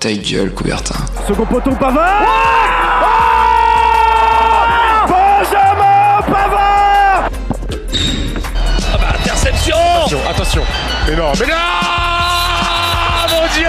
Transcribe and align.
Ta 0.00 0.12
gueule, 0.12 0.50
Coubertin. 0.52 0.94
Second 1.26 1.46
poteau, 1.46 1.70
Pavard 1.72 2.22
Benjamin 5.08 6.22
Pavard 6.26 7.30
Ah 8.92 8.98
bah 8.98 9.06
interception 9.18 9.76
Attention, 9.76 10.18
attention. 10.30 10.62
Mais 11.08 11.16
non, 11.16 11.32
mais 11.40 11.46
non 11.46 11.54
Mon 13.30 13.46
Dieu 13.54 13.68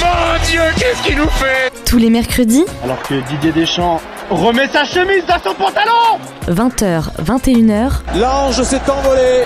Mon 0.00 0.46
Dieu, 0.50 0.60
qu'est-ce 0.78 1.02
qu'il 1.02 1.16
nous 1.16 1.28
fait 1.30 1.72
Tous 1.86 1.98
les 1.98 2.10
mercredis, 2.10 2.64
Alors 2.84 3.00
que 3.02 3.14
Didier 3.30 3.52
Deschamps 3.52 4.00
remet 4.30 4.68
sa 4.68 4.84
chemise 4.84 5.24
dans 5.26 5.38
son 5.42 5.54
pantalon 5.54 6.18
20h, 6.48 7.04
21h, 7.24 7.90
L'ange 8.18 8.62
s'est 8.62 8.80
envolé. 8.90 9.44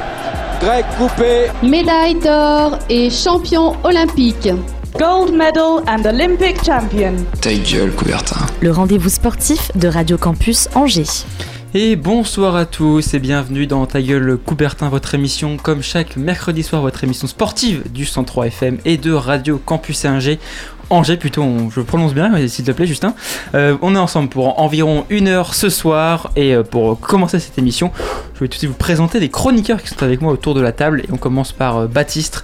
Grec 0.61 0.85
coupé. 0.99 1.47
médaille 1.63 2.17
d'or 2.17 2.77
et 2.91 3.09
champion 3.11 3.77
olympique. 3.85 4.49
Gold 4.99 5.33
medal 5.33 5.85
and 5.87 6.05
Olympic 6.07 6.65
champion. 6.65 7.15
Ta 7.41 7.55
gueule, 7.55 7.93
Coubertin. 7.93 8.47
le 8.61 8.73
rendez-vous 8.73 9.09
sportif 9.09 9.71
de 9.77 9.87
Radio 9.87 10.19
Campus 10.19 10.69
Angers. 10.75 11.25
Et 11.73 11.95
bonsoir 11.95 12.57
à 12.57 12.65
tous 12.65 13.15
et 13.15 13.19
bienvenue 13.21 13.67
dans 13.69 13.87
Ta 13.87 14.03
gueule 14.03 14.39
Coubertin, 14.39 14.89
votre 14.89 15.15
émission 15.15 15.57
comme 15.57 15.83
chaque 15.83 16.17
mercredi 16.17 16.63
soir, 16.63 16.83
votre 16.83 17.05
émission 17.05 17.29
sportive 17.29 17.85
du 17.93 18.07
103 18.07 18.47
FM 18.47 18.79
et 18.85 18.97
de 18.97 19.13
Radio 19.13 19.61
Campus 19.65 20.05
Angers. 20.05 20.41
Angers 20.91 21.17
plutôt, 21.17 21.43
on- 21.43 21.71
je 21.71 21.81
prononce 21.81 22.15
bien, 22.15 22.31
s'il 22.49 22.65
te 22.65 22.71
plaît 22.71 22.87
Justin. 22.87 23.15
Euh, 23.55 23.77
on 23.83 23.95
est 23.95 23.99
ensemble 23.99 24.29
pour 24.29 24.59
environ 24.61 25.05
une 25.11 25.29
heure 25.29 25.55
ce 25.55 25.69
soir 25.69 26.31
et 26.37 26.55
euh, 26.55 26.63
pour 26.63 26.99
commencer 26.99 27.39
cette 27.39 27.59
émission, 27.59 27.91
je 28.35 28.41
vais 28.41 28.47
tout 28.49 28.55
de 28.55 28.59
suite 28.59 28.71
vous 28.71 28.77
présenter 28.77 29.21
des 29.21 29.29
chroniqueurs 29.29 29.83
qui 29.83 29.89
sont 29.89 30.03
avec 30.03 30.23
moi 30.23 30.33
autour 30.33 30.55
de 30.55 30.61
la 30.61 30.73
table 30.73 31.01
et 31.03 31.09
on 31.13 31.17
commence 31.19 31.53
par 31.53 31.77
euh, 31.77 31.87
Baptiste 31.87 32.43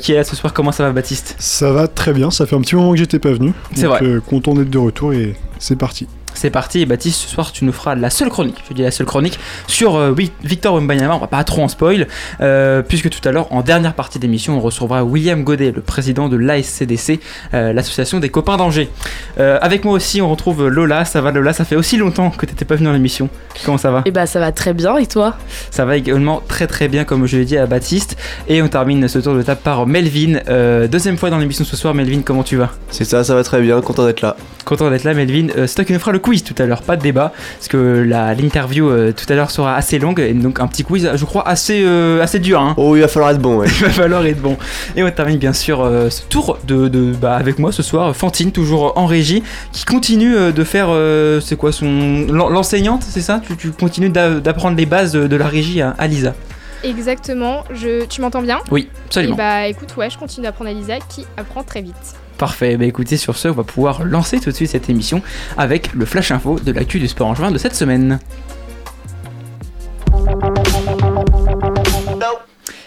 qui 0.00 0.12
est 0.12 0.16
là 0.16 0.24
ce 0.24 0.34
soir. 0.36 0.52
Comment 0.52 0.72
ça 0.72 0.84
va 0.84 0.92
Baptiste? 0.92 1.36
Ça 1.38 1.70
va 1.72 1.86
très 1.88 2.12
bien, 2.12 2.30
ça 2.30 2.46
fait 2.46 2.56
un 2.56 2.60
petit 2.60 2.74
moment 2.74 2.90
que 2.92 2.96
j'étais 2.98 3.18
pas 3.18 3.32
venu. 3.32 3.52
C'est 3.74 3.86
vrai. 3.86 4.00
content 4.28 4.54
d'être 4.54 4.70
de 4.70 4.78
retour 4.78 5.12
et 5.12 5.34
c'est 5.58 5.76
parti. 5.76 6.06
C'est 6.34 6.50
parti, 6.50 6.80
et 6.80 6.86
Baptiste, 6.86 7.20
ce 7.22 7.28
soir 7.28 7.52
tu 7.52 7.64
nous 7.64 7.72
feras 7.72 7.94
la 7.94 8.10
seule 8.10 8.28
chronique, 8.28 8.56
je 8.68 8.74
dis 8.74 8.82
la 8.82 8.90
seule 8.90 9.06
chronique, 9.06 9.38
sur 9.66 9.96
euh, 9.96 10.12
oui, 10.16 10.32
Victor 10.42 10.74
Wembanyama, 10.74 11.14
on 11.14 11.18
va 11.18 11.26
pas 11.26 11.44
trop 11.44 11.62
en 11.62 11.68
spoil, 11.68 12.06
euh, 12.40 12.82
puisque 12.82 13.08
tout 13.10 13.26
à 13.26 13.32
l'heure, 13.32 13.52
en 13.52 13.62
dernière 13.62 13.94
partie 13.94 14.18
d'émission, 14.18 14.56
on 14.56 14.60
recevra 14.60 15.04
William 15.04 15.44
Godet, 15.44 15.72
le 15.72 15.80
président 15.80 16.28
de 16.28 16.36
l'ASCDC, 16.36 17.20
euh, 17.54 17.72
l'association 17.72 18.20
des 18.20 18.28
copains 18.28 18.56
d'Angers. 18.56 18.90
Euh, 19.38 19.58
avec 19.62 19.84
moi 19.84 19.94
aussi, 19.94 20.20
on 20.20 20.30
retrouve 20.30 20.68
Lola, 20.68 21.04
ça 21.04 21.20
va 21.20 21.30
Lola, 21.30 21.52
ça 21.52 21.64
fait 21.64 21.76
aussi 21.76 21.96
longtemps 21.96 22.30
que 22.30 22.46
t'étais 22.46 22.64
pas 22.64 22.74
venu 22.74 22.86
dans 22.86 22.92
l'émission, 22.92 23.28
comment 23.64 23.78
ça 23.78 23.90
va? 23.90 24.02
Eh 24.04 24.10
bah 24.10 24.26
ça 24.26 24.40
va 24.40 24.52
très 24.52 24.74
bien. 24.74 24.96
Et 24.98 25.06
toi? 25.06 25.36
Ça 25.70 25.84
va 25.84 25.96
également 25.96 26.42
très 26.46 26.66
très 26.66 26.88
bien, 26.88 27.04
comme 27.04 27.26
je 27.26 27.36
l'ai 27.36 27.44
dit 27.44 27.56
à 27.56 27.66
Baptiste, 27.66 28.16
et 28.48 28.60
on 28.62 28.68
termine 28.68 29.06
ce 29.08 29.18
tour 29.18 29.34
de 29.34 29.42
table 29.42 29.60
par 29.62 29.86
Melvin, 29.86 30.40
Euh, 30.48 30.88
deuxième 30.88 31.16
fois 31.16 31.30
dans 31.30 31.38
l'émission 31.38 31.64
ce 31.64 31.76
soir, 31.76 31.94
Melvin, 31.94 32.22
comment 32.24 32.42
tu 32.42 32.56
vas? 32.56 32.70
C'est 32.90 33.04
ça, 33.04 33.24
ça 33.24 33.34
va 33.34 33.42
très 33.44 33.60
bien, 33.60 33.80
content 33.80 34.04
d'être 34.04 34.20
là. 34.20 34.36
Content 34.64 34.90
d'être 34.90 35.04
là, 35.04 35.14
Melvin. 35.14 35.48
Euh, 35.56 35.66
c'est 35.66 35.74
toi 35.76 35.84
qui 35.84 35.92
nous 35.92 35.98
fera 35.98 36.12
le 36.12 36.18
quiz 36.24 36.42
tout 36.42 36.54
à 36.58 36.64
l'heure, 36.64 36.80
pas 36.82 36.96
de 36.96 37.02
débat, 37.02 37.32
parce 37.58 37.68
que 37.68 38.02
l'interview 38.38 38.88
euh, 38.88 39.12
tout 39.12 39.30
à 39.30 39.36
l'heure 39.36 39.50
sera 39.50 39.74
assez 39.76 39.98
longue, 39.98 40.20
et 40.20 40.32
donc 40.32 40.58
un 40.58 40.66
petit 40.66 40.82
quiz, 40.84 41.10
je 41.14 41.24
crois, 41.26 41.46
assez, 41.46 41.82
euh, 41.84 42.22
assez 42.22 42.38
dur. 42.38 42.60
Hein. 42.62 42.72
Oh, 42.78 42.96
il 42.96 43.02
va 43.02 43.08
falloir 43.08 43.30
être 43.32 43.40
bon, 43.40 43.58
ouais. 43.58 43.66
Il 43.80 43.84
va 43.84 43.90
falloir 43.90 44.24
être 44.24 44.40
bon. 44.40 44.56
Et 44.96 45.02
on 45.02 45.10
termine 45.10 45.36
bien 45.38 45.52
sûr 45.52 45.82
euh, 45.82 46.08
ce 46.08 46.22
tour 46.22 46.58
de, 46.66 46.88
de- 46.88 47.12
bah, 47.12 47.34
avec 47.36 47.58
moi 47.58 47.72
ce 47.72 47.82
soir, 47.82 48.16
Fantine, 48.16 48.50
toujours 48.52 48.96
en 48.96 49.04
régie, 49.06 49.42
qui 49.72 49.84
continue 49.84 50.34
euh, 50.34 50.50
de 50.52 50.64
faire, 50.64 50.86
euh, 50.88 51.40
c'est 51.40 51.56
quoi, 51.56 51.72
son 51.72 52.26
l'en- 52.30 52.48
l'enseignante, 52.48 53.02
c'est 53.06 53.20
ça? 53.20 53.40
Tu, 53.46 53.56
tu 53.56 53.70
continues 53.70 54.08
d'a- 54.10 54.40
d'apprendre 54.40 54.76
les 54.78 54.86
bases 54.86 55.12
de, 55.12 55.26
de 55.26 55.36
la 55.36 55.46
régie 55.46 55.82
à, 55.82 55.94
à 55.98 56.06
Lisa. 56.06 56.34
Exactement, 56.82 57.64
je... 57.74 58.04
tu 58.06 58.20
m'entends 58.20 58.42
bien? 58.42 58.60
Oui, 58.70 58.88
absolument. 59.06 59.34
Et 59.34 59.38
bah 59.38 59.66
écoute, 59.66 59.96
ouais, 59.96 60.10
je 60.10 60.18
continue 60.18 60.44
d'apprendre 60.46 60.70
à 60.70 60.72
Lisa 60.74 60.94
qui 61.08 61.26
apprend 61.36 61.62
très 61.62 61.80
vite. 61.82 62.14
Parfait, 62.38 62.76
bah 62.76 62.84
écoutez, 62.84 63.16
sur 63.16 63.36
ce, 63.36 63.48
on 63.48 63.52
va 63.52 63.62
pouvoir 63.62 64.04
lancer 64.04 64.40
tout 64.40 64.50
de 64.50 64.54
suite 64.54 64.70
cette 64.70 64.90
émission 64.90 65.22
avec 65.56 65.92
le 65.94 66.04
flash 66.04 66.32
info 66.32 66.58
de 66.58 66.72
l'actu 66.72 66.98
du 66.98 67.06
sport 67.06 67.28
en 67.28 67.34
juin 67.34 67.52
de 67.52 67.58
cette 67.58 67.76
semaine. 67.76 68.18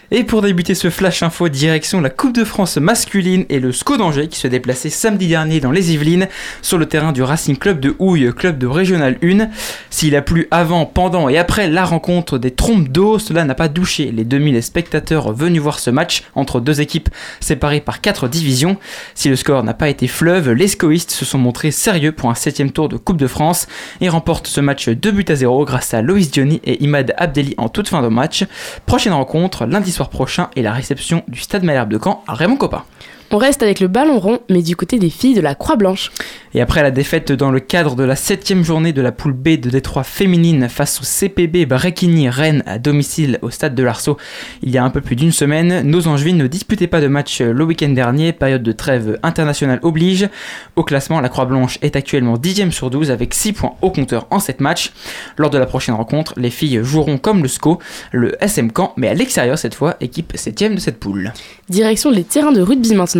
Et 0.09 0.23
pour 0.23 0.41
débuter 0.41 0.73
ce 0.73 0.90
flash 0.90 1.22
info, 1.22 1.50
direction 1.50 2.00
la 2.00 2.09
Coupe 2.09 2.34
de 2.34 2.45
France 2.45 2.78
masculine 2.78 3.44
et 3.50 3.59
le 3.59 3.73
SCO 3.73 3.97
d'Angers 3.97 4.29
qui 4.29 4.40
se 4.40 4.47
déplaçait 4.47 4.90
samedi 4.90 5.28
dernier 5.28 5.59
dans 5.59 5.72
les 5.72 5.91
Yvelines 5.91 6.29
sur 6.62 6.78
le 6.78 6.85
terrain 6.85 7.12
du 7.12 7.22
Racing 7.22 7.57
Club 7.57 7.81
de 7.81 7.94
Houille, 8.00 8.34
club 8.34 8.57
de 8.57 8.67
Régional 8.67 9.17
1. 9.22 9.50
S'il 9.90 10.16
a 10.16 10.22
plu 10.22 10.47
avant, 10.50 10.85
pendant 10.85 11.28
et 11.28 11.38
après 11.38 11.67
la 11.67 11.84
rencontre 11.84 12.38
des 12.38 12.51
trompes 12.51 12.88
d'eau, 12.88 13.19
cela 13.19 13.44
n'a 13.44 13.53
pas 13.53 13.67
douché 13.67 14.13
les 14.13 14.23
2000 14.23 14.63
spectateurs 14.63 15.34
venus 15.34 15.62
voir 15.62 15.78
ce 15.78 15.90
match 15.90 16.23
entre 16.35 16.62
deux 16.62 16.79
équipes 16.79 17.09
séparées 17.41 17.81
par 17.81 18.00
quatre 18.00 18.29
divisions. 18.29 18.78
Si 19.13 19.28
le 19.28 19.35
score 19.35 19.66
n'a 19.66 19.73
pas 19.73 19.90
été 19.90 20.07
fleuve, 20.07 20.51
les 20.53 20.69
scoïstes 20.69 21.12
se 21.12 21.25
sont 21.25 21.38
montrés 21.38 21.72
sérieux 21.72 22.13
pour 22.13 22.29
un 22.29 22.35
septième 22.35 22.72
tour 22.72 22.88
de 22.88 22.96
Coupe 22.96 23.17
de 23.17 23.28
France 23.28 23.67
et 24.00 24.07
remportent 24.07 24.47
ce 24.47 24.62
match 24.62 24.88
2 24.88 25.12
buts 25.12 25.25
à 25.28 25.35
0 25.35 25.66
grâce 25.66 25.94
à 25.94 26.01
Loïs 26.01 26.31
Diony 26.31 26.62
et 26.63 26.81
Imad 26.81 27.13
Abdelli 27.17 27.56
en 27.57 27.67
toute 27.67 27.90
fin 27.90 28.01
de 28.01 28.07
match. 28.07 28.46
Prochaine 28.85 29.12
rencontre 29.12 29.66
lundi 29.66 29.97
soir 29.97 30.09
prochain 30.09 30.50
et 30.56 30.62
la 30.62 30.74
réception 30.74 31.24
du 31.28 31.40
Stade 31.40 31.63
Malherbe 31.63 31.90
de 31.90 32.00
Caen 32.02 32.24
à 32.28 32.35
Raymond 32.35 32.58
Coppa. 32.58 32.85
On 33.29 33.38
reste 33.38 33.61
avec 33.61 33.81
le 33.81 33.89
ballon 33.89 34.19
rond, 34.19 34.39
mais 34.49 34.61
du 34.61 34.77
côté 34.77 34.99
des 34.99 35.09
filles 35.09 35.33
de 35.33 35.41
la 35.41 35.53
Croix-Blanche. 35.53 36.11
Et 36.53 36.61
après 36.61 36.81
la 36.81 36.91
défaite 36.91 37.33
dans 37.33 37.51
le 37.51 37.59
cadre 37.59 37.95
de 37.95 38.03
la 38.03 38.15
septième 38.15 38.63
journée 38.63 38.93
de 38.93 39.01
la 39.01 39.11
poule 39.11 39.33
B 39.33 39.59
de 39.59 39.69
Détroit 39.69 40.03
féminine 40.03 40.69
face 40.69 41.01
au 41.01 41.03
CPB 41.03 41.66
Bréquigny 41.66 42.29
Rennes 42.29 42.63
à 42.66 42.79
domicile 42.79 43.37
au 43.41 43.49
stade 43.49 43.75
de 43.75 43.83
l'Arceau 43.83 44.17
il 44.63 44.71
y 44.71 44.77
a 44.77 44.83
un 44.83 44.89
peu 44.89 45.01
plus 45.01 45.17
d'une 45.17 45.33
semaine, 45.33 45.81
nos 45.81 46.07
Angevines 46.07 46.37
ne 46.37 46.47
disputaient 46.47 46.87
pas 46.87 47.01
de 47.01 47.07
match 47.07 47.41
le 47.41 47.63
week-end 47.63 47.89
dernier, 47.89 48.31
période 48.31 48.63
de 48.63 48.71
trêve 48.71 49.19
internationale 49.23 49.79
oblige. 49.81 50.29
Au 50.75 50.83
classement, 50.83 51.19
la 51.19 51.29
Croix-Blanche 51.29 51.79
est 51.81 51.95
actuellement 51.95 52.37
10ème 52.37 52.71
sur 52.71 52.89
12 52.89 53.11
avec 53.11 53.33
6 53.33 53.53
points 53.53 53.73
au 53.81 53.91
compteur 53.91 54.27
en 54.31 54.39
7 54.39 54.61
matchs. 54.61 54.93
Lors 55.37 55.49
de 55.49 55.57
la 55.57 55.66
prochaine 55.66 55.95
rencontre, 55.95 56.33
les 56.37 56.49
filles 56.49 56.79
joueront 56.81 57.17
comme 57.17 57.41
le 57.41 57.47
SCO, 57.49 57.79
le 58.11 58.41
SM 58.41 58.71
Caen, 58.75 58.93
mais 58.95 59.09
à 59.09 59.13
l'extérieur 59.13 59.57
cette 59.57 59.75
fois, 59.75 59.97
équipe 59.99 60.33
7ème 60.33 60.75
de 60.75 60.79
cette 60.79 60.99
poule. 60.99 61.33
Direction 61.69 62.09
les 62.09 62.23
terrains 62.23 62.51
de 62.51 62.61
rugby 62.61 62.95
maintenant. 62.95 63.16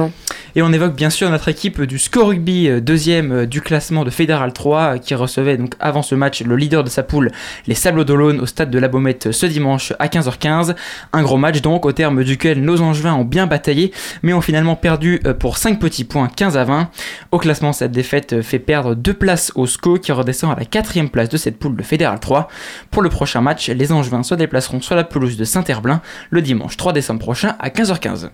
Et 0.56 0.62
on 0.64 0.74
évoque 0.74 0.96
bien 0.96 1.12
sûr 1.12 1.30
notre 1.30 1.50
équipe 1.50 1.82
du 1.84 2.00
Score 2.00 2.30
Rugby, 2.30 2.68
euh, 2.68 2.82
deuxième 2.82 3.32
euh, 3.32 3.46
du 3.46 3.62
classement 3.62 4.04
de 4.04 4.10
Fédéral 4.10 4.54
3, 4.54 4.80
euh, 4.80 4.98
qui 4.98 5.14
recevait 5.14 5.56
donc 5.56 5.74
avant 5.80 6.02
ce 6.02 6.16
match 6.16 6.42
le 6.42 6.56
leader 6.56 6.84
de 6.84 6.90
sa 6.90 7.04
poule, 7.04 7.32
les 7.68 7.76
Sables 7.76 8.06
d'Olonne, 8.06 8.40
au 8.40 8.48
stade 8.48 8.72
de 8.72 8.80
la 8.80 8.88
Baumette 8.88 9.32
ce 9.32 9.46
dimanche 9.46 9.94
à 10.00 10.08
15h15. 10.08 10.76
Un 11.14 11.22
gros 11.22 11.38
match 11.38 11.62
donc, 11.62 11.86
au 11.86 11.92
terme 11.92 12.24
duquel 12.24 12.64
nos 12.64 12.82
Angevins 12.82 13.14
ont 13.14 13.24
bien 13.24 13.46
bataillé, 13.46 13.92
mais 14.24 14.34
ont 14.34 14.42
finalement 14.42 14.76
perdu 14.76 15.22
pour 15.40 15.58
5 15.58 15.80
petits 15.80 16.06
points, 16.06 16.28
15 16.28 16.58
à 16.58 16.64
20. 16.64 16.90
Au 17.32 17.38
classement, 17.38 17.72
cette 17.72 17.92
défaite 17.92 18.42
fait 18.42 18.60
perdre 18.60 18.96
deux 18.96 19.14
places 19.14 19.52
au 19.54 19.68
SCO, 19.68 20.00
qui 20.00 20.12
redescend 20.12 20.52
à 20.52 20.60
la 20.60 20.66
quatrième 20.66 21.10
place 21.10 21.30
de 21.30 21.38
cette 21.38 21.60
poule 21.60 21.76
de 21.76 21.84
Fédéral 21.84 22.20
3. 22.20 22.48
Pour 22.90 23.02
le 23.02 23.10
prochain 23.10 23.42
match, 23.42 23.70
les 23.70 23.92
Angevins 23.92 24.24
se 24.24 24.34
déplaceront 24.34 24.82
sur 24.82 24.96
la 24.96 25.04
pelouse 25.04 25.38
de 25.38 25.44
Saint-Herblain 25.44 26.02
le 26.30 26.42
dimanche 26.42 26.78
3 26.78 26.94
décembre 26.94 27.20
prochain 27.20 27.56
à 27.60 27.70
15h15. 27.70 28.30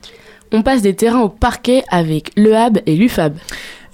On 0.55 0.61
passe 0.61 0.83
des 0.83 0.95
terrains 0.95 1.21
au 1.21 1.29
parquet 1.29 1.83
avec 1.89 2.29
Le 2.37 2.55
Hab 2.55 2.79
et 2.85 2.95
l'UFAB. 2.95 3.33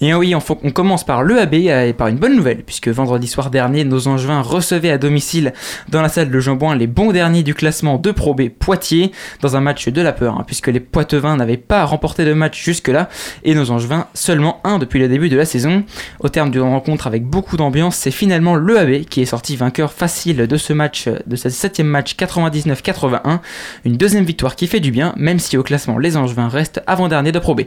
Et 0.02 0.14
oui, 0.14 0.34
on, 0.34 0.72
commence 0.72 1.04
par 1.04 1.24
l'EAB 1.24 1.54
euh, 1.68 1.88
et 1.88 1.94
par 1.94 2.08
une 2.08 2.18
bonne 2.18 2.36
nouvelle, 2.36 2.64
puisque 2.64 2.88
vendredi 2.88 3.28
soir 3.28 3.50
dernier, 3.50 3.84
nos 3.84 4.08
Angevins 4.08 4.42
recevaient 4.42 4.92
à 4.92 4.98
domicile 4.98 5.54
dans 5.90 6.02
la 6.02 6.08
salle 6.08 6.32
de 6.32 6.40
Jambouin 6.40 6.74
les 6.76 6.88
bons 6.88 7.12
derniers 7.12 7.44
du 7.44 7.54
classement 7.54 7.98
de 7.98 8.12
Pro 8.12 8.34
B 8.34 8.48
Poitiers, 8.48 9.12
dans 9.42 9.58
un 9.58 9.60
match 9.60 9.90
de 9.90 10.02
la 10.02 10.14
peur, 10.14 10.38
hein, 10.40 10.44
puisque 10.48 10.68
les 10.68 10.80
Poitevins 10.80 11.36
n'avaient 11.36 11.58
pas 11.58 11.84
remporté 11.84 12.24
de 12.24 12.32
match 12.32 12.64
jusque-là, 12.64 13.10
et 13.44 13.54
nos 13.54 13.72
Angevins 13.72 14.08
seulement 14.14 14.62
un 14.64 14.80
depuis 14.80 15.00
le 15.00 15.10
début 15.10 15.28
de 15.28 15.36
la 15.36 15.44
saison. 15.44 15.84
Au 16.22 16.30
terme 16.30 16.50
d'une 16.50 16.62
rencontre 16.62 17.06
avec 17.06 17.26
beaucoup 17.26 17.58
d'ambiance, 17.58 17.98
c'est 17.98 18.12
finalement 18.12 18.56
l'EAB 18.56 19.04
qui 19.04 19.22
est 19.22 19.26
sorti 19.26 19.58
vainqueur 19.58 19.92
facile 19.92 20.48
de 20.48 20.58
ce 20.58 20.72
match, 20.72 21.10
de 21.26 21.36
ce 21.36 21.50
septième 21.50 21.88
match 21.88 22.16
99-81, 22.16 23.40
une 23.84 23.98
deuxième 23.98 24.24
victoire 24.24 24.56
qui 24.56 24.68
fait 24.68 24.80
du 24.80 24.92
bien, 24.92 25.14
même 25.18 25.40
si 25.40 25.58
au 25.58 25.64
classement 25.64 25.98
les 25.98 26.16
Angevins 26.16 26.48
restent 26.48 26.82
avant-dernier 26.88 27.34
de 27.34 27.40
Pro 27.40 27.54
B. 27.54 27.64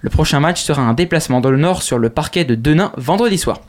Le 0.00 0.10
prochain 0.10 0.40
match 0.40 0.62
sera 0.62 0.82
un 0.82 0.92
déplacement 0.92 1.40
dans 1.40 1.52
le 1.52 1.58
Nord 1.58 1.75
sur 1.82 1.98
le 1.98 2.08
parquet 2.10 2.44
de 2.44 2.54
Denain 2.54 2.92
vendredi 2.96 3.38
soir. 3.38 3.60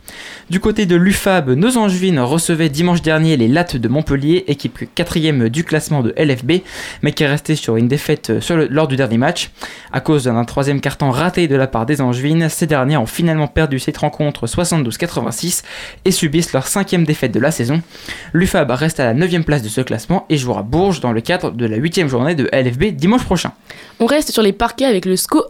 Du 0.49 0.59
côté 0.59 0.85
de 0.85 0.95
l'UFAB, 0.95 1.49
nos 1.51 1.77
Angevines 1.77 2.19
recevaient 2.19 2.69
dimanche 2.69 3.01
dernier 3.01 3.35
les 3.37 3.47
Lattes 3.47 3.75
de 3.77 3.87
Montpellier, 3.87 4.45
équipe 4.47 4.79
quatrième 4.95 5.49
du 5.49 5.63
classement 5.63 6.01
de 6.01 6.13
LFB, 6.17 6.61
mais 7.01 7.11
qui 7.11 7.23
est 7.23 7.27
restée 7.27 7.55
sur 7.55 7.75
une 7.77 7.87
défaite 7.87 8.31
le- 8.49 8.67
lors 8.69 8.87
du 8.87 8.95
dernier 8.95 9.17
match. 9.17 9.51
À 9.91 9.99
cause 9.99 10.23
d'un 10.25 10.43
troisième 10.45 10.79
carton 10.81 11.11
raté 11.11 11.47
de 11.47 11.55
la 11.55 11.67
part 11.67 11.85
des 11.85 12.01
Angevines, 12.01 12.49
ces 12.49 12.65
derniers 12.67 12.97
ont 12.97 13.05
finalement 13.05 13.47
perdu 13.47 13.79
cette 13.79 13.97
rencontre 13.97 14.47
72-86 14.47 15.63
et 16.05 16.11
subissent 16.11 16.53
leur 16.53 16.67
cinquième 16.67 17.03
défaite 17.03 17.31
de 17.33 17.39
la 17.39 17.51
saison. 17.51 17.81
L'UFAB 18.33 18.71
reste 18.71 18.99
à 18.99 19.05
la 19.05 19.13
neuvième 19.13 19.43
place 19.43 19.61
de 19.61 19.69
ce 19.69 19.81
classement 19.81 20.25
et 20.29 20.37
jouera 20.37 20.63
Bourges 20.63 20.99
dans 21.01 21.11
le 21.11 21.21
cadre 21.21 21.51
de 21.51 21.65
la 21.65 21.77
huitième 21.77 22.07
journée 22.07 22.35
de 22.35 22.49
LFB 22.53 22.95
dimanche 22.95 23.23
prochain. 23.23 23.51
On 23.99 24.05
reste 24.05 24.31
sur 24.31 24.41
les 24.43 24.53
parquets 24.53 24.85
avec 24.85 25.05
le 25.05 25.15
SCO 25.15 25.43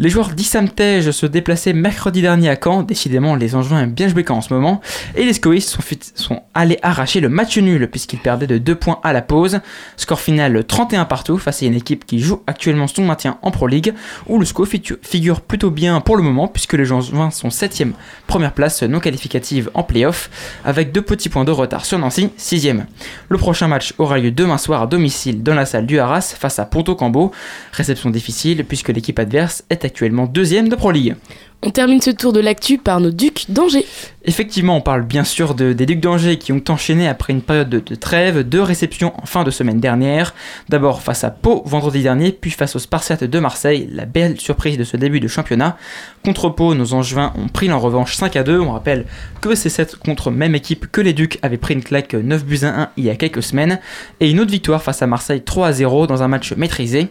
Les 0.00 0.10
joueurs 0.10 0.30
d'Issamtej 0.30 1.10
se 1.10 1.26
déplaçaient 1.26 1.72
mercredi 1.72 2.22
dernier 2.22 2.50
à 2.50 2.56
Caen. 2.62 2.84
Décidément, 2.84 3.34
les 3.34 3.56
Angevins 3.56 3.80
aiment 3.80 3.92
bien 3.92 4.06
jouer 4.06 4.24
Caen 4.26 4.36
en 4.36 4.40
ce 4.40 4.54
moment. 4.54 4.80
Et 5.16 5.24
les 5.24 5.32
scoïstes 5.32 5.76
sont, 6.14 6.42
allés 6.54 6.78
arracher 6.82 7.20
le 7.20 7.28
match 7.28 7.58
nul 7.58 7.88
puisqu'ils 7.90 8.20
perdaient 8.20 8.46
de 8.46 8.58
2 8.58 8.74
points 8.76 9.00
à 9.02 9.12
la 9.12 9.22
pause. 9.22 9.60
Score 9.96 10.20
final 10.20 10.64
31 10.64 11.04
partout 11.04 11.38
face 11.38 11.62
à 11.62 11.66
une 11.66 11.74
équipe 11.74 12.06
qui 12.06 12.20
joue 12.20 12.42
actuellement 12.46 12.86
son 12.86 13.04
maintien 13.04 13.38
en 13.42 13.50
Pro 13.50 13.66
League 13.66 13.92
où 14.28 14.38
le 14.38 14.44
score 14.44 14.66
figure 15.02 15.40
plutôt 15.40 15.70
bien 15.70 16.00
pour 16.00 16.16
le 16.16 16.22
moment 16.22 16.46
puisque 16.46 16.74
les 16.74 16.92
Angevins 16.92 17.30
sont 17.30 17.48
7ème, 17.48 17.92
première 18.26 18.52
place 18.52 18.82
non 18.82 19.00
qualificative 19.00 19.70
en 19.74 19.82
playoff 19.82 20.30
avec 20.64 20.92
deux 20.92 21.02
petits 21.02 21.28
points 21.28 21.44
de 21.44 21.50
retard 21.50 21.84
sur 21.84 21.98
Nancy, 21.98 22.30
6ème. 22.38 22.84
Le 23.28 23.38
prochain 23.38 23.68
match 23.68 23.94
aura 23.98 24.18
lieu 24.18 24.30
demain 24.30 24.58
soir 24.58 24.82
à 24.82 24.86
domicile 24.86 25.42
dans 25.42 25.54
la 25.54 25.66
salle 25.66 25.86
du 25.86 25.98
Arras 25.98 26.34
face 26.38 26.58
à 26.58 26.66
Ponto 26.66 26.94
Cambo. 26.94 27.32
Réception 27.72 28.10
difficile 28.10 28.64
puisque 28.64 28.88
l'équipe 28.90 29.07
adverse 29.16 29.64
est 29.70 29.84
actuellement 29.84 30.26
deuxième 30.26 30.68
de 30.68 30.76
Pro 30.76 30.90
League. 30.90 31.16
On 31.60 31.70
termine 31.70 32.00
ce 32.00 32.10
tour 32.10 32.32
de 32.32 32.38
l'actu 32.38 32.78
par 32.78 33.00
nos 33.00 33.10
Ducs 33.10 33.46
d'Angers. 33.50 33.84
Effectivement, 34.24 34.76
on 34.76 34.80
parle 34.80 35.02
bien 35.02 35.24
sûr 35.24 35.56
de, 35.56 35.72
des 35.72 35.86
Ducs 35.86 35.98
d'Angers 35.98 36.38
qui 36.38 36.52
ont 36.52 36.62
enchaîné 36.68 37.08
après 37.08 37.32
une 37.32 37.42
période 37.42 37.68
de, 37.68 37.80
de, 37.80 37.96
trêve, 37.96 38.48
de 38.48 38.58
réception 38.60 39.12
en 39.20 39.26
fin 39.26 39.42
de 39.42 39.50
semaine 39.50 39.80
dernière. 39.80 40.34
D'abord 40.68 41.02
face 41.02 41.24
à 41.24 41.30
Pau 41.30 41.64
vendredi 41.66 42.00
dernier, 42.04 42.30
puis 42.30 42.52
face 42.52 42.76
aux 42.76 42.78
Spartiates 42.78 43.24
de 43.24 43.38
Marseille, 43.40 43.88
la 43.92 44.04
belle 44.04 44.38
surprise 44.38 44.78
de 44.78 44.84
ce 44.84 44.96
début 44.96 45.18
de 45.18 45.26
championnat. 45.26 45.76
Contre 46.24 46.48
Pau, 46.48 46.74
nos 46.74 46.94
Angevins 46.94 47.32
ont 47.36 47.48
pris 47.48 47.72
en 47.72 47.80
revanche 47.80 48.14
5 48.14 48.36
à 48.36 48.44
2. 48.44 48.60
On 48.60 48.70
rappelle 48.70 49.06
que 49.40 49.56
c'est 49.56 49.68
cette 49.68 49.96
contre 49.96 50.30
même 50.30 50.54
équipe 50.54 50.86
que 50.92 51.00
les 51.00 51.12
Ducs 51.12 51.40
avaient 51.42 51.56
pris 51.56 51.74
une 51.74 51.82
claque 51.82 52.14
9 52.14 52.44
buts 52.44 52.60
à 52.62 52.82
1 52.82 52.88
il 52.98 53.04
y 53.04 53.10
a 53.10 53.16
quelques 53.16 53.42
semaines. 53.42 53.80
Et 54.20 54.30
une 54.30 54.38
autre 54.38 54.52
victoire 54.52 54.80
face 54.80 55.02
à 55.02 55.08
Marseille 55.08 55.42
3 55.42 55.66
à 55.66 55.72
0 55.72 56.06
dans 56.06 56.22
un 56.22 56.28
match 56.28 56.52
maîtrisé. 56.52 57.08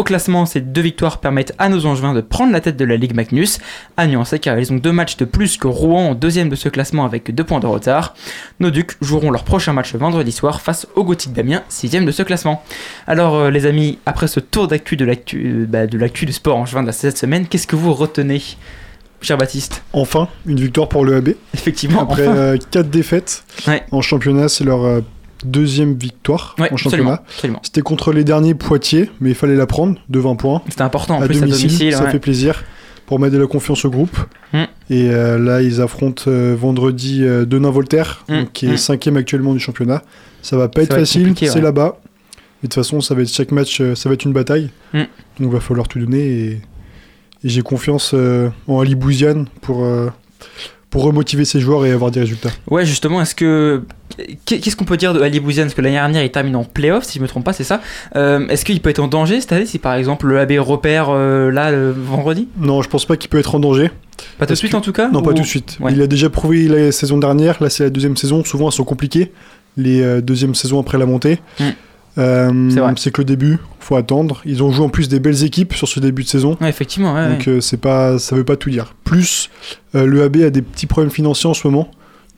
Au 0.00 0.02
classement, 0.02 0.46
ces 0.46 0.62
deux 0.62 0.80
victoires 0.80 1.18
permettent 1.18 1.52
à 1.58 1.68
nos 1.68 1.84
Angevins 1.84 2.14
de 2.14 2.22
prendre 2.22 2.54
la 2.54 2.62
tête 2.62 2.78
de 2.78 2.86
la 2.86 2.96
Ligue 2.96 3.14
Magnus, 3.14 3.58
à 3.98 4.06
nuancer 4.06 4.38
car 4.38 4.58
ils 4.58 4.72
ont 4.72 4.76
deux 4.76 4.92
matchs 4.92 5.18
de 5.18 5.26
plus 5.26 5.58
que 5.58 5.66
Rouen 5.66 6.08
en 6.08 6.14
deuxième 6.14 6.48
de 6.48 6.56
ce 6.56 6.70
classement 6.70 7.04
avec 7.04 7.34
deux 7.34 7.44
points 7.44 7.60
de 7.60 7.66
retard. 7.66 8.14
Nos 8.60 8.70
Ducs 8.70 8.92
joueront 9.02 9.30
leur 9.30 9.44
prochain 9.44 9.74
match 9.74 9.94
vendredi 9.94 10.32
soir 10.32 10.62
face 10.62 10.86
au 10.94 11.04
Gothique 11.04 11.34
d'Amiens, 11.34 11.64
sixième 11.68 12.06
de 12.06 12.12
ce 12.12 12.22
classement. 12.22 12.62
Alors 13.06 13.34
euh, 13.34 13.50
les 13.50 13.66
amis, 13.66 13.98
après 14.06 14.26
ce 14.26 14.40
tour 14.40 14.68
d'actu 14.68 14.96
de 14.96 15.04
l'actu 15.04 15.64
euh, 15.64 15.66
bah, 15.68 15.86
de 15.86 15.98
l'actu 15.98 16.24
du 16.24 16.32
sport 16.32 16.56
angevin 16.56 16.82
de 16.82 16.92
cette 16.92 17.18
semaine, 17.18 17.46
qu'est-ce 17.46 17.66
que 17.66 17.76
vous 17.76 17.92
retenez 17.92 18.40
Cher 19.22 19.36
Baptiste? 19.36 19.82
Enfin, 19.92 20.28
une 20.46 20.58
victoire 20.58 20.88
pour 20.88 21.04
le 21.04 21.16
AB. 21.16 21.34
Effectivement. 21.52 22.00
Après 22.00 22.24
4 22.24 22.36
euh, 22.36 22.56
quatre 22.70 22.88
défaites 22.88 23.44
ouais. 23.66 23.82
en 23.90 24.00
championnat, 24.00 24.48
c'est 24.48 24.64
leur 24.64 24.82
euh, 24.82 25.02
deuxième 25.44 25.94
victoire 25.94 26.54
ouais, 26.58 26.72
en 26.72 26.76
championnat. 26.76 27.22
C'était 27.62 27.80
contre 27.82 28.12
les 28.12 28.24
derniers 28.24 28.54
Poitiers, 28.54 29.10
mais 29.20 29.30
il 29.30 29.34
fallait 29.34 29.56
la 29.56 29.66
prendre 29.66 29.98
de 30.08 30.18
20 30.18 30.36
points. 30.36 30.62
C'était 30.68 30.82
important 30.82 31.16
en 31.18 31.22
à 31.22 31.26
plus 31.26 31.40
domicile, 31.40 31.64
à 31.64 31.68
domicile. 31.68 31.92
Ça 31.94 32.04
ouais. 32.04 32.10
fait 32.10 32.18
plaisir 32.18 32.64
pour 33.06 33.18
mettre 33.18 33.34
de 33.34 33.40
la 33.40 33.46
confiance 33.46 33.84
au 33.84 33.90
groupe. 33.90 34.16
Mm. 34.52 34.58
Et 34.90 35.10
euh, 35.10 35.38
là, 35.38 35.62
ils 35.62 35.80
affrontent 35.80 36.24
euh, 36.28 36.54
vendredi 36.58 37.24
euh, 37.24 37.44
Denain 37.44 37.70
Voltaire, 37.70 38.24
Mm. 38.28 38.38
donc, 38.40 38.52
qui 38.52 38.66
est 38.66 38.72
Mm. 38.72 38.76
cinquième 38.76 39.16
actuellement 39.16 39.52
du 39.52 39.60
championnat. 39.60 40.02
Ça 40.42 40.56
va 40.56 40.68
pas 40.68 40.82
être 40.82 40.92
va 40.92 41.00
facile, 41.00 41.34
c'est 41.36 41.50
ouais. 41.54 41.60
là-bas. 41.60 41.98
Mais 42.62 42.68
de 42.68 42.72
toute 42.72 42.74
façon, 42.74 43.00
ça 43.00 43.14
va 43.14 43.22
être 43.22 43.28
chaque 43.32 43.50
match, 43.52 43.80
euh, 43.80 43.94
ça 43.94 44.08
va 44.08 44.14
être 44.14 44.24
une 44.24 44.32
bataille. 44.32 44.70
Donc, 44.94 45.08
il 45.40 45.48
va 45.48 45.60
falloir 45.60 45.88
tout 45.88 45.98
donner. 45.98 46.20
Et, 46.20 46.50
et 47.42 47.48
j'ai 47.48 47.62
confiance 47.62 48.14
en 48.68 48.80
Ali 48.80 48.94
Bouziane 48.94 49.46
pour, 49.62 49.84
pour 50.90 51.04
remotiver 51.04 51.44
ses 51.44 51.60
joueurs 51.60 51.86
et 51.86 51.92
avoir 51.92 52.10
des 52.10 52.20
résultats. 52.20 52.50
Ouais, 52.68 52.84
justement, 52.84 53.22
est-ce 53.22 53.34
que. 53.34 53.82
Qu'est-ce 54.44 54.74
qu'on 54.76 54.84
peut 54.84 54.96
dire 54.96 55.14
de 55.14 55.20
Ali 55.20 55.38
Bouziane 55.40 55.66
Parce 55.66 55.74
que 55.74 55.80
l'année 55.82 55.94
dernière, 55.94 56.22
il 56.24 56.30
termine 56.30 56.56
en 56.56 56.64
playoff, 56.64 57.04
si 57.04 57.18
je 57.18 57.22
me 57.22 57.28
trompe 57.28 57.44
pas, 57.44 57.52
c'est 57.52 57.64
ça. 57.64 57.80
Euh, 58.16 58.46
est-ce 58.48 58.64
qu'il 58.64 58.80
peut 58.80 58.90
être 58.90 58.98
en 58.98 59.06
danger 59.06 59.40
cette 59.40 59.52
année 59.52 59.66
si 59.66 59.78
par 59.78 59.94
exemple 59.94 60.26
le 60.26 60.38
AB 60.40 60.52
repère 60.58 61.06
euh, 61.10 61.50
là 61.50 61.70
le 61.70 61.92
vendredi? 61.92 62.48
Non, 62.58 62.82
je 62.82 62.88
pense 62.88 63.06
pas 63.06 63.16
qu'il 63.16 63.30
peut 63.30 63.38
être 63.38 63.54
en 63.54 63.60
danger. 63.60 63.90
Pas 64.38 64.46
tout 64.46 64.52
de 64.52 64.58
suite 64.58 64.72
que- 64.72 64.76
en 64.76 64.80
tout 64.80 64.92
cas? 64.92 65.08
Non, 65.10 65.22
pas 65.22 65.30
ou- 65.30 65.34
tout 65.34 65.42
de 65.42 65.46
suite. 65.46 65.78
Ouais. 65.80 65.92
Il 65.92 66.02
a 66.02 66.06
déjà 66.08 66.28
prouvé 66.28 66.66
la 66.68 66.90
saison 66.92 67.18
dernière. 67.18 67.62
Là, 67.62 67.70
c'est 67.70 67.84
la 67.84 67.90
deuxième 67.90 68.16
saison. 68.16 68.44
Souvent, 68.44 68.66
elles 68.68 68.72
sont 68.74 68.84
compliquées. 68.84 69.30
Les 69.76 70.02
euh, 70.02 70.20
deuxièmes 70.20 70.54
saisons 70.56 70.80
après 70.80 70.98
la 70.98 71.06
montée. 71.06 71.38
Mm. 71.60 71.64
Euh, 72.20 72.70
C'est 72.70 72.80
vrai. 72.80 72.92
c'est 72.96 73.10
que 73.10 73.20
le 73.20 73.24
début. 73.24 73.58
Faut 73.80 73.96
attendre. 73.96 74.40
Ils 74.44 74.62
ont 74.62 74.70
joué 74.70 74.84
en 74.84 74.88
plus 74.90 75.08
des 75.08 75.18
belles 75.20 75.42
équipes 75.42 75.72
sur 75.74 75.88
ce 75.88 75.98
début 76.00 76.22
de 76.22 76.28
saison. 76.28 76.56
Ouais, 76.60 76.68
effectivement, 76.68 77.14
ouais, 77.14 77.28
Donc 77.30 77.46
ouais. 77.46 77.52
euh, 77.54 77.60
c'est 77.60 77.78
pas, 77.78 78.18
ça 78.18 78.36
veut 78.36 78.44
pas 78.44 78.56
tout 78.56 78.70
dire. 78.70 78.94
Plus, 79.04 79.50
euh, 79.94 80.06
le 80.06 80.22
AB 80.22 80.36
a 80.44 80.50
des 80.50 80.62
petits 80.62 80.86
problèmes 80.86 81.10
financiers 81.10 81.48
en 81.50 81.54
ce 81.54 81.66
moment. 81.66 81.90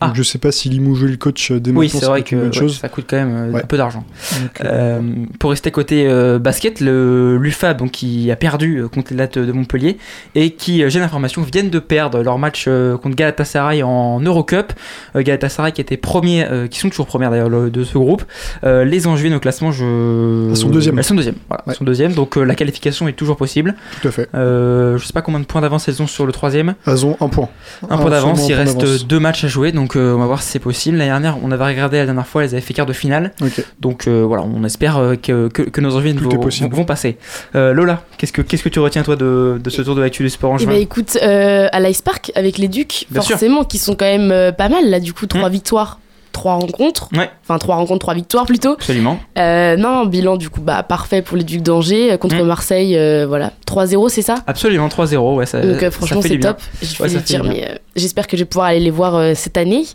Donc 0.03 0.11
Ah. 0.11 0.17
je 0.17 0.23
sais 0.23 0.37
pas 0.37 0.51
si 0.51 0.69
Limoges 0.69 1.03
le 1.03 1.17
coach 1.17 1.51
euh, 1.51 1.59
dès 1.59 1.71
Oui, 1.71 1.85
maintenant, 1.87 1.99
c'est 1.99 2.05
vrai 2.07 2.21
que 2.23 2.35
une 2.35 2.41
bonne 2.41 2.49
ouais, 2.49 2.55
chose. 2.57 2.79
ça 2.79 2.89
coûte 2.89 3.05
quand 3.09 3.17
même 3.17 3.35
euh, 3.35 3.51
Ouais. 3.51 3.61
un 3.63 3.65
peu 3.65 3.77
d'argent. 3.77 4.03
Donc, 4.41 4.61
euh, 4.61 4.99
Euh, 4.99 5.01
pour 5.39 5.51
rester 5.51 5.71
côté 5.71 6.05
euh, 6.07 6.39
basket, 6.39 6.79
le 6.81 7.37
l'UFAB 7.37 7.77
donc 7.77 7.91
qui 7.91 8.31
a 8.31 8.35
perdu 8.35 8.77
euh, 8.79 8.87
contre 8.87 9.11
les 9.11 9.17
Lattes 9.17 9.37
de 9.37 9.51
Montpellier 9.51 9.97
et 10.35 10.51
qui, 10.51 10.83
euh, 10.83 10.89
j'ai 10.89 10.99
l'information, 10.99 11.41
viennent 11.41 11.69
de 11.69 11.79
perdre 11.79 12.21
leur 12.21 12.37
match 12.37 12.65
euh, 12.67 12.97
contre 12.97 13.15
Galatasaray 13.15 13.83
en 13.83 14.19
Eurocup. 14.19 14.73
Euh, 15.15 15.21
Galatasaray 15.23 15.71
qui 15.71 15.81
était 15.81 15.97
premier, 15.97 16.45
euh, 16.49 16.67
qui 16.67 16.79
sont 16.79 16.89
toujours 16.89 17.07
premiers 17.07 17.29
d'ailleurs 17.29 17.49
le- 17.49 17.69
de 17.69 17.83
ce 17.83 17.97
groupe. 17.97 18.23
Euh, 18.63 18.83
les 18.83 19.07
Angevines 19.07 19.33
au 19.35 19.39
classement, 19.39 19.71
je 19.71 20.49
Elles 20.49 20.57
sont 20.57 20.69
deuxièmes. 20.69 20.97
Elles 20.97 21.03
sont 21.03 21.15
deuxièmes. 21.15 21.35
Voilà, 21.49 21.63
elles 21.65 21.71
Ouais. 21.71 21.75
sont 21.77 21.85
deuxièmes. 21.85 22.13
Donc 22.13 22.37
euh, 22.37 22.43
la 22.43 22.55
qualification 22.55 23.07
est 23.07 23.13
toujours 23.13 23.37
possible. 23.37 23.75
tout 24.01 24.07
à 24.07 24.11
fait. 24.11 24.29
Euh, 24.35 24.97
je 24.97 25.05
sais 25.05 25.13
pas 25.13 25.21
combien 25.21 25.39
de 25.39 25.45
points 25.45 25.61
d'avance 25.61 25.87
elles 25.87 26.01
ont 26.01 26.07
sur 26.07 26.25
le 26.25 26.31
troisième. 26.31 26.75
Elles 26.87 27.05
ont 27.05 27.15
un 27.21 27.29
point. 27.29 27.49
Un 27.89 27.97
point 27.97 28.09
d'avance, 28.09 28.47
il 28.47 28.53
un 28.53 28.57
reste 28.57 29.07
deux 29.07 29.19
matchs 29.19 29.43
à 29.43 29.47
jouer, 29.47 29.71
donc 29.71 29.92
euh, 29.95 30.13
on 30.15 30.19
va 30.19 30.25
voir 30.25 30.41
si 30.41 30.49
c'est 30.49 30.59
possible. 30.59 30.97
L'année 30.97 31.09
dernière, 31.11 31.37
on 31.43 31.51
avait 31.51 31.65
regardé 31.65 31.97
la 31.97 32.05
dernière 32.05 32.27
fois, 32.27 32.43
elles 32.43 32.51
avaient 32.51 32.61
fait 32.61 32.73
quart 32.73 32.85
de 32.85 32.93
finale, 32.93 33.33
donc 33.79 34.07
euh, 34.07 34.23
voilà, 34.25 34.43
on 34.43 34.63
espère 34.63 34.97
euh, 34.97 35.15
que, 35.15 35.47
que, 35.47 35.61
que 35.63 35.81
nos 35.81 35.95
envies 35.95 36.13
vont, 36.13 36.29
vont- 36.69 36.85
passer. 36.85 37.17
Euh, 37.55 37.73
Lola, 37.73 38.03
qu'est-ce 38.17 38.33
que, 38.33 38.41
qu'est-ce 38.41 38.63
que 38.63 38.69
tu 38.69 38.79
retiens 38.79 39.03
toi 39.03 39.15
de, 39.15 39.59
de 39.63 39.69
ce 39.69 39.81
tour 39.81 39.95
de 39.95 40.01
l'actu 40.01 40.23
du 40.23 40.29
sport 40.29 40.51
en 40.51 40.57
Eh 40.57 40.63
juin 40.63 40.73
ben 40.73 40.81
écoute, 40.81 41.17
euh, 41.21 41.67
à 41.71 41.79
l'Ice 41.79 42.01
Park 42.01 42.31
avec 42.35 42.57
les 42.57 42.67
Ducs, 42.67 43.05
Bien 43.09 43.21
sûr. 43.21 43.31
forcément, 43.31 43.63
qui 43.63 43.77
sont 43.77 43.95
quand 43.95 44.05
même 44.05 44.31
euh, 44.31 44.51
pas 44.51 44.69
mal 44.69 44.89
là, 44.89 44.99
du 44.99 45.13
coup, 45.13 45.25
trois 45.27 45.49
victoires, 45.49 45.99
trois 46.33 46.55
rencontres. 46.55 47.07
Ouais. 47.13 47.29
Enfin, 47.43 47.57
trois 47.57 47.77
rencontres, 47.77 47.99
trois 47.99 48.13
victoires 48.13 48.45
plutôt. 48.45 48.73
Absolument. 48.73 49.19
Euh, 49.37 49.77
non, 49.77 50.05
bilan 50.05 50.35
du 50.35 50.49
coup 50.49 50.59
bah, 50.59 50.83
parfait 50.83 51.21
pour 51.21 51.37
les 51.37 51.45
Ducs 51.45 51.61
d'Angers 51.61 52.11
euh, 52.11 52.17
contre 52.17 52.35
Mm. 52.35 52.43
Marseille, 52.43 52.97
euh, 52.97 53.25
voilà, 53.25 53.53
3-0, 53.65 54.09
c'est 54.09 54.21
ça? 54.21 54.35
Absolument, 54.47 54.89
3-0, 54.89 55.35
ouais, 55.35 55.45
ça, 55.45 55.61
Donc 55.61 55.81
euh, 55.81 55.91
franchement 55.91 56.21
c'est 56.21 56.39
top, 56.39 56.57
Ouais, 56.99 57.07
fait 57.07 57.39
mais 57.43 57.79
j'espère 57.95 58.27
que 58.27 58.35
je 58.35 58.41
vais 58.41 58.47
pouvoir 58.49 58.67
aller 58.67 58.79
les 58.81 58.89
voir 58.91 59.35
cette 59.35 59.55
année. 59.57 59.85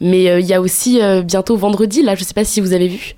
Mais 0.00 0.40
il 0.40 0.46
y 0.46 0.54
a 0.54 0.60
aussi 0.60 1.00
bientôt 1.24 1.56
vendredi, 1.56 2.02
là 2.02 2.14
je 2.14 2.24
sais 2.24 2.34
pas 2.34 2.44
si 2.44 2.60
vous 2.60 2.72
avez 2.72 2.88
vu, 2.88 3.14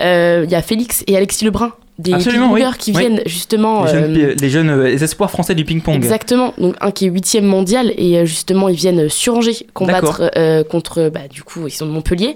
il 0.00 0.50
y 0.50 0.54
a 0.54 0.62
Félix 0.62 1.04
et 1.06 1.16
Alexis 1.16 1.44
Lebrun, 1.44 1.72
des 1.98 2.12
oui. 2.14 2.24
ping-pongeurs 2.24 2.76
qui 2.76 2.90
Oui. 2.92 2.98
viennent 2.98 3.20
justement... 3.26 3.84
Les 3.84 3.90
jeunes, 3.92 4.16
euh, 4.16 4.34
les 4.40 4.50
jeunes, 4.50 4.70
euh, 4.70 4.84
les 4.88 5.04
espoirs 5.04 5.30
français 5.30 5.54
du 5.54 5.64
ping-pong. 5.64 5.94
Exactement, 5.94 6.52
donc 6.58 6.74
un 6.80 6.90
qui 6.90 7.06
est 7.06 7.08
huitième 7.08 7.44
mondial 7.44 7.92
et 7.96 8.18
euh, 8.18 8.24
justement 8.24 8.68
ils 8.68 8.74
viennent 8.76 9.08
sur 9.08 9.34
Angers 9.36 9.66
combattre 9.74 10.30
euh, 10.36 10.64
contre, 10.64 11.08
bah, 11.12 11.28
du 11.30 11.42
coup 11.44 11.66
ils 11.66 11.70
sont 11.72 11.86
de 11.86 11.92
Montpellier. 11.92 12.34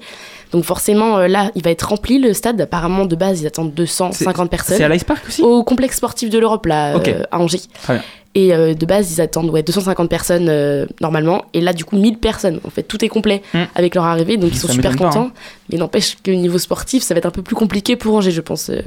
Donc 0.52 0.64
forcément 0.64 1.18
là 1.26 1.50
il 1.56 1.62
va 1.62 1.70
être 1.70 1.82
rempli 1.88 2.18
le 2.18 2.32
stade, 2.32 2.58
apparemment 2.60 3.04
de 3.04 3.16
base 3.16 3.42
ils 3.42 3.46
attendent 3.46 3.74
250 3.74 4.48
personnes. 4.48 4.76
C'est 4.78 4.84
à 4.84 4.88
l'Ice 4.88 5.04
Park 5.04 5.22
aussi? 5.28 5.42
Au 5.42 5.62
complexe 5.62 5.96
sportif 5.96 6.30
de 6.30 6.38
l'Europe 6.38 6.64
là, 6.66 6.96
euh, 6.96 7.22
à 7.30 7.38
Angers. 7.38 7.60
Très 7.82 7.94
bien. 7.94 8.02
Et 8.34 8.54
euh, 8.54 8.72
de 8.74 8.86
base 8.86 9.12
ils 9.12 9.20
attendent 9.20 9.50
ouais, 9.50 9.62
250 9.62 10.08
personnes 10.08 10.46
euh, 10.48 10.86
normalement 11.00 11.44
et 11.54 11.60
là 11.60 11.72
du 11.74 11.84
coup 11.84 11.96
1000 11.96 12.16
personnes. 12.18 12.60
En 12.64 12.70
fait 12.70 12.82
tout 12.84 13.04
est 13.04 13.08
complet 13.08 13.42
Mm. 13.52 13.58
avec 13.74 13.94
leur 13.94 14.04
arrivée 14.04 14.36
donc 14.38 14.50
ils 14.52 14.58
sont 14.58 14.68
Ça 14.68 14.72
super 14.74 14.92
pas, 14.96 15.04
contents. 15.06 15.30
Mais 15.70 15.76
n'empêche 15.78 16.16
que 16.22 16.30
niveau 16.30 16.58
sportif 16.58 17.02
ça 17.02 17.12
va 17.14 17.18
être 17.18 17.26
un 17.26 17.30
peu 17.30 17.42
plus 17.42 17.56
compliqué 17.56 17.96
pour 17.96 18.14
Angers 18.16 18.30
je 18.30 18.40
pense 18.40 18.70
euh, 18.70 18.80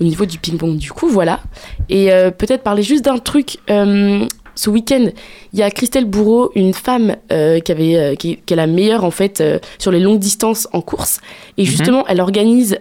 au 0.00 0.04
niveau 0.04 0.26
du 0.26 0.38
ping-pong. 0.38 0.76
Du 0.76 0.92
coup 0.92 1.08
voilà. 1.08 1.40
Et 1.88 2.12
euh, 2.12 2.30
peut-être 2.30 2.62
parler 2.62 2.82
juste 2.82 3.04
d'un 3.04 3.18
truc. 3.18 3.58
euh, 3.70 4.24
ce 4.54 4.70
week-end, 4.70 5.06
il 5.52 5.58
y 5.60 5.62
a 5.62 5.70
Christelle 5.70 6.04
Bourreau, 6.04 6.50
une 6.56 6.74
femme 6.74 7.14
euh, 7.30 7.60
qui, 7.60 7.70
avait, 7.70 8.16
qui, 8.18 8.32
est- 8.32 8.36
qui 8.44 8.54
est 8.54 8.56
la 8.56 8.66
meilleure 8.66 9.04
en 9.04 9.12
fait 9.12 9.40
sur 9.78 9.92
les 9.92 10.00
longues 10.00 10.18
distances 10.18 10.66
en 10.72 10.80
course. 10.80 11.20
Et 11.58 11.62
Mhm. 11.62 11.68
justement, 11.68 12.04
elle 12.08 12.20
organise 12.20 12.76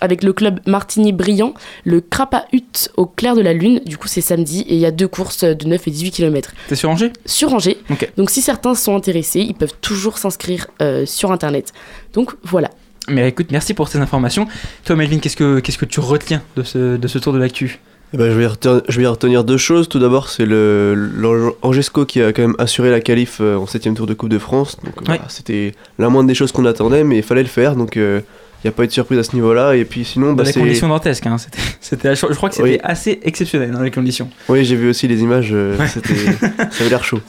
avec 0.00 0.24
le 0.24 0.32
club 0.32 0.58
Martini 0.66 1.12
Brillant 1.12 1.54
le 1.84 2.00
Krapa 2.00 2.46
Hut 2.52 2.88
au 2.96 3.06
clair 3.06 3.36
de 3.36 3.42
la 3.42 3.52
lune. 3.52 3.80
Du 3.86 3.96
coup, 3.96 4.08
c'est 4.08 4.20
samedi 4.20 4.62
et 4.62 4.74
il 4.74 4.80
y 4.80 4.86
a 4.86 4.90
deux 4.90 5.06
courses 5.06 5.44
de 5.44 5.66
9 5.68 5.86
et 5.86 5.90
18 5.92 6.10
km 6.10 6.52
T'es 6.68 6.74
sur 6.74 6.90
Angers? 6.90 7.12
Sur 7.26 7.54
Angers. 7.54 7.78
Ok. 7.90 8.10
Donc 8.16 8.30
si 8.30 8.42
certains 8.42 8.74
sont 8.74 8.96
intéressés, 8.96 9.40
ils 9.40 9.54
peuvent 9.54 9.74
toujours 9.80 10.18
s'inscrire 10.18 10.66
sur 11.04 11.30
internet. 11.30 11.72
Donc 12.12 12.32
voilà. 12.42 12.70
Mais 13.08 13.28
écoute, 13.28 13.48
merci 13.50 13.74
pour 13.74 13.88
ces 13.88 13.98
informations. 13.98 14.46
Toi, 14.84 14.96
Melvin, 14.96 15.18
qu'est-ce 15.18 15.36
que, 15.36 15.60
qu'est-ce 15.60 15.78
que 15.78 15.84
tu 15.84 16.00
retiens 16.00 16.42
de 16.56 16.62
ce, 16.62 16.96
de 16.96 17.08
ce 17.08 17.18
tour 17.18 17.32
de 17.32 17.38
l'actu? 17.38 17.78
Eh 18.14 18.16
ben, 18.16 18.30
je, 18.30 18.38
vais 18.38 18.46
retenir, 18.46 18.82
je 18.88 19.00
vais 19.00 19.06
retenir 19.06 19.44
deux 19.44 19.58
choses. 19.58 19.88
Tout 19.88 19.98
d'abord, 19.98 20.28
c'est 20.30 20.46
le, 20.46 20.94
l'Ang- 20.94 21.52
Angesco 21.62 22.06
qui 22.06 22.22
a 22.22 22.32
quand 22.32 22.42
même 22.42 22.56
assuré 22.58 22.90
la 22.90 23.00
qualif 23.00 23.38
euh, 23.40 23.56
en 23.56 23.66
7 23.66 23.92
tour 23.94 24.06
de 24.06 24.14
Coupe 24.14 24.30
de 24.30 24.38
France. 24.38 24.76
Donc, 24.82 24.94
voilà, 25.04 25.22
c'était 25.28 25.74
la 25.98 26.08
moindre 26.08 26.28
des 26.28 26.34
choses 26.34 26.50
qu'on 26.52 26.64
attendait, 26.64 27.04
mais 27.04 27.18
il 27.18 27.22
fallait 27.22 27.42
le 27.42 27.48
faire. 27.48 27.76
Donc, 27.76 27.96
il 27.96 28.22
n'y 28.64 28.68
a 28.68 28.72
pas 28.72 28.84
eu 28.84 28.86
de 28.86 28.92
surprise 28.92 29.18
à 29.18 29.22
ce 29.24 29.34
niveau-là. 29.34 29.76
Et 29.76 29.84
puis, 29.84 30.04
sinon, 30.06 30.28
Dans 30.28 30.36
bah, 30.36 30.44
des 30.44 30.52
c'est. 30.52 30.60
conditions 30.60 30.88
dantesques, 30.88 31.26
hein. 31.26 31.36
c'était, 31.36 31.58
c'était, 31.80 32.16
je 32.16 32.26
crois 32.34 32.48
que 32.48 32.54
c'était 32.54 32.68
Oui. 32.70 32.78
assez 32.82 33.20
exceptionnel 33.24 33.72
dans 33.72 33.82
les 33.82 33.90
conditions. 33.90 34.30
Oui, 34.48 34.64
j'ai 34.64 34.76
vu 34.76 34.88
aussi 34.88 35.06
les 35.06 35.20
images. 35.20 35.50
euh, 35.52 35.76
Ouais. 35.76 35.86
c'était, 35.88 36.14
ça 36.14 36.80
avait 36.80 36.88
l'air 36.90 37.04
chaud. 37.04 37.20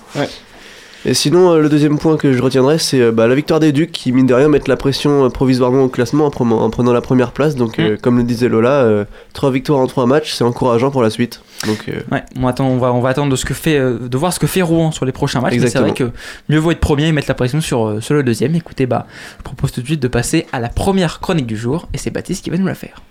Et 1.05 1.13
sinon, 1.13 1.51
euh, 1.53 1.59
le 1.61 1.69
deuxième 1.69 1.97
point 1.97 2.17
que 2.17 2.33
je 2.33 2.41
retiendrai, 2.41 2.77
c'est 2.77 2.99
euh, 2.99 3.11
bah, 3.11 3.25
la 3.27 3.35
victoire 3.35 3.59
des 3.61 3.71
Ducs 3.71 3.91
qui, 3.91 4.11
mine 4.11 4.25
de 4.25 4.33
rien, 4.33 4.49
mettent 4.49 4.67
la 4.67 4.75
pression 4.75 5.25
euh, 5.25 5.29
provisoirement 5.29 5.83
au 5.83 5.87
classement 5.87 6.25
en, 6.25 6.29
prenant- 6.29 6.59
en 6.59 6.69
prenant 6.69 6.91
la 6.91 6.99
première 7.01 7.31
place. 7.31 7.55
Donc, 7.55 7.79
euh, 7.79 7.97
comme 8.01 8.17
le 8.17 8.23
disait 8.23 8.49
Lola, 8.49 8.81
euh, 8.83 9.05
trois 9.33 9.49
victoires 9.51 9.79
en 9.79 9.87
trois 9.87 10.05
matchs, 10.05 10.33
c'est 10.33 10.43
encourageant 10.43 10.91
pour 10.91 11.01
la 11.01 11.09
suite. 11.09 11.41
Donc, 11.65 11.85
euh, 11.87 12.01
Ouais, 12.11 12.23
on, 12.37 12.47
attend, 12.47 12.67
on, 12.67 12.77
va, 12.77 12.91
on 12.93 12.99
va 12.99 13.09
attendre 13.09 13.31
de, 13.31 13.35
ce 13.37 13.45
que 13.45 13.53
fait, 13.53 13.79
de 13.79 14.17
voir 14.17 14.33
ce 14.33 14.39
que 14.39 14.47
fait 14.47 14.61
Rouen 14.61 14.91
sur 14.91 15.05
les 15.05 15.11
prochains 15.13 15.39
matchs. 15.41 15.53
C'est 15.69 15.79
vrai 15.79 15.93
que 15.93 16.11
mieux 16.49 16.59
vaut 16.59 16.71
être 16.71 16.79
premier 16.81 17.07
et 17.07 17.11
mettre 17.13 17.29
la 17.29 17.33
pression 17.35 17.61
sur, 17.61 17.97
sur 18.01 18.13
le 18.13 18.23
deuxième. 18.23 18.53
Écoutez, 18.55 18.85
bah, 18.85 19.07
je 19.37 19.43
propose 19.43 19.71
tout 19.71 19.81
de 19.81 19.85
suite 19.85 20.01
de 20.01 20.07
passer 20.09 20.47
à 20.51 20.59
la 20.59 20.69
première 20.69 21.19
chronique 21.21 21.47
du 21.47 21.55
jour. 21.57 21.87
Et 21.93 21.97
c'est 21.97 22.11
Baptiste 22.11 22.43
qui 22.43 22.49
va 22.49 22.57
nous 22.57 22.67
la 22.67 22.75
faire. 22.75 23.01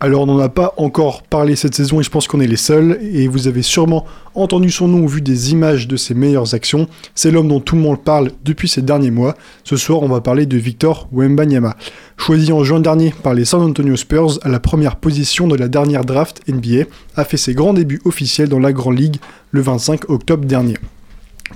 Alors 0.00 0.22
on 0.22 0.26
n'en 0.26 0.38
a 0.38 0.48
pas 0.48 0.72
encore 0.78 1.22
parlé 1.22 1.56
cette 1.56 1.74
saison 1.74 2.00
et 2.00 2.02
je 2.02 2.10
pense 2.10 2.26
qu'on 2.26 2.40
est 2.40 2.46
les 2.46 2.56
seuls 2.56 2.98
et 3.02 3.28
vous 3.28 3.48
avez 3.48 3.62
sûrement 3.62 4.06
entendu 4.34 4.70
son 4.70 4.88
nom 4.88 5.00
ou 5.00 5.08
vu 5.08 5.20
des 5.20 5.52
images 5.52 5.86
de 5.86 5.96
ses 5.96 6.14
meilleures 6.14 6.54
actions. 6.54 6.88
C'est 7.14 7.30
l'homme 7.30 7.48
dont 7.48 7.60
tout 7.60 7.76
le 7.76 7.82
monde 7.82 8.02
parle 8.02 8.30
depuis 8.44 8.68
ces 8.68 8.80
derniers 8.80 9.10
mois. 9.10 9.36
Ce 9.64 9.76
soir 9.76 10.02
on 10.02 10.08
va 10.08 10.20
parler 10.20 10.46
de 10.46 10.56
Victor 10.56 11.08
Wembanyama. 11.12 11.76
Choisi 12.16 12.52
en 12.52 12.64
juin 12.64 12.80
dernier 12.80 13.12
par 13.22 13.34
les 13.34 13.44
San 13.44 13.62
Antonio 13.62 13.96
Spurs 13.96 14.38
à 14.42 14.48
la 14.48 14.60
première 14.60 14.96
position 14.96 15.46
de 15.48 15.56
la 15.56 15.68
dernière 15.68 16.04
draft 16.04 16.40
NBA, 16.48 16.84
a 17.16 17.24
fait 17.24 17.36
ses 17.36 17.54
grands 17.54 17.74
débuts 17.74 18.00
officiels 18.04 18.48
dans 18.48 18.58
la 18.58 18.72
Grande 18.72 18.98
Ligue 18.98 19.16
le 19.50 19.60
25 19.60 20.08
octobre 20.08 20.46
dernier. 20.46 20.76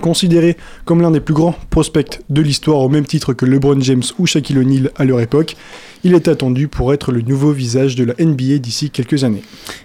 Considéré 0.00 0.56
comme 0.84 1.00
l'un 1.00 1.12
des 1.12 1.20
plus 1.20 1.34
grands 1.34 1.54
prospects 1.70 2.20
de 2.28 2.42
l'histoire 2.42 2.80
au 2.80 2.88
même 2.88 3.06
titre 3.06 3.32
que 3.32 3.46
LeBron 3.46 3.80
James 3.80 4.02
ou 4.18 4.26
Shaquille 4.26 4.58
O'Neal 4.58 4.90
à 4.96 5.04
leur 5.04 5.20
époque, 5.20 5.56
il 6.04 6.14
est 6.14 6.28
attendu 6.28 6.68
pour 6.68 6.92
être 6.92 7.10
le 7.10 7.22
nouveau 7.22 7.52
visage 7.52 7.96
de 7.96 8.04
la 8.04 8.14
NBA 8.18 8.58
d'ici 8.58 8.90
quelques 8.90 9.24
années. 9.24 9.42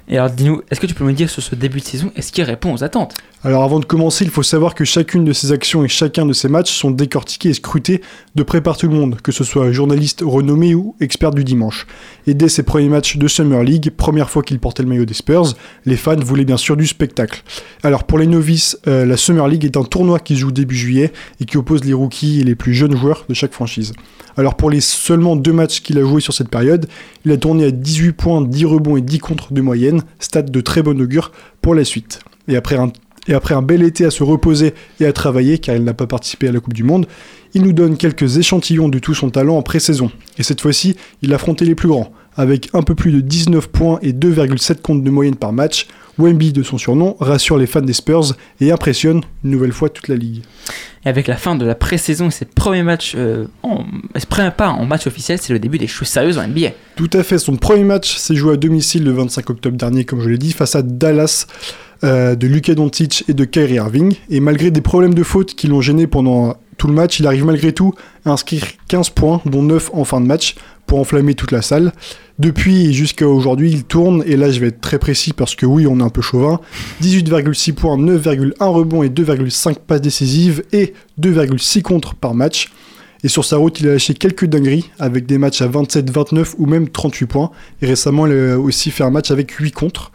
Et 0.10 0.18
alors, 0.18 0.30
dis-nous, 0.30 0.62
est-ce 0.70 0.80
que 0.80 0.86
tu 0.86 0.94
peux 0.94 1.06
me 1.06 1.14
dire 1.14 1.30
sur 1.30 1.42
ce 1.42 1.56
début 1.56 1.80
de 1.80 1.86
saison, 1.86 2.12
est-ce 2.16 2.32
qu'il 2.32 2.44
répond 2.44 2.74
aux 2.74 2.84
attentes? 2.84 3.16
Alors 3.42 3.64
avant 3.64 3.80
de 3.80 3.86
commencer, 3.86 4.26
il 4.26 4.32
faut 4.32 4.44
savoir 4.44 4.76
que 4.76 4.84
chacune 4.84 5.24
de 5.24 5.32
ses 5.32 5.54
actions 5.54 5.86
et 5.86 5.88
chacun 5.88 6.26
de 6.26 6.34
ses 6.34 6.50
matchs 6.50 6.74
sont 6.74 6.92
décortiqués 6.92 7.50
et 7.50 7.54
scrutés 7.54 8.02
de 8.36 8.44
près 8.44 8.60
par 8.60 8.76
tout 8.76 8.90
le 8.90 8.94
monde, 8.94 9.22
que 9.22 9.32
ce 9.32 9.46
soit 9.46 9.72
journaliste 9.72 10.24
renommé 10.26 10.76
ou 10.76 10.94
expert 11.00 11.32
du 11.32 11.46
dimanche. 11.46 11.88
Et 12.28 12.34
dès 12.34 12.50
ses 12.50 12.64
premiers 12.64 12.90
matchs 12.90 13.16
de 13.16 13.30
Summer 13.30 13.64
League, 13.64 13.92
première 13.96 14.30
fois 14.30 14.44
qu'il 14.44 14.60
portait 14.60 14.84
le 14.84 14.90
maillot 14.90 15.06
des 15.06 15.14
Spurs, 15.14 15.56
les 15.86 15.96
fans 15.96 16.18
voulaient 16.18 16.44
bien 16.44 16.58
sûr 16.58 16.76
du 16.76 16.86
spectacle. 16.86 17.42
Alors 17.82 18.04
pour 18.04 18.20
les 18.20 18.28
novices, 18.28 18.78
euh, 18.88 19.06
la 19.06 19.16
Summer 19.16 19.48
League 19.48 19.64
est 19.64 19.78
un 19.78 19.86
tournoi 19.86 20.20
qui 20.20 20.36
se 20.36 20.42
joue 20.42 20.52
début 20.52 20.76
juillet 20.76 21.14
et 21.40 21.46
qui 21.46 21.56
oppose 21.56 21.86
les 21.86 21.94
rookies 21.94 22.42
et 22.42 22.44
les 22.44 22.56
plus 22.56 22.74
jeunes 22.74 22.98
joueurs 22.98 23.24
de 23.30 23.34
chaque 23.34 23.54
franchise. 23.54 23.94
Alors 24.36 24.56
pour 24.56 24.70
les 24.70 24.82
seulement 24.82 25.38
deux 25.38 25.54
matchs 25.54 25.80
qu'il 25.80 25.98
a 25.98 26.04
sur 26.20 26.34
cette 26.34 26.50
période, 26.50 26.88
il 27.26 27.32
a 27.32 27.38
tourné 27.38 27.66
à 27.66 27.72
18 27.72 28.14
points, 28.14 28.42
10 28.42 28.66
rebonds 28.66 28.98
et 28.98 29.02
10 29.02 29.20
contres 29.20 29.54
de 29.54 29.62
moyenne, 29.62 30.02
stade 30.20 30.50
de 30.50 30.62
très 30.62 30.82
bon 30.82 31.00
augure 31.00 31.32
pour 31.62 31.76
la 31.76 31.84
suite. 31.84 32.22
Et 32.48 32.56
après 32.56 32.78
un 32.78 32.92
et 33.28 33.34
après 33.34 33.54
un 33.54 33.62
bel 33.62 33.84
été 33.84 34.06
à 34.06 34.12
se 34.12 34.24
reposer 34.24 34.74
et 35.00 35.06
à 35.06 35.14
travailler, 35.14 35.60
car 35.60 35.76
il 35.76 35.84
n'a 35.84 35.94
pas 35.94 36.08
participé 36.08 36.48
à 36.48 36.52
la 36.52 36.60
Coupe 36.60 36.74
du 36.74 36.84
Monde, 36.84 37.06
il 37.54 37.62
nous 37.62 37.74
donne 37.74 37.96
quelques 37.96 38.38
échantillons 38.38 38.90
de 38.90 38.98
tout 38.98 39.14
son 39.14 39.30
talent 39.30 39.58
en 39.58 39.62
pré-saison. 39.62 40.10
Et 40.40 40.44
cette 40.44 40.62
fois-ci, 40.62 40.96
il 41.22 41.32
a 41.32 41.36
affronté 41.36 41.64
les 41.66 41.76
plus 41.76 41.90
grands, 41.90 42.12
avec 42.36 42.70
un 42.74 42.82
peu 42.82 42.96
plus 42.96 43.12
de 43.12 43.22
19 43.22 43.68
points 43.68 44.00
et 44.02 44.14
2,7 44.14 44.82
comptes 44.82 45.04
de 45.04 45.10
moyenne 45.12 45.36
par 45.36 45.54
match. 45.54 45.88
Wemby, 46.20 46.54
de 46.54 46.64
son 46.64 46.78
surnom, 46.78 47.16
rassure 47.20 47.58
les 47.58 47.66
fans 47.66 47.82
des 47.82 47.94
Spurs 47.94 48.36
et 48.60 48.72
impressionne 48.72 49.22
une 49.44 49.52
nouvelle 49.52 49.72
fois 49.72 49.90
toute 49.90 50.08
la 50.08 50.16
ligue. 50.16 50.44
Et 51.06 51.10
avec 51.10 51.28
la 51.28 51.38
fin 51.38 51.56
de 51.56 51.66
la 51.66 51.76
pré-saison 51.76 52.28
et 52.28 52.32
ses 52.32 52.46
premiers 52.46 52.84
matchs, 52.84 53.14
euh, 53.16 53.46
en, 53.64 53.86
ses 54.16 54.26
premiers 54.26 54.52
pas 54.52 54.70
en 54.70 54.86
match 54.86 55.08
officiel, 55.08 55.40
c'est 55.42 55.54
le 55.54 55.60
début 55.60 55.78
des 55.78 55.88
choses 55.88 56.10
sérieuses 56.10 56.38
en 56.38 56.48
NBA. 56.48 56.72
Tout 56.96 57.10
à 57.14 57.24
fait, 57.24 57.38
son 57.38 57.56
premier 57.56 57.86
match 57.86 58.18
s'est 58.18 58.36
joué 58.36 58.54
à 58.54 58.58
domicile 58.58 59.04
le 59.06 59.12
25 59.12 59.50
octobre 59.50 59.78
dernier, 59.78 60.04
comme 60.04 60.22
je 60.22 60.30
l'ai 60.30 60.38
dit, 60.38 60.52
face 60.52 60.76
à 60.76 60.82
Dallas 60.82 61.48
euh, 62.04 62.36
de 62.36 62.48
Luka 62.48 62.76
Doncic 62.76 63.24
et 63.28 63.34
de 63.34 63.46
Kyrie 63.46 63.76
Irving. 63.76 64.14
Et 64.30 64.42
malgré 64.42 64.72
des 64.72 64.82
problèmes 64.82 65.14
de 65.14 65.24
faute 65.24 65.56
qui 65.56 65.68
l'ont 65.68 65.82
gêné 65.82 66.06
pendant 66.06 66.56
tout 66.78 66.88
le 66.88 66.94
match, 66.94 67.20
il 67.20 67.28
arrive 67.28 67.46
malgré 67.46 67.74
tout 67.74 67.94
à 68.26 68.32
inscrire 68.32 68.64
15 68.88 69.10
points, 69.10 69.42
dont 69.46 69.64
9 69.64 69.92
en 69.94 70.06
fin 70.06 70.22
de 70.22 70.26
match, 70.26 70.56
pour 70.90 71.00
enflammer 71.00 71.36
toute 71.36 71.52
la 71.52 71.62
salle. 71.62 71.94
Depuis 72.40 72.94
jusqu'à 72.94 73.28
aujourd'hui, 73.28 73.70
il 73.72 73.84
tourne, 73.84 74.24
et 74.26 74.36
là 74.36 74.50
je 74.50 74.60
vais 74.60 74.70
être 74.70 74.82
très 74.82 74.98
précis 74.98 75.34
parce 75.34 75.54
que 75.54 75.68
oui, 75.68 75.86
on 75.86 76.00
est 76.00 76.04
un 76.04 76.10
peu 76.10 76.24
chauvin. 76.24 76.60
18,6 77.04 77.74
points, 77.74 77.96
9,1 77.96 78.54
rebonds 78.60 79.04
et 79.04 79.10
2,5 79.10 79.76
passes 79.86 80.02
décisives 80.02 80.64
et 80.74 80.96
2,6 81.22 81.84
contre 81.84 82.16
par 82.16 82.34
match. 82.34 82.72
Et 83.24 83.28
sur 83.28 83.46
sa 83.46 83.58
route, 83.58 83.80
il 83.82 83.88
a 83.88 83.92
lâché 83.94 84.16
quelques 84.16 84.46
dingueries 84.46 84.90
avec 84.98 85.28
des 85.28 85.38
matchs 85.38 85.62
à 85.62 85.68
27, 85.68 86.10
29 86.10 86.56
ou 86.58 86.66
même 86.66 86.90
38 86.90 87.26
points. 87.28 87.52
Et 87.84 87.86
récemment, 87.86 88.26
il 88.26 88.34
a 88.34 88.58
aussi 88.58 88.90
fait 88.90 89.04
un 89.04 89.12
match 89.12 89.30
avec 89.30 89.52
8 89.52 89.72
contre, 89.72 90.12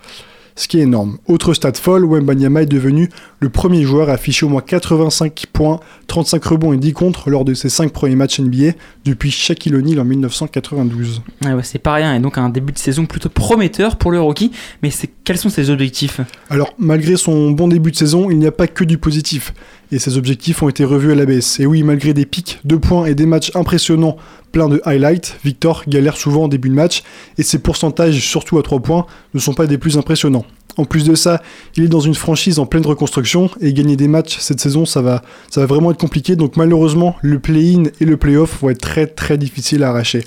ce 0.57 0.67
qui 0.67 0.81
est 0.81 0.83
énorme. 0.83 1.19
Autre 1.29 1.55
stat 1.55 1.75
folle, 1.75 2.05
Wembanyama 2.05 2.63
est 2.63 2.67
devenu 2.67 3.11
le 3.45 3.51
premier 3.51 3.83
joueur 3.83 4.09
à 4.09 4.15
afficher 4.15 4.47
au 4.47 4.49
moins 4.49 4.63
85 4.63 5.45
points, 5.53 5.79
35 6.07 6.43
rebonds 6.45 6.73
et 6.73 6.79
10 6.79 6.95
contre 6.95 7.29
lors 7.31 7.45
de 7.45 7.53
ses 7.55 7.69
5 7.69 7.93
premiers 7.93 8.17
matchs 8.17 8.41
NBA 8.41 8.73
depuis 9.05 9.31
Shaquille 9.31 9.75
O'Neal 9.77 10.01
en 10.01 10.05
1992. 10.07 11.23
Ouais, 11.45 11.53
ouais, 11.53 11.63
c'est 11.63 11.79
pas 11.79 11.93
rien, 11.93 12.15
et 12.15 12.21
donc 12.21 12.39
un 12.39 12.49
début 12.49 12.73
de 12.73 12.79
saison 12.79 13.05
plutôt 13.07 13.29
prometteur 13.29 13.97
pour 13.97 14.11
le 14.13 14.21
rookie. 14.21 14.51
Mais 14.83 14.91
c'est- 14.91 15.11
quels 15.25 15.37
sont 15.37 15.51
ses 15.51 15.69
objectifs? 15.71 16.21
Alors, 16.49 16.73
malgré 16.79 17.17
son 17.17 17.51
bon 17.51 17.69
début 17.69 17.91
de 17.91 17.97
saison, 17.97 18.31
il 18.31 18.39
n'y 18.39 18.47
a 18.47 18.53
pas 18.53 18.67
que 18.67 18.83
du 18.83 18.97
positif. 18.99 19.53
Et 19.93 19.99
ses 19.99 20.17
objectifs 20.17 20.63
ont 20.63 20.69
été 20.71 20.83
revus 20.85 21.13
à 21.13 21.15
la 21.15 21.27
baisse. 21.27 21.61
Et 21.61 21.67
oui, 21.67 21.83
malgré 21.83 22.15
des 22.15 22.25
pics 22.25 22.59
de 22.65 22.77
points 22.77 23.05
et 23.05 23.15
des 23.15 23.27
matchs 23.27 23.53
impressionnants 23.55 24.17
pleins 24.53 24.69
de 24.71 24.81
highlights, 24.87 25.37
Victor 25.45 25.85
galère 25.87 26.17
souvent 26.17 26.45
en 26.45 26.49
début 26.49 26.71
de 26.71 26.75
match. 26.75 27.03
Et 27.37 27.43
ses 27.43 27.59
pourcentages, 27.59 28.19
surtout 28.21 28.59
à 28.59 28.63
3 28.63 28.81
points, 28.81 29.07
ne 29.35 29.39
sont 29.41 29.53
pas 29.53 29.67
des 29.67 29.77
plus 29.79 29.99
impressionnants. 29.99 30.47
En 30.77 30.85
plus 30.85 31.05
de 31.05 31.15
ça, 31.15 31.41
il 31.77 31.85
est 31.85 31.89
dans 31.89 32.01
une 32.01 32.15
franchise 32.15 32.59
en 32.59 32.67
pleine 32.67 32.85
reconstruction 32.85 33.49
et 33.61 33.73
gagner 33.73 33.97
des 33.97 34.09
matchs 34.09 34.39
cette 34.41 34.59
saison, 34.59 34.85
ça 34.85 35.03
va, 35.03 35.23
ça 35.49 35.61
va 35.61 35.67
vraiment 35.67 35.93
être 35.93 36.01
compliqué. 36.01 36.35
Donc 36.35 36.57
malheureusement, 36.57 37.15
le 37.23 37.39
play-in 37.39 37.85
et 38.01 38.05
le 38.05 38.17
play-off 38.17 38.61
vont 38.61 38.71
être 38.71 38.81
très 38.81 39.07
très 39.07 39.39
difficiles 39.39 39.85
à 39.85 39.91
arracher. 39.91 40.25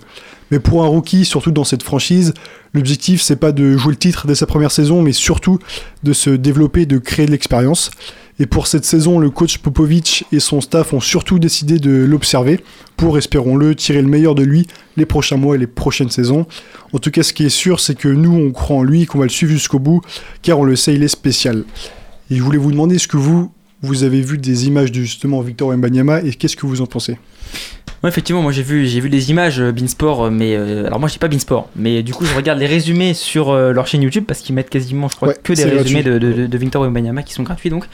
Mais 0.52 0.60
pour 0.60 0.84
un 0.84 0.88
rookie, 0.88 1.26
surtout 1.26 1.52
dans 1.52 1.66
cette 1.66 1.84
franchise, 1.84 2.34
l'objectif 2.74 3.22
c'est 3.22 3.36
pas 3.36 3.52
de 3.52 3.78
jouer 3.78 3.92
le 3.92 3.98
titre 3.98 4.28
dès 4.28 4.36
sa 4.36 4.46
première 4.46 4.72
saison, 4.72 5.02
mais 5.02 5.14
surtout 5.14 5.60
de 6.04 6.14
se 6.14 6.30
développer, 6.30 6.86
de 6.86 6.98
créer 6.98 7.26
de 7.26 7.32
l'expérience. 7.32 7.92
Et 8.40 8.46
pour 8.46 8.68
cette 8.68 8.86
saison, 8.86 9.18
le 9.18 9.32
coach 9.32 9.58
Popovic 9.58 10.26
et 10.32 10.40
son 10.40 10.62
staff 10.62 10.94
ont 10.94 11.00
surtout 11.00 11.40
décidé 11.40 11.80
de 11.80 12.06
l'observer 12.06 12.64
pour, 12.96 13.18
espérons-le, 13.18 13.74
tirer 13.74 14.02
le 14.02 14.08
meilleur 14.08 14.36
de 14.36 14.44
lui 14.44 14.68
les 14.96 15.08
prochains 15.08 15.38
mois 15.38 15.56
et 15.56 15.58
les 15.58 15.68
prochaines 15.68 16.12
saisons. 16.12 16.46
En 16.94 17.00
tout 17.00 17.10
cas, 17.10 17.24
ce 17.24 17.34
qui 17.34 17.46
est 17.46 17.50
sûr, 17.50 17.80
c'est 17.80 17.96
que 17.96 18.08
nous, 18.08 18.34
on 18.34 18.52
croit 18.52 18.78
en 18.78 18.84
lui, 18.84 19.08
qu'on 19.08 19.18
va 19.18 19.26
le 19.26 19.30
suivre 19.30 19.52
jusqu'au 19.52 19.80
bout, 19.80 20.02
car 20.44 20.60
on 20.60 20.64
le 20.64 20.76
sait, 20.76 20.94
il 20.94 21.02
est 21.02 21.08
spécial. 21.08 21.64
Et 22.30 22.36
je 22.36 22.44
voulais 22.44 22.60
vous 22.60 22.72
demander, 22.72 22.96
est-ce 22.98 23.08
que 23.08 23.18
vous, 23.18 23.52
vous 23.82 24.04
avez 24.04 24.22
vu 24.22 24.38
des 24.38 24.68
images 24.68 24.92
de 24.92 25.02
justement 25.02 25.42
Victor 25.42 25.70
Wembanyama 25.70 26.22
et 26.22 26.34
qu'est-ce 26.34 26.56
que 26.56 26.68
vous 26.68 26.82
en 26.82 26.88
pensez? 26.88 27.18
Ouais, 28.04 28.10
effectivement, 28.10 28.44
moi 28.44 28.52
j'ai 28.52 28.62
vu, 28.62 28.86
j'ai 28.86 29.00
vu 29.00 29.10
des 29.10 29.32
images 29.32 29.60
euh, 29.60 29.72
Beansport, 29.72 30.26
euh, 30.26 30.30
mais 30.30 30.56
euh, 30.56 30.86
alors 30.86 31.00
moi 31.00 31.08
je 31.10 31.14
sais 31.14 31.20
pas 31.20 31.28
Beansport, 31.28 31.68
mais 31.76 32.04
du 32.04 32.14
coup 32.14 32.26
je 32.26 32.36
regarde 32.36 32.60
les 32.60 32.68
résumés 32.68 33.16
sur 33.16 33.50
euh, 33.50 33.72
leur 33.74 33.88
chaîne 33.88 34.04
YouTube 34.04 34.24
parce 34.28 34.42
qu'ils 34.42 34.54
mettent 34.54 34.70
quasiment, 34.70 35.08
je 35.10 35.16
crois, 35.16 35.30
Ouais, 35.30 35.36
que 35.42 35.54
des 35.54 35.64
résumés 35.80 36.04
de, 36.04 36.20
de, 36.20 36.46
de 36.46 36.58
Victor 36.60 36.84
Wembanyama 36.84 37.24
qui 37.24 37.34
sont 37.34 37.42
gratuits 37.42 37.72
donc. 37.72 37.86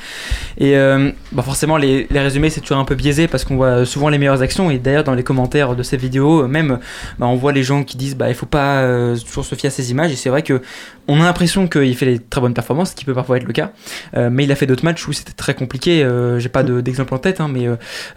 Et 0.58 0.76
euh, 0.76 1.12
bah 1.32 1.42
forcément 1.42 1.78
les, 1.78 2.06
les 2.12 2.20
résumés 2.20 2.50
c'est 2.50 2.60
toujours 2.60 2.78
un 2.80 2.86
peu 2.86 2.96
biaisé 2.96 3.30
parce 3.30 3.46
qu'on 3.46 3.56
voit 3.56 3.86
souvent 3.86 4.10
les 4.10 4.18
meilleures 4.18 4.42
actions 4.42 4.70
et 4.70 4.78
d'ailleurs 4.78 5.06
dans 5.06 5.16
les 5.16 5.24
commentaires 5.24 5.74
de 5.76 5.84
ces 5.84 5.96
vidéos, 5.96 6.48
même 6.50 6.80
bah, 7.18 7.28
on 7.28 7.36
voit 7.36 7.54
les 7.54 7.64
gens 7.64 7.84
qui 7.86 7.96
disent 7.96 8.18
bah 8.18 8.28
il 8.28 8.36
faut 8.36 8.46
pas 8.46 8.86
toujours 9.26 9.46
se 9.46 9.56
fier 9.56 9.68
à 9.68 9.72
ces 9.72 9.92
images 9.92 10.12
et 10.12 10.16
c'est 10.18 10.30
vrai 10.30 10.42
que 10.44 10.62
on 11.08 11.20
a 11.22 11.24
l'impression 11.24 11.68
qu'il 11.68 11.96
fait 11.96 12.06
des 12.06 12.20
très 12.20 12.40
bonnes 12.42 12.54
performances, 12.54 12.92
ce 12.92 12.96
qui 12.96 13.04
peut 13.06 13.14
parfois 13.14 13.38
être 13.38 13.44
le 13.44 13.52
cas, 13.54 13.72
mais 14.16 14.44
il 14.46 14.52
a 14.52 14.56
fait 14.56 14.66
d'autres 14.66 14.86
matchs 14.86 15.06
où 15.08 15.12
c'était 15.14 15.34
très 15.34 15.54
compliqué. 15.54 16.08
J'ai 16.38 16.48
pas 16.50 16.64
de- 16.64 16.80
d'exemple 16.80 17.14
en 17.14 17.18
tête, 17.18 17.42
hein, 17.42 17.50
mais 17.52 17.68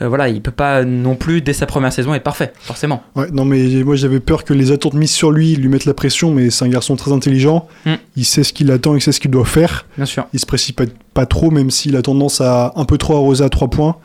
voilà, 0.00 0.28
il 0.28 0.40
peut 0.40 0.52
pas 0.52 0.84
non 0.84 1.16
plus 1.16 1.40
dès 1.42 1.52
sa 1.52 1.66
première 1.76 1.92
saison 1.92 2.14
être 2.14 2.22
parfait, 2.22 2.54
forcément. 2.58 3.02
Ouais, 3.16 3.30
non, 3.30 3.44
mais 3.44 3.62
moi 3.84 3.96
j'avais 3.96 4.18
peur 4.18 4.44
que 4.44 4.54
les 4.54 4.72
attentes 4.72 4.94
mises 4.94 5.10
sur 5.10 5.30
lui 5.30 5.56
lui 5.56 5.68
mettent 5.68 5.84
la 5.84 5.92
pression, 5.92 6.32
mais 6.32 6.48
c'est 6.48 6.64
un 6.64 6.68
garçon 6.68 6.96
très 6.96 7.12
intelligent. 7.12 7.68
Mm. 7.84 7.94
Il 8.16 8.24
sait 8.24 8.44
ce 8.44 8.54
qu'il 8.54 8.70
attend, 8.70 8.94
il 8.94 9.02
sait 9.02 9.12
ce 9.12 9.20
qu'il 9.20 9.30
doit 9.30 9.44
faire. 9.44 9.84
Bien 9.98 10.06
sûr. 10.06 10.26
Il 10.32 10.40
se 10.40 10.46
précipite 10.46 10.94
pas 11.12 11.26
trop, 11.26 11.50
même 11.50 11.70
s'il 11.70 11.94
a 11.96 12.00
tendance 12.00 12.40
à 12.40 12.72
un 12.76 12.86
peu 12.86 12.96
trop 12.96 13.16
arroser 13.16 13.44
à 13.44 13.50
3 13.50 13.68
points. 13.68 13.96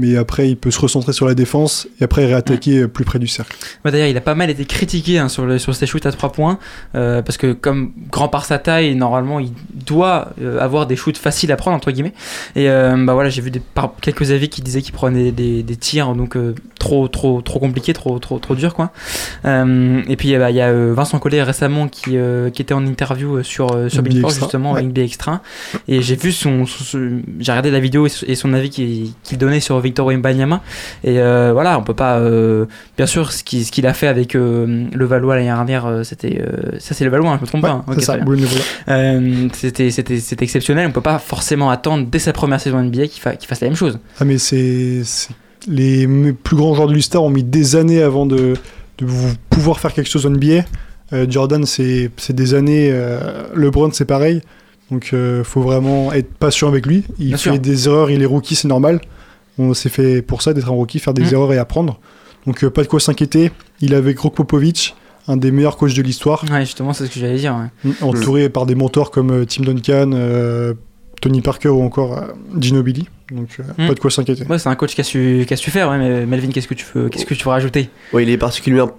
Mais 0.00 0.16
après, 0.16 0.48
il 0.48 0.56
peut 0.56 0.70
se 0.70 0.80
recentrer 0.80 1.12
sur 1.12 1.26
la 1.26 1.34
défense 1.34 1.86
et 2.00 2.04
après 2.04 2.24
réattaquer 2.26 2.88
plus 2.88 3.04
près 3.04 3.18
du 3.18 3.26
cercle. 3.28 3.54
Ouais, 3.84 3.90
D'ailleurs, 3.90 4.08
il 4.08 4.16
a 4.16 4.20
pas 4.22 4.34
mal 4.34 4.48
été 4.50 4.64
critiqué 4.64 5.18
hein, 5.18 5.28
sur, 5.28 5.44
le, 5.44 5.58
sur 5.58 5.74
ses 5.74 5.86
shoots 5.86 6.06
à 6.06 6.12
3 6.12 6.32
points, 6.32 6.58
euh, 6.94 7.20
parce 7.22 7.36
que 7.36 7.52
comme 7.52 7.92
grand 8.10 8.28
par 8.28 8.44
sa 8.46 8.58
taille, 8.58 8.94
normalement, 8.94 9.40
il 9.40 9.52
doit 9.86 10.32
euh, 10.40 10.58
avoir 10.58 10.86
des 10.86 10.96
shoots 10.96 11.18
faciles 11.18 11.52
à 11.52 11.56
prendre, 11.56 11.76
entre 11.76 11.90
guillemets. 11.90 12.14
Et 12.56 12.70
euh, 12.70 12.96
bah 13.04 13.12
voilà, 13.14 13.28
j'ai 13.30 13.42
vu 13.42 13.50
des, 13.50 13.60
par- 13.60 13.92
quelques 14.00 14.30
avis 14.30 14.48
qui 14.48 14.62
disaient 14.62 14.82
qu'il 14.82 14.94
prenait 14.94 15.32
des, 15.32 15.62
des 15.62 15.76
tirs 15.76 16.14
donc 16.14 16.36
trop, 16.78 17.08
trop, 17.08 17.42
trop 17.42 17.58
compliqués, 17.58 17.92
trop, 17.92 18.18
trop, 18.18 18.38
trop 18.38 18.54
durs, 18.54 18.74
quoi. 18.74 18.90
Et 19.44 20.16
puis, 20.16 20.36
bah, 20.36 20.50
il 20.50 20.56
y 20.56 20.60
a 20.60 20.72
Vincent 20.92 21.18
Collet 21.18 21.42
récemment 21.42 21.88
qui, 21.88 22.16
qui 22.52 22.62
était 22.62 22.74
en 22.74 22.86
interview 22.86 23.42
sur, 23.42 23.68
sur 23.90 24.04
Extra, 24.06 24.28
justement, 24.30 24.72
ouais. 24.72 24.78
avec 24.80 24.90
NBA 24.90 25.02
Extra. 25.02 25.42
Et 25.88 26.02
j'ai 26.02 26.16
vu 26.16 26.32
son, 26.32 26.66
son- 26.66 26.84
son- 26.84 27.22
j'ai 27.38 27.52
regardé 27.52 27.70
la 27.70 27.80
vidéo 27.80 28.06
et 28.06 28.34
son- 28.34 28.50
avis 28.52 28.70
qu'il 28.70 29.10
qu'il 29.22 29.38
donnait 29.38 29.60
sur 29.60 29.78
Victor 29.90 30.06
Wembanyama. 30.06 30.62
Et 31.04 31.18
euh, 31.18 31.50
voilà, 31.52 31.78
on 31.78 31.82
peut 31.82 31.94
pas. 31.94 32.18
euh, 32.18 32.66
bien 32.96 33.06
sûr, 33.06 33.32
ce 33.32 33.42
qu'il 33.44 33.86
a 33.86 33.92
fait 33.94 34.06
avec 34.06 34.34
euh, 34.34 34.86
le 34.92 35.04
Valois 35.04 35.34
l'année 35.36 35.46
dernière, 35.48 36.00
c'était. 36.04 36.42
ça, 36.78 36.94
c'est 36.94 37.04
le 37.04 37.10
Valois, 37.10 37.30
hein, 37.30 37.36
je 37.36 37.42
me 37.42 37.46
trompe 37.46 37.64
Ouais, 37.64 37.70
pas. 37.70 37.84
hein. 37.86 37.94
ça, 38.00 38.16
c'était 39.52 39.90
c'était- 39.90 40.44
exceptionnel. 40.44 40.86
On 40.88 40.92
peut 40.92 41.00
pas 41.00 41.18
forcément 41.18 41.70
attendre 41.70 42.06
dès 42.10 42.18
sa 42.18 42.32
première 42.32 42.60
saison 42.60 42.78
NBA 42.82 43.06
qu'il 43.08 43.20
fa- 43.20 43.36
qu'il 43.36 43.48
fasse 43.48 43.60
la 43.60 43.68
même 43.68 43.76
chose. 43.76 43.98
Ah 44.20 44.24
mais 44.24 44.38
c'est 44.38 45.02
les 45.68 46.06
plus 46.32 46.56
grands 46.56 46.74
joueurs 46.74 46.88
de 46.88 46.94
l'histoire 46.94 47.24
ont 47.24 47.30
mis 47.30 47.44
des 47.44 47.76
années 47.76 48.02
avant 48.02 48.26
de, 48.26 48.54
de 48.98 49.06
pouvoir 49.50 49.78
faire 49.80 49.92
quelque 49.92 50.08
chose 50.08 50.26
en 50.26 50.30
NBA. 50.30 50.64
Euh, 51.12 51.26
Jordan 51.28 51.64
c'est 51.66 52.10
des 52.30 52.54
années. 52.54 52.90
euh, 52.92 53.18
LeBron 53.54 53.90
c'est 53.92 54.04
pareil. 54.04 54.40
Donc 54.90 55.10
euh, 55.12 55.44
faut 55.44 55.60
vraiment 55.62 56.12
être 56.12 56.32
patient 56.34 56.68
avec 56.68 56.86
lui. 56.86 57.04
Il 57.18 57.28
Bien 57.28 57.36
fait 57.36 57.42
sûr. 57.50 57.58
des 57.58 57.86
erreurs, 57.88 58.10
il 58.10 58.22
est 58.22 58.26
rookie, 58.26 58.54
c'est 58.56 58.68
normal. 58.68 59.00
On 59.62 59.74
s'est 59.74 59.88
fait 59.90 60.22
pour 60.22 60.42
ça 60.42 60.54
d'être 60.54 60.68
un 60.68 60.72
rookie, 60.72 60.98
faire 60.98 61.12
des 61.14 61.22
Mm. 61.22 61.34
erreurs 61.34 61.52
et 61.52 61.58
apprendre. 61.58 62.00
Donc 62.46 62.64
euh, 62.64 62.70
pas 62.70 62.82
de 62.82 62.88
quoi 62.88 62.98
s'inquiéter. 63.00 63.52
Il 63.80 63.92
est 63.92 63.96
avec 63.96 64.16
Grog 64.16 64.32
Popovich, 64.32 64.94
un 65.28 65.36
des 65.36 65.50
meilleurs 65.50 65.76
coachs 65.76 65.94
de 65.94 66.02
l'histoire. 66.02 66.44
Ouais, 66.50 66.60
justement, 66.60 66.92
c'est 66.94 67.06
ce 67.06 67.10
que 67.10 67.20
j'allais 67.20 67.36
dire. 67.36 67.54
ouais. 67.84 67.90
Mm, 67.90 68.04
entouré 68.04 68.48
par 68.48 68.64
des 68.66 68.74
mentors 68.74 69.10
comme 69.10 69.30
euh, 69.30 69.44
Tim 69.44 69.64
Duncan, 69.64 70.10
euh, 70.14 70.72
Tony 71.20 71.42
Parker 71.42 71.68
ou 71.68 71.82
encore 71.82 72.16
euh, 72.18 72.28
Ginobili. 72.58 73.08
Donc 73.30 73.48
euh, 73.60 73.62
Mm. 73.84 73.88
pas 73.88 73.94
de 73.94 74.00
quoi 74.00 74.10
s'inquiéter. 74.10 74.44
Ouais, 74.46 74.58
c'est 74.58 74.68
un 74.70 74.74
coach 74.74 74.94
qui 74.94 75.02
a 75.02 75.04
su, 75.04 75.44
qui 75.46 75.52
a 75.54 75.56
su 75.56 75.70
faire. 75.70 75.90
Ouais, 75.90 75.98
mais 75.98 76.24
Melvin, 76.26 76.48
qu'est-ce 76.50 76.66
que 76.68 76.74
tu 76.74 76.86
veux, 76.94 77.08
qu'est-ce 77.10 77.26
que 77.26 77.34
tu 77.34 77.44
veux 77.44 77.50
rajouter? 77.50 77.90
Ouais, 78.14 78.22
il 78.22 78.30
est 78.30 78.38
particulièrement, 78.38 78.92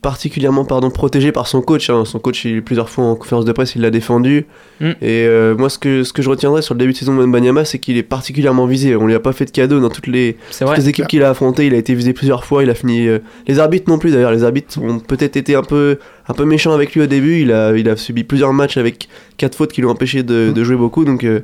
particulièrement 0.00 0.64
pardon, 0.64 0.90
protégé 0.90 1.32
par 1.32 1.46
son 1.46 1.60
coach. 1.62 1.90
hein. 1.90 2.04
Son 2.04 2.18
coach, 2.18 2.44
il, 2.44 2.62
plusieurs 2.62 2.88
fois 2.88 3.04
en 3.04 3.16
conférence 3.16 3.44
de 3.44 3.52
presse, 3.52 3.74
il 3.74 3.82
l'a 3.82 3.90
défendu. 3.90 4.46
Mm. 4.80 4.90
Et 5.02 5.26
euh, 5.26 5.56
moi, 5.56 5.68
ce 5.68 5.78
que, 5.78 6.04
ce 6.04 6.12
que 6.12 6.22
je 6.22 6.28
retiendrai 6.30 6.62
sur 6.62 6.74
le 6.74 6.78
début 6.78 6.92
de 6.92 6.96
saison 6.96 7.16
de 7.16 7.24
Mbanyama, 7.24 7.64
c'est 7.64 7.78
qu'il 7.78 7.96
est 7.96 8.02
particulièrement 8.02 8.66
visé. 8.66 8.94
On 8.96 9.06
lui 9.06 9.14
a 9.14 9.20
pas 9.20 9.32
fait 9.32 9.44
de 9.46 9.50
cadeau 9.50 9.80
dans 9.80 9.88
toutes 9.88 10.06
les, 10.06 10.36
toutes 10.76 10.86
équipes 10.88 11.06
qu'il 11.08 11.22
a 11.22 11.30
affrontées. 11.30 11.66
Il 11.66 11.74
a 11.74 11.78
été 11.78 11.94
visé 11.94 12.12
plusieurs 12.12 12.44
fois. 12.44 12.62
Il 12.62 12.70
a 12.70 12.74
fini. 12.74 13.06
euh, 13.08 13.18
Les 13.48 13.58
arbitres 13.58 13.90
non 13.90 13.98
plus 13.98 14.12
d'ailleurs. 14.12 14.32
Les 14.32 14.44
arbitres 14.44 14.78
ont 14.80 14.98
peut-être 15.00 15.36
été 15.36 15.54
un 15.54 15.62
peu, 15.62 15.98
un 16.28 16.34
peu 16.34 16.44
méchants 16.44 16.72
avec 16.72 16.94
lui 16.94 17.02
au 17.02 17.06
début. 17.06 17.40
Il 17.40 17.52
a, 17.52 17.76
il 17.76 17.88
a 17.88 17.96
subi 17.96 18.24
plusieurs 18.24 18.52
matchs 18.52 18.76
avec 18.76 19.08
quatre 19.36 19.56
fautes 19.56 19.72
qui 19.72 19.80
l'ont 19.80 19.90
empêché 19.90 20.22
de, 20.22 20.52
de 20.54 20.64
jouer 20.64 20.76
beaucoup. 20.76 21.04
Donc. 21.04 21.24
euh, 21.24 21.40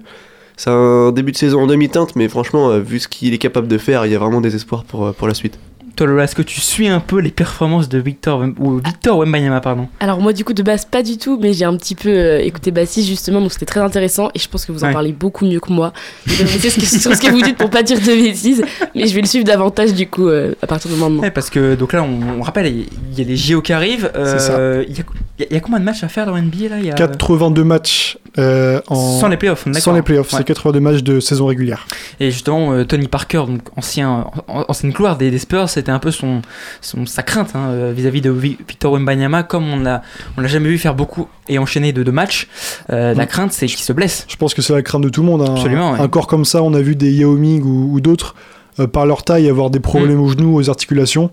c'est 0.55 0.69
un 0.71 1.13
début 1.13 1.33
de 1.33 1.37
saison 1.39 1.63
en 1.63 1.67
demi-teinte, 1.67 2.15
mais 2.15 2.29
franchement, 2.29 2.79
vu 2.79 2.99
ce 3.01 3.09
qu'il 3.09 3.33
est 3.33 3.39
capable 3.39 3.69
de 3.69 3.79
faire, 3.79 4.05
il 4.05 4.13
y 4.13 4.15
a 4.15 4.19
vraiment 4.19 4.43
des 4.43 4.55
espoirs 4.55 4.85
pour, 4.85 5.13
pour 5.15 5.27
la 5.27 5.33
suite. 5.33 5.59
Toi, 5.97 6.07
Lola, 6.07 6.25
est-ce 6.25 6.35
que 6.35 6.43
tu 6.43 6.61
suis 6.61 6.89
un 6.89 7.01
peu 7.01 7.19
les 7.21 7.31
performances 7.31 7.89
de 7.89 7.99
Victor 7.99 8.45
ou 8.59 8.79
Victor 8.79 9.19
Wembanyama, 9.19 9.61
pardon 9.61 9.89
Alors 10.01 10.21
moi 10.21 10.33
du 10.33 10.45
coup 10.45 10.53
de 10.55 10.63
base 10.63 10.85
pas 10.87 11.03
du 11.03 11.19
tout, 11.19 11.39
mais 11.41 11.53
j'ai 11.53 11.65
un 11.67 11.77
petit 11.77 11.95
peu 11.95 12.09
euh, 12.09 12.39
écouté 12.41 12.71
Bassis 12.71 13.07
justement, 13.07 13.41
donc 13.41 13.53
c'était 13.53 13.67
très 13.67 13.81
intéressant 13.81 14.31
et 14.35 14.39
je 14.39 14.49
pense 14.49 14.65
que 14.65 14.73
vous 14.73 14.85
en 14.85 14.87
Ouais. 14.89 14.93
parlez 14.93 15.13
beaucoup 15.13 15.45
mieux 15.47 15.61
que 15.61 15.73
moi. 15.73 15.93
Je 16.27 16.33
vais 16.45 16.71
ce 16.71 16.77
que, 16.81 16.87
sur 17.01 17.15
ce 17.15 17.21
que 17.21 17.31
vous 17.31 17.43
dites 17.43 17.57
pour 17.59 17.71
pas 17.71 17.83
dire 17.83 17.99
de 18.01 18.05
bêtises, 18.07 18.63
mais 18.95 19.07
je 19.07 19.15
vais 19.15 19.21
le 19.21 19.27
suivre 19.27 19.45
davantage 19.45 19.93
du 19.95 20.09
coup 20.09 20.29
euh, 20.29 20.55
à 20.63 20.67
partir 20.67 20.91
de 20.91 20.97
maintenant. 20.97 21.21
Ouais, 21.23 21.31
parce 21.31 21.51
que 21.51 21.75
donc 21.75 21.93
là, 21.93 22.03
on, 22.03 22.39
on 22.39 22.43
rappelle, 22.43 22.67
il 22.75 23.19
y 23.19 23.21
a 23.21 23.25
les 23.25 23.37
JO 23.37 23.61
qui 23.61 23.73
arrivent. 23.73 24.11
euh, 24.17 24.39
C'est 24.39 24.45
ça. 24.47 24.83
Il 24.89 24.97
y, 24.97 25.01
a- 25.01 25.47
il 25.51 25.53
y 25.55 25.57
a- 25.57 25.61
combien 25.61 25.79
de 25.81 25.85
matchs 25.85 26.03
à 26.05 26.09
faire 26.09 26.27
dans 26.27 26.37
NBA 26.37 26.69
là 26.69 26.77
il 26.79 26.87
y 26.87 26.91
a... 26.91 26.95
82 26.95 27.65
matchs 27.65 28.19
euh, 28.39 28.81
en... 28.89 29.21
Sans 29.21 29.29
les 29.29 29.37
playoffs, 29.37 29.67
Sans 29.79 29.93
les 29.93 30.03
playoffs, 30.03 30.33
Ouais. 30.33 30.39
c'est 30.39 30.45
82 30.45 30.81
matchs 30.81 31.03
de 31.03 31.21
saison 31.21 31.47
régulière. 31.47 31.87
Et 32.19 32.31
justement, 32.31 32.73
euh, 32.73 32.85
Tony 32.85 33.07
Parker, 33.09 33.45
donc 33.47 33.61
ancien, 33.77 34.27
an- 34.49 34.65
ancienne 34.69 34.93
gloire 34.93 35.17
des, 35.19 35.31
des 35.31 35.39
Spurs, 35.39 35.69
c'était 35.83 35.93
un 35.93 35.99
peu 35.99 36.11
son, 36.11 36.41
son- 36.81 37.05
sa 37.07 37.23
crainte 37.23 37.51
hein, 37.55 37.69
euh, 37.71 37.93
vis-à-vis 37.95 38.21
de 38.21 38.31
Vi- 38.31 38.57
Victor 38.69 38.93
Wembanyama, 38.93 39.43
comme 39.43 39.69
on 39.69 39.81
l'a, 39.81 40.03
on 40.37 40.41
l'a 40.41 40.49
jamais 40.49 40.69
vu 40.69 40.79
faire 40.79 40.95
beaucoup 40.95 41.29
et 41.49 41.59
enchaîner 41.59 41.93
de 41.93 42.03
deux 42.03 42.13
matchs. 42.13 42.49
euh, 42.91 43.15
La 43.15 43.27
crainte, 43.27 43.53
c'est 43.53 43.67
qu'il 43.67 43.79
se 43.85 43.93
blesse. 43.93 44.25
Je 44.29 44.37
pense 44.37 44.55
que 44.55 44.63
c'est 44.63 44.73
la 44.73 44.83
crainte 44.83 45.03
de 45.03 45.09
tout 45.09 45.21
le 45.23 45.27
monde. 45.27 45.43
hein. 45.43 45.53
Absolument, 45.55 45.93
ouais. 45.93 46.01
Un 46.01 46.09
corps 46.09 46.27
comme 46.27 46.45
ça, 46.45 46.63
on 46.63 46.73
a 46.75 46.81
vu 46.81 46.97
des 46.97 47.11
Yao 47.13 47.37
Ming 47.37 47.63
ou, 47.65 47.93
ou 47.95 48.01
d'autres, 48.01 48.35
euh, 48.81 48.87
par 48.87 49.05
leur 49.07 49.23
taille, 49.25 49.49
avoir 49.49 49.71
des 49.71 49.81
problèmes 49.81 50.17
Mm. 50.19 50.21
aux 50.23 50.29
genoux, 50.29 50.55
aux 50.57 50.71
articulations. 50.71 51.31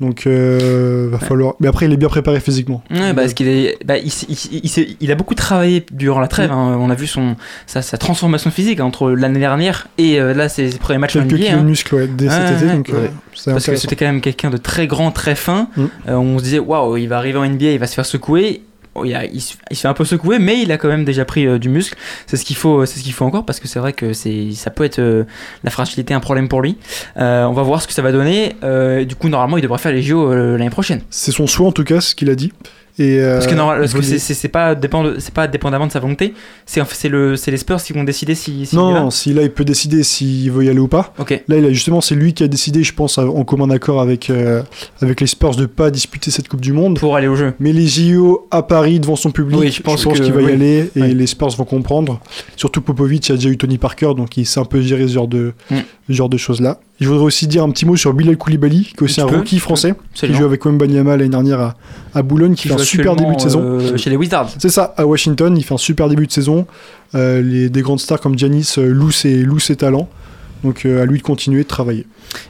Donc, 0.00 0.26
euh, 0.26 1.08
va 1.10 1.18
falloir. 1.18 1.54
Mais 1.60 1.68
après, 1.68 1.86
il 1.86 1.92
est 1.92 1.96
bien 1.96 2.08
préparé 2.08 2.38
physiquement. 2.40 2.82
Ouais, 2.90 3.14
parce 3.14 3.32
qu'il 3.32 3.48
est, 3.48 3.78
bah, 3.84 3.96
il, 3.96 4.12
il 4.28 4.60
il 4.62 4.96
il 5.00 5.12
a 5.12 5.14
beaucoup 5.14 5.34
travaillé 5.34 5.84
durant 5.90 6.20
la 6.20 6.28
trêve. 6.28 6.50
Mm. 6.50 6.54
hein. 6.54 6.76
On 6.78 6.90
a 6.90 6.94
vu 6.94 7.06
son, 7.06 7.36
sa, 7.66 7.80
sa 7.80 7.96
transformation 7.96 8.50
physique 8.50 8.80
hein, 8.80 8.84
entre 8.84 9.10
l'année 9.10 9.38
dernière 9.40 9.88
et 9.96 10.20
euh, 10.20 10.34
là, 10.34 10.48
ses, 10.50 10.70
ses 10.70 10.78
premiers 10.78 10.98
matchs 10.98 11.14
Quelques 11.14 11.32
NBA. 11.32 11.52
hein. 11.52 11.56
de 11.62 11.62
muscles 11.66 11.94
ouais, 11.94 12.06
dès 12.08 12.28
Ouais, 12.28 12.30
cet 12.34 12.56
été. 12.56 12.66
ouais. 12.66 12.72
Donc, 12.76 12.90
euh, 12.90 12.92
Ouais. 13.46 13.52
Parce 13.52 13.66
que 13.66 13.76
c'était 13.76 13.96
quand 13.96 14.06
même 14.06 14.20
quelqu'un 14.20 14.50
de 14.50 14.56
très 14.56 14.86
grand, 14.86 15.10
très 15.12 15.34
fin. 15.34 15.68
Mm. 15.76 15.84
Euh, 16.08 16.14
on 16.16 16.38
se 16.38 16.44
disait, 16.44 16.58
waouh, 16.58 16.96
il 16.96 17.06
va 17.08 17.18
arriver 17.18 17.38
en 17.38 17.46
NBA, 17.48 17.72
il 17.72 17.78
va 17.78 17.86
se 17.86 17.94
faire 17.94 18.06
secouer. 18.06 18.62
Oh, 18.96 19.04
il, 19.04 19.14
a- 19.14 19.24
il 19.26 19.40
se 19.40 19.54
fait 19.72 19.88
un 19.88 19.94
peu 19.94 20.04
secouer, 20.04 20.38
mais 20.38 20.60
il 20.62 20.72
a 20.72 20.78
quand 20.78 20.88
même 20.88 21.04
déjà 21.04 21.24
pris 21.24 21.46
euh, 21.46 21.58
du 21.58 21.68
muscle. 21.68 21.96
C'est 22.26 22.36
ce 22.36 22.44
qu'il 22.44 22.56
faut, 22.56 22.84
c'est 22.86 22.98
ce 22.98 23.04
qu'il 23.04 23.12
faut 23.12 23.24
encore 23.24 23.44
parce 23.44 23.60
que 23.60 23.68
c'est 23.68 23.78
vrai 23.78 23.92
que 23.92 24.12
c'est, 24.12 24.52
ça 24.52 24.70
peut 24.70 24.84
être 24.84 24.98
euh, 24.98 25.24
la 25.64 25.70
fragilité 25.70 26.14
un 26.14 26.20
problème 26.20 26.48
pour 26.48 26.62
lui. 26.62 26.76
Euh, 27.16 27.44
on 27.44 27.52
va 27.52 27.62
voir 27.62 27.82
ce 27.82 27.86
que 27.86 27.92
ça 27.92 28.02
va 28.02 28.12
donner. 28.12 28.56
Euh, 28.64 29.04
du 29.04 29.14
coup, 29.14 29.28
normalement, 29.28 29.56
il 29.58 29.62
devrait 29.62 29.78
faire 29.78 29.92
les 29.92 30.02
JO 30.02 30.32
euh, 30.32 30.56
l'année 30.56 30.70
prochaine. 30.70 31.02
C'est 31.10 31.32
son 31.32 31.46
souhait, 31.46 31.66
en 31.66 31.72
tout 31.72 31.84
cas, 31.84 32.00
ce 32.00 32.14
qu'il 32.14 32.30
a 32.30 32.34
dit. 32.34 32.52
Et, 32.98 33.18
euh, 33.20 33.34
Parce 33.34 33.46
que, 33.46 33.54
normal- 33.54 33.80
parce 33.80 33.92
que 33.92 34.00
c'est, 34.02 34.48
pas 34.48 34.74
c'est 35.18 35.34
pas 35.34 35.46
dépendamment 35.48 35.86
de 35.86 35.92
sa 35.92 36.00
volonté. 36.00 36.32
C'est, 36.64 36.80
c'est 36.92 37.08
le, 37.10 37.36
c'est 37.36 37.50
les 37.50 37.58
Spurs 37.58 37.82
qui 37.82 37.92
vont 37.92 38.04
décider 38.04 38.34
si. 38.34 38.64
si 38.64 38.74
Non, 38.74 38.90
il 38.90 38.94
va. 38.94 39.00
non, 39.00 39.10
si 39.10 39.34
là, 39.34 39.42
il 39.42 39.50
peut 39.50 39.64
décider 39.66 40.02
s'il 40.02 40.50
veut 40.50 40.64
y 40.64 40.68
aller 40.70 40.78
ou 40.78 40.88
pas. 40.88 41.12
Là, 41.48 41.56
il 41.58 41.64
a 41.66 41.72
justement, 41.72 42.00
c'est 42.00 42.14
lui 42.14 42.32
qui 42.32 42.42
a 42.42 42.48
décidé, 42.48 42.82
je 42.82 42.94
pense, 42.94 43.18
en 43.18 43.44
commun 43.44 43.68
accord 43.70 44.00
avec, 44.00 44.30
euh, 44.30 44.62
avec 45.02 45.20
les 45.20 45.26
Spurs, 45.26 45.56
de 45.56 45.66
pas 45.66 45.90
disputer 45.90 46.30
cette 46.30 46.48
Coupe 46.48 46.62
du 46.62 46.72
Monde. 46.72 46.98
Pour 46.98 47.16
aller 47.16 47.28
au 47.28 47.36
jeu. 47.36 47.52
Mais 47.60 47.72
les 47.74 47.86
JO 47.86 48.48
à 48.50 48.62
Paris 48.62 48.98
devant 48.98 49.16
son 49.16 49.30
public, 49.30 49.58
Oui, 49.60 49.70
je 49.70 49.82
pense 49.82 50.02
qu'il 50.04 50.32
va 50.32 50.42
y 50.42 50.52
aller 50.52 50.90
et 50.96 51.14
les 51.14 51.26
Spurs 51.26 51.50
vont 51.50 51.64
comprendre. 51.66 52.20
Surtout 52.56 52.80
Popovic 52.80 53.30
a 53.30 53.34
déjà 53.34 53.50
eu 53.50 53.58
Tony 53.58 53.76
Parker, 53.78 54.12
donc 54.16 54.36
il 54.38 54.46
sait 54.46 54.60
un 54.60 54.64
peu 54.64 54.80
gérer 54.80 55.06
ce 55.06 55.12
genre 55.12 55.28
de, 55.28 55.52
Mm. 55.70 55.76
ce 56.08 56.12
genre 56.14 56.28
de 56.28 56.36
choses-là. 56.38 56.78
Je 56.98 57.08
voudrais 57.08 57.24
aussi 57.26 57.46
dire 57.46 57.62
un 57.62 57.70
petit 57.70 57.84
mot 57.84 57.94
sur 57.96 58.14
Bilal 58.14 58.38
Koulibaly, 58.38 58.84
qui 58.84 58.94
est 58.94 59.02
aussi 59.02 59.16
Tu 59.16 59.20
un 59.20 59.26
peux, 59.26 59.36
rookie 59.36 59.58
français, 59.58 59.92
qui 60.14 60.32
joue 60.32 60.44
avec 60.46 60.64
Wembanyama 60.64 61.16
l'année 61.18 61.28
dernière 61.28 61.60
à, 61.60 61.74
à 62.14 62.22
Boulogne, 62.22 62.54
qui, 62.54 62.68
fait 62.68 62.74
super 62.86 63.16
début 63.16 63.36
de 63.36 63.40
saison. 63.40 63.60
euh, 63.62 63.96
chez 63.96 64.10
les 64.10 64.16
Wizards. 64.16 64.50
C'est 64.58 64.68
ça, 64.70 64.94
à 64.96 65.04
Washington, 65.06 65.56
il 65.56 65.62
fait 65.64 65.74
un 65.74 65.78
super 65.78 66.08
début 66.08 66.26
de 66.26 66.32
saison. 66.32 66.66
Euh, 67.14 67.42
les, 67.42 67.68
des 67.68 67.82
grandes 67.82 68.00
stars 68.00 68.20
comme 68.20 68.38
Giannis 68.38 68.74
euh, 68.78 68.86
louent 68.88 69.10
ses, 69.10 69.42
louent 69.42 69.58
ses 69.58 69.76
talents. 69.76 70.08
Donc 70.64 70.86
euh, 70.86 71.02
à 71.02 71.06
lui 71.06 71.18
de 71.18 71.22
continuer 71.22 71.62
de 71.62 71.68
travailler. 71.68 72.06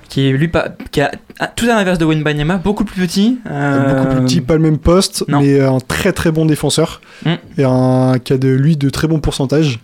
Qui 0.09 0.29
est 0.29 0.33
lui 0.33 0.49
pas, 0.49 0.68
qui 0.92 1.01
a 1.01 1.11
ah, 1.40 1.49
tout 1.49 1.66
à 1.66 1.75
l'inverse 1.75 1.99
de 1.99 2.05
Wembanyama, 2.07 2.57
beaucoup 2.57 2.85
plus 2.85 3.05
petit. 3.07 3.38
euh, 3.51 3.94
Beaucoup 4.03 4.14
plus 4.16 4.25
petit, 4.25 4.40
pas 4.40 4.55
le 4.55 4.61
même 4.61 4.79
poste, 4.79 5.25
non. 5.29 5.40
mais 5.40 5.61
un 5.61 5.79
très 5.81 6.12
très 6.12 6.31
bon 6.31 6.46
défenseur. 6.46 7.01
Mm. 7.27 7.31
Et 7.59 7.64
un 7.64 8.18
qui 8.22 8.33
a 8.33 8.38
de 8.38 8.49
lui 8.49 8.77
de 8.77 8.88
très 8.90 9.09
bons 9.09 9.18
pourcentages. 9.18 9.81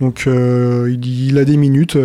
Donc 0.00 0.24
euh, 0.26 0.90
il, 0.92 1.28
il 1.28 1.38
a 1.38 1.44
des 1.44 1.56
minutes, 1.56 1.96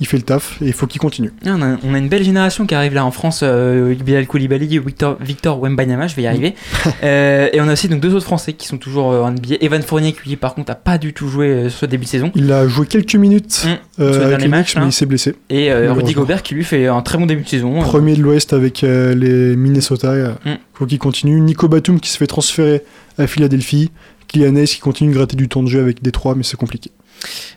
il 0.00 0.06
fait 0.06 0.16
le 0.16 0.22
taf 0.22 0.60
et 0.62 0.66
il 0.66 0.72
faut 0.72 0.86
qu'il 0.86 1.00
continue. 1.00 1.30
Ah, 1.44 1.50
On 1.56 1.62
a, 1.62 1.76
on 1.84 1.94
a 1.94 1.98
une 1.98 2.08
belle 2.08 2.24
génération 2.24 2.66
qui 2.66 2.74
arrive 2.74 2.94
là 2.94 3.04
en 3.04 3.10
France, 3.10 3.40
euh, 3.42 3.94
Bilal 3.94 4.26
Koulibaly, 4.26 4.78
Victor, 4.78 5.16
Victor 5.20 5.60
Wembanyama, 5.60 6.06
je 6.08 6.16
vais 6.16 6.22
y 6.22 6.26
arriver. 6.26 6.54
Euh, 7.02 7.48
et 7.52 7.60
on 7.60 7.68
a 7.68 7.72
aussi 7.72 7.88
donc 7.88 8.00
deux 8.00 8.14
autres 8.14 8.24
Français 8.26 8.52
qui 8.52 8.66
sont 8.66 8.76
toujours 8.78 9.12
euh, 9.12 9.22
en 9.22 9.30
NBA. 9.32 9.56
Evan 9.60 9.82
Fournier 9.82 10.12
qui 10.12 10.28
lui 10.28 10.36
par 10.36 10.54
contre 10.54 10.72
a 10.72 10.74
pas 10.74 10.98
du 10.98 11.12
tout 11.12 11.28
joué 11.28 11.46
euh, 11.48 11.68
sur 11.70 11.80
ce 11.80 11.86
début 11.86 12.04
de 12.04 12.10
saison. 12.10 12.30
Il 12.34 12.50
a 12.52 12.66
joué 12.68 12.86
quelques 12.86 13.14
minutes 13.14 13.64
Mm. 13.64 14.02
euh, 14.02 14.08
avec 14.16 14.28
dernier 14.28 14.44
les 14.44 14.48
match, 14.48 14.66
Knicks, 14.72 14.76
mais 14.76 14.82
hein. 14.82 14.88
il 14.88 14.92
s'est 14.92 15.06
blessé. 15.06 15.34
Et 15.50 15.70
euh. 15.72 15.92
Rudy 15.92 16.12
Gobert 16.14 16.42
qui 16.42 16.54
lui 16.54 16.64
fait 16.64 16.86
un 16.86 17.00
très 17.02 17.16
bon 17.18 17.26
début 17.26 17.42
de 17.42 17.48
saison. 17.48 17.80
Premier 17.80 18.14
de 18.16 18.22
l'Ouest 18.22 18.52
avec 18.52 18.84
euh, 18.84 19.14
les 19.14 19.56
Minnesota. 19.56 20.08
euh, 20.10 20.32
Mm. 20.44 20.50
faut 20.74 20.86
qu'il 20.86 20.98
continue. 20.98 21.40
Nico 21.40 21.68
Batum 21.68 22.00
qui 22.00 22.10
se 22.10 22.16
fait 22.18 22.26
transférer 22.26 22.82
à 23.18 23.26
Philadelphie. 23.26 23.90
Kylian 24.28 24.54
Hayes 24.56 24.66
qui 24.68 24.78
continue 24.80 25.10
de 25.10 25.16
gratter 25.16 25.36
du 25.36 25.48
temps 25.48 25.62
de 25.62 25.68
jeu 25.68 25.80
avec 25.80 26.02
Détroit, 26.02 26.34
mais 26.36 26.42
c'est 26.44 26.56
compliqué. 26.56 26.90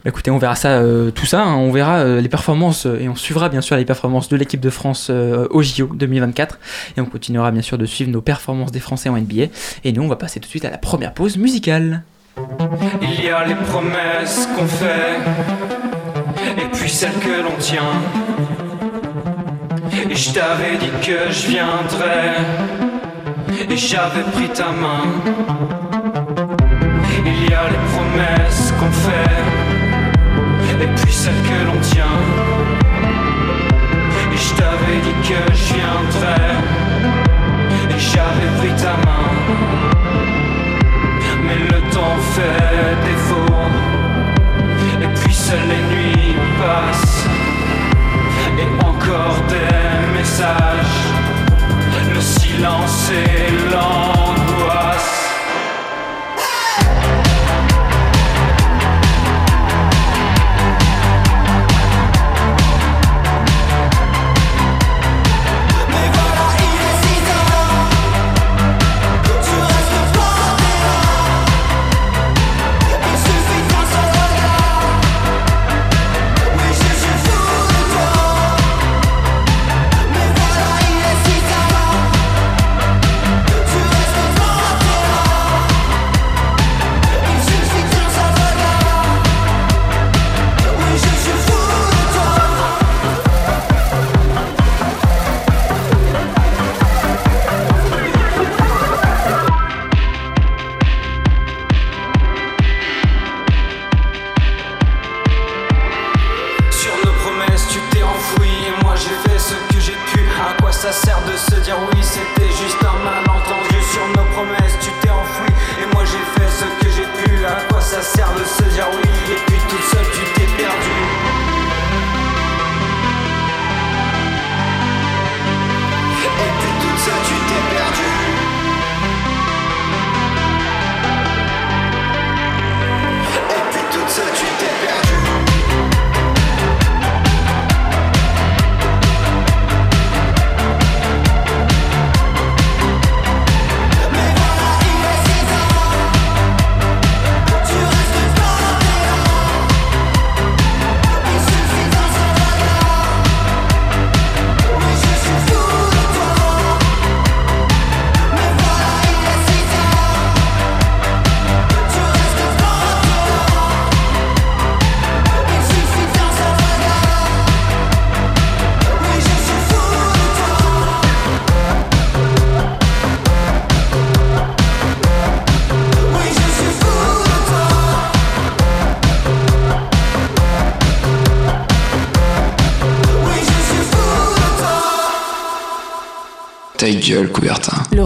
Bah, 0.03 0.09
écoutez, 0.09 0.31
on 0.31 0.37
verra 0.37 0.55
ça, 0.55 0.69
euh, 0.71 1.11
tout 1.11 1.25
ça. 1.25 1.43
hein. 1.43 1.55
on 1.55 1.71
verra 1.71 1.99
euh, 1.99 2.19
les 2.21 2.27
performances 2.29 2.85
euh, 2.85 2.99
et 2.99 3.07
on 3.07 3.15
suivra 3.15 3.47
bien 3.49 3.61
sûr 3.61 3.75
les 3.77 3.85
performances 3.85 4.27
de 4.29 4.35
l'équipe 4.35 4.59
de 4.59 4.69
France 4.69 5.09
au 5.09 5.61
JO 5.61 5.87
2024. 5.93 6.59
Et 6.97 7.01
on 7.01 7.05
continuera 7.05 7.51
bien 7.51 7.61
sûr 7.61 7.77
de 7.77 7.85
suivre 7.85 8.11
nos 8.11 8.21
performances 8.21 8.71
des 8.71 8.79
Français 8.79 9.09
en 9.09 9.17
NBA. 9.17 9.45
Et 9.83 9.91
nous, 9.93 10.03
on 10.03 10.07
va 10.07 10.15
passer 10.17 10.39
tout 10.39 10.45
de 10.47 10.49
suite 10.49 10.65
à 10.65 10.69
la 10.69 10.77
première 10.77 11.13
pause 11.13 11.37
musicale. 11.37 12.03
Il 13.01 13.23
y 13.23 13.29
a 13.29 13.45
les 13.45 13.55
promesses 13.55 14.47
qu'on 14.55 14.65
fait, 14.65 15.19
et 16.57 16.65
puis 16.73 16.89
celles 16.89 17.11
que 17.19 17.43
l'on 17.43 17.55
tient. 17.59 17.93
Et 20.09 20.15
je 20.15 20.31
t'avais 20.33 20.77
dit 20.79 20.89
que 21.05 21.31
je 21.31 21.47
viendrais, 21.47 22.33
et 23.69 23.77
j'avais 23.77 24.23
pris 24.33 24.49
ta 24.49 24.71
main. 24.71 25.03
Il 27.25 27.49
y 27.49 27.53
a 27.53 27.69
les 27.69 27.77
promesses 27.93 28.72
et 30.81 30.87
puis 30.95 31.13
celles 31.13 31.41
que 31.43 31.65
l'on 31.65 31.79
tient. 31.79 32.17
Et 34.33 34.37
je 34.37 34.53
t'avais 34.55 34.99
dit 35.05 35.29
que 35.29 35.53
je 35.53 35.73
viendrais, 35.73 36.53
et 37.89 37.99
j'avais 37.99 38.51
pris 38.59 38.73
ta 38.81 38.93
main. 39.05 39.29
Mais 41.45 41.59
le 41.71 41.79
temps 41.91 42.17
fait 42.33 42.95
défaut. 43.09 43.55
Et 45.01 45.07
puis 45.15 45.33
seules 45.33 45.67
les 45.69 45.95
nuits 45.95 46.35
passent. 46.59 47.25
Et 48.59 48.85
encore 48.85 49.37
des 49.49 50.17
messages. 50.17 50.99
Le 52.13 52.21
silence 52.21 53.11
et 53.11 53.71
l'angoisse 53.71 54.32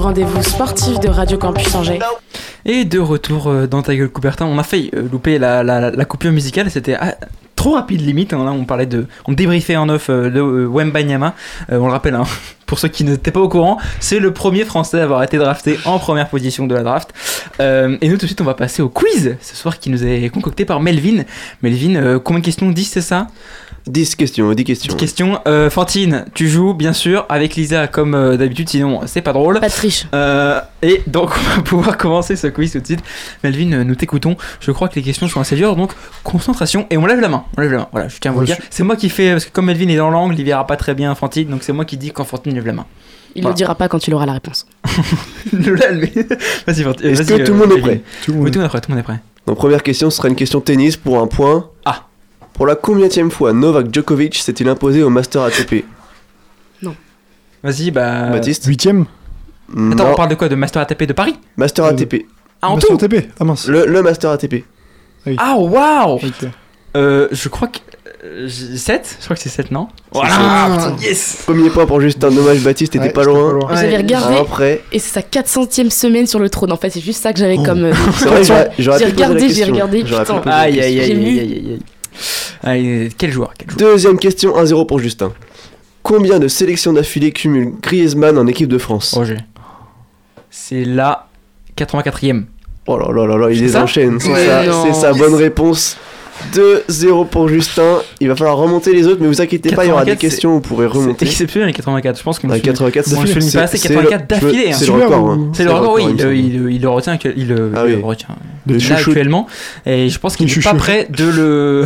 rendez-vous 0.08 0.42
sportif 0.42 1.02
de 1.02 1.10
Radio 1.10 1.38
Campus 1.38 1.76
Angers. 1.76 2.00
Et 2.64 2.86
de 2.86 2.98
retour 2.98 3.48
euh, 3.48 3.68
dans 3.68 3.82
ta 3.82 3.94
gueule 3.94 4.08
Coubertin, 4.08 4.46
on 4.46 4.58
a 4.58 4.64
failli 4.64 4.90
euh, 4.96 5.06
louper 5.12 5.38
la, 5.38 5.64
la, 5.64 6.06
coupure 6.06 6.32
musicale, 6.32 6.72
c'était 6.72 6.96
ah, 6.98 7.16
trop 7.58 7.74
rapide 7.74 8.00
limite. 8.00 8.32
hein. 8.32 8.46
Là, 8.46 8.52
on 8.52 8.64
parlait 8.64 8.86
de, 8.86 9.06
on 9.26 9.34
débriefait 9.34 9.76
en 9.76 9.90
off 9.90 10.10
euh, 10.10 10.30
de 10.30 10.40
Wembanyama. 10.40 11.34
On 11.68 11.88
le 11.88 11.92
rappelle, 11.92 12.16
hein, 12.16 12.24
pour 12.66 12.80
ceux 12.80 12.88
qui 12.88 13.04
n'étaient 13.04 13.32
pas 13.32 13.42
au 13.42 13.50
courant, 13.50 13.80
c'est 14.00 14.20
le 14.20 14.32
premier 14.32 14.64
Français 14.64 15.02
à 15.02 15.04
avoir 15.04 15.24
été 15.24 15.38
drafté 15.38 15.78
en 15.84 16.00
première 16.00 16.30
position 16.30 16.68
de 16.68 16.76
la 16.76 16.84
draft. 16.84 17.14
Et 17.60 18.08
nous 18.08 18.16
tout 18.16 18.22
de 18.22 18.28
suite, 18.28 18.40
on 18.40 18.46
va 18.46 18.54
passer 18.54 18.82
au 18.82 18.88
quiz 18.88 19.36
ce 19.42 19.56
soir 19.58 19.78
qui 19.78 19.90
nous 19.90 20.06
est 20.06 20.30
concocté 20.30 20.64
par 20.64 20.80
Melvin. 20.80 21.26
Melvin, 21.62 22.20
combien 22.20 22.40
de 22.40 22.46
questions 22.46 22.70
10 22.70 22.86
c'est 22.86 23.02
ça? 23.02 23.28
10 23.88 24.16
questions, 24.16 24.52
10 24.54 24.64
questions. 24.64 24.94
10 24.94 24.98
questions. 25.00 25.40
Euh, 25.48 25.70
Fantine, 25.70 26.26
tu 26.34 26.48
joues 26.50 26.74
bien 26.74 26.94
sûr 26.94 27.26
avec 27.30 27.56
Lisa 27.56 27.88
comme 27.88 28.14
euh, 28.16 28.38
d'habitude, 28.38 28.68
sinon 28.70 29.02
c'est 29.06 29.22
pas 29.22 29.34
drôle. 29.34 29.60
Pas 29.60 29.68
de 29.70 29.74
triche. 29.74 30.06
Euh, 30.14 30.60
et 30.82 31.02
donc 31.08 31.32
on 31.54 31.56
va 31.58 31.62
pouvoir 31.64 31.98
commencer 31.98 32.36
ce 32.36 32.48
quiz 32.48 32.72
tout 32.74 32.80
de 32.80 32.86
suite. 32.86 33.00
Melvin, 33.44 33.84
nous 33.84 33.96
t'écoutons. 33.96 34.36
Je 34.60 34.72
crois 34.72 34.90
que 34.90 34.96
les 34.96 35.02
questions 35.04 35.28
sont 35.28 35.40
assez 35.40 35.56
dures, 35.56 35.76
donc 35.76 35.92
concentration 36.24 36.86
et 36.90 36.98
on 36.98 37.06
lève 37.06 37.20
la 37.20 37.30
main. 37.30 37.46
On 37.58 37.62
lève 37.62 37.72
la 37.72 37.78
main. 37.80 37.88
Voilà, 37.92 38.08
je 38.10 38.18
tiens 38.20 38.32
à 38.32 38.34
vous 38.34 38.42
le 38.42 38.46
dire. 38.48 38.58
C'est 38.70 38.84
moi 38.84 38.96
qui 38.96 39.10
fais 39.10 39.32
parce 39.32 39.46
que 39.46 39.52
comme 39.52 39.66
Melvin 39.66 39.88
est 39.90 39.96
dans 39.98 40.10
l'angle, 40.10 40.36
il 40.38 40.44
verra 40.46 40.68
pas 40.68 40.76
très 40.78 40.94
bien 40.94 41.14
Fantine, 41.16 41.48
donc 41.50 41.64
c'est 41.64 41.74
moi 41.74 41.86
qui 41.86 41.98
dis 41.98 42.12
quand 42.12 42.24
Fantine 42.26 42.54
lève 42.54 42.66
la 42.68 42.74
main. 42.74 42.86
Il 43.36 43.42
Voilà. 43.44 43.54
le 43.54 43.58
dira 43.58 43.76
pas 43.76 43.88
quand 43.88 44.08
il 44.08 44.14
aura 44.14 44.26
la 44.26 44.34
réponse. 44.34 44.66
Vas-y 45.54 46.84
Fantine. 46.84 47.10
Est-ce 47.10 47.24
vas-y, 47.24 47.40
que 47.40 47.46
tout 47.46 47.54
le 47.54 47.62
euh, 47.62 47.66
monde 47.66 47.72
est 47.72 47.76
Melvin. 47.76 47.82
prêt 47.88 48.02
Tout 48.26 48.32
le 48.32 48.38
Oui, 48.38 48.44
monde- 48.44 48.52
tout 48.52 48.60
le 48.60 48.64
monde 48.64 48.66
est 48.66 48.70
prêt. 48.70 48.82
Tout 48.82 48.90
le 48.90 48.96
monde 48.96 49.00
est 49.00 49.04
prêt. 49.04 49.20
Donc 49.46 49.58
première 49.58 49.84
question, 49.84 50.10
ce 50.10 50.18
sera 50.18 50.28
une 50.28 50.36
question 50.36 50.60
tennis 50.60 50.98
pour 50.98 51.20
un 51.20 51.28
point. 51.28 51.70
Ah. 51.86 52.07
Pour 52.58 52.66
la 52.68 52.76
combienième 52.76 53.32
fois 53.32 53.54
Novak 53.54 53.94
Djokovic 53.94 54.36
s'est-il 54.36 54.68
imposé 54.68 55.04
au 55.04 55.10
Master 55.10 55.44
ATP 55.44 55.86
Vas-y, 57.64 57.90
bah. 57.92 58.30
Baptiste 58.30 58.66
Huitième 58.66 59.06
Attends, 59.70 59.80
Non. 60.06 60.12
on 60.12 60.16
parle 60.16 60.30
de 60.30 60.36
quoi 60.36 60.48
De 60.48 60.56
Master 60.56 60.82
ATP 60.84 61.04
de 61.06 61.14
Paris? 61.14 61.36
Master 61.58 61.86
Euh, 61.86 61.90
ATP. 61.90 62.26
Ah, 62.62 62.70
en 62.70 62.76
Master 62.76 62.98
tout 62.98 63.06
ATP 63.06 63.30
Ah 63.40 63.44
mince. 63.44 63.68
Le, 63.68 63.86
le 63.88 64.02
Master 64.04 64.30
ATP. 64.30 64.64
Ah, 65.38 65.56
waouh 65.58 66.16
Ok. 66.18 66.50
Euh, 66.96 67.28
je 67.32 67.50
crois 67.50 67.68
que. 67.68 67.80
7 68.48 69.18
Je 69.20 69.24
crois 69.26 69.36
que 69.36 69.42
c'est 69.42 69.50
7, 69.50 69.72
non? 69.72 69.88
Voilà 70.12 70.80
sept. 70.98 71.02
Yes 71.08 71.44
Premier 71.46 71.70
point 71.72 71.86
pour 71.88 72.00
Justin, 72.00 72.30
dommage 72.32 72.60
Baptiste, 72.64 72.94
t'étais 72.94 73.06
Ouais, 73.06 73.12
pas, 73.12 73.24
j'étais 73.24 73.34
loin. 73.36 73.68
J'avais 73.76 73.88
Ouais. 73.92 73.98
regardé 73.98 74.36
Après, 74.38 74.82
et 74.92 75.00
c'est 75.00 75.14
sa 75.14 75.22
400ème 75.22 75.90
semaine 75.90 76.28
sur 76.28 76.40
le 76.40 76.50
trône. 76.50 76.72
En 76.72 76.78
fait, 76.78 76.90
c'est 76.92 77.02
juste 77.02 77.22
ça 77.24 77.34
que 77.34 77.40
j'avais 77.40 77.58
comme. 77.58 77.86
euh, 77.86 77.94
c'est 78.18 78.26
vrai, 78.28 78.44
j'aurais- 78.44 78.72
j'aurais 78.80 79.00
J'ai 79.00 79.06
pu 79.06 79.12
poser 79.12 79.22
la 79.22 79.28
regardé, 79.28 79.40
j'ai 79.42 79.48
question. 79.56 79.74
regardé, 79.74 80.04
J'aurais 80.06 80.24
pu 80.26 80.32
putain. 80.32 80.42
poser 80.42 80.50
la 80.50 80.58
Aïe, 80.62 80.80
aïe, 80.80 81.00
aïe, 81.00 81.12
aïe, 81.12 81.40
aïe, 81.40 81.40
aïe. 81.40 81.80
Quel 82.64 83.32
joueur, 83.32 83.54
quel 83.58 83.70
joueur. 83.70 83.78
Deuxième 83.78 84.18
question, 84.20 84.56
1-0 84.56 84.86
pour 84.88 85.00
Justin. 85.00 85.32
Combien 86.04 86.40
de 86.40 86.48
sélections 86.48 86.94
d'affilée 86.94 87.32
cumule 87.32 87.74
Griezmann 87.82 88.38
en 88.38 88.48
équipe 88.48 88.70
de 88.70 88.78
France 88.78 89.14
Roger. 89.14 89.38
C'est 90.50 90.86
la 90.86 91.28
84ème. 91.78 92.46
Oh 92.88 92.98
là 92.98 93.12
là 93.12 93.26
là 93.28 93.38
là, 93.38 93.52
il 93.52 93.60
les 93.62 93.76
enchaîne. 93.76 94.20
C'est 94.20 94.32
Ouais, 94.32 94.46
ça, 94.46 94.66
non. 94.66 94.84
c'est 94.86 94.94
sa 95.02 95.14
bonne 95.14 95.36
réponse. 95.36 95.98
2-0 96.54 97.28
pour 97.28 97.48
Justin. 97.50 97.98
Il 98.20 98.28
va 98.28 98.36
falloir 98.36 98.58
remonter 98.58 98.94
les 98.94 99.08
autres, 99.08 99.20
mais 99.22 99.28
vous 99.28 99.42
inquiétez 99.42 99.72
pas, 99.72 99.86
il 99.86 99.90
y 99.90 99.92
aura 99.92 100.06
des 100.06 100.12
84, 100.12 100.20
questions 100.20 100.50
où 100.52 100.54
vous 100.56 100.60
pourrez 100.62 100.88
C'est 100.92 100.98
remonter. 100.98 101.26
exceptionnel 101.26 101.68
les 101.68 101.74
84. 101.74 102.18
Je 102.18 102.24
pense 102.24 102.40
qu'on 102.40 102.50
Ah, 102.50 102.56
ne 102.56 102.60
84 102.60 103.14
on 103.18 103.22
le 103.22 103.28
souligne 103.28 103.52
pas 103.52 103.62
assez, 103.62 103.78
c'est 103.78 103.90
84 103.90 104.22
le- 104.22 104.28
d'affilée. 104.28 104.70
hein. 104.72 104.76
C'est 104.78 104.86
le 104.88 104.92
record. 104.94 105.30
hein. 105.30 105.50
C'est 105.54 105.64
le 105.64 105.72
record, 105.72 105.94
oui, 105.96 106.04
il 106.10 106.82
le 106.82 106.90
retient, 106.90 107.18
il, 107.36 107.48
le- 107.48 107.72
Ah 107.76 107.84
il 107.88 107.94
oui. 107.96 108.00
le 108.00 108.06
retient 108.06 108.30
là 108.68 108.96
actuellement. 108.96 109.48
Et 109.86 110.10
je 110.10 110.20
pense 110.20 110.36
qu'il 110.36 110.46
n'est 110.48 110.62
pas 110.64 110.74
prêt 110.74 111.08
de 111.10 111.26
le. 111.26 111.86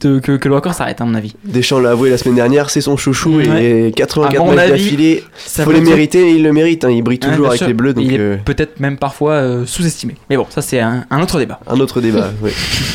De- 0.00 0.18
que, 0.18 0.36
que 0.36 0.48
le 0.48 0.54
record 0.54 0.74
s'arrête, 0.74 1.00
à 1.00 1.04
mon 1.04 1.14
avis. 1.14 1.34
Deschamps 1.44 1.78
l'a 1.80 1.90
avoué 1.90 2.10
la 2.10 2.18
semaine 2.18 2.34
dernière, 2.36 2.70
c'est 2.70 2.80
son 2.80 2.96
chouchou 2.96 3.36
Ouais. 3.36 3.86
et 3.88 3.92
84 3.92 4.40
À 4.40 4.44
mon 4.44 4.54
matchs 4.54 4.68
d'affilée. 4.70 5.24
Ça 5.36 5.64
Faut 5.64 5.72
les 5.72 5.80
mériter, 5.80 6.28
et 6.28 6.32
il 6.32 6.42
le 6.42 6.52
mérite. 6.52 6.84
hein. 6.84 6.90
Il 6.90 7.02
brille 7.02 7.18
toujours 7.18 7.46
avec 7.48 7.58
sûr. 7.58 7.66
les 7.68 7.74
bleus, 7.74 7.94
donc 7.94 8.04
il 8.04 8.14
est 8.14 8.18
euh, 8.18 8.36
peut-être 8.44 8.80
même 8.80 8.96
parfois 8.96 9.32
euh, 9.34 9.66
sous-estimé. 9.66 10.14
Mais 10.30 10.36
bon, 10.36 10.46
ça 10.50 10.62
c'est 10.62 10.80
un, 10.80 11.04
un 11.10 11.22
autre 11.22 11.38
débat. 11.38 11.60
un 11.66 11.78
autre 11.80 12.00
débat. 12.00 12.30
oui. 12.42 12.50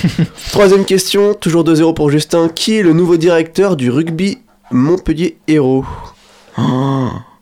Troisième 0.51 0.85
question, 0.85 1.33
toujours 1.33 1.63
2-0 1.63 1.93
pour 1.93 2.09
Justin. 2.09 2.49
Qui 2.53 2.77
est 2.77 2.83
le 2.83 2.93
nouveau 2.93 3.17
directeur 3.17 3.75
du 3.75 3.89
rugby 3.89 4.39
Montpellier 4.71 5.37
Héros? 5.47 5.85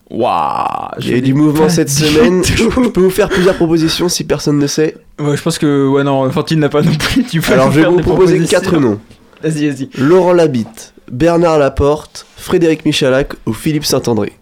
Waouh 0.10 0.90
Il 1.00 1.10
y 1.10 1.14
a 1.14 1.18
eu 1.18 1.22
du 1.22 1.34
mouvement 1.34 1.68
cette 1.68 1.90
semaine. 1.90 2.44
Je 2.46 2.66
peux 2.90 3.02
vous 3.02 3.10
faire 3.10 3.28
plusieurs 3.30 3.56
propositions 3.56 4.08
si 4.08 4.24
personne 4.24 4.60
ne 4.60 4.68
sait. 4.68 4.96
Ouais, 5.20 5.36
je 5.36 5.42
pense 5.42 5.58
que. 5.58 5.88
Ouais, 5.88 6.04
non, 6.04 6.30
Fantine 6.30 6.60
n'a 6.60 6.70
pas 6.70 6.82
non 6.84 6.94
plus. 6.94 7.24
Tu 7.24 7.42
peux 7.42 7.54
Alors 7.54 7.72
je 7.72 7.80
vais 7.82 7.88
vous 7.88 7.98
proposer 8.00 8.40
quatre 8.46 8.78
noms. 8.78 9.00
Vas-y, 9.46 9.70
vas-y. 9.70 9.90
Laurent 9.98 10.34
Labitte, 10.34 10.94
Bernard 11.12 11.60
Laporte, 11.60 12.26
Frédéric 12.36 12.84
Michalak 12.86 13.34
ou 13.46 13.54
Philippe 13.54 13.86
Saint-André. 13.86 14.34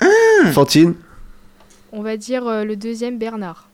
Ah. 0.00 0.06
Fantine, 0.52 0.94
On 1.92 2.02
va 2.02 2.16
dire 2.16 2.46
euh, 2.46 2.64
le 2.64 2.76
deuxième 2.76 3.18
Bernard. 3.18 3.68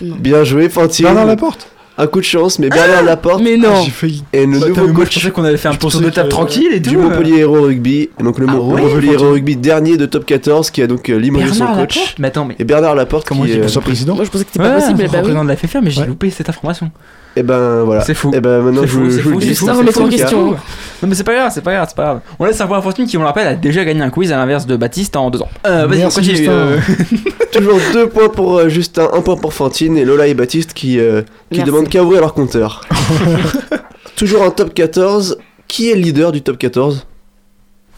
bien 0.00 0.44
joué 0.44 0.68
Fantine. 0.68 1.04
Bernard 1.06 1.26
Laporte 1.26 1.68
Un 1.98 2.06
coup 2.06 2.20
de 2.20 2.24
chance, 2.24 2.58
mais 2.58 2.68
Bernard 2.68 3.02
Laporte 3.04 3.42
Mais 3.42 3.54
Ah, 3.62 3.68
non 3.68 3.82
J'ai 3.84 3.90
failli. 3.90 4.24
est 4.32 4.46
le 4.46 4.58
Bah, 4.58 4.68
nouveau 4.68 4.74
t'as- 4.74 4.80
moi, 4.82 4.88
je 4.90 4.94
coach 4.94 5.14
pensais 5.14 5.30
qu'on 5.30 5.44
avait 5.44 5.56
fait 5.56 5.68
un 5.68 5.72
Je 5.72 5.78
tour 5.78 5.90
pensais 5.90 6.04
de 6.04 6.10
table 6.10 6.28
que- 6.28 6.34
tranquille 6.34 6.68
et 6.72 6.80
tout. 6.82 6.90
du 6.90 6.96
euh. 6.96 7.00
Montpellier 7.02 7.38
Héros 7.38 7.62
Rugby. 7.62 8.08
Et 8.18 8.22
donc 8.22 8.38
le 8.38 8.46
Ah 8.48 8.52
Mon- 8.52 8.72
ouais, 8.74 8.80
Montpellier 8.82 9.08
Héros 9.12 9.18
Fantine. 9.18 9.32
Rugby 9.34 9.56
dernier 9.56 9.96
de 9.96 10.06
top 10.06 10.24
14 10.26 10.70
qui 10.70 10.82
a 10.82 10.86
donc 10.86 11.08
euh, 11.10 11.16
limogé 11.18 11.48
son 11.48 11.64
Bernard 11.64 11.76
coach. 11.80 11.96
Laporte? 11.96 12.18
Mais 12.18 12.28
attends, 12.28 12.44
mais. 12.44 12.56
Et 12.58 12.64
Bernard 12.64 12.94
Laporte 12.94 13.26
Comment 13.28 13.44
qui 13.44 13.50
il 13.50 13.56
est... 13.60 13.64
est 13.64 13.68
Son 13.68 13.80
président 13.80 14.14
Moi, 14.14 14.24
je 14.24 14.30
pensais 14.30 14.44
que 14.44 14.50
c'était 14.52 14.64
Ouais, 14.64 14.70
pas 14.74 14.80
possible, 14.80 14.98
mais 14.98 15.04
bah 15.04 15.10
oui. 15.12 15.18
représentant 15.18 15.44
de 15.44 15.48
la 15.48 15.56
FFR, 15.56 15.78
mais 15.82 15.90
j'ai 15.90 16.00
Ouais. 16.02 16.06
loupé 16.06 16.30
cette 16.30 16.48
information. 16.48 16.90
Et 17.38 17.42
ben 17.42 17.82
voilà. 17.84 18.00
C'est 18.00 18.14
fou. 18.14 18.32
Et 18.34 18.40
ben 18.40 18.62
maintenant 18.62 18.80
C'est 18.82 18.86
je, 18.88 18.92
fou, 18.92 19.00
vous- 19.04 19.10
c'est 19.10 19.20
je 19.22 19.28
vous 19.28 19.38
dis. 19.40 19.54
fou, 19.54 19.66
Ça 19.66 19.72
c'est 19.72 19.78
remet 19.78 19.92
fou, 19.92 20.00
en 20.02 20.10
c'est 20.10 20.16
question. 20.16 20.54
fou. 20.54 20.60
Non 21.02 21.08
mais 21.08 21.14
c'est 21.14 21.24
pas 21.24 21.34
grave, 21.34 21.50
c'est 21.54 21.60
pas 21.60 21.72
grave, 21.74 21.86
c'est 21.88 21.96
pas 21.96 22.04
grave. 22.04 22.20
On 22.38 22.44
laisse 22.46 22.56
savoir 22.56 22.78
à 22.80 22.82
Faustine 22.82 23.06
qui, 23.06 23.16
on 23.18 23.20
le 23.20 23.26
rappelle, 23.26 23.46
a 23.46 23.54
déjà 23.54 23.84
gagné 23.84 24.00
un 24.00 24.08
quiz 24.10 24.32
à 24.32 24.36
l'inverse 24.36 24.66
de 24.66 24.76
Baptiste 24.76 25.14
en 25.16 25.28
deux 25.30 25.42
ans. 25.42 25.48
Euh, 25.66 25.86
vas-y, 25.86 26.02
continue. 26.04 26.46
Euh. 26.48 26.78
Toujours 27.52 27.78
deux 27.92 28.08
points 28.08 28.30
pour 28.30 28.56
euh, 28.58 28.68
Justin, 28.70 29.08
un 29.12 29.20
point 29.20 29.36
pour 29.36 29.52
Fantine 29.52 29.96
et 29.98 30.04
Lola 30.06 30.26
et 30.26 30.34
Baptiste 30.34 30.72
qui, 30.72 30.98
euh, 30.98 31.22
qui 31.52 31.62
demandent 31.62 31.88
qu'à 31.88 32.02
ouvrir 32.02 32.20
leur 32.22 32.32
compteur. 32.34 32.80
Toujours 34.16 34.42
en 34.42 34.50
top 34.50 34.72
14. 34.74 35.38
Qui 35.68 35.90
est 35.90 35.94
le 35.96 36.00
leader 36.00 36.32
du 36.32 36.42
top 36.42 36.58
14 36.58 37.06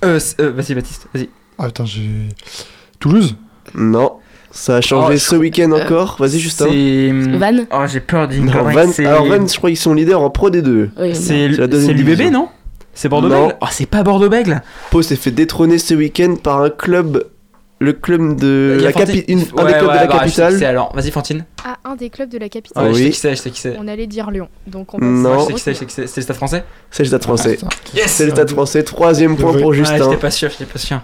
Euh, 0.05 0.19
euh, 0.41 0.53
vas-y 0.57 0.75
Baptiste, 0.75 1.07
vas-y. 1.15 1.29
Ah, 1.59 1.67
attends, 1.67 1.85
j'ai. 1.85 2.09
Toulouse? 2.99 3.37
Non. 3.75 4.13
Ça 4.61 4.77
a 4.77 4.81
changé 4.81 5.15
Oh, 5.15 5.19
ce 5.19 5.37
week-end 5.37 5.71
encore. 5.71 6.17
Vas-y 6.19 6.41
Justin. 6.41 6.67
C'est. 6.71 7.13
Van 7.39 7.53
Oh, 7.73 7.85
j'ai 7.87 8.01
peur 8.01 8.27
d'une 8.27 8.49
alors 8.51 8.67
Van, 8.71 9.47
je 9.47 9.57
crois 9.57 9.71
qu'ils 9.71 9.77
sont 9.77 9.95
leaders 9.95 10.21
en 10.21 10.31
Pro 10.31 10.51
D2. 10.51 10.89
Oui, 10.99 11.15
C'est 11.15 11.49
l'UBB, 11.49 12.33
non? 12.33 12.49
C'est 12.93 13.09
Bordeaux 13.09 13.29
Non. 13.29 13.47
Bègle? 13.47 13.57
Oh, 13.63 13.67
c'est 13.71 13.87
pas 13.87 14.03
Bordeaux 14.03 14.29
Bègle 14.29 14.61
Pau 14.91 15.03
s'est 15.03 15.15
fait 15.15 15.31
détrôner 15.31 15.79
ce 15.79 15.95
week-end 15.95 16.35
par 16.43 16.61
un 16.63 16.71
club, 16.71 17.23
le 17.79 17.93
club 17.93 18.35
de 18.41 18.79
a 18.81 18.83
la 18.83 18.93
capi- 18.93 19.25
une- 19.29 19.39
un 19.57 19.65
Ouais, 19.65 19.73
des 19.73 19.79
clubs 19.79 19.91
ouais, 19.91 19.95
de 19.95 19.99
la 20.01 20.07
bah, 20.09 20.13
je 20.15 20.19
sais 20.19 20.25
qui 20.25 20.31
c'est, 20.35 20.43
capitale. 20.43 20.65
alors, 20.65 20.93
vas-y 20.97 21.11
Fantine. 21.13 21.45
Ah, 21.65 21.77
un 21.85 21.95
des 21.95 22.11
clubs 22.11 22.29
de 22.29 22.39
la 22.39 22.49
capitale. 22.49 22.83
Ouais, 22.89 22.93
je 22.93 22.99
sais 22.99 23.05
Oui. 23.05 23.11
qui 23.11 23.19
c'est, 23.21 23.31
je 23.31 23.41
sais 23.41 23.51
qui 23.51 23.61
c'est. 23.61 23.77
On 23.79 23.87
allait 23.87 24.09
dire 24.09 24.33
Lyon. 24.33 24.49
Donc 24.67 24.95
on 24.95 24.99
Non. 24.99 25.31
va 25.31 25.39
Je 25.39 25.45
sais 25.59 25.75
qui 25.75 25.85
c'est, 25.87 26.09
c'est. 26.09 26.17
Le 26.17 26.23
stade 26.23 26.35
français? 26.37 26.65
C'est 26.91 27.05
le 27.05 27.09
Stade 27.09 27.23
français. 27.23 27.59
Yes 27.95 28.07
C'est 28.11 28.25
le 28.25 28.33
Stade 28.33 28.51
français. 28.51 28.83
Troisième 28.83 29.37
point 29.37 29.53
pour 29.53 29.67
Ouais, 29.69 29.77
Justin. 29.77 29.99
j'étais 29.99 30.17
pas 30.17 30.33
sûr, 30.33 30.51
j'étais 30.51 30.65
pas 30.65 30.81
sûr. 30.81 31.01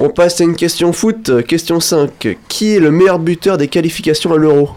On 0.00 0.08
passe 0.08 0.40
à 0.40 0.44
une 0.44 0.56
question 0.56 0.92
foot. 0.92 1.44
Question 1.46 1.78
5. 1.80 2.38
Qui 2.48 2.74
est 2.76 2.80
le 2.80 2.90
meilleur 2.90 3.18
buteur 3.18 3.58
des 3.58 3.68
qualifications 3.68 4.32
à 4.32 4.38
l'Euro? 4.38 4.70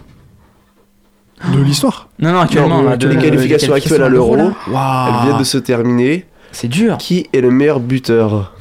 De 1.53 1.61
l'histoire? 1.61 2.09
Non, 2.19 2.31
non, 2.33 2.39
actuellement, 2.41 2.81
Non, 2.83 2.89
là, 2.91 2.97
de- 2.97 3.07
les 3.07 3.17
qualifications 3.17 3.73
les 3.73 3.81
actuelles 3.81 4.03
à 4.03 4.09
l'Euro. 4.09 4.35
là. 4.35 4.51
Elles 4.67 5.25
viennent 5.27 5.39
de 5.39 5.43
se 5.43 5.57
terminer. 5.57 6.25
C'est 6.51 6.67
dur. 6.67 6.97
Qui 6.97 7.27
est 7.33 7.41
le 7.41 7.51
meilleur 7.51 7.79
buteur? 7.79 8.53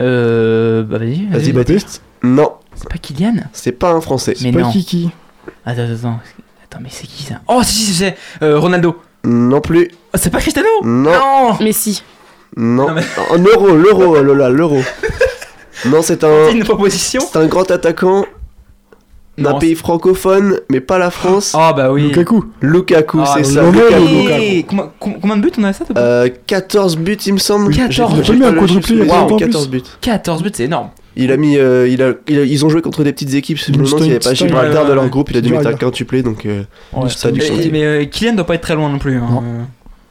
Euh. 0.00 0.82
Bah, 0.84 0.98
vas-y. 0.98 1.26
Vas-y. 1.30 1.52
Baptiste. 1.52 2.02
Non, 2.22 2.52
C'est 2.74 2.88
pas 2.88 2.98
Kylian? 2.98 3.34
C'est 3.52 3.72
pas 3.72 3.90
un 3.92 4.00
Français. 4.00 4.34
Mais 4.42 4.52
Pas 4.52 4.60
non. 4.60 4.70
Kiki. 4.70 5.10
Attends, 5.64 5.82
attends, 5.82 5.92
attends. 5.94 6.20
Attends, 6.64 6.78
mais 6.82 6.88
c'est 6.90 7.06
qui 7.06 7.22
ça? 7.22 7.36
Oh, 7.48 7.60
si, 7.64 7.74
si, 7.74 7.94
c'est 7.94 8.16
euh, 8.42 8.58
Ronaldo. 8.58 9.00
Non 9.24 9.60
plus. 9.60 9.88
Oh, 10.14 10.16
c'est 10.20 10.30
pas 10.30 10.38
Cristiano? 10.40 10.68
Non. 10.84 11.56
Messi. 11.60 12.02
Non. 12.56 12.88
Non, 12.88 12.94
mais- 12.94 13.02
En 13.30 13.38
euro, 13.38 13.74
l'euro, 13.74 14.20
Lola, 14.22 14.48
l'euro. 14.50 14.80
non, 15.86 16.02
c'est 16.02 16.24
un, 16.24 16.46
C'est 16.48 16.56
une 16.56 16.64
proposition 16.64 17.20
c'est 17.30 17.38
un 17.38 17.46
grand 17.46 17.70
attaquant 17.70 18.24
d'un 19.36 19.54
pays 19.54 19.76
francophone, 19.76 20.58
mais 20.68 20.80
pas 20.80 20.98
la 20.98 21.10
France. 21.10 21.54
Oh, 21.56 21.70
bah 21.76 21.92
oui. 21.92 22.08
Lukaku. 22.08 22.44
Lukaku, 22.60 23.20
Ah, 23.22 23.34
c'est 23.36 23.44
ça. 23.44 23.62
Lukaku. 23.70 24.64
Combien, 24.66 24.90
com- 24.98 25.14
combien 25.20 25.36
de 25.36 25.42
buts 25.42 25.52
on 25.58 25.64
a 25.64 25.72
ça 25.72 25.84
toi 25.84 25.94
Euh, 25.96 26.28
14 26.48 26.96
buts, 26.96 27.16
il 27.24 27.34
me 27.34 27.38
semble. 27.38 27.72
14 27.72 28.10
J'ai- 28.14 28.16
buts. 28.20 28.24
j'ai 28.26 28.32
Il 28.32 28.34
a 28.34 28.34
mis 28.34 28.40
pas 28.42 28.48
un 28.48 28.52
le 28.52 28.58
quadruplé 28.58 28.82
chiffre, 28.82 28.90
il 28.94 28.98
y 28.98 29.00
a 29.00 29.04
mais 29.04 29.08
pas 29.10 29.20
longtemps 29.20 29.34
en 29.36 29.38
14 29.38 29.68
plus. 29.68 29.78
buts. 29.80 29.88
14 30.00 30.42
buts, 30.42 30.50
c'est 30.54 30.64
énorme. 30.64 30.90
Il 31.14 31.30
a 31.32 31.36
mis, 31.36 31.56
euh, 31.56 31.88
il 31.88 32.02
a, 32.02 32.12
il 32.28 32.38
a- 32.38 32.44
ils 32.44 32.64
ont 32.64 32.68
joué 32.68 32.82
contre 32.82 33.04
des 33.04 33.12
petites 33.12 33.34
équipes. 33.34 33.58
Je 33.58 33.70
me 33.70 33.76
demande 33.76 33.88
s'il 33.88 33.98
n'y 34.02 34.10
avait 34.10 34.18
pas 34.18 34.34
Gibraltar 34.34 34.82
ouais, 34.82 34.84
de 34.84 34.88
ouais, 34.90 34.94
leur 34.96 35.08
groupe. 35.08 35.30
Il 35.30 35.36
a 35.36 35.40
dû 35.40 35.52
mettre 35.52 35.68
un 35.68 35.72
quintuplé, 35.74 36.22
donc 36.22 36.44
euh, 36.46 36.62
Ouais, 36.92 37.08
ça 37.08 37.28
a 37.28 37.30
dû 37.30 37.40
mais, 37.40 37.68
mais, 37.72 37.84
euh, 37.84 38.04
Kylian 38.06 38.34
doit 38.34 38.44
pas 38.46 38.54
être 38.54 38.62
très 38.62 38.74
loin 38.74 38.88
non 38.88 38.98
plus. 38.98 39.16
Hein. 39.18 39.42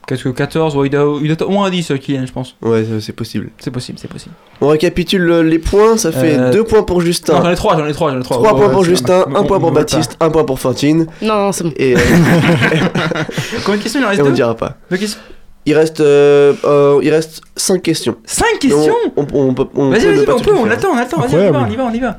Qu'est-ce 0.08 0.24
que 0.24 0.30
14 0.30 0.74
ouais, 0.74 0.86
il, 0.86 0.90
doit, 0.90 1.18
il 1.22 1.36
doit 1.36 1.46
au 1.46 1.50
moins 1.50 1.68
10 1.68 1.90
euh, 1.90 1.96
Kylian, 1.98 2.24
je 2.26 2.32
pense. 2.32 2.56
Ouais, 2.62 2.82
c'est- 2.98 3.12
possible. 3.12 3.50
C'est 3.58 3.70
possible, 3.70 3.98
c'est 4.00 4.08
possible. 4.08 4.34
On 4.62 4.68
récapitule 4.68 5.40
les 5.42 5.58
points. 5.58 5.98
Ça 5.98 6.10
fait 6.12 6.34
Euh, 6.38 6.50
2 6.50 6.64
points 6.64 6.82
pour 6.82 6.98
Non, 7.00 7.04
Justin, 7.04 7.42
j'en 7.42 7.50
ai 7.50 7.54
3, 7.54 7.76
j'en 7.76 7.86
ai 7.86 7.92
3, 7.92 8.12
j'en 8.12 8.18
ai 8.18 8.22
3. 8.22 8.38
3 8.38 8.56
points 8.56 8.68
pour 8.70 8.84
Justin, 8.84 9.26
1 9.34 9.42
point 9.44 9.60
pour 9.60 9.70
Baptiste, 9.70 10.16
1 10.18 10.30
point 10.30 10.44
pour 10.44 10.58
Fantine. 10.58 11.06
Non, 11.20 11.34
non, 11.34 11.52
c'est 11.52 11.64
bon. 11.64 11.72
Et, 11.76 11.94
euh, 11.94 11.98
Combien 13.64 13.78
de 13.78 13.82
questions 13.82 14.00
il 14.00 14.04
en 14.04 14.08
et 14.08 14.10
reste 14.10 14.20
on 14.22 14.24
ne 14.24 14.28
deux 14.30 14.34
dira 14.36 14.54
pas. 14.56 14.76
Deux 14.90 14.96
questions 14.96 15.20
Il 15.66 15.74
reste, 15.74 16.00
euh, 16.00 16.54
euh, 16.64 17.00
il 17.02 17.10
reste 17.10 17.42
5 17.56 17.82
questions. 17.82 18.16
5 18.24 18.46
questions 18.60 18.94
On, 19.16 19.26
on, 19.34 19.48
on 19.50 19.54
peut, 19.54 19.66
on 19.74 19.90
Vas-y, 19.90 20.06
vas-y, 20.06 20.20
on 20.30 20.40
peut, 20.40 20.52
on 20.54 20.70
attend, 20.70 20.88
on 20.94 20.96
attend, 20.96 21.20
vas-y, 21.20 21.34
on 21.36 21.48
y 21.48 21.50
va, 21.52 21.60
on 21.60 21.70
y 21.70 21.76
va, 21.76 21.84
on 21.84 21.92
y 21.92 22.00
va. 22.00 22.18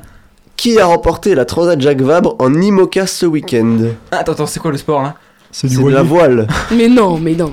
Qui 0.56 0.78
a 0.78 0.86
remporté 0.86 1.34
la 1.34 1.44
Transat 1.44 1.80
Jacques 1.80 2.02
Vabre 2.02 2.36
en 2.38 2.54
IMOCA 2.54 3.06
ce 3.06 3.26
week-end? 3.26 3.78
Ah, 4.12 4.18
Attends, 4.18 4.32
attends, 4.32 4.46
c'est 4.46 4.60
quoi 4.60 4.70
le 4.70 4.76
sport 4.76 5.02
là? 5.02 5.14
C'est 5.52 5.66
du 5.66 5.76
C'est 5.76 5.82
de 5.82 5.88
la 5.88 6.02
voile. 6.02 6.46
Mais 6.76 6.88
non, 6.88 7.18
mais 7.18 7.34
non. 7.34 7.52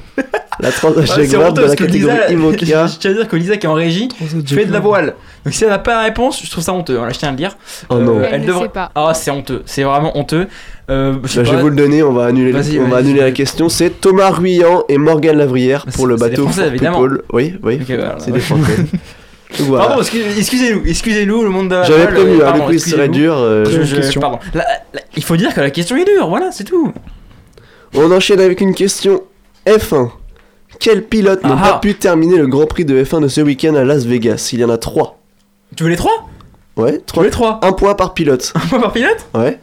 La 0.59 0.71
Transat 0.71 1.17
Ouais, 1.17 1.25
Vabre 1.25 1.45
honteux 1.49 1.53
de 1.53 1.61
la 1.61 1.67
parce 1.67 1.75
que 1.75 1.83
catégorie 1.85 2.17
IMOCA. 2.31 2.87
je 2.87 2.97
tiens 2.97 3.11
à 3.11 3.13
dire 3.13 3.27
que 3.27 3.35
Lisa 3.35 3.57
qui 3.57 3.65
est 3.65 3.69
en 3.69 3.73
régie 3.73 4.09
fait 4.45 4.65
de 4.65 4.73
la 4.73 4.79
voile. 4.79 5.13
Donc 5.45 5.53
si 5.53 5.63
elle 5.63 5.69
n'a 5.69 5.77
pas 5.79 5.95
la 5.95 6.01
réponse, 6.03 6.41
je 6.43 6.49
trouve 6.49 6.63
ça 6.63 6.73
honteux. 6.73 6.95
Voilà, 6.97 7.11
je 7.13 7.19
tiens 7.19 7.29
à 7.29 7.31
le 7.31 7.37
dire. 7.37 7.57
Oh 7.89 7.95
non. 7.99 8.21
Elle 8.29 8.41
ne 8.45 8.53
sait 8.53 8.69
pas. 8.69 8.91
Ah, 8.95 9.13
c'est 9.13 9.31
honteux. 9.31 9.61
C'est 9.65 9.83
vraiment 9.83 10.17
honteux. 10.17 10.47
Euh, 10.89 11.13
je 11.25 11.39
Bah, 11.41 11.43
je 11.43 11.51
vais 11.55 11.61
vous 11.61 11.69
le 11.69 11.75
donner, 11.75 12.01
on 12.03 12.13
va 12.13 12.25
annuler, 12.25 12.53
on 12.79 12.87
va 12.87 12.97
annuler 12.97 13.21
la 13.21 13.31
question. 13.31 13.69
C'est 13.69 13.89
Thomas 14.01 14.29
Ruyant 14.31 14.83
et 14.89 14.97
Morgane 14.97 15.37
Lavrière 15.37 15.83
Bah, 15.85 15.91
pour 15.95 16.07
le 16.07 16.17
c'est 16.17 16.23
des 16.25 16.29
bateau 16.31 16.43
Français, 16.43 16.61
For 16.63 16.69
évidemment. 16.71 17.01
Oui, 17.33 17.55
oui, 17.63 17.79
voilà, 17.87 18.15
c'est 18.19 18.27
ouais. 18.27 18.33
des 18.33 18.39
Français. 18.39 18.75
Voilà. 19.59 19.85
Pardon, 19.85 20.01
excuse- 20.01 20.37
excusez-nous, 20.37 20.81
excusez-nous, 20.85 21.41
le 21.41 21.49
monde 21.49 21.69
de 21.69 21.75
la 21.75 21.83
J'avais 21.83 22.07
prévu, 22.07 22.31
euh, 22.31 22.35
hein, 22.41 22.49
pardon, 22.51 22.63
le 22.65 22.69
quiz 22.71 22.85
serait 22.85 23.07
dur. 23.07 23.33
euh, 23.37 23.63
Je- 23.63 23.83
je- 23.83 23.95
question. 23.95 24.19
pardon. 24.19 24.39
La- 24.53 24.65
la- 24.93 24.99
il 25.15 25.23
faut 25.23 25.37
dire 25.37 25.53
que 25.53 25.61
la 25.61 25.69
question 25.69 25.95
est 25.95 26.03
dure, 26.03 26.27
voilà, 26.27 26.51
c'est 26.51 26.65
tout. 26.65 26.91
On 27.93 28.11
enchaîne 28.11 28.39
avec 28.39 28.61
une 28.61 28.73
question 28.75 29.23
F1. 29.65 30.09
Quel 30.79 31.03
pilote 31.05 31.43
n'a 31.43 31.53
Ah 31.57 31.61
pas 31.61 31.71
ah. 31.75 31.79
pu 31.79 31.95
terminer 31.95 32.37
le 32.37 32.47
Grand 32.47 32.65
Prix 32.67 32.85
de 32.85 33.03
F1 33.03 33.21
de 33.21 33.27
ce 33.27 33.41
week-end 33.41 33.75
à 33.75 33.83
Las 33.83 34.05
Vegas? 34.05 34.49
Il 34.53 34.59
y 34.59 34.65
en 34.65 34.69
a 34.69 34.77
3. 34.77 35.17
Tu 35.75 35.83
veux 35.83 35.89
les 35.89 35.95
trois? 35.95 36.27
Ouais, 36.75 36.91
Tu 36.93 36.97
veux 36.97 37.03
3. 37.05 37.23
les 37.23 37.29
trois? 37.31 37.59
Un 37.63 37.71
point 37.73 37.95
par 37.95 38.13
pilote. 38.13 38.53
Un 38.55 38.59
point 38.67 38.79
par 38.79 38.91
pilote? 38.93 39.25
Ouais. 39.33 39.59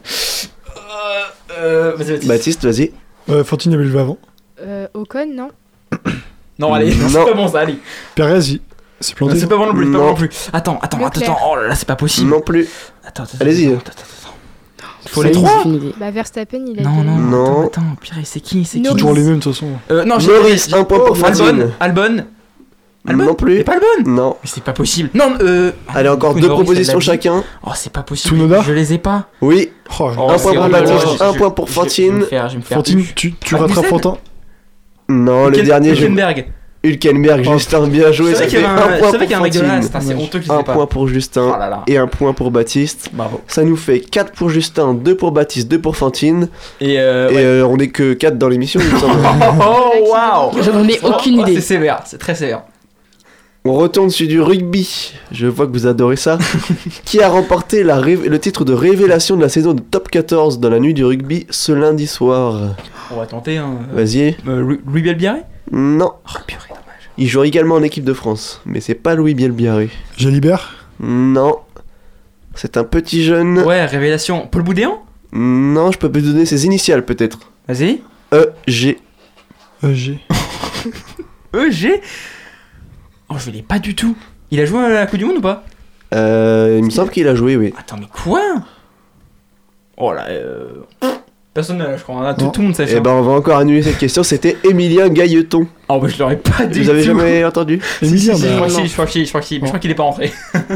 Euh, 1.57 1.93
vas-y, 1.95 2.17
vas-y. 2.17 2.27
Baptiste, 2.27 2.65
vas-y. 2.65 2.91
Euh, 3.29 3.43
Fantine 3.43 3.73
avait 3.73 3.83
levé 3.85 3.99
avant. 3.99 4.17
Euh, 4.61 4.87
Ocon, 4.93 5.27
non 5.33 5.49
Non, 6.59 6.73
allez, 6.73 6.91
c'est 7.09 7.23
pas 7.23 7.33
bon 7.33 7.47
ça, 7.47 7.61
allez. 7.61 7.77
Perez, 8.15 8.39
il 8.39 8.59
s'est 8.99 9.13
planté. 9.15 9.39
C'est 9.39 9.47
pas 9.47 9.57
bon 9.57 9.67
non 9.67 9.73
plus, 9.73 9.85
c'est 9.85 9.91
pas 9.91 9.97
Non. 9.97 10.03
bon 10.03 10.09
non 10.09 10.15
plus. 10.15 10.29
Attends, 10.53 10.79
attends, 10.81 10.97
attends, 10.97 11.05
Leclerc. 11.19 11.31
attends. 11.31 11.39
Oh 11.51 11.55
là 11.55 11.67
là, 11.67 11.75
c'est 11.75 11.87
pas 11.87 11.95
possible. 11.95 12.29
Non 12.29 12.41
plus. 12.41 12.67
Attends, 13.05 13.23
attends. 13.23 13.37
Allez-y. 13.41 13.67
attends, 13.67 13.77
attends, 13.77 13.91
attends, 13.91 14.01
attends. 14.23 14.34
Faut 15.07 15.23
les 15.23 15.31
trois. 15.31 15.63
Bah 15.99 16.11
Verstappen, 16.11 16.65
il 16.67 16.79
a 16.79 16.83
Non, 16.83 17.03
non, 17.03 17.17
Non. 17.17 17.45
attends, 17.45 17.81
attends, 17.81 17.95
pire, 18.01 18.15
c'est 18.23 18.39
qui 18.39 18.65
C'est 18.65 18.79
qui. 18.81 18.89
Toujours 18.91 19.13
les 19.13 19.23
mêmes 19.23 19.37
de 19.37 19.43
toute 19.43 19.53
façon. 19.53 19.67
Euh, 19.91 20.03
non, 20.05 20.19
j'ai 20.19 20.27
Norris, 20.31 20.67
un 20.73 20.83
point 20.83 20.99
pour 20.99 21.11
oh, 21.11 21.15
Fantine. 21.15 21.71
Albon, 21.79 22.01
Albon. 22.01 22.25
Albon 23.07 23.25
Non 23.25 23.33
plus. 23.35 23.57
C'est 23.57 23.63
pas 23.63 23.73
Albon 23.73 24.09
Non. 24.09 24.35
Mais 24.43 24.49
c'est 24.51 24.63
pas 24.63 24.73
possible. 24.73 25.09
Non, 25.13 25.33
euh. 25.41 25.71
Allez, 25.93 26.09
encore 26.09 26.33
coup, 26.33 26.39
deux 26.39 26.47
Norris, 26.47 26.63
propositions 26.63 26.99
chacun. 26.99 27.43
Oh, 27.63 27.71
c'est 27.75 27.91
pas 27.93 28.01
possible. 28.03 28.35
Tsunoda 28.35 28.61
Je 28.61 28.71
les 28.73 28.93
ai 28.93 28.97
pas. 28.97 29.27
Oui. 29.41 29.69
Oh, 29.99 30.09
Un 30.29 30.37
c'est 30.37 30.53
point 30.53 30.69
pour 30.69 30.87
Je- 30.87 31.23
un 31.23 31.33
point 31.33 31.49
pour 31.51 31.69
Fantine. 31.69 32.25
Fantine, 32.63 33.03
tu, 33.15 33.33
tu 33.33 33.55
rattrapes 33.55 33.75
Magnussen 33.75 33.89
Fantin 33.89 34.17
Non, 35.09 35.47
le 35.49 35.61
dernier, 35.61 35.93
je... 35.95 36.07
Hülkenberg. 36.85 37.39
Hulkenberg, 37.39 37.47
Oh. 37.47 37.57
Justin, 37.57 37.87
bien 37.87 38.11
joué. 38.11 38.31
C'est 38.31 38.35
vrai 38.37 38.47
qu'il 38.47 38.59
y 38.61 38.63
a 38.63 38.69
un 39.39 39.41
mec 39.41 39.53
de 39.53 39.59
là, 39.61 39.67
Fantine. 39.69 39.89
c'est 39.91 39.95
assez 39.97 40.13
honteux 40.15 40.41
je 40.41 40.51
Un 40.51 40.63
pas. 40.63 40.73
point 40.73 40.85
pour 40.85 41.07
Justin 41.07 41.51
Oh 41.55 41.59
là 41.59 41.69
là. 41.69 41.83
et 41.87 41.97
un 41.97 42.07
point 42.07 42.33
pour 42.33 42.51
Baptiste. 42.51 43.09
Bravo. 43.13 43.41
Ça 43.47 43.63
nous 43.63 43.75
fait 43.75 43.99
4 43.99 44.33
pour 44.33 44.49
Justin, 44.49 44.93
2 44.93 45.15
pour 45.15 45.31
Baptiste, 45.31 45.67
2 45.69 45.79
pour 45.79 45.97
Fantine. 45.97 46.49
Et 46.81 46.99
euh. 46.99 47.29
Et 47.29 47.35
ouais. 47.35 47.43
euh, 47.43 47.67
on 47.67 47.77
est 47.77 47.89
que 47.89 48.13
4 48.13 48.37
dans 48.37 48.47
l'émission, 48.49 48.79
il 48.83 48.93
me 48.93 48.99
semble. 48.99 49.15
Oh 49.61 50.11
waouh 50.11 50.61
J'en 50.63 50.87
ai 50.87 50.99
aucune 51.03 51.39
Oh, 51.39 51.41
idée. 51.43 51.55
C'est 51.55 51.61
sévère, 51.61 52.01
c'est 52.05 52.17
très 52.17 52.35
sévère. 52.35 52.61
On 53.67 53.73
retourne 53.73 54.11
sur 54.11 54.27
du 54.27 54.39
rugby. 54.41 55.13
Je 55.31 55.47
vois 55.47 55.65
que 55.65 55.71
vous 55.71 55.87
adorez 55.87 56.17
ça. 56.17 56.37
Qui 57.05 57.19
a 57.23 57.29
remporté 57.29 57.83
la 57.83 57.99
ré- 57.99 58.15
le 58.15 58.39
titre 58.39 58.63
de 58.63 58.73
révélation 58.73 59.35
de 59.37 59.41
la 59.41 59.49
saison 59.49 59.73
de 59.73 59.81
Top 59.81 60.09
14 60.11 60.59
dans 60.59 60.69
la 60.69 60.79
nuit 60.79 60.93
du 60.93 61.03
rugby 61.03 61.47
ce 61.49 61.71
lundi 61.71 62.05
soir? 62.05 62.75
On 63.11 63.15
va 63.19 63.25
tenter 63.25 63.57
hein. 63.57 63.71
Vas-y. 63.91 64.35
Euh, 64.47 64.61
Louis- 64.61 64.79
Non. 65.71 66.13
Oh 66.27 66.39
purée, 66.45 66.69
dommage. 66.69 67.09
Il 67.17 67.27
joue 67.27 67.43
également 67.43 67.75
en 67.75 67.83
équipe 67.83 68.03
de 68.03 68.13
France. 68.13 68.61
Mais 68.65 68.81
c'est 68.81 68.95
pas 68.95 69.15
Louis 69.15 69.33
Bielbiaré. 69.33 69.89
Jalibert 70.17 70.87
Non. 70.99 71.59
C'est 72.53 72.77
un 72.77 72.83
petit 72.83 73.23
jeune. 73.23 73.59
Ouais, 73.59 73.85
révélation. 73.85 74.47
Paul 74.47 74.63
Boudéan? 74.63 75.03
Non, 75.33 75.91
je 75.91 75.97
peux 75.97 76.07
vous 76.07 76.25
donner 76.25 76.45
ses 76.45 76.65
initiales 76.65 77.03
peut-être. 77.03 77.39
Vas-y. 77.67 78.01
E, 78.33 78.51
G. 78.67 78.99
EG. 79.83 80.19
EG 81.53 82.01
Oh, 83.29 83.35
je 83.37 83.49
l'ai 83.51 83.61
pas 83.61 83.79
du 83.79 83.95
tout. 83.95 84.15
Il 84.51 84.59
a 84.59 84.65
joué 84.65 84.79
à 84.79 84.89
la 84.89 85.07
Coupe 85.07 85.19
du 85.19 85.25
Monde 85.25 85.37
ou 85.37 85.41
pas? 85.41 85.63
Euh, 86.13 86.75
il 86.77 86.85
me 86.85 86.89
semble 86.91 87.09
qu'il 87.09 87.27
a 87.27 87.35
joué, 87.35 87.57
oui. 87.57 87.73
Attends, 87.77 87.97
mais 87.99 88.07
quoi? 88.07 88.41
Oh 89.97 90.13
là, 90.13 90.27
euh... 90.29 90.83
Personne 91.55 91.83
je 91.97 92.03
crois. 92.03 92.33
Tout, 92.33 92.49
tout 92.53 92.59
le 92.61 92.67
monde 92.67 92.75
sait 92.75 92.85
Eh 92.95 92.99
ben, 92.99 93.11
on 93.11 93.21
va 93.21 93.31
encore 93.31 93.57
annuler 93.57 93.81
cette 93.81 93.97
question. 93.97 94.21
C'était 94.23 94.57
Emilien 94.65 95.07
Gailleton. 95.07 95.65
Oh, 95.87 95.99
bah 95.99 96.07
je 96.09 96.19
l'aurais 96.19 96.35
pas 96.35 96.65
dit. 96.65 96.81
Vous 96.81 96.89
avez 96.89 97.01
jamais 97.01 97.43
entendu 97.45 97.79
Emilien, 98.01 98.35
Si, 98.35 98.41
si, 98.41 98.47
je 98.47 98.49
bah, 98.49 98.55
crois 98.55 98.67
que 98.67 98.73
si, 98.73 98.87
je 98.87 98.93
crois 98.93 99.05
que 99.05 99.11
si, 99.11 99.23
je 99.25 99.29
crois 99.29 99.39
que 99.41 99.47
si, 99.47 99.55
je 99.61 99.65
crois 99.65 99.79
qu'il 99.79 99.89
est 99.91 99.95
pas 99.95 100.03
rentré. 100.03 100.31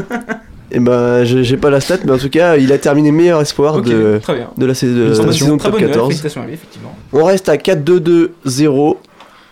Eh 0.72 0.78
ben, 0.78 1.24
je- 1.24 1.42
j'ai 1.42 1.56
pas 1.56 1.68
la 1.68 1.80
stat, 1.80 1.98
mais 2.04 2.12
en 2.12 2.18
tout 2.18 2.30
cas, 2.30 2.56
il 2.56 2.72
a 2.72 2.78
terminé 2.78 3.10
meilleur 3.10 3.40
espoir 3.40 3.82
de, 3.82 4.20
très 4.22 4.36
bien. 4.36 4.50
de 4.56 4.66
la, 4.66 4.70
de 4.70 4.74
saison 4.74 5.56
de 5.56 5.58
Très 5.58 5.68
top 5.68 5.72
bonne 5.72 5.80
nouvelle, 5.80 5.88
14. 5.88 6.06
félicitations 6.06 6.42
à 6.42 6.46
lui, 6.46 6.54
effectivement. 6.54 6.94
On 7.12 7.24
reste 7.24 7.48
à 7.48 7.56
4-2-2-0 7.56 8.96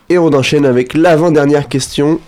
et 0.07 0.17
on 0.17 0.27
enchaîne 0.33 0.65
avec 0.65 0.93
l'avant-dernière 0.93 1.67
question. 1.67 2.21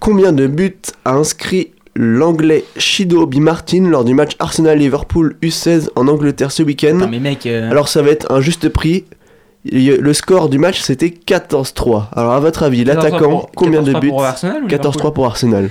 Combien 0.00 0.32
de 0.32 0.48
buts 0.48 0.74
a 1.04 1.12
inscrit 1.12 1.70
l'anglais 2.00 2.64
Shido 2.76 3.26
B. 3.26 3.36
Martin 3.36 3.88
lors 3.88 4.04
du 4.04 4.14
match 4.14 4.36
Arsenal-Liverpool 4.38 5.36
U16 5.42 5.88
en 5.96 6.06
Angleterre 6.06 6.52
ce 6.52 6.62
week-end 6.62 6.94
Putain, 6.94 7.08
mais 7.08 7.18
mec, 7.18 7.44
euh, 7.44 7.68
Alors 7.70 7.88
ça 7.88 8.02
va 8.02 8.10
être 8.10 8.30
un 8.32 8.40
juste 8.40 8.68
prix. 8.68 9.04
Le 9.70 10.12
score 10.12 10.48
du 10.48 10.58
match 10.58 10.80
c'était 10.80 11.08
14-3. 11.08 12.04
Alors 12.12 12.32
à 12.32 12.40
votre 12.40 12.62
avis, 12.62 12.84
14-3 12.84 12.86
l'attaquant, 12.86 13.50
combien 13.56 13.82
de 13.82 13.92
14-3 13.92 14.00
buts 14.00 14.08
pour 14.10 14.24
Arsenal 14.24 14.64
ou 14.64 14.68
14-3 14.68 15.12
pour 15.12 15.26
Arsenal. 15.26 15.70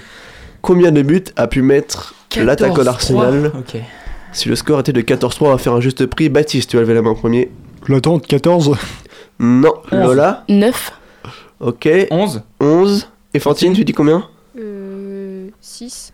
Combien 0.61 0.91
de 0.91 1.01
buts 1.01 1.23
a 1.37 1.47
pu 1.47 1.61
mettre 1.61 2.13
l'attaquant 2.35 2.81
14-3. 2.81 2.83
d'Arsenal? 2.83 3.51
Si 4.33 4.49
le 4.49 4.55
score 4.57 4.81
était 4.81 4.93
de 4.93 5.01
14-3, 5.01 5.37
on 5.39 5.49
va 5.49 5.57
faire 5.57 5.73
un 5.73 5.81
juste 5.81 6.05
prix. 6.07 6.27
Baptiste, 6.27 6.69
tu 6.69 6.75
vas 6.75 6.81
lever 6.81 6.93
la 6.93 7.01
main 7.01 7.11
en 7.11 7.15
premier. 7.15 7.49
L'attente, 7.87 8.27
14. 8.27 8.75
Non. 9.39 9.73
Lola? 9.93 10.43
9. 10.49 10.91
Ok. 11.61 11.87
11 12.11 12.43
11. 12.59 13.09
Et 13.33 13.39
Fantine, 13.39 13.71
tu 13.71 13.85
dis 13.85 13.93
combien? 13.93 14.27
Euh, 14.59 15.47
6. 15.61 16.11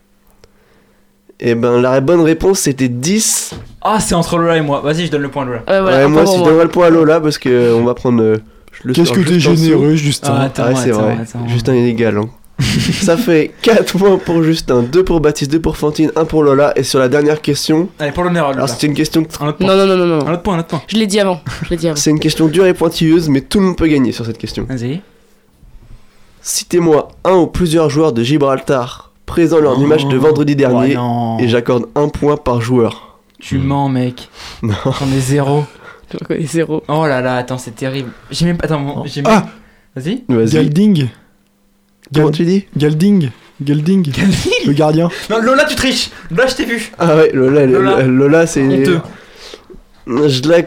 Eh 1.45 1.55
ben, 1.55 1.81
la 1.81 1.99
bonne 1.99 2.21
réponse 2.21 2.59
c'était 2.59 2.87
10. 2.87 3.53
Ah, 3.81 3.99
c'est 3.99 4.15
entre 4.15 4.37
Lola 4.37 4.55
et 4.57 4.61
moi. 4.61 4.79
Vas-y, 4.81 5.07
je 5.07 5.11
donne 5.11 5.23
le 5.23 5.29
point 5.29 5.43
à 5.43 5.45
Lola. 5.45 5.61
Euh, 5.69 5.81
voilà, 5.81 5.97
ouais, 5.97 6.07
moi, 6.07 6.25
si 6.25 6.37
je 6.37 6.43
donnerai 6.43 6.63
le 6.63 6.69
point 6.69 6.87
à 6.87 6.89
Lola 6.89 7.19
parce 7.19 7.37
que 7.37 7.49
euh, 7.49 7.75
on 7.75 7.83
va 7.83 7.93
prendre 7.93 8.23
euh, 8.23 8.37
le 8.83 8.93
Qu'est-ce 8.93 9.11
que 9.11 9.19
t'es 9.19 9.33
juste 9.35 9.47
en 9.47 9.51
dessous. 9.51 9.63
généreux, 9.63 9.95
Justin. 9.95 10.33
Ah, 10.37 10.43
attends, 10.43 10.63
Ah, 10.67 10.75
c'est 10.75 10.91
attends, 10.91 11.01
vrai. 11.01 11.17
attends. 11.21 11.47
Justin 11.49 11.73
est 11.73 11.89
égal. 11.89 12.17
Hein. 12.17 12.29
Ça 13.01 13.17
fait 13.17 13.51
4 13.61 13.97
points 13.97 14.17
pour 14.17 14.41
Justin, 14.43 14.83
2 14.83 15.03
pour 15.03 15.19
Baptiste, 15.19 15.51
2 15.51 15.59
pour 15.59 15.75
Fantine, 15.75 16.11
1 16.15 16.23
pour 16.25 16.43
Lola. 16.43 16.71
Et 16.77 16.83
sur 16.83 16.99
la 16.99 17.09
dernière 17.09 17.41
question, 17.41 17.89
Allez, 17.99 18.11
pour 18.13 18.23
l'honneur, 18.23 18.45
Lola. 18.47 18.57
alors 18.59 18.69
c'était 18.69 18.87
une 18.87 18.93
question, 18.93 19.25
Un 19.41 19.47
autre 19.49 19.57
point. 19.57 19.67
Non, 19.67 19.75
non, 19.75 19.85
non, 19.85 19.97
non, 19.97 20.05
non. 20.19 20.27
Un 20.27 20.33
autre 20.33 20.43
point, 20.43 20.55
un 20.55 20.59
autre 20.59 20.67
point. 20.69 20.81
Je 20.87 20.95
l'ai 20.95 21.07
dit 21.07 21.19
avant. 21.19 21.41
Je 21.65 21.69
l'ai 21.71 21.75
dit 21.77 21.87
avant. 21.87 21.95
c'est 21.99 22.11
une 22.11 22.19
question 22.21 22.47
dure 22.47 22.65
et 22.67 22.73
pointilleuse, 22.73 23.27
mais 23.27 23.41
tout 23.41 23.59
le 23.59 23.65
monde 23.65 23.75
peut 23.75 23.87
gagner 23.87 24.13
sur 24.13 24.25
cette 24.25 24.37
question. 24.37 24.65
Vas-y. 24.69 25.01
Citez-moi 26.41 27.09
un 27.25 27.33
ou 27.35 27.47
plusieurs 27.47 27.89
joueurs 27.89 28.13
de 28.13 28.23
Gibraltar 28.23 29.11
présents 29.25 29.59
lors 29.59 29.77
du 29.77 29.85
match 29.85 30.05
de 30.05 30.17
vendredi 30.17 30.55
dernier 30.55 30.95
Oh 30.99 31.37
et 31.39 31.47
j'accorde 31.47 31.85
un 31.95 32.09
point 32.09 32.37
par 32.37 32.61
joueur. 32.61 33.17
Tu 33.39 33.57
mens, 33.57 33.89
mec. 33.89 34.29
Non. 34.61 34.73
J'en 34.85 35.11
ai 35.11 35.19
zéro. 35.19 35.65
J'en 36.11 36.45
zéro. 36.45 36.83
Oh 36.87 37.05
là 37.05 37.21
là, 37.21 37.37
attends, 37.37 37.57
c'est 37.57 37.75
terrible. 37.75 38.11
J'ai 38.31 38.45
même 38.45 38.57
pas. 38.57 38.65
Attends, 38.65 39.03
j'ai 39.05 39.21
même. 39.21 39.31
Ah 39.33 39.45
Vas-y. 39.95 40.23
Vas-y. 40.27 40.51
Galding 40.53 41.07
Comment 42.13 42.31
tu 42.31 42.45
dis 42.45 42.65
Galding 42.77 43.29
Galding 43.61 44.11
Le 44.65 44.73
gardien. 44.73 45.09
Non, 45.29 45.39
Lola, 45.41 45.65
tu 45.65 45.75
triches. 45.75 46.09
Lola, 46.31 46.47
je 46.47 46.55
t'ai 46.55 46.65
vu. 46.65 46.91
Ah 46.99 47.15
ouais, 47.15 47.31
Lola, 47.33 47.65
Lola. 47.65 48.01
Lola, 48.03 48.47
c'est. 48.47 48.61
Honteux. 48.63 49.01
Je 50.07 50.47
la- 50.49 50.63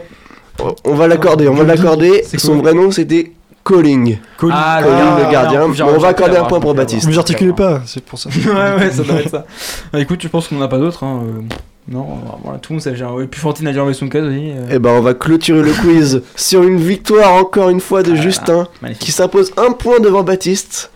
On 0.83 0.95
va 0.95 1.07
l'accorder, 1.07 1.47
on 1.47 1.53
va 1.53 1.63
l'accorder. 1.63 2.23
Son 2.37 2.57
vrai 2.57 2.73
nom 2.73 2.91
c'était 2.91 3.31
Colling. 3.67 4.17
Colling. 4.37 4.55
Ah, 4.57 4.79
le 4.81 5.31
gardien. 5.31 5.67
non, 5.67 5.73
on 5.95 5.99
va 5.99 6.07
accorder 6.09 6.37
un 6.37 6.45
point 6.45 6.59
pour 6.61 6.73
Baptiste. 6.73 7.05
Mais 7.07 7.11
j'articulais 7.13 7.51
pas, 7.53 7.81
c'est 7.85 8.03
pour 8.03 8.17
ça. 8.17 8.29
ouais, 8.35 8.79
ouais, 8.85 8.91
ça 8.91 9.03
doit 9.03 9.15
être 9.19 9.29
ça. 9.29 9.45
Bah, 9.91 9.99
écoute, 9.99 10.21
je 10.21 10.27
pense 10.29 10.47
qu'on 10.47 10.55
n'a 10.55 10.67
pas 10.69 10.77
d'autres. 10.77 11.03
Hein. 11.03 11.21
euh, 11.25 11.41
Non, 11.89 12.05
voilà, 12.43 12.59
tout 12.59 12.71
le 12.71 12.75
monde 12.75 12.81
sait. 12.81 12.91
déjà. 12.91 13.09
Et 13.21 13.27
puis 13.27 13.41
Fantine 13.41 13.67
a 13.67 13.71
déjà 13.71 13.81
enlevé 13.81 13.93
son 13.93 14.07
case 14.07 14.23
aussi. 14.25 14.51
euh. 14.51 14.67
Eh 14.71 14.79
ben, 14.79 14.91
on 14.91 15.01
va 15.01 15.13
clôturer 15.13 15.61
le 15.63 15.73
quiz 15.73 16.21
sur 16.37 16.63
une 16.63 16.77
victoire 16.77 17.33
encore 17.33 17.69
une 17.69 17.81
fois 17.81 18.03
de. 18.03 18.15
Justin, 18.15 18.67
Magnifique. 18.81 19.03
qui 19.05 19.11
s'impose 19.11 19.51
un 19.57 19.73
point 19.73 19.99
devant 19.99 20.23
Baptiste, 20.23 20.89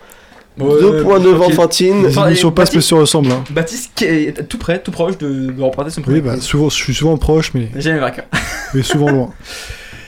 Ouais, 0.60 0.80
deux 0.82 1.02
points 1.04 1.20
devant 1.20 1.50
tranquille. 1.50 1.56
Fantine. 1.94 2.04
Les 2.08 2.18
émissions 2.20 2.50
et 2.50 2.54
passent 2.54 2.70
mais 2.72 2.76
Baptiste- 2.78 2.90
se 2.90 2.96
ressemblent. 2.96 3.32
Hein. 3.32 3.44
Baptiste 3.50 3.92
qui 3.96 4.06
est 4.06 4.48
tout 4.48 4.58
près, 4.58 4.80
tout 4.80 4.92
proche 4.92 5.18
de, 5.18 5.52
de 5.52 5.62
remporter 5.62 5.92
son 5.92 6.02
premier. 6.02 6.18
Oui, 6.18 6.22
bah, 6.22 6.36
souvent, 6.40 6.70
je 6.70 6.76
suis 6.76 6.94
souvent 6.94 7.18
proche, 7.18 7.54
mais, 7.54 7.70
Jamais 7.76 8.00
vainqueur. 8.00 8.26
mais 8.74 8.82
souvent 8.84 9.10
loin. 9.12 9.30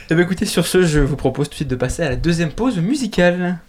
Et 0.09 0.15
bah 0.15 0.21
écoutez, 0.21 0.45
sur 0.45 0.67
ce, 0.67 0.83
je 0.83 0.99
vous 0.99 1.15
propose 1.15 1.47
tout 1.47 1.51
de 1.51 1.55
suite 1.55 1.69
de 1.69 1.75
passer 1.75 2.03
à 2.03 2.09
la 2.09 2.15
deuxième 2.15 2.51
pause 2.51 2.77
musicale. 2.77 3.59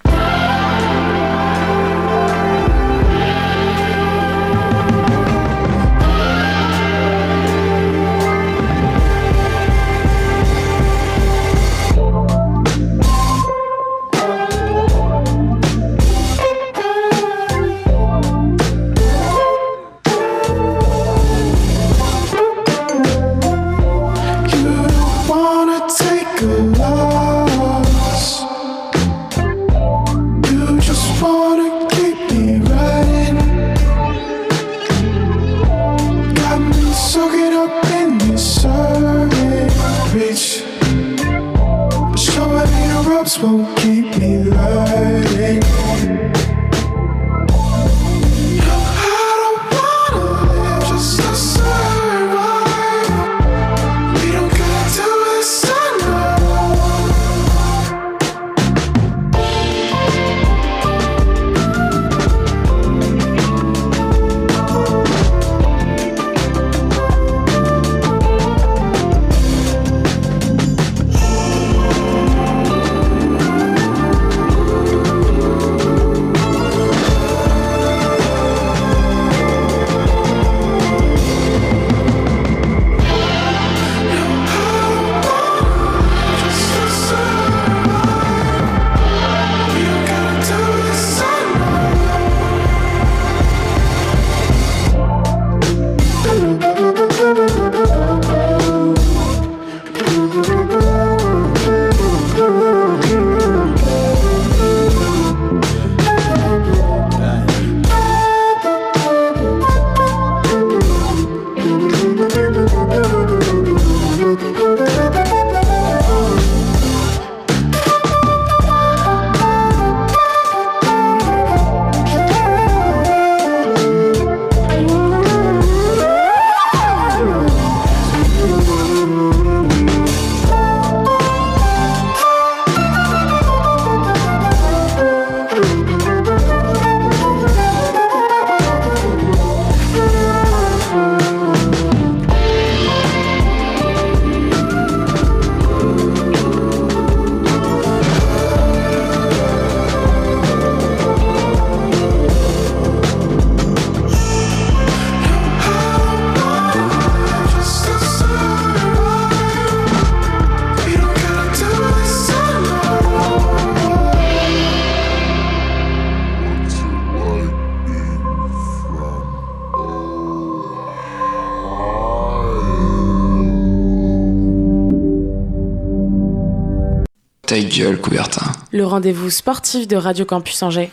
Coubertin. 178.04 178.52
Le 178.70 178.84
rendez-vous 178.84 179.30
sportif 179.30 179.88
de 179.88 179.96
Radio 179.96 180.26
Campus 180.26 180.62
Angers. 180.62 180.90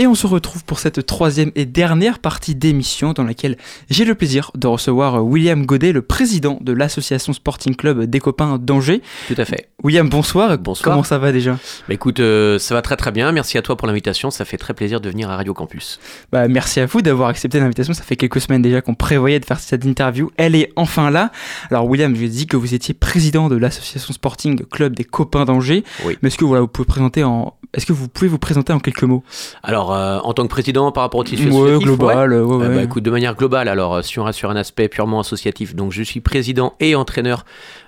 Et 0.00 0.06
on 0.06 0.14
se 0.14 0.28
retrouve 0.28 0.62
pour 0.64 0.78
cette 0.78 1.06
troisième 1.06 1.50
et 1.56 1.66
dernière 1.66 2.20
partie 2.20 2.54
d'émission 2.54 3.14
dans 3.14 3.24
laquelle 3.24 3.56
j'ai 3.90 4.04
le 4.04 4.14
plaisir 4.14 4.52
de 4.54 4.68
recevoir 4.68 5.26
William 5.26 5.66
Godet, 5.66 5.90
le 5.90 6.02
président 6.02 6.56
de 6.60 6.70
l'association 6.70 7.32
Sporting 7.32 7.74
Club 7.74 8.04
des 8.04 8.20
copains 8.20 8.58
d'Angers. 8.58 9.02
Tout 9.26 9.34
à 9.36 9.44
fait. 9.44 9.70
William, 9.82 10.08
bonsoir. 10.08 10.56
Bonsoir. 10.56 10.84
Comment 10.84 11.02
ça 11.02 11.18
va 11.18 11.32
déjà? 11.32 11.58
Bah 11.88 11.94
écoute, 11.94 12.20
euh, 12.20 12.60
ça 12.60 12.76
va 12.76 12.82
très 12.82 12.94
très 12.94 13.10
bien. 13.10 13.32
Merci 13.32 13.58
à 13.58 13.62
toi 13.62 13.76
pour 13.76 13.88
l'invitation. 13.88 14.30
Ça 14.30 14.44
fait 14.44 14.56
très 14.56 14.72
plaisir 14.72 15.00
de 15.00 15.10
venir 15.10 15.30
à 15.30 15.36
Radio 15.36 15.52
Campus. 15.52 15.98
Bah, 16.30 16.46
merci 16.46 16.78
à 16.78 16.86
vous 16.86 17.02
d'avoir 17.02 17.28
accepté 17.28 17.58
l'invitation. 17.58 17.92
Ça 17.92 18.04
fait 18.04 18.14
quelques 18.14 18.40
semaines 18.40 18.62
déjà 18.62 18.80
qu'on 18.80 18.94
prévoyait 18.94 19.40
de 19.40 19.44
faire 19.44 19.58
cette 19.58 19.84
interview. 19.84 20.30
Elle 20.36 20.54
est 20.54 20.72
enfin 20.76 21.10
là. 21.10 21.32
Alors, 21.72 21.86
William, 21.86 22.14
je 22.14 22.24
dit 22.26 22.46
que 22.46 22.56
vous 22.56 22.72
étiez 22.72 22.94
président 22.94 23.48
de 23.48 23.56
l'association 23.56 24.14
Sporting 24.14 24.64
Club 24.66 24.94
des 24.94 25.02
copains 25.02 25.44
d'Angers. 25.44 25.82
Oui. 26.04 26.16
Mais 26.22 26.28
est-ce 26.28 26.38
que 26.38 26.44
voilà, 26.44 26.60
vous 26.60 26.68
pouvez 26.68 26.86
présenter 26.86 27.24
en, 27.24 27.54
est-ce 27.74 27.84
que 27.84 27.92
vous 27.92 28.08
pouvez 28.08 28.28
vous 28.28 28.38
présenter 28.38 28.72
en 28.72 28.78
quelques 28.78 29.02
mots? 29.02 29.22
Alors, 29.62 29.87
euh, 29.92 30.18
en 30.22 30.32
tant 30.34 30.42
que 30.44 30.48
président 30.48 30.90
par 30.92 31.02
rapport 31.04 31.20
au 31.20 31.24
tissu 31.24 31.48
associatif, 31.48 31.84
global, 31.86 32.32
ouais. 32.32 32.40
ouais, 32.40 32.56
ouais. 32.56 32.64
Euh, 32.66 32.74
bah, 32.76 32.82
écoute, 32.82 33.02
de 33.02 33.10
manière 33.10 33.34
globale, 33.34 33.68
alors 33.68 33.94
euh, 33.96 34.02
si 34.02 34.18
on 34.18 34.24
reste 34.24 34.38
sur 34.38 34.50
un 34.50 34.56
aspect 34.56 34.88
purement 34.88 35.20
associatif, 35.20 35.74
donc 35.74 35.92
je 35.92 36.02
suis 36.02 36.20
président 36.20 36.74
et 36.80 36.94
entraîneur 36.94 37.44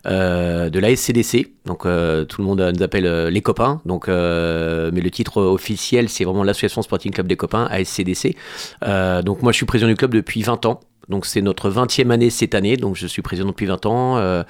euh, 0.06 0.70
de 0.70 0.78
la 0.78 0.94
SCDC. 0.94 1.48
Donc 1.66 1.82
tout 1.82 1.86
le 2.40 2.42
monde 2.44 2.60
nous 2.76 2.82
appelle 2.82 3.26
les 3.28 3.40
copains. 3.42 3.80
Donc, 3.86 4.08
mais 4.08 4.14
le 5.00 5.10
titre 5.10 5.40
officiel, 5.42 6.08
c'est 6.08 6.24
vraiment 6.24 6.42
l'association 6.44 6.82
Sporting 6.82 7.12
Club 7.12 7.26
des 7.26 7.36
copains, 7.36 7.66
ASCDC. 7.70 8.34
Donc 9.24 9.42
moi, 9.42 9.52
je 9.52 9.56
suis 9.56 9.66
président 9.66 9.88
du 9.88 9.96
club 9.96 10.12
depuis 10.14 10.42
20 10.42 10.66
ans. 10.66 10.80
Donc 11.08 11.26
c'est 11.26 11.42
notre 11.42 11.70
20e 11.70 12.10
année 12.10 12.30
cette 12.30 12.54
année. 12.54 12.76
Donc 12.76 12.96
je 12.96 13.06
suis 13.06 13.22
président 13.22 13.48
depuis 13.48 13.66
20 13.66 13.86
ans. 13.86 14.42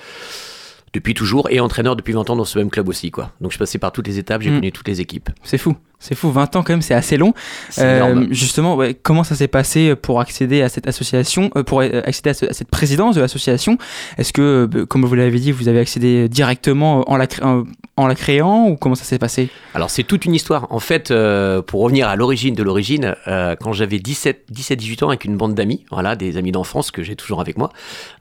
depuis 0.92 1.14
toujours 1.14 1.48
et 1.50 1.60
entraîneur 1.60 1.94
depuis 1.94 2.12
20 2.12 2.30
ans 2.30 2.36
dans 2.36 2.44
ce 2.44 2.58
même 2.58 2.70
club 2.70 2.88
aussi 2.88 3.10
quoi. 3.10 3.30
Donc 3.40 3.50
je 3.52 3.54
suis 3.56 3.58
passé 3.60 3.78
par 3.78 3.92
toutes 3.92 4.08
les 4.08 4.18
étapes, 4.18 4.42
j'ai 4.42 4.50
Mm. 4.50 4.54
connu 4.56 4.72
toutes 4.72 4.88
les 4.88 5.00
équipes. 5.00 5.28
C'est 5.44 5.58
fou. 5.58 5.76
C'est 6.02 6.14
fou, 6.14 6.30
20 6.30 6.56
ans 6.56 6.62
quand 6.62 6.72
même, 6.72 6.80
c'est 6.82 6.94
assez 6.94 7.16
long. 7.18 7.34
Euh, 7.78 8.26
justement, 8.30 8.74
ouais, 8.74 8.94
comment 8.94 9.22
ça 9.22 9.34
s'est 9.34 9.48
passé 9.48 9.94
pour 9.94 10.18
accéder 10.20 10.62
à 10.62 10.68
cette 10.70 10.88
association, 10.88 11.50
euh, 11.56 11.62
pour 11.62 11.82
euh, 11.82 12.00
accéder 12.04 12.30
à, 12.30 12.34
ce- 12.34 12.46
à 12.46 12.52
cette 12.54 12.70
présidence 12.70 13.14
de 13.16 13.20
l'association? 13.20 13.76
Est-ce 14.16 14.32
que, 14.32 14.68
euh, 14.74 14.86
comme 14.86 15.04
vous 15.04 15.14
l'avez 15.14 15.38
dit, 15.38 15.52
vous 15.52 15.68
avez 15.68 15.78
accédé 15.78 16.28
directement 16.30 17.04
en 17.10 17.16
la, 17.18 17.26
en, 17.42 18.14
créant 18.14 18.66
ou 18.66 18.76
comment 18.76 18.94
ça 18.94 19.04
s'est 19.04 19.18
passé? 19.18 19.50
Alors 19.74 19.90
c'est 19.90 20.02
toute 20.04 20.24
une 20.24 20.34
histoire. 20.34 20.66
En 20.70 20.80
fait, 20.80 21.10
euh, 21.10 21.60
pour 21.60 21.82
revenir 21.82 22.08
à 22.08 22.16
l'origine 22.16 22.54
de 22.54 22.62
l'origine, 22.62 23.14
euh, 23.28 23.54
quand 23.60 23.74
j'avais 23.74 23.98
17, 23.98 24.46
17-18 24.50 25.04
ans 25.04 25.08
avec 25.08 25.26
une 25.26 25.36
bande 25.36 25.54
d'amis, 25.54 25.84
voilà, 25.90 26.16
des 26.16 26.38
amis 26.38 26.50
d'enfance 26.50 26.90
que 26.90 27.02
j'ai 27.02 27.14
toujours 27.14 27.42
avec 27.42 27.58
moi, 27.58 27.68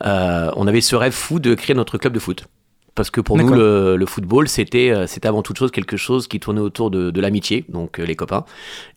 euh, 0.06 0.52
on 0.58 0.68
avait 0.68 0.82
ce 0.82 0.98
rêve 0.98 1.14
fou 1.14 1.40
de 1.40 1.56
créer 1.56 1.76
notre 1.78 1.98
club 1.98 2.12
de 2.12 2.20
foot. 2.20 2.44
Parce 2.96 3.12
que 3.12 3.22
pour 3.22 3.38
nous, 3.38 3.48
le, 3.56 3.96
le 3.96 4.06
football, 4.06 4.48
c'était 4.50 4.90
euh, 4.90 5.08
c'était 5.08 5.28
avant 5.28 5.42
toute 5.42 5.58
chose 5.58 5.72
quelque 5.72 5.96
chose 5.98 6.28
qui 6.28 6.40
tournait 6.40 6.60
autour 6.60 6.92
de, 6.92 7.12
de 7.12 7.22
l'amitié, 7.22 7.64
donc 7.70 8.00
euh, 8.00 8.06
les 8.06 8.16
copains. 8.16 8.44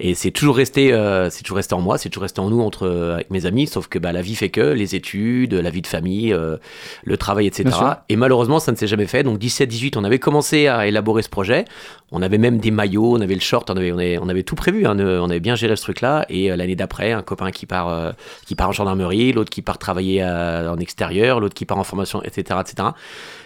Et 0.01 0.15
c'est 0.15 0.31
toujours 0.33 0.57
resté, 0.57 0.93
euh, 0.93 1.31
c'est 1.31 1.43
toujours 1.43 1.57
resté 1.59 1.75
en 1.75 1.81
moi, 1.81 1.99
c'est 1.99 2.09
toujours 2.09 2.23
resté 2.23 2.41
en 2.41 2.51
nous 2.51 2.61
entre 2.63 2.87
euh, 2.89 3.15
avec 3.15 3.31
mes 3.31 3.47
amis. 3.47 3.67
Sauf 3.67 3.87
que 3.89 3.99
bah, 3.99 4.11
la 4.13 4.23
vie 4.23 4.35
fait 4.35 4.49
que 4.49 4.61
les 4.61 4.95
études, 4.97 5.55
la 5.55 5.71
vie 5.71 5.83
de 5.83 5.87
famille, 5.87 6.33
euh, 6.33 6.57
le 7.05 7.17
travail, 7.17 7.47
etc. 7.47 7.65
Et 8.09 8.17
malheureusement, 8.17 8.59
ça 8.59 8.73
ne 8.73 8.77
s'est 8.77 8.87
jamais 8.89 9.07
fait. 9.07 9.23
Donc 9.23 9.39
17-18, 9.39 9.97
on 9.97 10.05
avait 10.05 10.19
commencé 10.19 10.67
à 10.67 10.87
élaborer 10.87 11.23
ce 11.23 11.29
projet. 11.29 11.65
On 12.11 12.23
avait 12.23 12.39
même 12.39 12.59
des 12.59 12.71
maillots, 12.71 13.17
on 13.17 13.21
avait 13.21 13.35
le 13.35 13.41
short, 13.41 13.71
on 13.71 13.77
avait, 13.77 13.93
on 13.93 13.99
avait, 13.99 14.19
on 14.19 14.29
avait 14.29 14.43
tout 14.43 14.55
prévu. 14.57 14.87
hein. 14.87 14.97
on 14.99 15.31
avait 15.31 15.41
bien 15.41 15.55
géré 15.55 15.77
ce 15.77 15.83
truc-là. 15.83 16.27
Et 16.29 16.51
euh, 16.51 16.57
l'année 16.57 16.77
d'après, 16.77 17.13
un 17.13 17.23
copain 17.23 17.51
qui 17.51 17.67
part, 17.67 18.15
qui 18.47 18.55
part 18.55 18.69
en 18.71 18.73
gendarmerie, 18.73 19.33
l'autre 19.33 19.51
qui 19.51 19.63
part 19.63 19.79
travailler 19.79 20.25
en 20.25 20.79
extérieur, 20.79 21.41
l'autre 21.41 21.55
qui 21.55 21.65
part 21.67 21.79
en 21.79 21.85
formation, 21.85 22.23
etc., 22.23 22.59
etc. 22.61 22.89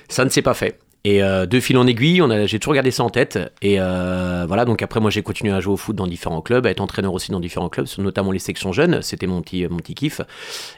Ça 0.08 0.24
ne 0.24 0.30
s'est 0.30 0.42
pas 0.42 0.54
fait. 0.54 0.78
Et 1.06 1.22
euh, 1.22 1.46
de 1.46 1.60
fil 1.60 1.78
en 1.78 1.86
aiguille, 1.86 2.20
on 2.20 2.30
a, 2.30 2.46
j'ai 2.46 2.58
toujours 2.58 2.74
gardé 2.74 2.90
ça 2.90 3.04
en 3.04 3.10
tête. 3.10 3.38
Et 3.62 3.76
euh, 3.78 4.44
voilà, 4.48 4.64
donc 4.64 4.82
après, 4.82 4.98
moi, 4.98 5.08
j'ai 5.08 5.22
continué 5.22 5.52
à 5.52 5.60
jouer 5.60 5.74
au 5.74 5.76
foot 5.76 5.94
dans 5.94 6.08
différents 6.08 6.40
clubs, 6.40 6.66
à 6.66 6.70
être 6.70 6.80
entraîneur 6.80 7.14
aussi 7.14 7.30
dans 7.30 7.38
différents 7.38 7.68
clubs, 7.68 7.86
notamment 7.98 8.32
les 8.32 8.40
sections 8.40 8.72
jeunes. 8.72 9.02
C'était 9.02 9.28
mon 9.28 9.40
petit, 9.40 9.68
mon 9.68 9.76
petit 9.76 9.94
kiff. 9.94 10.20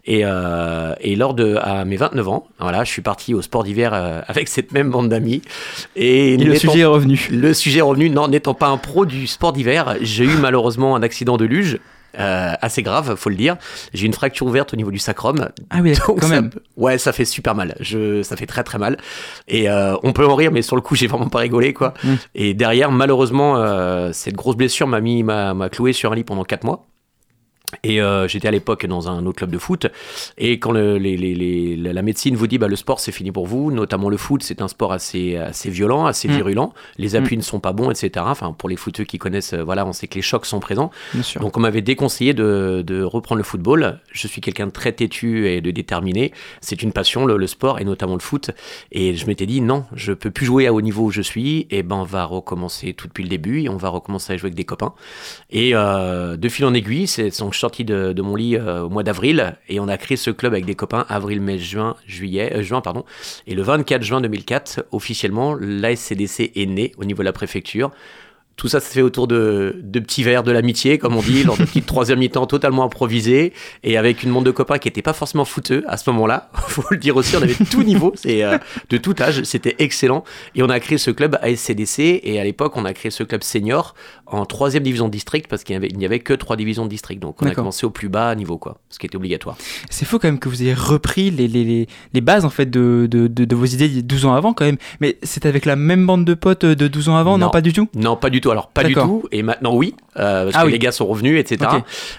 Et, 0.04 0.26
euh, 0.26 0.94
et 1.00 1.16
lors 1.16 1.32
de 1.32 1.56
à 1.56 1.86
mes 1.86 1.96
29 1.96 2.28
ans, 2.28 2.46
voilà, 2.60 2.84
je 2.84 2.90
suis 2.90 3.00
parti 3.00 3.32
au 3.32 3.40
sport 3.40 3.64
d'hiver 3.64 3.94
euh, 3.94 4.20
avec 4.26 4.48
cette 4.48 4.72
même 4.72 4.90
bande 4.90 5.08
d'amis. 5.08 5.40
Et, 5.96 6.34
Et 6.34 6.36
le 6.36 6.56
sujet 6.56 6.80
est 6.80 6.84
revenu. 6.84 7.26
Le 7.30 7.54
sujet 7.54 7.78
est 7.78 7.82
revenu. 7.82 8.10
Non, 8.10 8.28
n'étant 8.28 8.52
pas 8.52 8.68
un 8.68 8.76
pro 8.76 9.06
du 9.06 9.26
sport 9.26 9.54
d'hiver, 9.54 9.96
j'ai 10.02 10.24
eu 10.24 10.36
malheureusement 10.36 10.94
un 10.94 11.02
accident 11.02 11.38
de 11.38 11.46
luge. 11.46 11.78
Euh, 12.18 12.52
assez 12.60 12.82
grave, 12.82 13.14
faut 13.16 13.30
le 13.30 13.36
dire. 13.36 13.56
J'ai 13.94 14.06
une 14.06 14.12
fracture 14.12 14.46
ouverte 14.46 14.72
au 14.72 14.76
niveau 14.76 14.90
du 14.90 14.98
sacrum. 14.98 15.48
Ah 15.70 15.78
oui, 15.82 15.94
quand 16.04 16.20
ça- 16.20 16.28
même. 16.28 16.50
Ouais, 16.76 16.98
ça 16.98 17.12
fait 17.12 17.24
super 17.24 17.54
mal. 17.54 17.74
Je, 17.80 18.22
ça 18.22 18.36
fait 18.36 18.46
très 18.46 18.64
très 18.64 18.78
mal. 18.78 18.96
Et 19.46 19.68
euh, 19.70 19.94
on 20.02 20.12
peut 20.12 20.26
en 20.26 20.34
rire, 20.34 20.50
mais 20.52 20.62
sur 20.62 20.76
le 20.76 20.82
coup, 20.82 20.94
j'ai 20.96 21.06
vraiment 21.06 21.28
pas 21.28 21.38
rigolé, 21.40 21.72
quoi. 21.72 21.94
Mm. 22.04 22.14
Et 22.34 22.54
derrière, 22.54 22.90
malheureusement, 22.92 23.56
euh, 23.56 24.10
cette 24.12 24.34
grosse 24.34 24.56
blessure 24.56 24.86
m'a 24.86 25.00
mis, 25.00 25.22
m'a, 25.22 25.54
m'a 25.54 25.68
cloué 25.68 25.92
sur 25.92 26.12
un 26.12 26.14
lit 26.14 26.24
pendant 26.24 26.44
4 26.44 26.64
mois. 26.64 26.86
Et 27.82 28.00
euh, 28.00 28.26
j'étais 28.28 28.48
à 28.48 28.50
l'époque 28.50 28.86
dans 28.86 29.10
un 29.10 29.26
autre 29.26 29.36
club 29.38 29.50
de 29.50 29.58
foot. 29.58 29.86
Et 30.38 30.58
quand 30.58 30.72
le- 30.72 30.96
les- 30.96 31.16
les- 31.18 31.34
les- 31.34 31.76
la 31.76 32.02
médecine 32.02 32.34
vous 32.34 32.46
dit 32.46 32.56
bah, 32.56 32.66
le 32.68 32.76
sport 32.76 32.98
c'est 32.98 33.12
fini 33.12 33.30
pour 33.30 33.46
vous, 33.46 33.70
notamment 33.70 34.08
le 34.08 34.16
foot, 34.16 34.42
c'est 34.42 34.62
un 34.62 34.68
sport 34.68 34.92
assez, 34.92 35.36
assez 35.36 35.68
violent, 35.68 36.06
assez 36.06 36.28
Mm. 36.28 36.32
virulent. 36.32 36.72
Les 36.96 37.14
appuis 37.14 37.36
ne 37.36 37.42
sont 37.42 37.60
pas 37.60 37.72
bons, 37.72 37.90
etc. 37.90 38.24
Enfin, 38.28 38.52
pour 38.56 38.68
les 38.70 38.76
footeux 38.76 39.04
qui 39.04 39.18
connaissent, 39.18 39.52
euh, 39.52 39.62
voilà, 39.62 39.84
on 39.86 39.92
sait 39.92 40.06
que 40.06 40.14
les 40.14 40.22
chocs 40.22 40.46
sont 40.46 40.60
présents. 40.60 40.90
Donc 41.40 41.56
on 41.56 41.60
m'avait 41.60 41.82
déconseillé 41.82 42.32
de, 42.32 42.82
de 42.86 43.02
reprendre 43.02 43.36
le 43.38 43.44
football. 43.44 44.00
Je 44.12 44.26
suis 44.26 44.40
quelqu'un 44.40 44.66
de 44.66 44.72
très 44.72 44.92
têtu 44.92 45.48
et 45.48 45.60
de 45.60 45.70
déterminé. 45.70 46.32
C'est 46.62 46.82
une 46.82 46.92
passion, 46.92 47.26
le, 47.26 47.36
le 47.36 47.46
sport 47.46 47.80
et 47.80 47.84
notamment 47.84 48.14
le 48.14 48.20
foot. 48.20 48.50
Et 48.92 49.14
je 49.14 49.26
m'étais 49.26 49.46
dit 49.46 49.60
non, 49.60 49.84
je 49.94 50.12
peux 50.14 50.30
plus 50.30 50.46
jouer 50.46 50.66
à 50.66 50.72
haut 50.72 50.80
niveau 50.80 51.04
où 51.04 51.10
je 51.10 51.22
suis. 51.22 51.66
Et 51.70 51.82
ben 51.82 51.96
on 51.96 52.04
va 52.04 52.24
recommencer 52.24 52.94
tout 52.94 53.08
depuis 53.08 53.24
le 53.24 53.28
début. 53.28 53.60
Et 53.62 53.68
on 53.68 53.76
va 53.76 53.90
recommencer 53.90 54.32
à 54.32 54.36
jouer 54.38 54.46
avec 54.46 54.54
des 54.56 54.64
copains. 54.64 54.94
Et 55.50 55.72
euh, 55.74 56.36
de 56.38 56.48
fil 56.48 56.64
en 56.64 56.72
aiguille, 56.74 57.06
c'est 57.06 57.30
suis 57.58 57.60
sorti 57.60 57.84
de, 57.84 58.12
de 58.12 58.22
mon 58.22 58.36
lit 58.36 58.56
euh, 58.56 58.82
au 58.82 58.88
mois 58.88 59.02
d'avril 59.02 59.56
et 59.68 59.80
on 59.80 59.88
a 59.88 59.96
créé 59.98 60.16
ce 60.16 60.30
club 60.30 60.52
avec 60.52 60.64
des 60.64 60.74
copains 60.74 61.04
avril, 61.08 61.40
mai, 61.40 61.58
juin, 61.58 61.96
juillet, 62.06 62.52
euh, 62.54 62.62
juin 62.62 62.80
pardon. 62.80 63.04
Et 63.46 63.54
le 63.54 63.62
24 63.62 64.02
juin 64.02 64.20
2004, 64.20 64.86
officiellement, 64.92 65.54
l'ASCDC 65.54 66.52
est 66.54 66.66
né 66.66 66.92
au 66.98 67.04
niveau 67.04 67.22
de 67.22 67.26
la 67.26 67.32
préfecture. 67.32 67.90
Tout 68.58 68.66
ça 68.66 68.80
se 68.80 68.90
fait 68.90 69.02
autour 69.02 69.28
de, 69.28 69.76
de 69.84 70.00
petits 70.00 70.24
verres 70.24 70.42
de 70.42 70.50
l'amitié, 70.50 70.98
comme 70.98 71.16
on 71.16 71.22
dit, 71.22 71.44
lors 71.44 71.56
de 71.56 71.62
petites 71.62 71.86
troisième 71.86 72.18
mi-temps 72.18 72.46
totalement 72.46 72.82
improvisées, 72.82 73.52
et 73.84 73.96
avec 73.96 74.24
une 74.24 74.32
bande 74.32 74.46
de 74.46 74.50
copains 74.50 74.78
qui 74.78 74.88
n'étaient 74.88 75.00
pas 75.00 75.12
forcément 75.12 75.44
fouteux 75.44 75.84
à 75.86 75.96
ce 75.96 76.10
moment-là. 76.10 76.50
faut 76.66 76.82
le 76.90 76.96
dire 76.96 77.16
aussi, 77.16 77.36
on 77.36 77.42
avait 77.42 77.54
tout 77.54 77.84
niveau, 77.84 78.12
c'est 78.16 78.42
euh, 78.42 78.58
de 78.90 78.96
tout 78.96 79.14
âge, 79.20 79.44
c'était 79.44 79.76
excellent. 79.78 80.24
Et 80.56 80.64
on 80.64 80.68
a 80.70 80.80
créé 80.80 80.98
ce 80.98 81.12
club 81.12 81.38
ASCDC, 81.40 82.20
et 82.24 82.40
à 82.40 82.44
l'époque, 82.44 82.76
on 82.76 82.84
a 82.84 82.92
créé 82.94 83.12
ce 83.12 83.22
club 83.22 83.44
senior 83.44 83.94
en 84.30 84.44
troisième 84.46 84.82
division 84.82 85.06
de 85.06 85.12
district, 85.12 85.46
parce 85.48 85.64
qu'il 85.64 85.78
n'y 85.78 85.86
avait, 85.86 86.04
avait 86.04 86.18
que 86.20 86.32
trois 86.34 86.56
divisions 86.56 86.84
de 86.84 86.90
district. 86.90 87.20
Donc 87.20 87.42
on 87.42 87.46
a 87.46 87.54
commencé 87.54 87.86
au 87.86 87.90
plus 87.90 88.08
bas 88.08 88.34
niveau, 88.34 88.58
quoi, 88.58 88.78
ce 88.90 88.98
qui 88.98 89.06
était 89.06 89.16
obligatoire. 89.16 89.56
C'est 89.90 90.04
fou 90.04 90.18
quand 90.18 90.28
même 90.28 90.38
que 90.38 90.48
vous 90.48 90.62
ayez 90.62 90.74
repris 90.74 91.30
les, 91.30 91.48
les, 91.48 91.86
les, 92.12 92.20
bases 92.20 92.44
en 92.44 92.50
fait 92.50 92.66
de, 92.70 93.08
de, 93.10 93.26
de, 93.26 93.44
de 93.44 93.56
vos 93.56 93.64
idées 93.64 94.02
12 94.02 94.26
ans 94.26 94.34
avant 94.34 94.52
quand 94.52 94.64
même. 94.64 94.76
Mais 95.00 95.16
c'était 95.22 95.48
avec 95.48 95.64
la 95.64 95.76
même 95.76 96.06
bande 96.06 96.24
de 96.24 96.34
potes 96.34 96.64
de 96.64 96.88
12 96.88 97.08
ans 97.08 97.16
avant, 97.16 97.38
non, 97.38 97.50
pas 97.50 97.60
du 97.60 97.72
tout? 97.72 97.88
Non, 97.94 98.16
pas 98.16 98.30
du 98.30 98.40
tout. 98.40 98.50
Alors, 98.50 98.68
pas 98.68 98.84
du 98.84 98.94
tout. 98.94 99.24
Et 99.32 99.42
maintenant, 99.42 99.74
oui, 99.74 99.94
euh, 100.18 100.44
parce 100.44 100.56
Ah 100.56 100.60
que 100.62 100.66
oui. 100.66 100.72
les 100.72 100.78
gars 100.78 100.92
sont 100.92 101.06
revenus, 101.06 101.38
etc. 101.38 101.70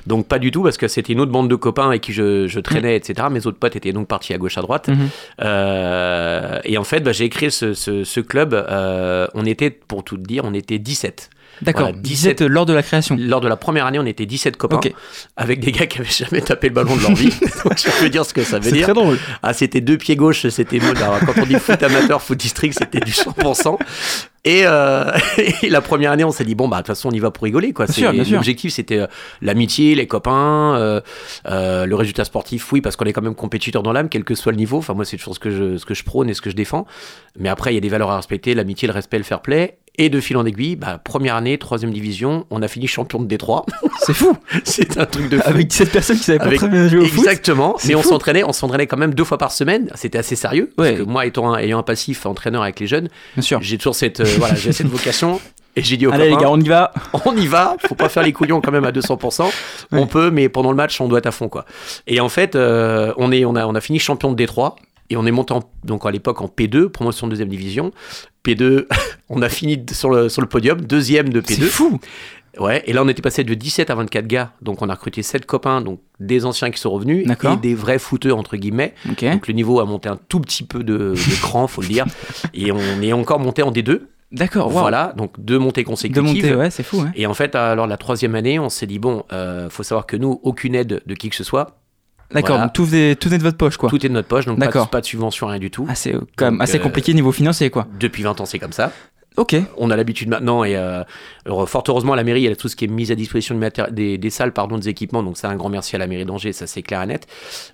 Donc, 0.08 0.28
pas 0.28 0.40
du 0.40 0.52
tout, 0.52 0.64
parce 0.64 0.78
que 0.78 0.88
c'était 0.88 1.14
une 1.14 1.20
autre 1.22 1.32
bande 1.32 1.50
de 1.50 1.56
copains 1.56 1.88
avec 1.88 2.02
qui 2.02 2.14
je, 2.14 2.48
je 2.48 2.60
traînais, 2.60 2.96
etc. 2.96 3.28
Mes 3.32 3.46
autres 3.48 3.60
potes 3.60 3.76
étaient 3.76 3.94
donc 3.94 4.08
partis 4.08 4.34
à 4.34 4.38
gauche, 4.38 4.58
à 4.58 4.62
droite. 4.62 4.88
Mhm. 4.90 5.10
Euh, 5.42 6.60
et 6.64 6.78
en 6.78 6.84
fait, 6.84 7.02
bah, 7.02 7.12
j'ai 7.12 7.30
créé 7.30 7.50
ce, 7.50 7.74
ce, 7.74 8.04
ce 8.04 8.20
club. 8.20 8.54
euh, 8.54 9.28
on 9.34 9.46
était, 9.46 9.70
pour 9.70 10.04
tout 10.04 10.18
dire, 10.18 10.44
on 10.46 10.54
était 10.54 10.80
17. 10.80 11.30
D'accord, 11.62 11.88
Voilà, 11.88 11.98
17 11.98 12.42
lors 12.42 12.66
de 12.66 12.74
la 12.74 12.84
création. 12.84 13.18
Lors 13.20 13.42
de 13.42 13.48
la 13.48 13.58
première 13.58 13.86
année, 13.86 14.00
on 14.00 14.06
était 14.06 14.26
17 14.26 14.58
copains, 14.58 14.80
avec 15.38 15.60
des 15.60 15.72
gars 15.72 15.88
qui 15.88 16.00
avaient 16.00 16.10
jamais 16.10 16.42
tapé 16.42 16.70
le 16.70 16.74
ballon 16.74 16.96
de 16.96 17.02
leur 17.02 17.16
vie. 17.16 17.30
Donc, 17.64 17.78
je 17.78 18.00
peux 18.00 18.10
dire 18.10 18.26
ce 18.26 18.34
que 18.34 18.44
ça 18.44 18.60
veut 18.60 18.70
C'est 18.70 18.72
dire. 18.72 18.84
très 18.86 18.94
drôle. 18.94 19.18
Ah, 19.44 19.54
c'était 19.54 19.82
deux 19.82 19.98
pieds 19.98 20.16
gauche, 20.16 20.48
c'était 20.50 20.80
quand 20.80 21.42
on 21.42 21.46
dit 21.46 21.56
foot 21.56 21.82
amateur, 21.84 22.22
foot 22.22 22.38
district, 22.38 22.76
c'était 22.78 23.00
du 23.00 23.12
100%. 23.12 23.78
Et, 24.46 24.62
euh, 24.66 25.12
et 25.64 25.70
la 25.70 25.82
première 25.82 26.12
année, 26.12 26.24
on 26.24 26.32
s'est 26.32 26.46
dit 26.46 26.56
bon 26.56 26.68
bah 26.68 26.78
de 26.78 26.82
toute 26.84 26.88
façon 26.88 27.10
on 27.10 27.12
y 27.12 27.20
va 27.20 27.30
pour 27.32 27.44
rigoler 27.44 27.74
quoi. 27.74 27.88
C'est-. 27.88 28.10
L'objectif 28.32 28.74
c'était 28.74 29.00
euh, 29.00 29.08
l'amitié, 29.42 29.96
les 29.96 30.08
copains, 30.08 30.76
euh, 30.78 31.02
euh, 31.48 31.86
le 31.86 31.96
résultat 31.96 32.24
sportif, 32.24 32.72
oui 32.72 32.80
parce 32.82 32.96
qu'on 32.96 33.06
est 33.06 33.14
quand 33.14 33.22
même 33.22 33.36
compétiteur 33.36 33.84
dans 33.84 33.92
l'âme, 33.92 34.08
quel 34.08 34.24
que 34.24 34.36
soit 34.36 34.52
le 34.54 34.58
niveau. 34.58 34.78
Enfin 34.78 34.94
moi 34.94 35.04
c'est 35.04 35.18
toujours 35.18 35.36
ce 35.36 35.40
que 35.40 35.50
je 35.50 35.78
ce 35.78 35.86
que 35.86 35.94
je 35.94 36.04
prône 36.06 36.30
et 36.30 36.34
ce 36.34 36.42
que 36.42 36.50
je 36.50 36.56
défends. 36.56 36.86
Mais 37.38 37.50
après 37.50 37.72
il 37.72 37.76
y 37.76 37.78
a 37.78 37.82
des 37.82 37.90
valeurs 37.90 38.12
à 38.12 38.16
respecter, 38.16 38.56
l'amitié, 38.56 38.88
le 38.88 38.94
respect, 38.94 39.18
le 39.18 39.24
fair 39.26 39.42
play. 39.42 39.78
Et 40.02 40.08
de 40.10 40.20
fil 40.22 40.38
en 40.38 40.46
aiguille, 40.46 40.78
bah, 40.78 40.98
première 41.04 41.36
année, 41.36 41.58
troisième 41.58 41.92
division, 41.92 42.46
on 42.50 42.62
a 42.62 42.68
fini 42.70 42.88
champion 42.88 43.20
de 43.22 43.28
Détroit. 43.28 43.66
C'est 44.00 44.14
fou. 44.14 44.36
c'est 44.64 44.98
un 44.98 45.06
truc 45.06 45.30
de 45.30 45.38
fou. 45.38 45.44
Avec 45.46 45.68
17 45.68 45.92
personnes 45.92 46.18
qui 46.18 46.24
savaient 46.24 46.40
pas 46.40 46.46
Avec- 46.46 46.60
très 46.60 46.70
bien 46.70 46.88
jouer 46.88 47.00
au 47.02 47.06
foot. 47.06 47.20
Exactement. 47.20 47.76
Mais 47.86 47.96
on 47.96 48.02
s'entraînait, 48.04 48.44
on 48.46 48.54
s'entraînait 48.54 48.88
quand 48.88 48.96
même 48.98 49.14
deux 49.14 49.26
fois 49.26 49.38
par 49.38 49.52
semaine. 49.52 49.92
C'était 49.96 50.18
assez 50.18 50.38
sérieux. 50.38 50.72
Ouais. 50.78 50.92
Parce 50.94 51.04
que 51.04 51.06
moi, 51.06 51.26
étant 51.26 51.54
un- 51.54 51.60
ayant 51.60 51.80
un 51.80 51.84
passif 51.84 52.26
entraîneur 52.26 52.64
avec 52.64 52.80
les 52.80 52.88
jeunes, 52.88 53.10
Bien 53.36 53.42
sûr. 53.44 53.60
j'ai 53.62 53.78
toujours 53.78 53.94
cette, 53.96 54.22
euh, 54.22 54.26
voilà, 54.40 54.56
j'ai 54.56 54.72
cette 54.72 54.88
vocation. 54.88 55.42
Et 55.76 55.84
j'ai 55.84 55.98
dit 55.98 56.08
aux 56.08 56.12
Allez 56.12 56.30
les 56.30 56.36
gars, 56.38 56.50
on 56.50 56.60
y 56.60 56.68
va. 56.68 56.92
on 57.26 57.36
y 57.38 57.46
va, 57.46 57.76
faut 57.88 57.94
pas 57.94 58.10
faire 58.10 58.24
les 58.24 58.34
couillons 58.34 58.60
quand 58.60 58.72
même 58.72 58.86
à 58.86 58.92
200%. 58.92 59.50
On 59.92 60.08
peut, 60.08 60.32
mais 60.32 60.50
pendant 60.50 60.72
le 60.72 60.76
match, 60.76 61.00
on 61.00 61.08
doit 61.08 61.20
être 61.20 61.28
à 61.28 61.32
fond, 61.32 61.48
quoi. 61.48 61.66
Et 62.08 62.20
en 62.20 62.28
fait, 62.30 62.56
euh, 62.56 63.14
on, 63.18 63.32
est, 63.32 63.46
on, 63.46 63.56
a, 63.56 63.66
on 63.68 63.76
a 63.76 63.82
fini 63.82 64.00
champion 64.00 64.32
de 64.32 64.36
Détroit. 64.36 64.76
Et 65.10 65.18
on 65.18 65.26
est 65.26 65.32
monté 65.32 65.54
en- 65.54 65.64
donc 65.84 66.06
à 66.06 66.12
l'époque 66.12 66.42
en 66.42 66.48
P2, 66.48 66.88
promotion 66.90 67.28
de 67.28 67.32
deuxième 67.32 67.50
division. 67.50 67.92
P2, 68.44 68.86
on 69.30 69.42
a 69.42 69.50
fini 69.50 69.84
sur 69.92 70.10
le, 70.12 70.30
sur 70.30 70.42
le 70.42 70.48
podium, 70.48 70.82
deuxième 70.82 71.30
de 71.30 71.42
P2. 71.42 71.56
C'est 71.56 71.62
fou. 71.66 72.00
Ouais, 72.60 72.84
et 72.88 72.94
là 72.94 73.04
on 73.04 73.08
était 73.08 73.22
passé 73.22 73.44
de 73.44 73.54
17 73.54 73.90
à 73.92 73.96
24 73.96 74.26
gars, 74.28 74.52
donc 74.62 74.82
on 74.82 74.90
a 74.90 74.94
recruté 74.96 75.22
7 75.22 75.46
copains, 75.46 75.82
donc 75.82 76.00
des 76.20 76.46
anciens 76.46 76.72
qui 76.72 76.80
sont 76.82 76.90
revenus, 76.90 77.26
et 77.54 77.58
des 77.58 77.76
vrais 77.76 78.00
footeux 78.00 78.34
entre 78.34 78.58
guillemets. 78.58 78.96
Donc 79.34 79.48
le 79.48 79.54
niveau 79.54 79.80
a 79.80 79.86
monté 79.86 80.10
un 80.10 80.18
tout 80.30 80.40
petit 80.42 80.64
peu 80.64 80.84
de, 80.84 81.14
de 81.14 81.42
cran, 81.42 81.68
faut 81.68 81.82
le 81.82 81.88
dire, 81.88 82.06
et 82.56 82.72
on 82.72 83.02
est 83.02 83.14
encore 83.14 83.40
monté 83.40 83.62
en 83.62 83.72
D2. 83.72 84.02
D'accord, 84.32 84.68
wow. 84.68 84.80
Voilà, 84.80 85.14
donc 85.16 85.40
deux 85.40 85.58
montées 85.58 85.84
consécutives. 85.84 86.24
monter, 86.24 86.56
ouais, 86.56 86.70
c'est 86.72 86.84
fou. 86.84 87.02
hein. 87.02 87.12
Et 87.16 87.26
en 87.28 87.34
fait, 87.34 87.56
alors 87.56 87.88
la 87.88 87.98
troisième 87.98 88.36
année, 88.36 88.60
on 88.60 88.70
s'est 88.70 88.88
dit 88.88 89.00
bon, 89.00 89.24
euh, 89.32 89.70
faut 89.70 89.84
savoir 89.84 90.06
que 90.06 90.18
nous, 90.18 90.40
aucune 90.44 90.76
aide 90.76 91.02
de 91.06 91.14
qui 91.16 91.30
que 91.30 91.36
ce 91.36 91.44
soit. 91.44 91.79
D'accord, 92.32 92.50
Voilà. 92.50 92.64
donc 92.66 92.74
tout 92.74 92.86
venait 92.86 93.16
de 93.16 93.44
votre 93.44 93.58
poche 93.58 93.78
quoi. 93.78 93.90
Tout 93.90 94.06
est 94.06 94.10
de 94.10 94.14
notre 94.14 94.28
poche, 94.28 94.46
donc 94.46 94.60
pas 94.60 94.68
de, 94.68 94.90
pas 94.90 95.02
de 95.02 95.06
subvention, 95.06 95.48
rien 95.48 95.60
du 95.60 95.72
tout. 95.72 95.86
Ah, 95.90 95.96
c'est 95.96 96.14
quand 96.36 96.46
même 96.46 96.54
Donc, 96.56 96.62
assez 96.64 96.78
euh, 96.78 96.82
compliqué 96.82 97.14
niveau 97.14 97.32
financier 97.32 97.70
quoi. 97.70 97.88
Depuis 98.00 98.22
20 98.24 98.40
ans, 98.42 98.46
c'est 98.46 98.60
comme 98.60 98.72
ça. 98.74 98.92
Ok. 99.38 99.56
On 99.78 99.90
a 99.90 99.96
l'habitude 99.96 100.28
maintenant 100.28 100.64
et 100.64 100.76
euh, 100.76 101.04
fort 101.66 101.84
heureusement 101.88 102.14
la 102.16 102.24
mairie 102.24 102.46
elle 102.46 102.52
a 102.52 102.56
tout 102.58 102.68
ce 102.68 102.76
qui 102.76 102.86
est 102.86 102.88
mis 102.90 103.12
à 103.12 103.16
disposition 103.16 103.58
de 103.58 103.92
des, 103.92 104.18
des 104.18 104.30
salles 104.32 104.52
pardon 104.52 104.78
des 104.78 104.90
équipements 104.90 105.24
donc 105.24 105.38
c'est 105.38 105.48
un 105.48 105.56
grand 105.56 105.70
merci 105.70 105.96
à 105.96 106.00
la 106.00 106.08
mairie 106.08 106.26
d'Angers 106.26 106.52
ça 106.52 106.68
c'est 106.68 106.82
clair 106.82 107.02
et 107.04 107.06
net 107.06 107.26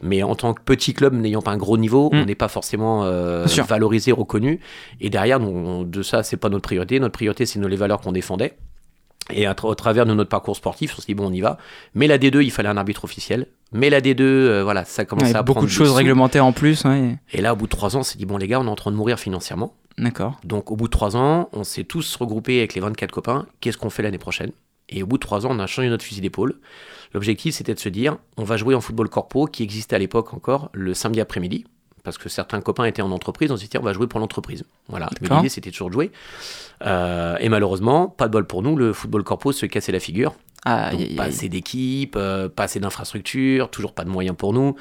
mais 0.04 0.22
en 0.22 0.36
tant 0.36 0.54
que 0.54 0.62
petit 0.62 0.94
club 0.94 1.14
n'ayant 1.14 1.42
pas 1.42 1.52
un 1.52 1.58
gros 1.58 1.78
niveau 1.78 2.10
Mm. 2.12 2.18
on 2.18 2.26
n'est 2.26 2.36
pas 2.36 2.50
forcément 2.50 3.04
euh, 3.06 3.46
valorisé 3.68 4.12
reconnu 4.12 4.60
et 5.02 5.10
derrière 5.10 5.40
nous, 5.40 5.48
on- 5.48 5.84
de 5.84 6.04
ça 6.04 6.22
c'est 6.24 6.38
pas 6.38 6.50
notre 6.50 6.64
priorité 6.64 7.00
notre 7.00 7.14
priorité 7.14 7.46
c'est 7.48 7.58
nos- 7.58 7.70
les 7.70 7.78
valeurs 7.78 8.02
qu'on 8.02 8.12
défendait 8.12 8.54
et 9.32 9.46
à 9.46 9.54
tra- 9.54 9.68
au 9.68 9.76
travers 9.76 10.06
de 10.06 10.14
notre 10.14 10.30
parcours 10.30 10.56
sportif 10.56 10.94
on 10.98 11.02
s'est 11.02 11.08
dit 11.08 11.16
bon 11.16 11.28
on 11.30 11.34
y 11.34 11.42
va 11.42 11.58
mais 11.96 12.06
la 12.08 12.18
D2 12.20 12.44
il 12.44 12.52
fallait 12.52 12.70
un 12.70 12.78
arbitre 12.78 13.04
officiel 13.06 13.48
mais 13.72 13.90
la 13.90 14.00
D2 14.02 14.22
euh, 14.22 14.64
voilà 14.64 14.86
ça 14.86 15.04
commençait 15.06 15.32
Ouais, 15.32 15.36
à 15.36 15.42
beaucoup 15.44 15.58
prendre 15.60 15.68
de 15.68 15.72
choses 15.74 15.92
réglementaires 15.94 16.46
en 16.46 16.52
plus. 16.52 16.84
ouais. 16.86 17.18
et 17.34 17.42
là, 17.42 17.54
au 17.54 17.56
bout 17.56 17.66
de 17.66 17.72
trois 17.72 17.96
ans, 17.96 18.00
on 18.02 18.04
s'est 18.04 18.18
dit, 18.18 18.26
bon, 18.26 18.38
les 18.38 18.48
gars, 18.48 18.60
on 18.60 18.66
est 18.68 18.70
en 18.70 18.76
train 18.76 18.92
de 18.92 18.96
mourir 18.96 19.18
financièrement. 19.20 19.74
D'accord. 19.98 20.40
Donc 20.46 20.72
au 20.72 20.76
bout 20.76 20.86
de 20.86 20.92
trois 20.92 21.18
ans, 21.18 21.50
on 21.54 21.64
s'est 21.64 21.84
tous 21.84 22.16
regroupés 22.18 22.60
avec 22.60 22.76
les 22.76 22.82
24 22.82 23.12
copains. 23.12 23.48
Qu'est-ce 23.62 23.78
qu'on 23.78 23.90
fait 23.90 24.04
l'année 24.04 24.18
prochaine? 24.20 24.52
Et 24.90 25.02
au 25.02 25.08
bout 25.08 25.18
de 25.18 25.22
trois 25.22 25.46
ans, 25.46 25.50
on 25.52 25.60
a 25.60 25.66
changé 25.68 25.90
notre 25.90 26.04
fusil 26.06 26.22
d'épaule. 26.22 26.60
L'objectif, 27.14 27.56
c'était 27.56 27.74
de 27.74 27.80
se 27.80 27.90
dire, 27.90 28.18
on 28.38 28.44
va 28.44 28.56
jouer 28.58 28.76
en 28.76 28.82
football 28.82 29.10
corpo, 29.10 29.46
qui 29.48 29.64
existait 29.64 29.96
à 29.96 30.00
l'époque 30.00 30.34
encore 30.34 30.70
le 30.74 30.94
samedi 30.94 31.20
après-midi. 31.20 31.66
Parce 32.06 32.18
que 32.18 32.30
certains 32.30 32.62
copains 32.62 32.86
étaient 32.86 33.02
en 33.02 33.12
entreprise, 33.12 33.52
on 33.52 33.58
s'est 33.58 33.68
dit, 33.68 33.78
on 33.78 33.82
va 33.82 33.92
jouer 33.92 34.08
pour 34.08 34.20
l'entreprise. 34.20 34.64
Voilà. 34.88 35.10
Mais 35.22 35.28
l'idée, 35.36 35.50
c'était 35.50 35.72
toujours 35.72 35.90
de 35.90 35.94
jouer. 35.94 36.12
Euh, 36.86 37.36
et 37.40 37.50
malheureusement, 37.50 38.08
pas 38.08 38.28
de 38.28 38.32
bol 38.32 38.46
pour 38.46 38.62
nous, 38.62 38.76
le 38.78 38.94
football 38.94 39.24
corpo 39.24 39.52
se 39.52 39.66
cassait 39.66 39.92
la 39.92 40.00
figure. 40.00 40.36
Ah, 40.66 40.92
Donc, 40.92 41.16
pas 41.16 41.26
assez 41.26 41.50
d'équipes, 41.50 42.16
euh, 42.16 42.48
pas 42.48 42.64
assez 42.64 42.80
d'infrastructures, 42.80 43.70
toujours 43.70 43.94
pas 43.94 44.04
de 44.04 44.10
moyens 44.10 44.38
pour 44.38 44.54
nous. 44.54 44.76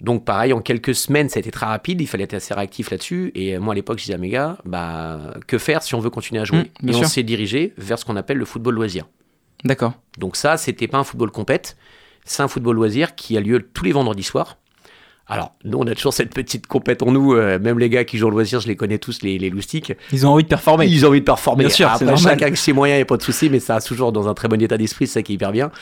Donc 0.00 0.24
pareil, 0.24 0.52
en 0.52 0.60
quelques 0.60 0.94
semaines, 0.94 1.28
ça 1.28 1.38
a 1.38 1.40
été 1.40 1.50
très 1.50 1.64
rapide, 1.66 2.00
il 2.02 2.06
fallait 2.06 2.24
être 2.24 2.34
assez 2.34 2.52
réactif 2.52 2.90
là-dessus. 2.90 3.32
Et 3.34 3.58
moi 3.58 3.72
à 3.72 3.74
l'époque, 3.74 3.98
je 3.98 4.04
disais 4.04 4.14
à 4.14 4.18
mes 4.18 4.28
gars, 4.28 4.58
bah, 4.64 5.34
que 5.46 5.56
faire 5.58 5.82
si 5.82 5.94
on 5.94 6.00
veut 6.00 6.10
continuer 6.10 6.40
à 6.40 6.44
jouer? 6.44 6.70
Mmh, 6.82 6.88
Et 6.90 6.94
on 6.96 7.04
s'est 7.04 7.22
dirigé 7.22 7.72
vers 7.78 7.98
ce 7.98 8.04
qu'on 8.04 8.16
appelle 8.16 8.36
le 8.36 8.44
football 8.44 8.74
loisir. 8.74 9.06
D'accord. 9.64 9.94
Donc 10.18 10.36
ça, 10.36 10.58
c'était 10.58 10.86
pas 10.86 10.98
un 10.98 11.04
football 11.04 11.30
compète, 11.30 11.76
c'est 12.24 12.42
un 12.42 12.48
football 12.48 12.76
loisir 12.76 13.14
qui 13.14 13.36
a 13.38 13.40
lieu 13.40 13.62
tous 13.72 13.84
les 13.84 13.92
vendredis 13.92 14.22
soirs. 14.22 14.58
Alors, 15.28 15.54
nous, 15.64 15.76
on 15.78 15.86
a 15.88 15.94
toujours 15.94 16.12
cette 16.12 16.32
petite 16.32 16.68
compète 16.68 17.02
en 17.02 17.10
nous, 17.10 17.34
euh, 17.34 17.58
même 17.58 17.80
les 17.80 17.88
gars 17.90 18.04
qui 18.04 18.16
jouent 18.16 18.28
au 18.28 18.30
loisir, 18.30 18.60
je 18.60 18.68
les 18.68 18.76
connais 18.76 18.98
tous, 18.98 19.22
les, 19.22 19.38
les 19.38 19.50
loustiques. 19.50 19.92
Ils 20.12 20.24
ont 20.24 20.30
envie 20.30 20.44
de 20.44 20.48
performer. 20.48 20.86
Ils 20.86 21.04
ont 21.04 21.08
envie 21.08 21.18
de 21.18 21.24
performer. 21.24 21.64
Bien 21.64 21.68
sûr, 21.74 21.88
Après, 21.88 22.16
chacun 22.16 22.46
avec 22.46 22.56
ses 22.56 22.72
moyens, 22.72 22.96
il 22.96 23.00
n'y 23.00 23.02
a 23.02 23.06
pas 23.06 23.16
de 23.16 23.22
souci, 23.22 23.50
mais 23.50 23.58
ça 23.58 23.74
a 23.76 23.80
toujours 23.80 24.12
dans 24.12 24.28
un 24.28 24.34
très 24.34 24.46
bon 24.46 24.60
état 24.62 24.78
d'esprit, 24.78 25.08
c'est 25.08 25.14
ça 25.14 25.22
qui 25.22 25.32
est 25.32 25.34
hyper 25.34 25.50
bien. 25.50 25.72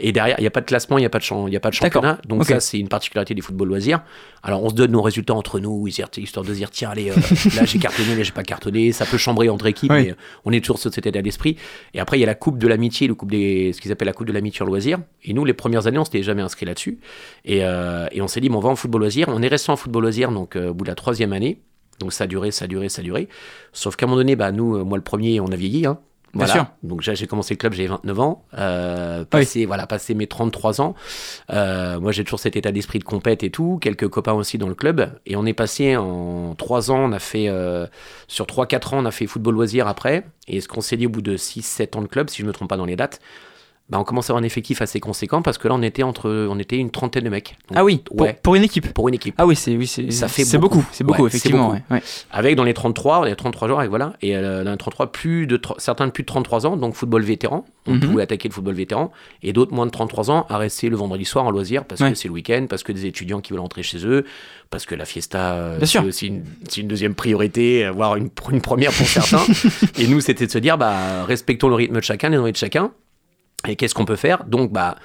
Et 0.00 0.12
derrière, 0.12 0.36
il 0.38 0.40
n'y 0.40 0.46
a 0.46 0.50
pas 0.50 0.62
de 0.62 0.66
classement, 0.66 0.96
il 0.96 1.02
n'y 1.02 1.06
a 1.06 1.10
pas 1.10 1.18
de, 1.18 1.50
y 1.50 1.56
a 1.56 1.60
pas 1.60 1.68
de 1.68 1.74
championnat. 1.74 2.18
Donc 2.26 2.44
ça, 2.44 2.60
c'est 2.60 2.78
une 2.78 2.88
particularité 2.88 3.34
du 3.34 3.42
football 3.42 3.68
loisir. 3.68 4.00
Alors, 4.42 4.62
on 4.62 4.68
se 4.70 4.74
donne 4.74 4.92
nos 4.92 5.02
résultats 5.02 5.34
entre 5.34 5.58
nous, 5.58 5.86
histoire 5.86 6.44
de 6.44 6.54
dire, 6.54 6.70
tiens, 6.70 6.90
allez, 6.90 7.10
euh, 7.10 7.14
là, 7.56 7.64
j'ai 7.64 7.78
cartonné, 7.78 8.14
là, 8.14 8.22
j'ai 8.22 8.32
pas 8.32 8.42
cartonné. 8.42 8.92
Ça 8.92 9.06
peut 9.06 9.16
chambrer 9.18 9.48
entre 9.48 9.66
équipes, 9.66 9.90
Oui. 9.90 10.02
mais 10.04 10.10
euh, 10.10 10.16
on 10.44 10.52
est 10.52 10.60
toujours 10.60 10.78
sur 10.78 10.92
cet 10.92 11.06
état 11.06 11.22
d'esprit. 11.22 11.56
Et 11.94 12.00
après, 12.00 12.18
il 12.18 12.20
y 12.20 12.24
a 12.24 12.26
la 12.26 12.34
coupe 12.34 12.58
de 12.58 12.68
l'amitié, 12.68 13.06
le 13.06 13.14
coupe 13.14 13.30
des, 13.30 13.72
ce 13.74 13.80
qu'ils 13.80 13.90
appellent 13.92 14.06
la 14.06 14.12
coupe 14.12 14.26
de 14.26 14.32
l'amitié 14.32 14.62
en 14.62 14.66
loisir. 14.66 14.98
Et 15.24 15.32
nous, 15.32 15.44
les 15.44 15.54
premières 15.54 15.86
années, 15.86 15.98
on 15.98 16.04
s'était 16.04 16.22
jamais 16.22 16.42
inscrit 16.42 16.66
là-dessus. 16.66 16.98
Et, 17.44 17.60
euh, 17.64 18.06
et 18.12 18.20
on 18.20 18.28
s'est 18.28 18.40
dit, 18.40 18.48
bon, 18.50 18.58
on 18.58 18.60
va 18.60 18.68
en 18.68 18.76
football 18.76 18.93
loisir. 19.00 19.28
On 19.28 19.42
est 19.42 19.48
resté 19.48 19.70
en 19.70 19.76
football 19.76 20.02
loisir, 20.02 20.30
donc 20.30 20.56
euh, 20.56 20.70
au 20.70 20.74
bout 20.74 20.84
de 20.84 20.90
la 20.90 20.94
troisième 20.94 21.32
année. 21.32 21.60
Donc 22.00 22.12
ça 22.12 22.24
a 22.24 22.26
duré, 22.26 22.50
ça 22.50 22.64
a 22.64 22.68
duré, 22.68 22.88
ça 22.88 23.00
a 23.00 23.04
duré. 23.04 23.28
Sauf 23.72 23.96
qu'à 23.96 24.06
un 24.06 24.08
moment 24.08 24.18
donné, 24.20 24.36
bah, 24.36 24.52
nous, 24.52 24.76
euh, 24.76 24.84
moi 24.84 24.98
le 24.98 25.04
premier, 25.04 25.40
on 25.40 25.46
a 25.46 25.56
vieilli. 25.56 25.86
Hein. 25.86 25.98
Bien 26.34 26.46
sûr. 26.46 26.66
Donc 26.82 27.00
j'ai 27.00 27.26
commencé 27.26 27.54
le 27.54 27.58
club, 27.58 27.72
j'ai 27.72 27.86
29 27.86 28.20
ans. 28.20 28.44
Euh, 28.58 29.24
passé, 29.24 29.66
voilà, 29.66 29.86
passé 29.86 30.14
mes 30.14 30.26
33 30.26 30.80
ans. 30.80 30.94
Euh, 31.50 32.00
moi, 32.00 32.12
j'ai 32.12 32.24
toujours 32.24 32.40
cet 32.40 32.56
état 32.56 32.72
d'esprit 32.72 32.98
de 32.98 33.04
compète 33.04 33.42
et 33.42 33.50
tout. 33.50 33.78
Quelques 33.80 34.08
copains 34.08 34.32
aussi 34.32 34.58
dans 34.58 34.68
le 34.68 34.74
club. 34.74 35.10
Et 35.26 35.36
on 35.36 35.46
est 35.46 35.54
passé 35.54 35.96
en 35.96 36.54
3 36.56 36.90
ans, 36.90 36.98
on 36.98 37.12
a 37.12 37.18
fait, 37.18 37.48
euh, 37.48 37.86
sur 38.26 38.46
3-4 38.46 38.94
ans, 38.94 38.98
on 38.98 39.04
a 39.04 39.10
fait 39.10 39.26
football 39.26 39.54
loisir 39.54 39.86
après. 39.86 40.24
Et 40.48 40.60
ce 40.60 40.68
qu'on 40.68 40.80
s'est 40.80 40.96
dit 40.96 41.06
au 41.06 41.10
bout 41.10 41.22
de 41.22 41.36
6-7 41.36 41.96
ans 41.96 42.02
de 42.02 42.08
club, 42.08 42.28
si 42.30 42.42
je 42.42 42.46
me 42.46 42.52
trompe 42.52 42.68
pas 42.68 42.76
dans 42.76 42.86
les 42.86 42.96
dates, 42.96 43.20
bah, 43.90 43.98
on 44.00 44.04
commence 44.04 44.30
à 44.30 44.32
avoir 44.32 44.42
un 44.42 44.46
effectif 44.46 44.80
assez 44.80 44.98
conséquent 44.98 45.42
parce 45.42 45.58
que 45.58 45.68
là, 45.68 45.74
on 45.74 45.82
était 45.82 46.02
entre, 46.02 46.30
on 46.48 46.58
était 46.58 46.78
une 46.78 46.90
trentaine 46.90 47.24
de 47.24 47.28
mecs. 47.28 47.56
Donc, 47.68 47.76
Ah 47.78 47.84
oui, 47.84 47.98
pour, 47.98 48.20
ouais. 48.22 48.38
pour 48.42 48.54
une 48.54 48.62
équipe. 48.62 48.92
Pour 48.94 49.08
une 49.08 49.14
équipe. 49.14 49.34
Ah 49.36 49.44
oui, 49.46 49.56
c'est 49.56 49.76
oui, 49.76 49.86
c'est 49.86 50.10
Ça 50.10 50.26
fait 50.28 50.44
c'est 50.44 50.56
beaucoup, 50.56 50.82
c'est 50.90 51.04
beaucoup 51.04 51.22
Ouais, 51.22 51.28
effectivement. 51.28 51.64
beaucoup. 51.68 51.74
ouais, 51.90 51.96
ouais. 51.98 52.02
Avec 52.32 52.56
dans 52.56 52.64
les 52.64 52.72
33, 52.72 53.20
on 53.20 53.24
est 53.24 53.34
33 53.36 53.68
joueurs, 53.68 53.82
et 53.82 53.88
voilà. 53.88 54.14
Et 54.22 54.34
euh, 54.36 54.64
dans 54.64 54.70
les 54.70 54.76
33, 54.78 55.12
plus 55.12 55.46
de, 55.46 55.60
certains 55.76 56.06
de 56.06 56.12
plus 56.12 56.22
de 56.22 56.26
33 56.28 56.66
ans, 56.66 56.76
donc 56.78 56.94
football 56.94 57.22
vétéran. 57.22 57.66
On 57.86 57.92
Mhm. 57.96 58.00
pouvait 58.00 58.22
attaquer 58.22 58.48
le 58.48 58.54
football 58.54 58.74
vétéran. 58.74 59.12
Et 59.42 59.52
d'autres 59.52 59.74
moins 59.74 59.84
de 59.84 59.90
33 59.90 60.30
ans 60.30 60.46
à 60.48 60.56
rester 60.56 60.88
le 60.88 60.96
vendredi 60.96 61.26
soir 61.26 61.44
en 61.44 61.50
loisir 61.50 61.84
parce 61.84 62.00
que 62.00 62.14
c'est 62.14 62.28
le 62.28 62.34
week-end, 62.34 62.64
parce 62.70 62.82
que 62.82 62.92
des 62.92 63.04
étudiants 63.04 63.42
qui 63.42 63.52
veulent 63.52 63.60
rentrer 63.60 63.82
chez 63.82 64.06
eux, 64.06 64.24
parce 64.70 64.86
que 64.86 64.94
la 64.94 65.04
fiesta, 65.04 65.52
euh, 65.56 65.78
c'est 65.84 65.98
aussi 65.98 66.28
une, 66.28 66.44
une 66.78 66.88
deuxième 66.88 67.14
priorité, 67.14 67.90
voire 67.90 68.16
une, 68.16 68.30
une 68.50 68.62
première 68.62 68.92
pour 68.92 69.06
certains. 69.06 69.42
et 69.98 70.06
nous, 70.06 70.22
c'était 70.22 70.46
de 70.46 70.50
se 70.50 70.56
dire, 70.58 70.78
bah, 70.78 71.24
respectons 71.26 71.68
le 71.68 71.74
rythme 71.74 71.96
de 71.96 72.00
chacun, 72.00 72.30
les 72.30 72.38
envies 72.38 72.52
de 72.52 72.56
chacun. 72.56 72.90
Et 73.68 73.76
qu'est-ce 73.76 73.94
qu'on 73.94 74.04
peut 74.04 74.16
faire? 74.16 74.44
Donc, 74.44 74.72
bah, 74.72 74.96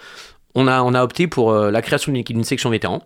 on 0.56 0.68
a, 0.68 0.82
on 0.82 0.94
a 0.94 1.04
opté 1.04 1.28
pour 1.28 1.52
euh, 1.52 1.72
la 1.72 1.82
création 1.82 2.12
d'une 2.12 2.22
équipe- 2.22 2.36
d'une 2.36 2.44
section 2.44 2.70
vétéran, 2.70 3.02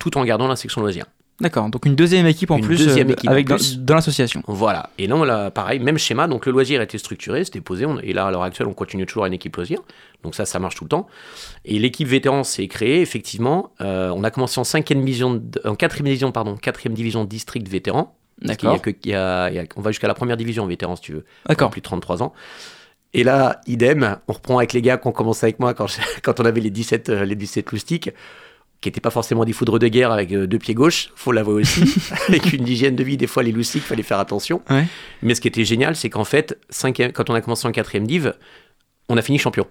tout 0.00 0.16
en 0.18 0.24
gardant 0.24 0.48
la 0.48 0.56
section 0.56 0.80
loisir. 0.80 1.04
D'accord, 1.40 1.68
donc 1.68 1.84
une 1.84 1.96
deuxième 1.96 2.26
équipe 2.28 2.52
en 2.52 2.58
Une 2.58 2.64
plus 2.64 2.78
deuxième 2.78 3.08
euh, 3.08 3.12
équipe 3.14 3.28
avec 3.28 3.48
dans, 3.48 3.56
plus. 3.56 3.80
dans 3.80 3.96
l'association. 3.96 4.44
Voilà. 4.46 4.90
Et 4.98 5.08
là, 5.08 5.50
pareil, 5.50 5.80
même 5.80 5.98
schéma. 5.98 6.28
Donc 6.28 6.46
le 6.46 6.52
loisir 6.52 6.80
était 6.80 6.96
structuré, 6.96 7.44
c'était 7.44 7.60
posé. 7.60 7.86
on- 7.86 7.98
et 7.98 8.12
là, 8.12 8.26
à 8.26 8.30
l'heure 8.30 8.44
actuelle, 8.44 8.68
on 8.68 8.72
continue 8.72 9.04
toujours 9.04 9.24
à 9.24 9.26
une 9.26 9.32
équipe 9.32 9.56
loisir. 9.56 9.80
Donc 10.22 10.36
ça, 10.36 10.44
ça 10.44 10.60
marche 10.60 10.76
tout 10.76 10.84
le 10.84 10.90
temps. 10.90 11.08
Et 11.64 11.80
l'équipe 11.80 12.06
vétéran 12.06 12.44
s'est 12.44 12.68
créée, 12.68 13.00
effectivement. 13.00 13.72
Euh, 13.80 14.10
on 14.14 14.22
a 14.22 14.30
commencé 14.30 14.60
en 14.60 14.64
cinquième 14.64 15.00
division, 15.00 15.34
de- 15.34 15.60
en 15.64 15.74
quatrième 15.74 16.04
division, 16.06 16.30
pardon, 16.30 16.54
quatrième 16.56 16.94
division 16.94 17.24
district 17.24 17.66
vétéran. 17.66 18.16
A 18.44 18.46
D'accord. 18.46 18.76
a- 18.76 19.46
a- 19.46 19.50
on 19.74 19.80
va 19.80 19.90
jusqu'à 19.90 20.06
la 20.08 20.14
première 20.14 20.36
division 20.36 20.64
vétéran, 20.66 20.94
si 20.94 21.02
tu 21.02 21.12
veux. 21.14 21.24
D'accord. 21.48 21.70
Plus 21.70 21.80
de 21.80 21.84
33 21.84 22.22
ans. 22.22 22.32
Et 23.14 23.22
là, 23.24 23.60
idem, 23.66 24.16
on 24.28 24.32
reprend 24.32 24.58
avec 24.58 24.72
les 24.72 24.82
gars 24.82 24.96
qui 24.98 25.06
ont 25.06 25.12
commencé 25.12 25.46
avec 25.46 25.60
moi 25.60 25.72
quand, 25.72 25.86
je- 25.86 25.98
quand 26.22 26.40
on 26.40 26.44
avait 26.44 26.60
les 26.60 26.70
17, 26.70 27.08
euh, 27.08 27.24
les 27.24 27.36
17 27.36 27.70
loustiques, 27.70 28.10
qui 28.80 28.88
n'étaient 28.88 29.00
pas 29.00 29.10
forcément 29.10 29.44
des 29.46 29.52
foudres 29.54 29.78
de 29.78 29.88
guerre 29.88 30.10
avec 30.12 30.30
euh, 30.32 30.46
deux 30.46 30.58
pieds 30.58 30.74
gauche, 30.74 31.10
faut 31.16 31.32
l'avouer 31.32 31.62
aussi. 31.62 31.84
avec 32.28 32.52
une 32.52 32.66
hygiène 32.68 32.96
de 32.96 33.04
vie, 33.04 33.16
des 33.16 33.26
fois, 33.26 33.42
les 33.42 33.52
loustiques, 33.52 33.84
fallait 33.84 34.02
faire 34.02 34.18
attention. 34.18 34.60
Ouais. 34.68 34.84
Mais 35.22 35.34
ce 35.34 35.40
qui 35.40 35.48
était 35.48 35.64
génial, 35.64 35.96
c'est 35.96 36.10
qu'en 36.10 36.24
fait, 36.24 36.58
cinquième- 36.68 37.12
quand 37.12 37.30
on 37.30 37.34
a 37.34 37.40
commencé 37.40 37.66
en 37.66 37.72
quatrième 37.72 38.06
div, 38.06 38.34
on 39.08 39.16
a 39.16 39.22
fini 39.22 39.38
champion. 39.38 39.66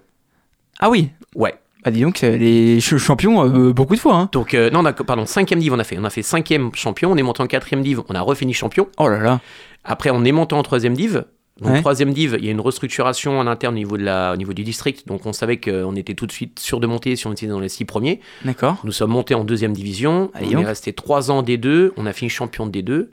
Ah 0.80 0.90
oui. 0.90 1.10
Ouais. 1.36 1.54
Bah 1.84 1.92
dis 1.92 2.02
donc, 2.02 2.24
euh, 2.24 2.38
les 2.38 2.80
ch- 2.80 3.00
champions 3.02 3.44
euh, 3.44 3.74
beaucoup 3.74 3.94
de 3.96 4.00
fois. 4.00 4.16
Hein. 4.16 4.30
Donc, 4.32 4.54
euh, 4.54 4.70
non, 4.70 4.80
on 4.80 4.86
a, 4.86 4.94
pardon, 4.94 5.26
cinquième 5.26 5.60
div, 5.60 5.74
on 5.74 5.80
a 5.80 5.84
fait. 5.84 5.98
On 6.00 6.06
a 6.06 6.10
fait 6.10 6.22
cinquième 6.24 6.74
champion, 6.74 7.12
on 7.12 7.18
est 7.18 7.22
monté 7.24 7.44
en 7.44 7.48
quatrième 7.48 7.84
div, 7.84 8.00
on 8.08 8.16
a 8.16 8.22
refini 8.22 8.54
champion. 8.54 8.88
Oh 8.98 9.10
là 9.10 9.20
là. 9.20 9.42
Après, 9.84 10.10
on 10.12 10.24
est 10.24 10.32
monté 10.32 10.56
en 10.56 10.64
troisième 10.64 10.94
div. 10.94 11.26
Donc, 11.62 11.72
Ouais. 11.72 11.80
troisième 11.82 12.14
div, 12.14 12.36
il 12.40 12.46
y 12.46 12.48
a 12.48 12.52
une 12.52 12.60
restructuration 12.62 13.38
en 13.40 13.46
interne 13.46 13.76
au 13.76 13.78
niveau, 13.78 13.96
de 13.98 14.04
la, 14.04 14.34
au 14.34 14.38
niveau 14.38 14.54
du 14.54 14.64
district. 14.64 15.08
Donc, 15.08 15.26
on 15.28 15.34
savait 15.34 15.58
qu'on 15.60 15.96
était 15.96 16.16
tout 16.16 16.26
de 16.26 16.32
suite 16.32 16.58
sûr 16.60 16.80
de 16.80 16.88
monter 16.88 17.16
si 17.16 17.28
on 17.28 17.32
était 17.32 17.46
dans 17.46 17.60
les 17.60 17.70
six 17.70 17.86
premiers. 17.86 18.22
D'accord. 18.44 18.78
Nous 18.84 18.92
sommes 18.92 19.12
montés 19.12 19.36
en 19.36 19.44
deuxième 19.44 19.72
division. 19.74 20.32
Allez, 20.34 20.48
on 20.48 20.52
donc. 20.54 20.64
est 20.64 20.68
resté 20.68 20.94
trois 20.94 21.30
ans 21.30 21.44
D2. 21.44 21.92
On 21.96 22.08
a 22.08 22.14
fini 22.14 22.30
champion 22.30 22.66
de 22.66 22.72
D2. 22.80 23.10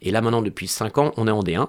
Et 0.00 0.10
là, 0.10 0.22
maintenant, 0.22 0.40
depuis 0.42 0.68
cinq 0.68 0.96
ans, 0.96 1.12
on 1.18 1.28
est 1.28 1.30
en 1.30 1.42
D1. 1.42 1.68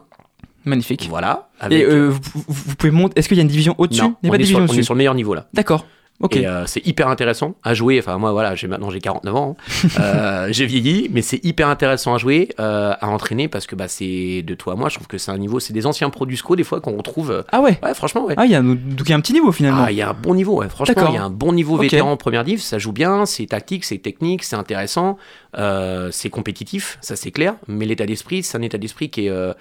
Magnifique. 0.65 1.07
Voilà. 1.09 1.49
Et 1.59 1.63
avec- 1.65 1.83
euh, 1.87 2.13
vous, 2.35 2.75
pouvez 2.77 2.91
monter. 2.91 3.19
Est-ce 3.19 3.27
qu'il 3.27 3.35
y 3.35 3.41
a 3.41 3.43
une 3.43 3.49
division 3.49 3.75
au-dessus? 3.77 4.01
Non, 4.01 4.15
on 4.23 4.27
pas 4.29 4.35
sur- 4.35 4.37
division 4.37 4.59
on 4.61 4.73
est 4.79 4.83
sur 4.83 4.93
le 4.93 4.97
meilleur 4.99 5.15
niveau 5.15 5.33
là. 5.33 5.47
D'accord. 5.53 5.85
Ok. 6.23 6.37
Et 6.37 6.47
euh, 6.47 6.65
c'est 6.65 6.85
hyper 6.87 7.07
intéressant 7.09 7.53
à 7.63 7.73
jouer. 7.75 7.99
Enfin, 7.99 8.17
moi, 8.17 8.31
voilà, 8.31 8.55
j'ai 8.55 8.67
maintenant 8.67 8.89
j'ai 8.89 8.99
49 8.99 9.35
ans. 9.35 9.57
hein. 9.59 9.87
Euh, 9.99 10.47
j'ai 10.51 10.65
vieilli, 10.65 11.09
mais 11.13 11.21
c'est 11.21 11.43
hyper 11.45 11.67
intéressant 11.67 12.15
à 12.15 12.17
jouer, 12.17 12.49
euh, 12.59 12.93
à 12.99 13.07
entraîner 13.09 13.47
parce 13.47 13.67
que 13.67 13.75
bah, 13.75 13.87
c'est 13.87 14.41
de 14.41 14.55
toi 14.55 14.73
à 14.73 14.75
moi. 14.75 14.89
Je 14.89 14.95
trouve 14.95 15.07
que 15.07 15.17
c'est 15.19 15.31
un 15.31 15.37
niveau. 15.37 15.59
C'est 15.59 15.73
des 15.73 15.85
anciens 15.85 16.09
pros 16.09 16.25
du 16.25 16.35
SCO 16.35 16.55
des 16.55 16.63
fois 16.63 16.81
qu'on 16.81 16.97
retrouve. 16.97 17.29
euh, 17.31 17.43
Ah 17.51 17.61
ouais. 17.61 17.77
Ouais, 17.83 17.93
franchement, 17.93 18.25
ouais. 18.25 18.33
Ah, 18.37 18.45
il 18.45 18.51
y 18.51 18.55
a 18.55 18.59
un, 18.59 18.63
donc 18.63 19.01
il 19.05 19.09
y 19.09 19.13
a 19.13 19.15
un 19.15 19.21
petit 19.21 19.33
niveau 19.33 19.51
finalement. 19.51 19.83
Ah, 19.85 19.91
il 19.91 19.97
y 19.97 20.01
a 20.01 20.09
un 20.09 20.13
bon 20.13 20.33
niveau, 20.33 20.59
ouais. 20.61 20.69
franchement, 20.69 21.05
il 21.09 21.15
y 21.15 21.17
a 21.17 21.23
un 21.23 21.29
bon 21.29 21.53
niveau 21.53 21.77
vétéran 21.77 22.11
en 22.11 22.17
première 22.17 22.43
div, 22.43 22.59
ça 22.61 22.79
joue 22.79 22.91
bien, 22.93 23.25
c'est 23.25 23.45
tactique, 23.45 23.83
c'est 23.85 23.97
technique, 23.97 24.43
c'est 24.43 24.55
intéressant, 24.55 25.17
euh, 25.57 26.09
c'est 26.11 26.29
compétitif, 26.29 26.97
ça 27.01 27.15
c'est 27.15 27.31
clair, 27.31 27.55
mais 27.67 27.85
l'état 27.85 28.05
d'esprit, 28.05 28.43
c'est 28.43 28.57
un 28.57 28.61
état 28.61 28.77
d'esprit 28.77 29.09
qui 29.09 29.25
est, 29.27 29.29
euh, 29.29 29.53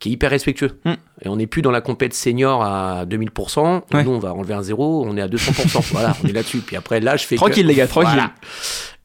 qui 0.00 0.08
est 0.08 0.12
hyper 0.12 0.30
respectueux. 0.30 0.80
Mm. 0.84 0.92
Et 1.22 1.28
on 1.28 1.36
n'est 1.36 1.46
plus 1.46 1.62
dans 1.62 1.70
la 1.70 1.80
compète 1.80 2.14
senior 2.14 2.62
à 2.64 3.04
2000%, 3.06 3.82
Ouais. 3.92 4.02
nous 4.02 4.10
on 4.10 4.18
va 4.18 4.34
enlever 4.34 4.54
un 4.54 4.62
zéro, 4.62 5.04
on 5.06 5.16
est 5.16 5.20
à 5.20 5.28
200%, 5.28 5.80
voilà, 5.92 6.16
on 6.24 6.26
est 6.26 6.32
là-dessus. 6.32 6.58
Puis 6.58 6.74
après, 6.76 6.98
là, 7.00 7.16
je 7.16 7.24
fais 7.26 7.36
que- 7.36 7.40
Tranquille, 7.40 7.66
les 7.66 7.74
gars, 7.74 7.86
tranquille. 7.86 8.10
Voilà. 8.14 8.32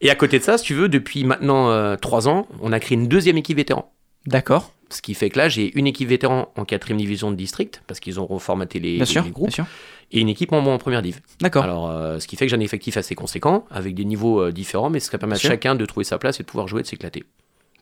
Et 0.00 0.10
à 0.10 0.14
côté 0.16 0.38
de 0.38 0.44
ça, 0.44 0.58
si 0.58 0.64
tu 0.64 0.74
veux, 0.74 0.88
depuis 0.88 1.22
maintenant 1.24 1.96
3 1.96 2.28
ans, 2.28 2.46
on 2.60 2.72
a 2.72 2.80
créé 2.80 2.96
une 2.98 3.08
deuxième 3.08 3.36
équipe 3.36 3.56
vétéran. 3.58 3.92
D'accord. 4.26 4.72
Ce 4.88 5.02
qui 5.02 5.14
fait 5.14 5.30
que 5.30 5.38
là, 5.38 5.48
j'ai 5.48 5.76
une 5.78 5.86
équipe 5.86 6.08
vétéran 6.08 6.48
en 6.56 6.64
quatrième 6.64 6.98
division 6.98 7.30
de 7.30 7.36
district, 7.36 7.82
parce 7.86 7.98
qu'ils 8.00 8.20
ont 8.20 8.26
reformaté 8.26 8.78
les, 8.78 8.92
Bien 8.96 9.00
les- 9.00 9.04
sûr. 9.06 9.24
les 9.24 9.30
groupes 9.30 9.48
Bien 9.48 9.54
sûr. 9.54 9.66
et 10.12 10.20
une 10.20 10.28
équipe 10.28 10.52
en, 10.52 10.58
en 10.64 10.78
première 10.78 11.02
div. 11.02 11.20
D'accord. 11.40 11.64
Alors, 11.64 11.90
euh, 11.90 12.18
ce 12.20 12.26
qui 12.28 12.36
fait 12.36 12.46
que 12.46 12.50
j'ai 12.50 12.56
un 12.56 12.60
effectif 12.60 12.96
assez 12.96 13.14
conséquent, 13.16 13.64
avec 13.70 13.94
des 13.94 14.04
niveaux 14.04 14.40
euh, 14.40 14.52
différents, 14.52 14.88
mais 14.90 15.00
ce 15.00 15.10
qui 15.10 15.18
permet 15.18 15.34
à 15.34 15.38
chacun 15.38 15.74
de 15.74 15.84
trouver 15.86 16.04
sa 16.04 16.18
place 16.18 16.38
et 16.40 16.44
de 16.44 16.48
pouvoir 16.48 16.68
jouer 16.68 16.80
et 16.80 16.82
de 16.84 16.88
s'éclater. 16.88 17.24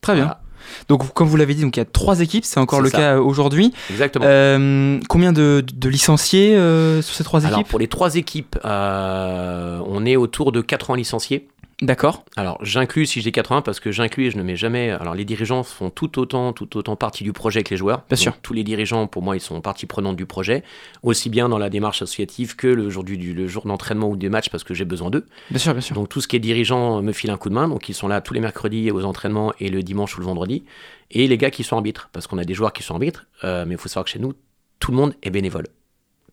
Très 0.00 0.14
bien. 0.14 0.24
Voilà. 0.24 0.40
Donc, 0.88 1.12
comme 1.14 1.28
vous 1.28 1.36
l'avez 1.36 1.54
dit, 1.54 1.62
donc 1.62 1.76
il 1.76 1.80
y 1.80 1.82
a 1.82 1.86
trois 1.86 2.20
équipes, 2.20 2.44
c'est 2.44 2.60
encore 2.60 2.80
le 2.80 2.90
ça. 2.90 2.98
cas 2.98 3.18
aujourd'hui. 3.18 3.72
Exactement. 3.90 4.24
Euh, 4.28 4.98
combien 5.08 5.32
de, 5.32 5.64
de 5.74 5.88
licenciés 5.88 6.56
euh, 6.56 7.02
sur 7.02 7.14
ces 7.14 7.24
trois 7.24 7.46
Alors, 7.46 7.60
équipes? 7.60 7.70
pour 7.70 7.78
les 7.78 7.88
trois 7.88 8.16
équipes, 8.16 8.56
euh, 8.64 9.80
on 9.86 10.04
est 10.06 10.16
autour 10.16 10.52
de 10.52 10.60
80 10.60 10.96
licenciés. 10.96 11.48
D'accord. 11.82 12.24
Alors, 12.36 12.58
j'inclus, 12.64 13.06
si 13.06 13.20
je 13.20 13.24
dis 13.24 13.32
80, 13.32 13.62
parce 13.62 13.80
que 13.80 13.90
j'inclus 13.90 14.26
et 14.26 14.30
je 14.30 14.36
ne 14.38 14.42
mets 14.42 14.54
jamais. 14.56 14.90
Alors, 14.90 15.14
les 15.14 15.24
dirigeants 15.24 15.62
font 15.64 15.90
tout 15.90 16.18
autant, 16.20 16.52
tout 16.52 16.76
autant 16.76 16.94
partie 16.94 17.24
du 17.24 17.32
projet 17.32 17.62
que 17.64 17.70
les 17.70 17.76
joueurs. 17.76 17.98
Bien 18.08 18.10
Donc, 18.10 18.18
sûr. 18.18 18.36
Tous 18.42 18.52
les 18.52 18.62
dirigeants, 18.62 19.06
pour 19.08 19.22
moi, 19.22 19.36
ils 19.36 19.40
sont 19.40 19.60
partie 19.60 19.86
prenante 19.86 20.16
du 20.16 20.24
projet, 20.24 20.62
aussi 21.02 21.30
bien 21.30 21.48
dans 21.48 21.58
la 21.58 21.70
démarche 21.70 22.00
associative 22.02 22.54
que 22.54 22.68
le 22.68 22.90
jour, 22.90 23.02
du, 23.02 23.16
du- 23.18 23.34
le 23.34 23.48
jour 23.48 23.64
d'entraînement 23.66 24.08
ou 24.08 24.16
des 24.16 24.28
matchs, 24.28 24.50
parce 24.50 24.62
que 24.62 24.72
j'ai 24.72 24.84
besoin 24.84 25.10
d'eux. 25.10 25.26
Bien 25.50 25.58
sûr, 25.58 25.72
bien 25.72 25.80
sûr. 25.80 25.94
Donc 25.96 26.08
tout 26.08 26.20
ce 26.20 26.28
qui 26.28 26.36
est 26.36 26.40
dirigeant 26.40 27.02
me 27.02 27.12
file 27.12 27.30
un 27.30 27.36
coup 27.36 27.48
de 27.48 27.54
main. 27.54 27.66
Donc 27.68 27.88
ils 27.88 27.94
sont 27.94 28.06
là 28.08 28.20
tous 28.20 28.34
les 28.34 28.40
mercredis 28.40 28.90
aux 28.92 29.04
entraînements 29.04 29.52
et 29.58 29.68
le 29.68 29.82
dimanche 29.82 30.16
ou 30.16 30.20
le 30.20 30.26
vendredi. 30.26 30.64
Et 31.10 31.26
les 31.26 31.36
gars 31.38 31.50
qui 31.50 31.64
sont 31.64 31.76
arbitres, 31.76 32.08
parce 32.12 32.26
qu'on 32.28 32.38
a 32.38 32.44
des 32.44 32.54
joueurs 32.54 32.72
qui 32.72 32.82
sont 32.84 32.94
arbitres, 32.94 33.26
euh, 33.42 33.64
mais 33.66 33.74
il 33.74 33.78
faut 33.78 33.88
savoir 33.88 34.04
que 34.04 34.10
chez 34.10 34.20
nous, 34.20 34.34
tout 34.78 34.90
le 34.92 34.96
monde 34.96 35.14
est 35.22 35.30
bénévole. 35.30 35.66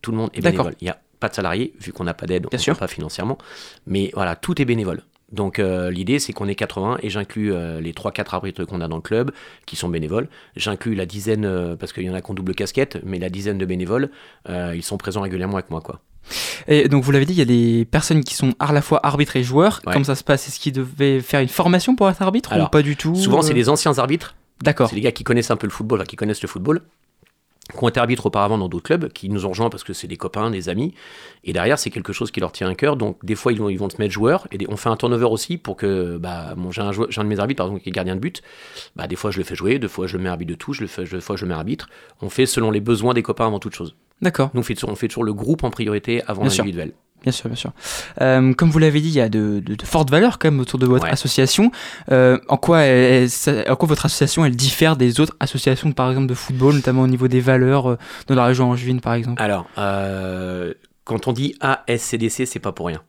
Tout 0.04 0.12
le 0.12 0.18
monde 0.18 0.30
est 0.34 0.42
bénévole. 0.42 0.76
Il 0.82 0.86
n'y 0.86 0.90
a 0.92 1.00
pas 1.20 1.30
de 1.30 1.36
salariés, 1.36 1.74
vu 1.80 1.94
qu'on 1.94 2.04
n'a 2.04 2.14
pas 2.14 2.26
d'aide, 2.26 2.48
on 2.52 2.58
sûr. 2.58 2.78
pas 2.78 2.88
financièrement. 2.88 3.38
Mais 3.86 4.12
voilà, 4.14 4.36
tout 4.36 4.60
est 4.62 4.66
bénévole. 4.66 5.04
Donc 5.32 5.60
euh, 5.60 5.92
l'idée 5.92 6.20
c'est 6.20 6.34
qu'on 6.34 6.48
est 6.48 6.56
80 6.56 6.98
et 7.02 7.10
j'inclus 7.10 7.54
euh, 7.54 7.80
les 7.80 7.94
3-4 7.94 8.36
arbitres 8.36 8.66
qu'on 8.66 8.82
a 8.82 8.88
dans 8.88 8.98
le 8.98 9.02
club 9.02 9.32
qui 9.66 9.76
sont 9.76 9.90
bénévoles. 9.90 10.28
J'inclus 10.56 10.96
la 10.96 11.06
dizaine, 11.06 11.46
euh, 11.46 11.76
parce 11.76 11.94
qu'il 11.94 12.04
y 12.04 12.10
en 12.10 12.14
a 12.14 12.22
qui 12.22 12.32
ont 12.32 12.34
double 12.34 12.54
casquette, 12.54 13.00
mais 13.06 13.20
la 13.20 13.30
dizaine 13.30 13.58
de 13.58 13.66
bénévoles, 13.66 14.10
euh, 14.50 14.74
ils 14.76 14.84
sont 14.84 14.98
présents 14.98 15.22
régulièrement 15.22 15.56
avec 15.56 15.70
moi. 15.70 15.82
quoi. 15.82 16.02
Et 16.68 16.88
donc 16.88 17.04
vous 17.04 17.12
l'avez 17.12 17.26
dit, 17.26 17.34
il 17.34 17.40
y 17.40 17.42
a 17.42 17.46
des 17.46 17.86
personnes 17.86 18.24
qui 18.24 18.36
sont 18.36 18.54
à 18.60 18.72
la 18.74 18.82
fois 18.82 19.00
arbitres 19.04 19.36
et 19.38 19.44
joueurs. 19.44 19.82
Ouais. 19.86 19.94
Comment 19.94 20.06
ça 20.06 20.16
se 20.16 20.24
passe 20.24 20.48
Est-ce 20.48 20.60
qu'ils 20.60 20.74
devaient 20.74 21.20
faire 21.20 21.40
une 21.40 21.48
formation 21.48 21.96
pour 21.96 22.10
être 22.10 22.22
arbitre 22.22 22.54
Alors, 22.54 22.68
ou 22.68 22.70
pas 22.70 22.82
du 22.82 22.96
tout 22.96 23.16
Souvent 23.16 23.42
c'est 23.42 23.52
euh 23.52 23.56
des 23.56 23.70
anciens 23.70 23.98
arbitres. 23.98 24.36
D'accord. 24.62 24.90
C'est 24.90 24.96
des 24.96 25.02
gars 25.02 25.12
qui 25.12 25.24
connaissent 25.24 25.52
un 25.52 25.58
peu 25.58 25.66
le 25.66 25.72
football, 25.72 26.00
enfin, 26.00 26.06
qui 26.06 26.16
connaissent 26.16 26.44
le 26.44 26.48
football, 26.48 26.82
qui 27.72 27.84
ont 27.84 27.88
été 27.90 28.00
arbitres 28.00 28.26
auparavant 28.26 28.58
dans 28.58 28.70
d'autres 28.70 28.84
clubs, 28.86 29.12
qui 29.12 29.30
nous 29.30 29.46
ont 29.46 29.50
rejoints 29.50 29.70
parce 29.70 29.84
que 29.84 29.94
c'est 29.94 30.08
des 30.08 30.18
copains, 30.18 30.52
des 30.52 30.70
amis. 30.70 30.94
Et 31.44 31.54
derrière, 31.54 31.80
c'est 31.80 31.90
quelque 31.90 32.14
chose 32.14 32.32
qui 32.32 32.40
leur 32.40 32.52
tient 32.52 32.70
à 32.70 32.76
cœur. 32.76 32.98
Donc, 32.98 33.24
des 33.26 33.36
fois, 33.36 33.52
ils 33.54 33.60
vont, 33.60 33.70
ils 33.70 33.78
vont 33.78 33.90
se 33.90 33.98
mettre 34.00 34.14
joueurs. 34.14 34.48
Et 34.52 34.58
on 34.70 34.78
fait 34.78 34.90
un 34.90 34.98
turnover 34.98 35.26
aussi 35.26 35.58
pour 35.58 35.76
que. 35.76 36.18
Bah, 36.18 36.54
bon, 36.56 36.72
j'ai, 36.72 36.82
un 36.82 36.92
joueur- 36.92 37.08
un 37.16 37.24
de 37.24 37.30
mes 37.30 37.40
arbitres, 37.40 37.58
par 37.58 37.68
exemple, 37.68 37.84
qui 37.84 37.90
est 37.90 37.92
gardien 37.92 38.16
de 38.16 38.20
but. 38.22 38.42
Bah, 38.96 39.08
des 39.08 39.16
fois, 39.16 39.32
je 39.32 39.38
le 39.38 39.44
fais 39.44 39.56
jouer. 39.56 39.80
Des 39.80 39.88
fois, 39.88 40.08
je 40.08 40.18
le 40.18 40.24
mets 40.24 40.30
arbitre 40.30 40.52
de 40.52 40.56
touche. 40.56 40.80
Des 40.80 40.88
fois, 40.88 41.06
je- 41.06 41.16
des 41.16 41.22
fois, 41.22 41.36
je 41.36 41.46
le 41.46 41.50
mets 41.50 41.56
arbitre. 41.56 41.88
On 42.22 42.30
fait 42.30 42.46
selon 42.46 42.72
les 42.72 42.82
besoins 42.82 43.14
des 43.14 43.24
copains 43.24 43.48
avant 43.48 43.60
toute 43.60 43.76
chose. 43.76 43.96
D'accord. 44.22 44.52
Nous, 44.54 44.60
on 44.60 44.64
fait, 44.64 44.76
toujours, 44.76 44.90
on 44.92 44.96
fait 44.96 45.08
toujours 45.08 45.24
le 45.24 45.34
groupe 45.34 45.64
en 45.64 45.72
priorité 45.72 46.22
avant 46.28 46.44
l'individuel. 46.60 46.94
Bien 47.22 47.32
sûr, 47.32 47.48
bien 47.50 47.56
sûr. 47.56 47.72
Euh, 48.20 48.54
comme 48.54 48.72
vous 48.72 48.80
l'avez 48.80 49.00
dit, 49.00 49.10
il 49.10 49.14
y 49.14 49.22
a 49.22 49.30
de, 49.30 49.62
de- 49.64 49.76
de 49.76 49.86
fortes 49.86 50.10
valeurs 50.10 50.40
quand 50.40 50.50
même 50.50 50.60
autour 50.60 50.80
de 50.80 50.88
votre 50.88 51.04
Ouais. 51.06 51.12
association. 51.12 51.72
Euh, 52.12 52.40
en, 52.48 52.58
quoi 52.58 52.80
elle- 52.80 53.30
en 53.70 53.76
quoi 53.76 53.88
votre 53.88 54.06
association 54.06 54.44
elle 54.44 54.56
diffère 54.56 54.96
des 54.98 55.20
autres 55.20 55.36
associations, 55.40 55.92
par 55.92 56.10
exemple 56.10 56.28
de 56.28 56.34
football, 56.34 56.74
notamment 56.76 57.04
au 57.04 57.08
niveau 57.08 57.28
des 57.28 57.40
valeurs 57.40 57.92
euh, 57.92 57.98
dans 58.28 58.34
la 58.36 58.46
région 58.46 58.72
angevine, 58.72 59.02
par 59.02 59.14
exemple? 59.14 59.42
Alors, 59.42 59.68
euh, 59.78 60.74
quand 61.04 61.28
on 61.28 61.34
dit 61.34 61.56
ASCDC, 61.62 62.46
c'est 62.48 62.60
pas 62.60 62.72
pour 62.72 62.88
rien. 62.88 63.02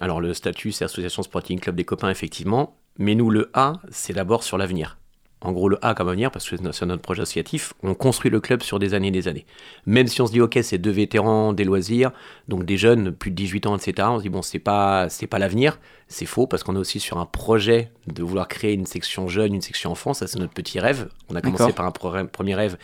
Alors, 0.00 0.20
le 0.20 0.34
statut, 0.34 0.72
c'est 0.72 0.84
Association 0.84 1.22
Sporting 1.22 1.60
Club 1.60 1.76
des 1.76 1.84
copains, 1.84 2.10
effectivement. 2.10 2.76
Mais 2.98 3.14
nous, 3.14 3.30
le 3.30 3.50
A, 3.54 3.74
c'est 3.90 4.12
d'abord 4.12 4.42
sur 4.42 4.58
l'avenir. 4.58 4.98
En 5.44 5.52
gros, 5.52 5.68
le 5.68 5.78
A 5.82 5.94
comme 5.94 6.08
avenir, 6.08 6.30
parce 6.30 6.48
que 6.48 6.56
c'est 6.72 6.86
notre 6.86 7.02
projet 7.02 7.22
associatif, 7.22 7.74
on 7.82 7.94
construit 7.94 8.30
le 8.30 8.40
club 8.40 8.62
sur 8.62 8.78
des 8.78 8.94
années 8.94 9.08
et 9.08 9.12
des 9.12 9.28
années. 9.28 9.44
Même 9.84 10.06
si 10.06 10.22
on 10.22 10.26
se 10.26 10.32
dit, 10.32 10.40
ok, 10.40 10.58
c'est 10.62 10.78
deux 10.78 10.90
vétérans, 10.90 11.52
des 11.52 11.64
loisirs, 11.64 12.12
donc 12.48 12.64
des 12.64 12.78
jeunes, 12.78 13.12
plus 13.12 13.30
de 13.30 13.36
18 13.36 13.66
ans, 13.66 13.76
etc., 13.76 14.08
on 14.10 14.18
se 14.18 14.22
dit, 14.22 14.30
bon, 14.30 14.40
c'est 14.40 14.58
pas, 14.58 15.08
c'est 15.10 15.26
pas 15.26 15.38
l'avenir. 15.38 15.78
C'est 16.08 16.26
faux, 16.26 16.46
parce 16.46 16.62
qu'on 16.62 16.76
est 16.76 16.78
aussi 16.78 16.98
sur 16.98 17.18
un 17.18 17.26
projet 17.26 17.90
de 18.06 18.22
vouloir 18.22 18.48
créer 18.48 18.72
une 18.72 18.86
section 18.86 19.28
jeune, 19.28 19.54
une 19.54 19.62
section 19.62 19.90
enfant. 19.90 20.14
Ça, 20.14 20.26
c'est 20.26 20.38
notre 20.38 20.54
petit 20.54 20.80
rêve. 20.80 21.08
On 21.28 21.36
a 21.36 21.42
commencé 21.42 21.72
par 21.72 21.86
un 21.86 22.26
premier 22.26 22.54
rêve 22.54 22.78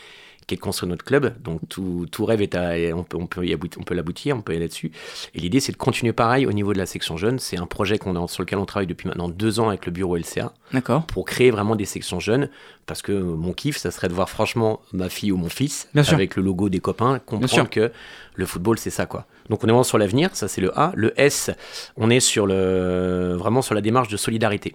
qui 0.51 0.55
est 0.55 0.59
construire 0.59 0.90
notre 0.90 1.05
club. 1.05 1.40
Donc 1.42 1.61
tout, 1.68 2.07
tout 2.11 2.24
rêve 2.24 2.42
est 2.42 2.57
à, 2.57 2.72
on 2.96 3.05
peut, 3.05 3.16
on 3.16 3.26
peut 3.28 3.46
y 3.46 3.53
aboutir, 3.53 3.80
on 3.80 3.84
peut 3.84 3.94
l'aboutir, 3.94 4.36
on 4.36 4.42
peut 4.42 4.53
aller 4.53 4.66
dessus. 4.66 4.90
Et 5.32 5.38
l'idée, 5.38 5.61
c'est 5.61 5.70
de 5.70 5.76
continuer 5.76 6.12
pareil 6.12 6.44
au 6.44 6.53
niveau 6.53 6.72
de 6.72 6.78
la 6.78 6.86
section 6.86 7.16
jeune. 7.16 7.38
C'est 7.38 7.57
un 7.57 7.66
projet 7.66 7.98
qu'on 7.98 8.16
a, 8.16 8.28
sur 8.28 8.42
lequel 8.42 8.59
on 8.59 8.66
travaille 8.66 8.88
depuis 8.88 9.07
maintenant 9.07 9.28
deux 9.28 9.61
ans 9.61 9.68
avec 9.68 9.86
le 9.86 9.92
bureau 9.92 10.16
LCA 10.16 10.53
D'accord. 10.72 11.07
pour 11.07 11.24
créer 11.24 11.53
vraiment 11.53 11.76
des 11.76 11.84
sections 11.84 12.18
jeunes. 12.18 12.51
Parce 12.86 13.01
que 13.01 13.12
mon 13.12 13.53
kiff, 13.53 13.76
ça 13.76 13.92
serait 13.92 14.09
de 14.09 14.12
voir 14.12 14.28
franchement 14.28 14.80
ma 14.92 15.09
fille 15.09 15.30
ou 15.30 15.36
mon 15.36 15.48
fils 15.48 15.88
Bien 15.94 16.03
sûr. 16.03 16.14
avec 16.14 16.34
le 16.34 16.42
logo 16.42 16.68
des 16.68 16.80
copains, 16.80 17.20
comprendre 17.20 17.70
que 17.70 17.92
le 18.34 18.46
football, 18.46 18.76
c'est 18.78 18.90
ça 18.90 19.07
quoi. 19.07 19.26
Donc 19.48 19.62
on 19.62 19.68
est 19.68 19.70
vraiment 19.70 19.84
sur 19.84 19.98
l'avenir, 19.98 20.30
ça 20.32 20.48
c'est 20.48 20.61
le 20.61 20.76
A. 20.76 20.90
Le 20.96 21.12
S, 21.20 21.53
on 21.96 22.11
est 22.11 22.18
sur 22.18 22.46
le, 22.46 23.34
vraiment 23.38 23.62
sur 23.62 23.76
la 23.76 23.80
démarche 23.80 24.09
de 24.09 24.16
solidarité. 24.16 24.74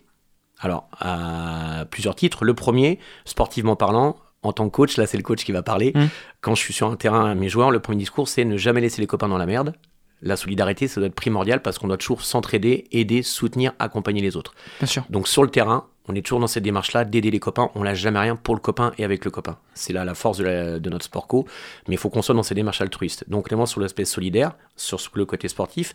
Alors, 0.62 0.88
à 1.00 1.84
plusieurs 1.92 2.16
titres. 2.16 2.46
Le 2.46 2.54
premier, 2.54 3.00
sportivement 3.26 3.76
parlant, 3.76 4.16
en 4.46 4.54
tant 4.54 4.70
que 4.70 4.76
coach, 4.76 4.98
là 4.98 5.06
c'est 5.08 5.18
le 5.18 5.24
coach 5.24 5.44
qui 5.44 5.52
va 5.52 5.64
parler. 5.64 5.92
Mm. 5.96 6.06
Quand 6.42 6.56
je 6.56 6.62
suis 6.62 6.74
sur 6.74 6.88
un 6.90 6.96
terrain, 6.96 7.34
mes 7.36 7.50
joueurs, 7.50 7.72
le 7.72 7.80
premier 7.80 7.98
discours 8.00 8.28
c'est 8.28 8.46
ne 8.46 8.58
jamais 8.58 8.82
laisser 8.82 9.02
les 9.02 9.08
copains 9.08 9.28
dans 9.28 9.38
la 9.38 9.46
merde. 9.46 9.74
La 10.22 10.38
solidarité, 10.38 10.88
ça 10.88 11.00
doit 11.02 11.08
être 11.08 11.14
primordial 11.16 11.62
parce 11.62 11.78
qu'on 11.78 11.88
doit 11.88 11.98
toujours 11.98 12.24
s'entraider, 12.24 12.88
aider, 12.92 13.22
soutenir, 13.22 13.74
accompagner 13.80 14.22
les 14.22 14.38
autres. 14.38 14.54
Bien 14.80 14.88
sûr. 14.88 15.04
Donc 15.10 15.28
sur 15.28 15.44
le 15.44 15.50
terrain, 15.50 15.86
on 16.08 16.16
est 16.16 16.22
toujours 16.22 16.40
dans 16.40 16.48
cette 16.48 16.64
démarche-là 16.64 17.04
d'aider 17.04 17.32
les 17.32 17.40
copains. 17.40 17.70
On 17.76 17.84
lâche 17.84 18.00
jamais 18.00 18.20
rien 18.20 18.36
pour 18.36 18.56
le 18.56 18.62
copain 18.62 18.92
et 18.98 19.04
avec 19.04 19.26
le 19.26 19.30
copain. 19.30 19.58
C'est 19.74 19.92
là 19.92 20.06
la 20.06 20.16
force 20.16 20.38
de, 20.38 20.44
la- 20.46 20.80
de 20.80 20.90
notre 20.90 21.06
sport 21.06 21.28
co. 21.28 21.46
Mais 21.88 21.96
il 21.96 21.98
faut 21.98 22.10
qu'on 22.10 22.22
soit 22.22 22.34
dans 22.34 22.44
ces 22.44 22.56
démarches 22.56 22.82
altruistes. 22.82 23.26
Donc 23.30 23.48
vraiment 23.50 23.66
sur 23.66 23.82
l'aspect 23.82 24.06
solidaire, 24.06 24.54
sur 24.78 25.00
le 25.14 25.26
côté 25.26 25.48
sportif, 25.48 25.94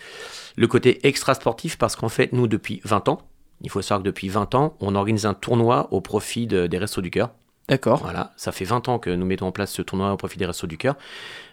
le 0.56 0.66
côté 0.66 1.06
extra-sportif 1.06 1.78
parce 1.78 1.96
qu'en 1.96 2.08
fait, 2.10 2.32
nous, 2.32 2.46
depuis 2.46 2.80
20 2.84 3.08
ans, 3.08 3.22
il 3.62 3.70
faut 3.70 3.82
savoir 3.82 4.00
que 4.02 4.06
depuis 4.06 4.28
20 4.28 4.54
ans, 4.54 4.76
on 4.80 4.94
organise 4.94 5.26
un 5.26 5.34
tournoi 5.34 5.88
au 5.92 6.00
profit 6.00 6.46
de- 6.46 6.66
des 6.66 6.78
Restos 6.78 7.02
du 7.02 7.10
Cœur. 7.10 7.30
D'accord. 7.70 8.00
Voilà, 8.02 8.32
ça 8.36 8.50
fait 8.52 8.64
20 8.64 8.88
ans 8.88 8.98
que 8.98 9.08
nous 9.10 9.24
mettons 9.24 9.46
en 9.46 9.52
place 9.52 9.70
ce 9.72 9.80
tournoi 9.80 10.12
au 10.12 10.16
profit 10.16 10.36
des 10.38 10.44
Restos 10.44 10.66
du 10.66 10.76
Cœur. 10.76 10.96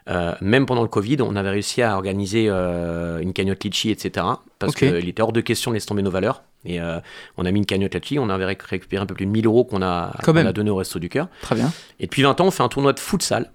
Euh, 0.09 0.33
même 0.41 0.65
pendant 0.65 0.81
le 0.81 0.87
Covid, 0.87 1.17
on 1.21 1.35
avait 1.35 1.51
réussi 1.51 1.81
à 1.83 1.95
organiser 1.95 2.47
euh, 2.49 3.19
une 3.19 3.33
cagnotte 3.33 3.63
Litchi, 3.63 3.91
etc. 3.91 4.25
Parce 4.57 4.73
qu'il 4.73 5.07
était 5.07 5.21
hors 5.21 5.31
de 5.31 5.41
question 5.41 5.71
de 5.71 5.75
laisser 5.75 5.85
tomber 5.87 6.01
nos 6.01 6.09
valeurs. 6.09 6.43
Et 6.65 6.81
euh, 6.81 6.99
on 7.37 7.45
a 7.45 7.51
mis 7.51 7.59
une 7.59 7.65
cagnotte 7.67 7.93
Litchi, 7.93 8.17
on 8.17 8.29
avait 8.29 8.45
réc- 8.45 8.65
récupéré 8.65 9.03
un 9.03 9.05
peu 9.05 9.13
plus 9.13 9.27
de 9.27 9.31
1000 9.31 9.45
euros 9.45 9.63
qu'on 9.63 9.81
a, 9.83 10.11
donné 10.53 10.69
au 10.71 10.75
Restos 10.77 10.99
du 10.99 11.07
Cœur. 11.09 11.27
Très 11.43 11.55
bien. 11.55 11.71
Et 11.99 12.07
depuis 12.07 12.23
20 12.23 12.41
ans, 12.41 12.47
on 12.47 12.51
fait 12.51 12.63
un 12.63 12.69
tournoi 12.69 12.93
de 12.93 12.99
futsal 12.99 13.51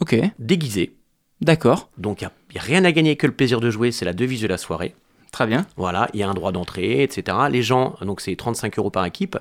Ok. 0.00 0.16
déguisé. 0.40 0.96
D'accord. 1.40 1.90
Donc 1.96 2.22
il 2.22 2.28
n'y 2.54 2.58
a, 2.58 2.62
rien 2.62 2.84
à 2.84 2.92
gagner 2.92 3.16
que 3.16 3.26
le 3.26 3.32
plaisir 3.32 3.60
de 3.60 3.70
jouer, 3.70 3.92
c'est 3.92 4.04
la 4.04 4.12
devise 4.12 4.42
de 4.42 4.48
la 4.48 4.58
soirée. 4.58 4.94
Très 5.32 5.46
bien. 5.46 5.64
Voilà, 5.76 6.08
il 6.12 6.18
y 6.18 6.22
a 6.24 6.28
un 6.28 6.34
droit 6.34 6.50
d'entrée, 6.50 7.02
etc. 7.02 7.36
Les 7.50 7.62
gens, 7.62 7.94
donc 8.02 8.20
c'est 8.20 8.34
35 8.34 8.78
euros 8.78 8.90
par 8.90 9.04
équipe. 9.04 9.38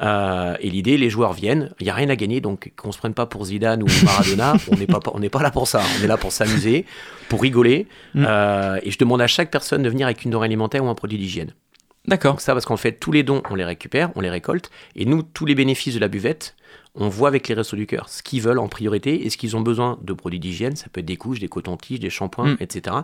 Euh, 0.00 0.56
et 0.60 0.70
l'idée, 0.70 0.96
les 0.96 1.10
joueurs 1.10 1.34
viennent, 1.34 1.74
il 1.78 1.84
n'y 1.84 1.90
a 1.90 1.94
rien 1.94 2.08
à 2.08 2.16
gagner, 2.16 2.40
donc 2.40 2.72
qu'on 2.76 2.90
se 2.90 2.98
prenne 2.98 3.12
pas 3.12 3.26
pour 3.26 3.44
Zidane 3.44 3.82
ou 3.82 3.86
Maradona, 4.04 4.54
on 4.72 4.76
n'est 4.76 4.86
pas, 4.86 5.00
on 5.12 5.20
pas 5.20 5.42
là 5.42 5.50
pour 5.50 5.68
ça. 5.68 5.82
On 5.98 6.04
est 6.04 6.06
là 6.06 6.16
pour 6.16 6.32
s'amuser, 6.32 6.86
pour 7.28 7.42
rigoler. 7.42 7.86
Mm. 8.14 8.24
Euh, 8.26 8.80
et 8.82 8.90
je 8.90 8.98
demande 8.98 9.20
à 9.20 9.26
chaque 9.26 9.50
personne 9.50 9.82
de 9.82 9.90
venir 9.90 10.06
avec 10.06 10.24
une 10.24 10.30
denrée 10.30 10.46
alimentaire 10.46 10.82
ou 10.82 10.88
un 10.88 10.94
produit 10.94 11.18
d'hygiène. 11.18 11.52
D'accord. 12.06 12.40
Ça, 12.40 12.52
parce 12.52 12.64
qu'en 12.64 12.76
fait, 12.76 12.92
tous 12.92 13.12
les 13.12 13.22
dons, 13.22 13.42
on 13.50 13.56
les 13.56 13.64
récupère, 13.64 14.10
on 14.14 14.20
les 14.20 14.30
récolte, 14.30 14.70
et 14.94 15.04
nous, 15.04 15.22
tous 15.22 15.44
les 15.44 15.54
bénéfices 15.54 15.94
de 15.94 16.00
la 16.00 16.08
buvette, 16.08 16.54
on 16.96 17.08
voit 17.08 17.28
avec 17.28 17.48
les 17.48 17.54
restos 17.54 17.76
du 17.76 17.86
cœur 17.86 18.08
ce 18.08 18.22
qu'ils 18.22 18.42
veulent 18.42 18.58
en 18.58 18.68
priorité 18.68 19.26
et 19.26 19.30
ce 19.30 19.36
qu'ils 19.36 19.56
ont 19.56 19.60
besoin 19.60 19.98
de 20.02 20.12
produits 20.12 20.40
d'hygiène. 20.40 20.76
Ça 20.76 20.86
peut 20.90 21.00
être 21.00 21.06
des 21.06 21.16
couches, 21.16 21.38
des 21.38 21.48
cotons-tiges, 21.48 22.00
des 22.00 22.10
shampoings, 22.10 22.54
Mm. 22.54 22.56
etc. 22.60 22.96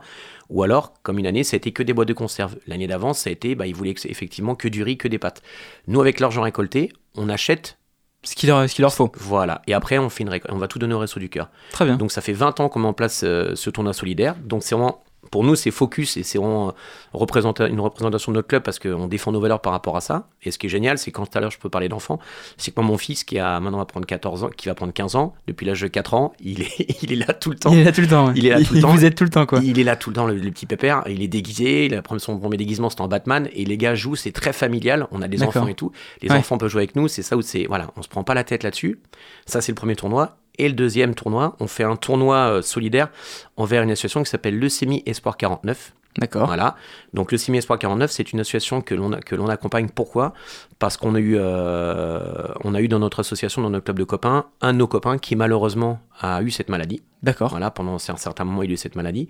Ou 0.49 0.62
alors, 0.62 0.95
comme 1.03 1.18
une 1.18 1.26
année, 1.26 1.45
ça 1.45 1.55
a 1.55 1.59
été 1.59 1.72
que 1.72 1.82
des 1.82 1.93
boîtes 1.93 2.09
de 2.09 2.12
conserve. 2.12 2.57
L'année 2.66 2.86
d'avant, 2.86 3.12
ça 3.12 3.30
a 3.30 3.32
été, 3.32 3.55
bah, 3.55 3.66
ils 3.66 3.74
voulaient 3.74 3.95
effectivement 4.05 4.55
que 4.55 4.68
du 4.68 4.82
riz, 4.82 4.97
que 4.97 5.09
des 5.09 5.18
pâtes. 5.18 5.43
Nous, 5.86 6.01
avec 6.01 6.20
l'argent 6.20 6.43
récolté, 6.43 6.93
on 7.16 7.28
achète. 7.28 7.78
Ce 8.24 8.36
qu'il 8.36 8.49
leur, 8.49 8.64
leur 8.78 8.95
faut. 8.95 9.11
Voilà. 9.16 9.62
Et 9.66 9.74
après, 9.74 9.99
on, 9.99 10.09
fait 10.09 10.22
une 10.22 10.40
on 10.49 10.59
va 10.59 10.68
tout 10.68 10.78
donner 10.78 10.95
au 10.95 11.01
resto 11.01 11.18
du 11.18 11.28
cœur. 11.28 11.51
Très 11.72 11.84
bien. 11.84 11.97
Donc 11.97 12.12
ça 12.12 12.20
fait 12.20 12.32
20 12.32 12.61
ans 12.61 12.68
qu'on 12.68 12.78
met 12.78 12.86
en 12.86 12.93
place 12.93 13.22
euh, 13.24 13.57
ce 13.57 13.68
tournoi 13.68 13.93
solidaire. 13.93 14.36
Donc 14.36 14.62
c'est 14.62 14.76
vraiment, 14.76 15.03
pour 15.33 15.43
nous, 15.43 15.57
c'est 15.57 15.72
focus 15.72 16.16
et 16.16 16.22
c'est 16.22 16.39
vraiment 16.39 16.68
euh, 16.68 17.66
une 17.68 17.80
représentation 17.80 18.30
de 18.33 18.37
notre 18.37 18.47
club 18.47 18.62
parce 18.62 18.78
qu'on 18.78 19.09
défend 19.09 19.33
nos 19.33 19.41
valeurs 19.41 19.61
par 19.61 19.72
rapport 19.72 19.97
à 19.97 20.01
ça. 20.01 20.28
Et 20.45 20.51
ce 20.53 20.59
qui 20.59 20.66
est 20.66 20.68
génial, 20.68 20.99
c'est 20.99 21.11
quand 21.11 21.26
tout 21.26 21.37
à 21.37 21.41
l'heure 21.41 21.51
je 21.51 21.59
peux 21.59 21.70
parler 21.70 21.89
d'enfants, 21.89 22.20
c'est 22.57 22.70
que 22.70 22.80
moi, 22.80 22.89
mon 22.91 22.99
fils 22.99 23.24
qui 23.24 23.39
a 23.39 23.59
maintenant 23.59 23.78
va 23.78 23.85
prendre 23.87 24.07
14 24.07 24.45
ans, 24.45 24.51
qui 24.57 24.68
va 24.68 24.74
prendre 24.74 24.93
15 24.93 25.16
ans, 25.16 25.35
depuis 25.49 25.66
l'âge 25.66 25.80
de 25.80 25.89
4 25.89 26.14
ans, 26.14 26.33
il 26.39 26.62
est, 26.62 27.03
il 27.03 27.12
est 27.12 27.16
là 27.16 27.33
tout 27.35 27.51
le 27.51 27.57
temps. 27.57 27.72
Il 27.72 27.78
est 27.78 27.85
là 27.85 27.93
tout 27.93 28.03
le 28.03 28.07
temps. 28.09 28.26
ouais. 28.28 28.33
Il 28.37 28.47
est 28.47 28.51
là 28.51 28.62
tout 28.62 28.74
le 28.74 28.80
temps. 28.83 28.93
Vous 28.93 29.05
êtes 29.05 29.14
tout 29.16 29.24
le 29.24 29.30
temps, 29.30 29.47
quoi. 29.47 29.59
Il 29.64 29.78
est 29.80 29.85
là 29.85 29.97
tout 29.97 30.11
le 30.11 30.14
temps, 30.16 30.26
le, 30.26 30.35
le 30.37 30.51
petit 30.51 30.66
pépère. 30.66 31.03
Il 31.09 31.22
est 31.22 31.28
déguisé. 31.28 31.87
Il 31.87 31.95
a 31.95 32.03
son 32.18 32.39
premier 32.39 32.59
déguisement, 32.59 32.91
c'était 32.91 33.03
en 33.03 33.09
Batman. 33.09 33.49
Et 33.55 33.64
les 33.64 33.76
gars 33.78 33.95
jouent, 33.95 34.16
c'est 34.16 34.33
très 34.33 34.53
familial. 34.53 35.07
On 35.12 35.22
a 35.22 35.28
des 35.28 35.43
enfants 35.43 35.66
et 35.66 35.74
tout. 35.74 35.93
Les 36.20 36.30
Ouais. 36.30 36.37
enfants 36.37 36.59
peuvent 36.59 36.70
jouer 36.70 36.83
avec 36.83 36.95
nous. 36.95 37.09
C'est 37.09 37.22
ça 37.22 37.37
où 37.37 37.43
c'est. 37.43 37.64
Voilà, 37.66 37.89
on 37.97 38.03
se 38.03 38.09
prend 38.09 38.22
pas 38.22 38.35
la 38.35 38.45
tête 38.45 38.62
là-dessus. 38.62 39.01
Ça, 39.47 39.61
c'est 39.62 39.72
le 39.72 39.76
premier 39.76 39.97
tournoi. 39.97 40.37
Et 40.59 40.69
le 40.69 40.75
deuxième 40.75 41.15
tournoi, 41.15 41.57
on 41.61 41.67
fait 41.67 41.85
un 41.85 41.97
tournoi 41.97 42.37
euh, 42.37 42.63
solidaire 42.63 43.09
envers 43.57 43.83
une 43.83 43.91
association 43.91 44.23
qui 44.23 44.31
s'appelle 44.31 44.59
Leucémie 44.59 45.03
Espoir 45.07 45.37
49. 45.37 45.93
D'accord. 46.19 46.47
Voilà. 46.47 46.77
Donc 47.15 47.33
le 47.33 47.39
CIMI 47.39 47.57
Espoir 47.59 47.79
49, 47.79 48.11
c'est 48.11 48.35
une 48.35 48.41
association 48.41 48.83
que 48.83 48.95
l'on 48.95 49.13
a- 49.13 49.21
que 49.21 49.35
l'on 49.35 49.49
accompagne. 49.49 49.89
Pourquoi? 49.89 50.35
Parce 50.79 50.99
qu'on 50.99 51.15
a 51.15 51.19
eu 51.21 51.37
euh, 51.39 52.21
on 52.65 52.75
a 52.75 52.83
eu 52.83 52.89
dans 52.89 52.99
notre 52.99 53.21
association, 53.21 53.63
dans 53.63 53.71
notre 53.71 53.85
club 53.85 53.99
de 53.99 54.05
copains, 54.05 54.45
un 54.61 54.75
de 54.75 54.79
nos 54.79 54.87
copains 54.87 55.17
qui 55.17 55.37
malheureusement 55.37 56.01
a 56.21 56.43
eu 56.43 56.51
cette 56.51 56.69
maladie. 56.69 57.03
D'accord. 57.23 57.51
Voilà, 57.51 57.70
pendant 57.70 57.95
un 57.95 57.99
certain 57.99 58.45
moment, 58.45 58.62
il 58.64 58.70
a 58.70 58.75
eu 58.75 58.77
cette 58.77 58.97
maladie. 58.97 59.29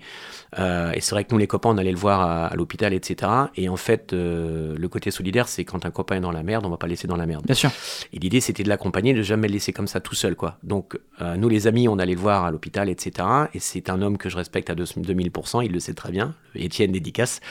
Euh, 0.57 0.91
et 0.93 0.99
c'est 1.01 1.11
vrai 1.13 1.25
que 1.25 1.31
nous, 1.31 1.37
les 1.37 1.45
copains, 1.45 1.69
on 1.69 1.77
allait 1.77 1.91
le 1.91 1.97
voir 1.97 2.21
à, 2.21 2.47
à 2.47 2.55
l'hôpital, 2.55 2.91
etc. 2.91 3.31
Et 3.55 3.69
en 3.69 3.75
fait, 3.77 4.13
euh, 4.13 4.75
le 4.77 4.87
côté 4.89 5.11
solidaire, 5.11 5.47
c'est 5.47 5.63
quand 5.63 5.85
un 5.85 5.91
copain 5.91 6.15
est 6.15 6.21
dans 6.21 6.31
la 6.31 6.41
merde, 6.41 6.65
on 6.65 6.69
va 6.69 6.77
pas 6.77 6.87
le 6.87 6.91
laisser 6.91 7.07
dans 7.07 7.17
la 7.17 7.27
merde. 7.27 7.45
Bien 7.45 7.53
sûr. 7.53 7.69
Et 8.11 8.17
l'idée, 8.19 8.41
c'était 8.41 8.63
de 8.63 8.69
l'accompagner, 8.69 9.13
de 9.13 9.21
jamais 9.21 9.47
le 9.47 9.53
laisser 9.53 9.73
comme 9.73 9.85
ça 9.87 9.99
tout 9.99 10.15
seul, 10.15 10.35
quoi. 10.35 10.57
Donc, 10.63 10.97
euh, 11.21 11.35
nous, 11.35 11.49
les 11.49 11.67
amis, 11.67 11.87
on 11.87 11.99
allait 11.99 12.15
le 12.15 12.19
voir 12.19 12.45
à 12.45 12.51
l'hôpital, 12.51 12.89
etc. 12.89 13.27
Et 13.53 13.59
c'est 13.59 13.89
un 13.91 14.01
homme 14.01 14.17
que 14.17 14.27
je 14.29 14.37
respecte 14.37 14.71
à 14.71 14.75
deux- 14.75 14.85
2000%, 14.85 15.61
il 15.61 15.71
le 15.71 15.79
sait 15.79 15.93
très 15.93 16.11
bien, 16.11 16.33
Étienne 16.55 16.91
dédicace. 16.91 17.41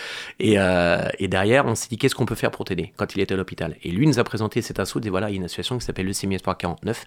Et, 0.40 0.54
et 1.18 1.28
derrière, 1.28 1.66
on 1.66 1.74
s'est 1.76 1.88
dit, 1.88 1.98
qu'est-ce 1.98 2.14
qu'on 2.16 2.26
peut 2.26 2.34
faire 2.34 2.50
pour 2.50 2.64
t'aider 2.64 2.92
quand 2.96 3.14
il 3.14 3.20
était 3.20 3.34
à 3.34 3.36
l'hôpital? 3.36 3.76
Et 3.84 3.90
lui 3.90 4.06
nous 4.06 4.18
a 4.18 4.24
présenté 4.24 4.60
cet 4.62 4.80
assaut, 4.80 5.00
et 5.00 5.08
voilà, 5.10 5.30
il 5.30 5.34
y 5.34 5.36
a 5.36 5.38
une 5.38 5.44
association 5.44 5.78
qui 5.78 5.84
s'appelle 5.84 6.04
le 6.06 6.10
Leucémie 6.10 6.34
Espoir 6.34 6.56
49, 6.58 7.06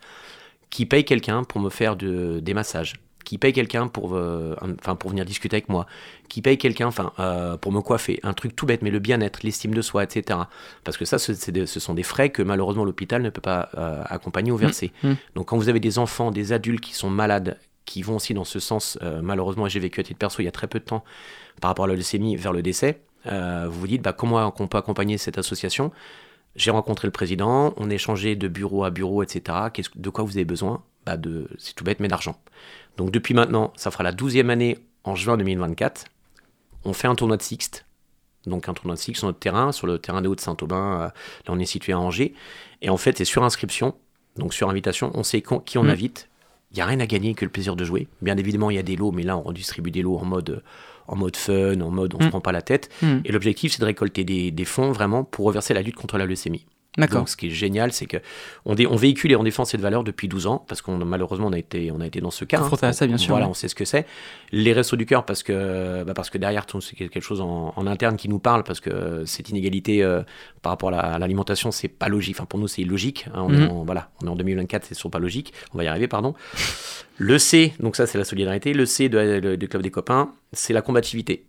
qui 0.69 0.85
paye 0.85 1.05
quelqu'un 1.05 1.43
pour 1.43 1.61
me 1.61 1.69
faire 1.69 1.95
de, 1.95 2.39
des 2.41 2.53
massages 2.53 2.93
qui 3.25 3.37
paye 3.37 3.51
quelqu'un 3.51 3.87
pour, 3.87 4.15
euh, 4.15 4.55
pour 4.99 5.09
venir 5.09 5.25
discuter 5.25 5.57
avec 5.57 5.67
moi, 5.67 5.85
qui 6.29 6.41
paye 6.41 6.57
quelqu'un 6.57 6.87
enfin, 6.87 7.11
euh, 7.19 7.57
pour 7.57 7.73
me 7.73 7.81
coiffer, 7.81 8.19
un 8.23 8.33
truc 8.33 8.55
tout 8.55 8.65
bête, 8.65 8.81
mais 8.81 8.91
le 8.91 8.99
bien-être, 8.99 9.43
l'estime 9.43 9.73
de 9.73 9.81
soi, 9.81 10.03
etc. 10.03 10.39
Parce 10.85 10.95
que 10.95 11.03
ça, 11.03 11.17
ce, 11.17 11.33
sont 11.65 11.93
des 11.93 12.03
frais 12.03 12.29
que 12.29 12.41
malheureusement 12.41 12.85
l'hôpital 12.85 13.21
ne 13.21 13.29
peut 13.29 13.41
pas 13.41 13.69
euh, 13.77 14.01
accompagner 14.05 14.51
ou 14.51 14.57
verser. 14.57 14.93
Mmh. 15.03 15.13
Donc 15.35 15.47
quand 15.47 15.57
vous 15.57 15.67
avez 15.67 15.81
des 15.81 15.99
enfants, 15.99 16.31
des 16.31 16.53
adultes 16.53 16.81
qui 16.81 16.93
sont 16.93 17.09
malades, 17.09 17.59
qui 17.85 18.01
vont 18.01 18.15
aussi 18.15 18.33
dans 18.33 18.45
ce 18.45 18.59
sens, 18.59 18.97
malheureusement, 19.21 19.67
j'ai 19.67 19.79
vécu 19.79 19.99
à 19.99 20.03
titre 20.03 20.17
perso 20.17 20.41
il 20.41 20.45
y 20.45 20.47
a 20.47 20.51
très 20.51 20.65
peu 20.65 20.79
de 20.79 20.85
temps 20.85 21.03
par 21.61 21.69
rapport 21.69 21.85
à 21.85 21.87
la 21.87 21.93
leucémie 21.93 22.35
vers 22.35 22.51
le 22.51 22.63
décès. 22.63 23.01
vous 23.25 23.31
vous 23.71 23.87
dites 23.87 24.01
bah, 24.01 24.11
comment 24.13 24.51
on 24.57 24.67
peut 24.67 24.77
accompagner 24.79 25.19
cette 25.19 25.37
association? 25.37 25.91
J'ai 26.55 26.71
rencontré 26.71 27.07
le 27.07 27.11
président, 27.11 27.73
on 27.77 27.91
a 27.91 27.93
échangé 27.93 28.35
de 28.35 28.47
bureau 28.47 28.85
à 28.85 28.89
bureau, 28.89 29.21
etc. 29.21 29.57
De 29.95 30.09
quoi 30.09 30.23
vous 30.23 30.37
avez 30.37 30.45
besoin? 30.45 30.81
Bah 31.05 31.17
de, 31.17 31.47
C'est 31.57 31.73
tout 31.75 31.83
bête, 31.83 31.99
mais 31.99 32.07
d'argent. 32.07 32.39
Donc 32.97 33.11
depuis 33.11 33.33
maintenant, 33.33 33.71
ça 33.75 33.91
fera 33.91 34.03
la 34.03 34.11
12e 34.11 34.49
année 34.49 34.77
en 35.03 35.15
juin 35.15 35.37
2024. 35.37 36.05
On 36.83 36.93
fait 36.93 37.07
un 37.07 37.15
tournoi 37.15 37.37
de 37.37 37.41
Sixte. 37.43 37.85
Donc 38.45 38.69
un 38.69 38.73
tournoi 38.73 38.95
de 38.95 38.99
Sixte 38.99 39.19
sur 39.19 39.27
notre 39.27 39.39
terrain, 39.39 39.71
sur 39.71 39.87
le 39.87 39.97
terrain 39.99 40.21
des 40.21 40.27
Hauts-de-Saint-Aubin. 40.27 41.01
euh, 41.01 41.05
Là, 41.07 41.11
on 41.49 41.59
est 41.59 41.65
situé 41.65 41.93
à 41.93 41.99
Angers. 41.99 42.33
Et 42.81 42.89
en 42.89 42.97
fait, 42.97 43.17
c'est 43.17 43.25
sur 43.25 43.43
inscription, 43.43 43.95
donc 44.37 44.53
sur 44.53 44.69
invitation. 44.69 45.11
On 45.15 45.23
sait 45.23 45.41
qui 45.41 45.77
on 45.77 45.83
Mm. 45.83 45.89
invite. 45.89 46.29
Il 46.71 46.75
n'y 46.75 46.81
a 46.81 46.85
rien 46.85 46.99
à 46.99 47.05
gagner 47.07 47.33
que 47.35 47.45
le 47.45 47.51
plaisir 47.51 47.75
de 47.75 47.83
jouer. 47.85 48.07
Bien 48.21 48.37
évidemment, 48.37 48.69
il 48.69 48.75
y 48.75 48.79
a 48.79 48.83
des 48.83 48.95
lots, 48.95 49.11
mais 49.11 49.23
là, 49.23 49.37
on 49.37 49.41
redistribue 49.41 49.91
des 49.91 50.01
lots 50.01 50.17
en 50.17 50.25
mode, 50.25 50.49
euh, 50.49 50.61
en 51.07 51.15
mode 51.15 51.37
fun, 51.37 51.79
en 51.81 51.91
mode 51.91 52.13
on 52.15 52.19
se 52.19 52.25
Mm. 52.25 52.29
prend 52.29 52.41
pas 52.41 52.51
la 52.51 52.61
tête. 52.61 52.89
Mm. 53.01 53.17
Et 53.25 53.31
l'objectif, 53.31 53.71
c'est 53.73 53.79
de 53.81 53.85
récolter 53.85 54.23
des, 54.23 54.51
des 54.51 54.65
fonds 54.65 54.91
vraiment 54.91 55.23
pour 55.23 55.45
reverser 55.45 55.73
la 55.73 55.81
lutte 55.81 55.95
contre 55.95 56.17
la 56.17 56.25
leucémie. 56.25 56.65
D'accord. 56.97 57.19
Donc, 57.19 57.29
ce 57.29 57.35
qui 57.37 57.47
est 57.47 57.51
génial, 57.51 57.91
c'est 57.91 58.05
que 58.05 58.17
on, 58.65 58.73
véhicule 58.73 59.31
et 59.31 59.35
on 59.35 59.43
défend 59.43 59.65
cette 59.65 59.81
valeur 59.81 60.03
depuis 60.03 60.27
12 60.27 60.47
ans, 60.47 60.63
parce 60.67 60.81
qu'on 60.81 60.97
malheureusement 60.97 61.47
on 61.47 61.53
a 61.53 61.57
été, 61.59 61.91
on 61.91 61.99
a 62.01 62.07
été 62.07 62.21
dans 62.21 62.31
ce 62.31 62.45
cas. 62.45 62.59
Confronté 62.59 62.85
à 62.85 62.93
ça, 62.93 63.05
bien 63.07 63.17
sûr, 63.17 63.31
Voilà, 63.31 63.45
ouais. 63.45 63.51
on 63.51 63.53
sait 63.53 63.67
ce 63.67 63.75
que 63.75 63.83
c'est. 63.85 64.05
Les 64.51 64.71
restos 64.73 64.95
du 64.95 65.05
cœur, 65.05 65.25
parce 65.25 65.43
que, 65.43 66.03
bah, 66.03 66.13
parce 66.13 66.29
que 66.29 66.37
derrière, 66.37 66.65
c'est 66.81 66.95
quelque 66.95 67.19
chose 67.19 67.41
en, 67.41 67.73
en 67.75 67.87
interne 67.87 68.15
qui 68.15 68.29
nous 68.29 68.39
parle, 68.39 68.63
parce 68.63 68.79
que 68.79 69.23
cette 69.25 69.49
inégalité 69.49 70.03
euh, 70.03 70.21
par 70.61 70.71
rapport 70.71 70.89
à 70.93 71.11
la- 71.11 71.19
l'alimentation, 71.19 71.71
c'est 71.71 71.87
pas 71.89 72.07
logique. 72.07 72.35
Enfin, 72.37 72.45
pour 72.45 72.59
nous, 72.59 72.67
c'est 72.67 72.81
illogique. 72.81 73.25
hein. 73.33 73.43
on, 73.47 73.53
est 73.53 73.57
Mhm. 73.57 73.71
en, 73.71 73.83
voilà, 73.83 74.09
on 74.23 74.27
est 74.27 74.29
en 74.29 74.35
2024, 74.35 74.85
c'est 74.85 74.95
toujours 74.95 75.11
pas 75.11 75.19
logique. 75.19 75.53
On 75.73 75.77
va 75.77 75.83
y 75.83 75.87
arriver, 75.87 76.07
pardon. 76.07 76.33
Le 77.17 77.37
C, 77.37 77.73
donc 77.79 77.95
ça, 77.95 78.07
c'est 78.07 78.17
la 78.17 78.25
solidarité. 78.25 78.73
Le 78.73 78.85
C 78.85 79.09
de, 79.09 79.55
du 79.55 79.67
club 79.67 79.81
des 79.81 79.91
copains, 79.91 80.31
c'est 80.53 80.73
la 80.73 80.81
combativité. 80.81 81.45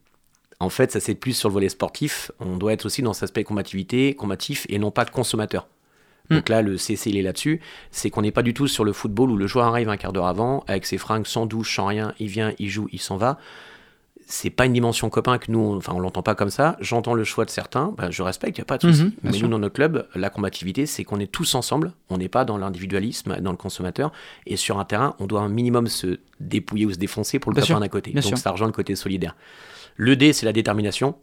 En 0.61 0.71
fait, 0.71 0.91
ça 0.93 1.01
c'est 1.01 1.15
plus 1.15 1.33
sur 1.37 1.49
le 1.49 1.53
volet 1.55 1.69
sportif. 1.69 2.31
On 2.41 2.57
doit 2.57 2.73
être 2.73 2.87
aussi 2.87 3.03
dans 3.03 3.13
cet 3.13 3.25
aspect 3.25 3.45
combativité, 3.45 4.15
combatif 4.15 4.67
et 4.69 4.79
non 4.79 4.91
pas 4.91 5.05
consommateur. 5.05 5.67
Donc 6.29 6.49
là, 6.49 6.61
le 6.61 6.77
CC, 6.77 7.11
il 7.11 7.17
est 7.17 7.23
là-dessus. 7.23 7.61
C'est 7.93 8.11
qu'on 8.11 8.23
n'est 8.23 8.33
pas 8.33 8.43
du 8.43 8.53
tout 8.53 8.67
sur 8.67 8.85
le 8.85 8.93
football 8.93 9.31
où 9.31 9.37
le 9.37 9.47
joueur 9.47 9.67
arrive 9.67 9.89
un 9.89 9.97
quart 9.97 10.13
d'heure 10.13 10.27
avant, 10.27 10.65
avec 10.67 10.85
ses 10.85 10.99
fringues, 10.99 11.25
sans 11.27 11.47
douche, 11.47 11.77
sans 11.77 11.87
rien, 11.87 12.15
il 12.19 12.27
vient, 12.27 12.53
il 12.59 12.69
joue, 12.69 12.89
il 12.91 12.99
s'en 13.01 13.17
va. 13.17 13.39
C'est 14.27 14.51
pas 14.51 14.67
une 14.67 14.73
dimension 14.73 15.09
copain 15.09 15.39
que 15.39 15.53
nous, 15.53 15.61
on- 15.61 15.77
enfin, 15.77 15.93
on 15.95 16.01
l'entend 16.01 16.23
pas 16.25 16.35
comme 16.35 16.51
ça. 16.51 16.77
J'entends 16.81 17.15
le 17.15 17.23
choix 17.23 17.45
de 17.45 17.51
certains, 17.51 17.95
bah, 17.97 18.11
je 18.11 18.23
respecte, 18.23 18.59
il 18.59 18.61
n'y 18.61 18.63
a 18.63 18.65
pas 18.65 18.77
de 18.79 18.91
souci. 18.91 19.05
Mhm, 19.05 19.13
Mais 19.23 19.33
sûr. 19.35 19.43
nous, 19.47 19.53
dans 19.53 19.61
notre 19.61 19.75
club, 19.77 20.09
la 20.17 20.29
combativité, 20.31 20.87
c'est 20.87 21.05
qu'on 21.05 21.21
est 21.21 21.31
tous 21.31 21.55
ensemble. 21.55 21.93
On 22.11 22.19
n'est 22.19 22.29
pas 22.29 22.45
dans 22.45 22.59
l'individualisme, 22.59 23.37
dans 23.41 23.53
le 23.53 23.57
consommateur. 23.57 24.11
Et 24.47 24.57
sur 24.57 24.81
un 24.81 24.85
terrain, 24.85 25.15
on 25.21 25.27
doit 25.27 25.43
un 25.43 25.49
minimum 25.49 25.87
se 25.87 26.19
dépouiller 26.41 26.87
ou 26.87 26.93
se 26.93 26.99
défoncer 26.99 27.39
pour 27.39 27.53
le 27.53 27.57
Bien 27.57 27.67
copain 27.69 27.79
d'un 27.79 27.89
côté. 27.89 28.11
bien 28.11 28.21
Donc 28.21 28.31
sûr. 28.31 28.39
ça 28.39 28.51
rejoint 28.51 28.67
le 28.67 28.73
côté 28.73 28.97
solidaire. 28.97 29.37
Le 29.97 30.17
D, 30.17 30.33
c'est 30.33 30.47
la 30.47 30.53
détermination. 30.53 31.17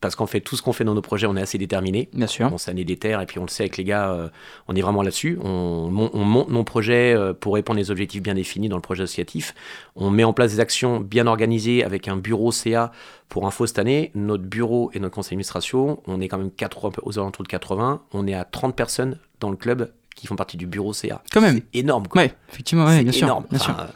Parce 0.00 0.14
qu'en 0.14 0.26
fait, 0.26 0.40
tout 0.40 0.54
ce 0.54 0.62
qu'on 0.62 0.72
fait 0.72 0.84
dans 0.84 0.94
nos 0.94 1.02
projets, 1.02 1.26
on 1.26 1.36
est 1.36 1.40
assez 1.40 1.58
déterminé. 1.58 2.08
Bien 2.12 2.28
sûr. 2.28 2.48
On 2.52 2.56
s'en 2.58 2.76
est 2.76 2.84
des 2.84 2.96
terres, 2.96 3.20
et 3.20 3.26
puis 3.26 3.40
on 3.40 3.42
le 3.42 3.48
sait 3.48 3.64
avec 3.64 3.76
les 3.78 3.82
gars, 3.82 4.12
euh, 4.12 4.28
on 4.68 4.76
est 4.76 4.80
vraiment 4.80 5.02
là-dessus. 5.02 5.40
On, 5.42 5.88
mon- 5.90 6.10
on 6.12 6.22
monte 6.24 6.50
nos 6.50 6.62
projets 6.62 7.12
euh, 7.16 7.32
pour 7.34 7.54
répondre 7.54 7.80
à 7.80 7.82
des 7.82 7.90
objectifs 7.90 8.22
bien 8.22 8.34
définis 8.34 8.68
dans 8.68 8.76
le 8.76 8.80
projet 8.82 9.02
associatif. 9.02 9.56
On 9.96 10.10
met 10.10 10.22
en 10.22 10.32
place 10.32 10.52
des 10.52 10.60
actions 10.60 11.00
bien 11.00 11.26
organisées 11.26 11.82
avec 11.82 12.06
un 12.06 12.16
bureau 12.16 12.52
CA 12.52 12.92
pour 13.28 13.44
info 13.48 13.66
cette 13.66 13.80
année. 13.80 14.12
Notre 14.14 14.44
bureau 14.44 14.92
et 14.94 15.00
notre 15.00 15.16
conseil 15.16 15.30
d'administration, 15.30 16.00
on 16.06 16.20
est 16.20 16.28
quand 16.28 16.38
même 16.38 16.52
80, 16.52 16.92
aux 17.02 17.18
alentours 17.18 17.42
de 17.42 17.48
80. 17.48 18.00
On 18.12 18.24
est 18.28 18.34
à 18.34 18.44
30 18.44 18.76
personnes 18.76 19.18
dans 19.40 19.50
le 19.50 19.56
club 19.56 19.90
qui 20.14 20.28
font 20.28 20.36
partie 20.36 20.56
du 20.56 20.68
bureau 20.68 20.92
CA. 20.92 21.24
Quand 21.32 21.40
même. 21.40 21.60
Énorme. 21.74 22.06
Quoi. 22.06 22.22
Ouais, 22.22 22.34
effectivement, 22.52 22.84
ouais, 22.86 23.02
bien 23.02 23.10
sûr. 23.10 23.26
énorme. 23.26 23.46
Bien 23.50 23.58
Enfin, 23.58 23.74
sûr. 23.74 23.82
euh, 23.82 23.86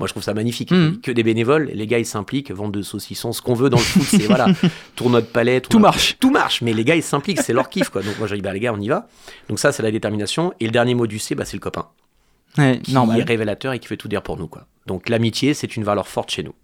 moi, 0.00 0.08
je 0.08 0.12
trouve 0.14 0.22
ça 0.24 0.34
magnifique. 0.34 0.72
Mhm. 0.72 1.00
Que 1.02 1.12
des 1.12 1.22
bénévoles, 1.22 1.70
les 1.74 1.86
gars, 1.86 1.98
ils 1.98 2.06
s'impliquent, 2.06 2.50
vendent 2.50 2.72
de 2.72 2.82
saucissons, 2.82 3.32
ce 3.32 3.40
qu'on 3.42 3.54
veut 3.54 3.68
dans 3.70 3.76
le 3.76 3.82
foot, 3.84 4.02
c'est 4.08 4.22
voilà, 4.26 4.46
tournoi 4.96 5.20
de 5.20 5.26
palais, 5.26 5.60
Tout 5.60 5.78
marche. 5.78 6.16
Tout 6.18 6.30
marche, 6.30 6.62
mais 6.62 6.72
les 6.72 6.84
gars, 6.84 6.96
ils 6.96 7.02
s'impliquent, 7.02 7.42
c'est 7.42 7.52
leur 7.52 7.68
kiff, 7.68 7.90
quoi. 7.90 8.02
Donc, 8.02 8.18
moi, 8.18 8.26
je 8.26 8.34
dis, 8.34 8.40
bah, 8.40 8.52
les 8.52 8.60
gars, 8.60 8.72
on 8.74 8.80
y 8.80 8.88
va. 8.88 9.06
Donc, 9.48 9.58
ça, 9.60 9.70
c'est 9.72 9.82
la 9.82 9.90
détermination. 9.92 10.52
Et 10.58 10.64
le 10.64 10.70
dernier 10.72 10.94
mot 10.94 11.06
du 11.06 11.18
C, 11.18 11.34
bah, 11.34 11.44
c'est 11.44 11.56
le 11.56 11.60
copain. 11.60 11.86
Ouais, 12.58 12.80
Qui 12.82 12.94
normal. 12.94 13.20
est 13.20 13.24
révélateur 13.24 13.74
et 13.74 13.78
qui 13.78 13.86
fait 13.86 13.96
tout 13.98 14.08
dire 14.08 14.22
pour 14.22 14.36
nous, 14.38 14.48
quoi. 14.48 14.66
Donc, 14.86 15.08
l'amitié, 15.10 15.52
c'est 15.54 15.76
une 15.76 15.84
valeur 15.84 16.08
forte 16.08 16.30
chez 16.30 16.42
nous. 16.42 16.54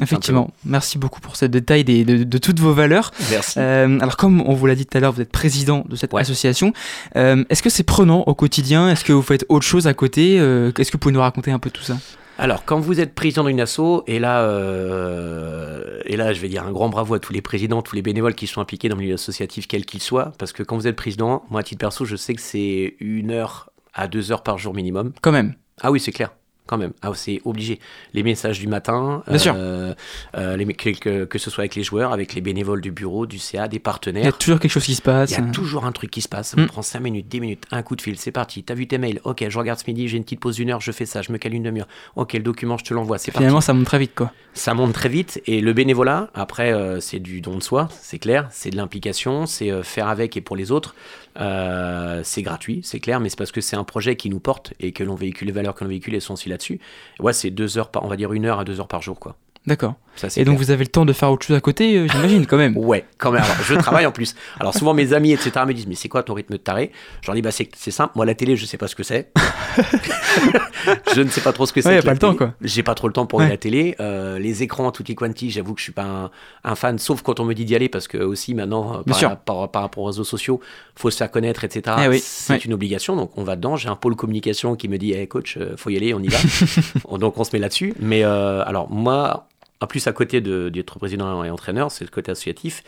Effectivement. 0.00 0.50
Merci 0.64 0.98
beaucoup 0.98 1.20
pour 1.20 1.34
ce 1.36 1.46
détail 1.46 1.82
de 1.82 2.38
toutes 2.38 2.60
vos 2.60 2.72
valeurs. 2.74 3.10
Merci. 3.30 3.58
Euh, 3.58 3.98
alors, 4.00 4.16
comme 4.16 4.42
on 4.42 4.52
vous 4.54 4.66
l'a 4.66 4.74
dit 4.74 4.86
tout 4.86 4.96
à 4.96 5.00
l'heure, 5.00 5.12
vous 5.12 5.20
êtes 5.22 5.32
président 5.32 5.84
de 5.88 5.96
cette 5.96 6.14
association. 6.14 6.72
Euh, 7.16 7.42
Est-ce 7.48 7.62
que 7.62 7.70
c'est 7.70 7.82
prenant 7.84 8.20
au 8.26 8.34
quotidien? 8.34 8.90
Est-ce 8.90 9.02
que 9.02 9.12
vous 9.12 9.22
faites 9.22 9.44
autre 9.48 9.64
chose 9.66 9.86
à 9.86 9.94
côté? 9.94 10.38
Euh, 10.38 10.70
Est-ce 10.78 10.90
que 10.90 10.96
vous 10.96 11.00
pouvez 11.00 11.14
nous 11.14 11.20
raconter 11.20 11.50
un 11.50 11.58
peu 11.58 11.70
tout 11.70 11.82
ça? 11.82 11.96
Alors, 12.40 12.64
quand 12.64 12.78
vous 12.78 13.00
êtes 13.00 13.16
président 13.16 13.44
d'une 13.44 13.60
asso, 13.60 14.04
et 14.06 14.20
là, 14.20 14.42
euh, 14.42 16.00
et 16.04 16.16
là, 16.16 16.32
je 16.32 16.40
vais 16.40 16.48
dire 16.48 16.64
un 16.64 16.70
grand 16.70 16.88
bravo 16.88 17.14
à 17.14 17.18
tous 17.18 17.32
les 17.32 17.42
présidents, 17.42 17.82
tous 17.82 17.96
les 17.96 18.02
bénévoles 18.02 18.36
qui 18.36 18.46
sont 18.46 18.60
impliqués 18.60 18.88
dans 18.88 18.94
le 18.94 19.02
milieu 19.02 19.14
associatif, 19.14 19.66
quel 19.66 19.84
qu'il 19.84 20.00
soit, 20.00 20.32
parce 20.38 20.52
que 20.52 20.62
quand 20.62 20.76
vous 20.76 20.86
êtes 20.86 20.94
président, 20.94 21.44
moi, 21.50 21.60
à 21.60 21.64
titre 21.64 21.80
perso, 21.80 22.04
je 22.04 22.14
sais 22.14 22.34
que 22.34 22.40
c'est 22.40 22.94
une 23.00 23.32
heure 23.32 23.70
à 23.92 24.06
deux 24.06 24.30
heures 24.30 24.44
par 24.44 24.56
jour 24.56 24.72
minimum. 24.72 25.12
Quand 25.20 25.32
même. 25.32 25.54
Ah 25.80 25.90
oui, 25.90 25.98
c'est 25.98 26.12
clair. 26.12 26.30
Quand 26.68 26.76
même, 26.76 26.92
ah, 27.02 27.10
c'est 27.14 27.40
obligé. 27.46 27.80
Les 28.12 28.22
messages 28.22 28.60
du 28.60 28.68
matin, 28.68 29.22
Bien 29.26 29.38
sûr. 29.38 29.54
euh, 29.56 29.94
euh, 30.36 30.54
les, 30.56 30.66
que, 30.74 31.24
que- 31.24 31.38
ce 31.38 31.50
soit 31.50 31.62
avec 31.62 31.74
les 31.76 31.82
joueurs, 31.82 32.12
avec 32.12 32.34
les 32.34 32.42
bénévoles 32.42 32.82
du 32.82 32.90
bureau, 32.92 33.24
du 33.26 33.38
CA, 33.38 33.68
des 33.68 33.78
partenaires. 33.78 34.22
Il 34.22 34.26
y 34.26 34.28
a 34.28 34.32
toujours 34.32 34.60
quelque 34.60 34.70
chose 34.70 34.84
qui 34.84 34.94
se 34.94 35.00
passe. 35.02 35.30
Il 35.30 35.38
y 35.38 35.40
a 35.40 35.50
toujours 35.50 35.86
un 35.86 35.92
truc 35.92 36.10
qui 36.10 36.20
se 36.20 36.28
passe. 36.28 36.48
Ça 36.50 36.60
Mm. 36.60 36.66
prend 36.66 36.82
5 36.82 37.00
minutes, 37.00 37.26
10 37.26 37.40
minutes, 37.40 37.64
un 37.70 37.82
coup 37.82 37.96
de 37.96 38.02
fil, 38.02 38.18
c'est 38.18 38.32
parti. 38.32 38.62
T'as 38.64 38.74
vu 38.74 38.86
tes 38.86 38.98
mails? 38.98 39.20
Ok, 39.24 39.44
je 39.48 39.58
regarde 39.58 39.78
ce 39.78 39.84
midi, 39.86 40.08
j'ai 40.08 40.18
une 40.18 40.24
petite 40.24 40.40
pause 40.40 40.56
d'une 40.56 40.68
heure, 40.70 40.82
je 40.82 40.92
fais 40.92 41.06
ça, 41.06 41.22
je 41.22 41.32
me 41.32 41.38
cale 41.38 41.54
une 41.54 41.62
demi-heure. 41.62 41.88
Ok, 42.16 42.34
le 42.34 42.40
document, 42.40 42.76
je 42.76 42.84
te 42.84 42.92
l'envoie, 42.92 43.16
c'est 43.16 43.30
parti. 43.32 43.38
Finalement, 43.44 43.62
ça 43.62 43.72
monte 43.72 43.86
très 43.86 43.98
vite, 43.98 44.12
quoi. 44.14 44.30
Ça 44.52 44.74
monte 44.74 44.92
très 44.92 45.08
vite 45.08 45.40
et 45.46 45.62
le 45.62 45.72
bénévolat, 45.72 46.28
après, 46.34 46.72
euh, 46.72 47.00
c'est 47.00 47.18
du 47.20 47.40
don 47.40 47.56
de 47.56 47.62
soi, 47.62 47.88
c'est 48.02 48.18
clair, 48.18 48.48
c'est 48.50 48.68
de 48.70 48.76
l'implication, 48.76 49.46
c'est 49.46 49.82
faire 49.82 50.08
avec 50.08 50.36
et 50.36 50.40
pour 50.42 50.56
les 50.56 50.70
autres. 50.70 50.94
Euh, 51.38 52.22
c'est 52.24 52.42
gratuit, 52.42 52.80
c'est 52.82 53.00
clair, 53.00 53.20
mais 53.20 53.28
c'est 53.28 53.38
parce 53.38 53.52
que 53.52 53.60
c'est 53.60 53.76
un 53.76 53.84
projet 53.84 54.16
qui 54.16 54.28
nous 54.28 54.40
porte 54.40 54.74
et 54.80 54.92
que 54.92 55.04
l'on 55.04 55.14
véhicule, 55.14 55.46
les 55.46 55.52
valeurs 55.52 55.74
que 55.74 55.84
l'on 55.84 55.90
véhicule, 55.90 56.14
elles 56.14 56.20
sont 56.20 56.34
aussi 56.34 56.48
là-dessus. 56.48 56.80
Ouais, 57.20 57.32
c'est 57.32 57.50
deux 57.50 57.78
heures 57.78 57.90
par, 57.90 58.04
on 58.04 58.08
va 58.08 58.16
dire 58.16 58.32
une 58.32 58.44
heure 58.44 58.58
à 58.58 58.64
deux 58.64 58.80
heures 58.80 58.88
par 58.88 59.02
jour, 59.02 59.20
quoi. 59.20 59.36
D'accord. 59.68 59.94
Ça, 60.16 60.26
Et 60.36 60.44
donc, 60.44 60.56
clair. 60.56 60.66
vous 60.66 60.70
avez 60.72 60.82
le 60.82 60.90
temps 60.90 61.04
de 61.04 61.12
faire 61.12 61.30
autre 61.30 61.46
chose 61.46 61.56
à 61.56 61.60
côté, 61.60 61.96
euh, 61.96 62.08
j'imagine, 62.10 62.44
quand 62.46 62.56
même. 62.56 62.76
Ouais, 62.76 63.04
quand 63.18 63.30
même. 63.30 63.42
Alors, 63.42 63.56
je 63.62 63.74
travaille 63.74 64.04
en 64.06 64.10
plus. 64.10 64.34
Alors, 64.58 64.74
souvent, 64.74 64.92
mes 64.92 65.12
amis, 65.12 65.30
etc., 65.32 65.52
me 65.64 65.72
disent 65.72 65.86
Mais 65.86 65.94
c'est 65.94 66.08
quoi 66.08 66.24
ton 66.24 66.34
rythme 66.34 66.54
de 66.54 66.58
taré? 66.58 66.90
Je 67.20 67.28
leur 67.28 67.36
dis 67.36 67.42
Bah, 67.42 67.50
c'est 67.52 67.90
simple. 67.92 68.12
Moi, 68.16 68.26
la 68.26 68.34
télé, 68.34 68.56
je 68.56 68.66
sais 68.66 68.78
pas 68.78 68.88
ce 68.88 68.96
que 68.96 69.04
c'est. 69.04 69.30
je 71.14 71.20
ne 71.20 71.28
sais 71.28 71.40
pas 71.40 71.52
trop 71.52 71.66
ce 71.66 71.72
que 71.72 71.80
c'est. 71.80 71.88
Ouais, 71.88 72.02
pas 72.02 72.12
le 72.12 72.18
temps, 72.18 72.34
quoi. 72.34 72.54
J'ai 72.60 72.82
pas 72.82 72.94
trop 72.94 73.06
le 73.06 73.12
temps 73.12 73.26
pour 73.26 73.38
Ouais. 73.38 73.44
regarder 73.44 73.70
la 73.70 73.76
télé. 73.82 73.96
Euh, 74.00 74.38
les 74.38 74.62
écrans, 74.62 74.90
tutti 74.90 75.14
quanti, 75.14 75.50
j'avoue 75.50 75.74
que 75.74 75.78
je 75.80 75.84
suis 75.84 75.92
pas 75.92 76.04
un, 76.04 76.30
un 76.64 76.74
fan, 76.74 76.98
sauf 76.98 77.22
quand 77.22 77.38
on 77.40 77.44
me 77.44 77.54
dit 77.54 77.64
d'y 77.64 77.74
aller, 77.76 77.88
parce 77.88 78.08
que 78.08 78.18
aussi 78.18 78.54
maintenant, 78.54 78.98
euh, 78.98 79.02
par, 79.02 79.16
sûr. 79.16 79.36
par- 79.36 79.70
par 79.70 79.82
rapport 79.82 80.02
aux 80.04 80.06
réseaux 80.06 80.24
sociaux, 80.24 80.60
faut 80.96 81.10
se 81.10 81.16
faire 81.16 81.30
connaître, 81.30 81.64
etc. 81.64 81.96
Eh 82.04 82.08
oui, 82.08 82.18
C'est 82.22 82.54
ouais. 82.54 82.58
une 82.60 82.72
obligation, 82.74 83.14
donc 83.16 83.30
on 83.36 83.44
va 83.44 83.54
dedans. 83.56 83.76
J'ai 83.76 83.88
un 83.88 83.96
pôle 83.96 84.16
communication 84.16 84.74
qui 84.76 84.88
me 84.88 84.98
dit 84.98 85.12
Hey, 85.12 85.28
coach, 85.28 85.56
euh, 85.58 85.76
faut 85.76 85.90
y 85.90 85.96
aller, 85.96 86.14
on 86.14 86.20
y 86.20 86.28
va. 86.28 86.38
donc 87.18 87.38
on 87.38 87.44
se 87.44 87.50
met 87.54 87.60
là-dessus. 87.60 87.94
Mais 88.00 88.24
euh, 88.24 88.62
alors, 88.64 88.90
moi. 88.90 89.46
En 89.80 89.86
plus, 89.86 90.06
à 90.06 90.12
côté 90.12 90.40
de- 90.40 90.68
d'être 90.68 90.98
président 90.98 91.44
et 91.44 91.50
entraîneur, 91.50 91.90
c'est 91.92 92.04
le 92.04 92.10
côté 92.10 92.30
associatif. 92.32 92.82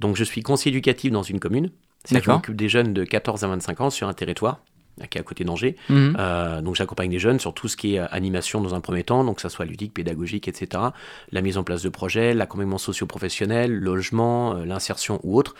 Donc, 0.00 0.16
je 0.16 0.24
suis 0.24 0.42
conseiller 0.42 0.74
éducatif 0.74 1.12
dans 1.12 1.22
une 1.22 1.38
commune. 1.40 1.70
C'est-à-dire 2.04 2.20
que 2.20 2.24
Je 2.24 2.30
m'occupe 2.36 2.56
des 2.56 2.68
jeunes 2.70 2.94
de 2.94 3.04
14 3.04 3.44
à 3.44 3.48
25 3.48 3.80
ans 3.82 3.90
sur 3.90 4.08
un 4.08 4.14
territoire 4.14 4.60
euh, 5.02 5.04
qui 5.04 5.18
est 5.18 5.20
à 5.20 5.24
côté 5.24 5.44
d'Angers. 5.44 5.76
Mhm. 5.90 6.16
Euh, 6.18 6.62
donc, 6.62 6.76
j'accompagne 6.76 7.10
les 7.10 7.18
jeunes 7.18 7.38
sur 7.40 7.52
tout 7.52 7.68
ce 7.68 7.76
qui 7.76 7.94
est 7.96 7.98
euh, 7.98 8.06
animation 8.10 8.62
dans 8.62 8.74
un 8.74 8.80
premier 8.80 9.04
temps, 9.04 9.22
donc 9.22 9.36
que 9.36 9.42
ça 9.42 9.50
soit 9.50 9.66
ludique, 9.66 9.92
pédagogique, 9.92 10.48
etc. 10.48 10.82
La 11.30 11.42
mise 11.42 11.58
en 11.58 11.62
place 11.62 11.82
de 11.82 11.90
projets, 11.90 12.32
l'accompagnement 12.32 12.78
socio-professionnel, 12.78 13.72
logement, 13.72 14.54
euh, 14.56 14.64
l'insertion 14.64 15.20
ou 15.22 15.36
autre. 15.36 15.54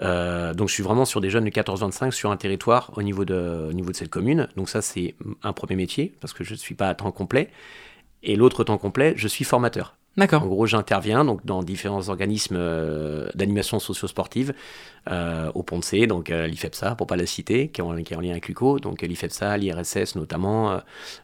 Euh, 0.00 0.54
donc 0.54 0.68
je 0.68 0.74
suis 0.74 0.82
vraiment 0.82 1.04
sur 1.04 1.20
des 1.20 1.28
jeunes 1.28 1.44
de 1.44 1.50
14-25 1.50 2.10
sur 2.12 2.30
un 2.30 2.36
territoire 2.38 2.90
au 2.96 3.02
niveau, 3.02 3.26
de, 3.26 3.66
au 3.68 3.72
niveau 3.74 3.90
de 3.90 3.96
cette 3.96 4.08
commune. 4.08 4.48
Donc 4.56 4.70
ça 4.70 4.80
c'est 4.80 5.14
un 5.42 5.52
premier 5.52 5.76
métier 5.76 6.14
parce 6.20 6.32
que 6.32 6.42
je 6.42 6.52
ne 6.54 6.58
suis 6.58 6.74
pas 6.74 6.88
à 6.88 6.94
temps 6.94 7.12
complet. 7.12 7.50
Et 8.22 8.34
l'autre 8.36 8.64
temps 8.64 8.78
complet, 8.78 9.12
je 9.16 9.28
suis 9.28 9.44
formateur. 9.44 9.94
D'accord. 10.16 10.42
En 10.42 10.46
gros, 10.46 10.66
j'interviens 10.66 11.24
donc 11.24 11.44
dans 11.46 11.62
différents 11.62 12.10
organismes 12.10 12.56
euh, 12.58 13.28
d'animation 13.34 13.78
socio-sportive 13.78 14.52
euh, 15.10 15.50
au 15.54 15.64
C, 15.80 16.06
donc 16.06 16.28
euh, 16.28 16.46
l'IFEPSA 16.46 16.94
pour 16.96 17.06
pas 17.06 17.16
la 17.16 17.24
citer, 17.24 17.68
qui 17.68 17.80
est 17.80 17.84
en, 17.84 17.96
qui 18.02 18.12
est 18.12 18.16
en 18.16 18.20
lien 18.20 18.32
avec 18.32 18.46
l'UCO, 18.46 18.78
donc 18.78 19.00
l'IFEPSA, 19.00 19.56
l'IRSS 19.56 20.14
notamment. 20.16 20.72
euh, 20.72 20.78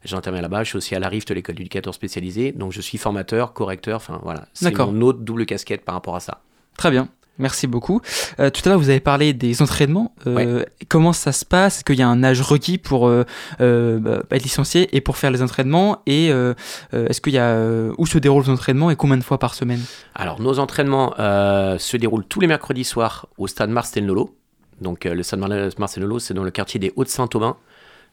j'interviens 0.05 0.41
là-bas. 0.41 0.64
Je 0.64 0.70
suis 0.70 0.78
aussi 0.78 0.95
à 0.95 1.01
la 1.01 1.09
RIFT, 1.09 1.34
l'école 1.34 1.57
d'éducateurs 1.57 1.93
spécialisés. 1.95 2.53
Donc 2.53 2.72
je 2.72 2.80
suis 2.80 2.97
formateur, 2.97 3.53
correcteur. 3.53 3.97
Enfin 3.97 4.20
voilà, 4.22 4.47
c'est 4.55 4.74
mon 4.76 5.03
autre 5.03 5.18
double 5.18 5.45
casquette 5.45 5.84
par 5.84 5.95
rapport 5.95 6.16
à 6.16 6.20
ça. 6.20 6.41
Très 6.78 6.91
bien. 6.91 7.09
Merci 7.39 7.66
beaucoup. 7.66 8.01
Euh, 8.41 8.51
tout 8.51 8.62
à 8.64 8.68
l'heure, 8.70 8.78
vous 8.78 8.91
avez 8.91 9.01
parlé 9.01 9.32
des 9.32 9.62
entraînements. 9.62 10.12
Euh, 10.26 10.64
Comment 10.89 11.12
ça 11.12 11.32
se 11.32 11.45
passe? 11.45 11.76
Est-ce 11.78 11.84
qu'il 11.84 11.97
y 11.99 12.03
a 12.03 12.09
un 12.09 12.24
âge 12.24 12.41
requis 12.41 12.78
pour 12.78 13.09
euh, 13.09 13.24
bah, 13.59 14.22
être 14.30 14.43
licencié 14.43 14.89
et 14.97 15.01
pour 15.01 15.16
faire 15.16 15.30
les 15.30 15.43
entraînements? 15.43 16.03
Et 16.07 16.26
est-ce 16.93 17.20
qu'il 17.20 17.34
y 17.34 17.39
a 17.39 17.59
où 17.97 18.07
se 18.07 18.18
déroulent 18.18 18.45
les 18.45 18.51
entraînements 18.51 18.91
et 18.91 18.97
combien 18.97 19.16
de 19.16 19.22
fois 19.24 19.39
par 19.39 19.55
semaine? 19.55 19.80
Alors, 20.14 20.41
nos 20.41 20.59
entraînements 20.59 21.14
se 21.16 21.97
déroulent 21.97 22.24
tous 22.24 22.41
les 22.41 22.47
mercredis 22.47 22.84
soirs 22.84 23.26
au 23.39 23.47
stade 23.47 23.70
Marcel 23.70 24.05
Nolo. 24.07 24.34
Donc, 24.80 25.05
le 25.05 25.22
stade 25.22 25.41
Mar- 25.41 25.51
Marcel 25.78 26.03
Nolo, 26.03 26.18
c'est 26.18 26.34
dans 26.34 26.45
le 26.45 26.51
quartier 26.51 26.78
des 26.80 26.93
Hauts-de-Saint-Aubin. 26.97 27.57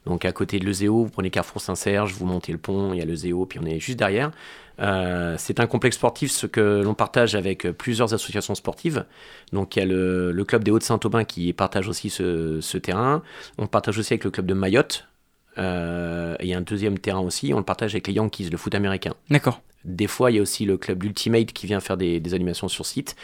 Donc 0.06 0.26
à 0.26 0.32
côté 0.32 0.60
de 0.60 0.66
l'Euseo, 0.66 1.06
vous 1.06 1.10
prenez 1.10 1.30
Carrefour 1.30 1.62
Saint-Serge, 1.62 2.14
vous 2.14 2.26
montez 2.26 2.52
le 2.52 2.58
pont, 2.58 2.94
il 2.94 3.00
y 3.00 3.02
a 3.02 3.06
l'Euseo, 3.06 3.46
puis 3.46 3.60
on 3.62 3.66
est 3.66 3.80
juste 3.80 3.98
derrière. 3.98 4.32
Euh, 4.80 5.36
c'est 5.38 5.60
un 5.60 5.68
complexe 5.68 5.96
sportif 5.96 6.32
ce 6.32 6.48
que 6.48 6.82
l'on 6.84 6.94
partage 6.94 7.34
avec 7.34 7.70
plusieurs 7.72 8.14
associations 8.14 8.56
sportives. 8.56 9.06
Donc 9.54 9.76
il 9.76 9.80
y 9.80 9.82
a 9.82 9.86
le, 9.86 10.44
club 10.46 10.64
des 10.64 10.72
Hauts-de-Saint-Aubin 10.72 11.24
qui 11.24 11.54
partage 11.54 11.88
aussi 11.88 12.10
ce 12.10 12.78
terrain. 12.78 13.24
On 13.58 13.68
partage 13.68 13.98
aussi 13.98 14.14
avec 14.14 14.26
le 14.26 14.32
club 14.32 14.46
de 14.46 14.54
Mayotte. 14.54 15.08
Euh, 15.58 16.36
et 16.40 16.46
il 16.46 16.50
y 16.50 16.54
a 16.54 16.58
un 16.58 16.62
deuxième 16.62 17.00
terrain 17.00 17.22
aussi, 17.22 17.54
on 17.54 17.58
le 17.58 17.64
partage 17.64 17.94
avec 17.94 18.08
les 18.08 18.14
Yankees, 18.14 18.50
le 18.50 18.58
foot 18.58 18.76
américain. 18.76 19.14
D'accord. 19.30 19.62
Des 19.84 20.08
fois, 20.08 20.32
il 20.32 20.36
y 20.36 20.40
a 20.40 20.42
aussi 20.42 20.66
le 20.66 20.78
club 20.78 21.04
Ultimate 21.04 21.54
qui 21.54 21.68
vient 21.68 21.80
faire 21.80 21.98
des, 21.98 22.20
des 22.20 22.34
animations 22.34 22.68
sur 22.68 22.86
site. 22.86 23.16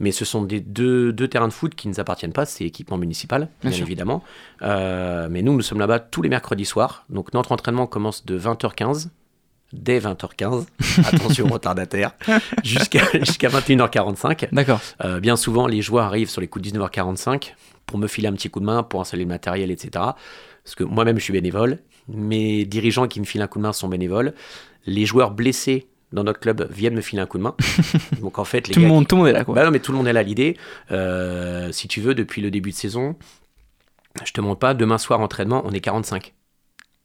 Mais 0.00 0.12
ce 0.12 0.24
sont 0.24 0.42
des 0.42 0.60
deux, 0.60 1.12
deux 1.12 1.28
terrains 1.28 1.48
de 1.48 1.52
foot 1.52 1.74
qui 1.74 1.88
ne 1.88 1.92
nous 1.92 2.00
appartiennent 2.00 2.32
pas, 2.32 2.46
c'est 2.46 2.64
équipement 2.64 2.98
municipal, 2.98 3.48
bien, 3.62 3.72
évidemment. 3.72 4.22
Euh, 4.62 5.28
mais 5.30 5.42
nous, 5.42 5.52
nous 5.52 5.62
sommes 5.62 5.80
là-bas 5.80 5.98
tous 5.98 6.22
les 6.22 6.28
mercredis 6.28 6.64
soirs. 6.64 7.04
Donc 7.10 7.34
notre 7.34 7.52
entraînement 7.52 7.86
commence 7.86 8.24
de 8.24 8.38
20h15, 8.38 9.08
dès 9.72 9.98
20h15, 9.98 10.66
attention 11.04 11.48
retardataire, 11.48 12.12
jusqu'à 12.62 13.02
jusqu'à 13.14 13.48
21h45. 13.48 14.48
D'accord. 14.52 14.80
Euh, 15.04 15.18
bien 15.18 15.36
souvent, 15.36 15.66
les 15.66 15.82
joueurs 15.82 16.04
arrivent 16.04 16.30
sur 16.30 16.40
les 16.40 16.46
coups 16.46 16.70
de 16.70 16.78
19h45 16.78 17.54
pour 17.86 17.98
me 17.98 18.06
filer 18.06 18.28
un 18.28 18.34
petit 18.34 18.50
coup 18.50 18.60
de 18.60 18.66
main, 18.66 18.84
pour 18.84 19.00
installer 19.00 19.24
le 19.24 19.28
matériel, 19.28 19.70
etc. 19.72 20.04
Parce 20.68 20.74
que 20.74 20.84
moi-même, 20.84 21.18
je 21.18 21.24
suis 21.24 21.32
bénévole. 21.32 21.78
Mes 22.08 22.66
dirigeants 22.66 23.06
qui 23.08 23.20
me 23.20 23.24
filent 23.24 23.40
un 23.40 23.46
coup 23.46 23.58
de 23.58 23.62
main 23.62 23.72
sont 23.72 23.88
bénévoles. 23.88 24.34
Les 24.84 25.06
joueurs 25.06 25.30
blessés 25.30 25.88
dans 26.12 26.24
notre 26.24 26.40
club 26.40 26.68
viennent 26.70 26.94
me 26.94 27.00
filer 27.00 27.22
un 27.22 27.26
coup 27.26 27.38
de 27.38 27.42
main. 27.42 27.54
Donc 28.20 28.38
en 28.38 28.44
fait, 28.44 28.68
les 28.68 28.74
Tout 28.74 28.80
le 28.80 28.86
monde- 28.86 29.04
qui- 29.04 29.08
tout 29.08 29.16
le 29.16 29.20
monde 29.22 29.28
est 29.30 29.32
là, 29.32 29.44
quoi. 29.44 29.54
Bah 29.54 29.64
non, 29.64 29.70
mais 29.70 29.78
tout 29.80 29.92
le 29.92 29.96
monde 29.98 30.06
est 30.06 30.12
là. 30.12 30.22
L'idée, 30.22 30.58
euh, 30.90 31.72
si 31.72 31.88
tu 31.88 32.02
veux, 32.02 32.14
depuis 32.14 32.42
le 32.42 32.50
début 32.50 32.68
de 32.70 32.74
saison, 32.74 33.16
je 34.24 34.32
te 34.32 34.42
montre 34.42 34.58
pas. 34.58 34.74
Demain 34.74 34.98
soir 34.98 35.20
entraînement, 35.20 35.62
on 35.64 35.70
est 35.72 35.80
45. 35.80 36.34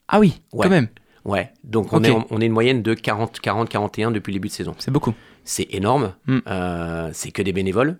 Ah 0.10 0.20
oui, 0.20 0.42
Ouais. 0.52 0.64
quand 0.64 0.70
même. 0.70 0.90
Ouais. 1.24 1.52
Donc 1.64 1.94
on 1.94 2.04
est 2.04 2.12
on 2.32 2.42
est 2.42 2.46
une 2.48 2.52
moyenne 2.52 2.82
de 2.84 2.94
40, 2.94 3.40
40, 3.40 3.70
41 3.70 4.12
depuis 4.12 4.32
le 4.32 4.36
début 4.36 4.50
de 4.50 4.54
saison. 4.54 4.76
C'est 4.78 4.92
beaucoup. 4.92 5.14
C'est 5.46 5.68
énorme. 5.74 6.16
Mm. 6.28 6.40
Euh, 6.48 7.10
c'est 7.14 7.32
que 7.32 7.42
des 7.42 7.54
bénévoles. 7.54 7.98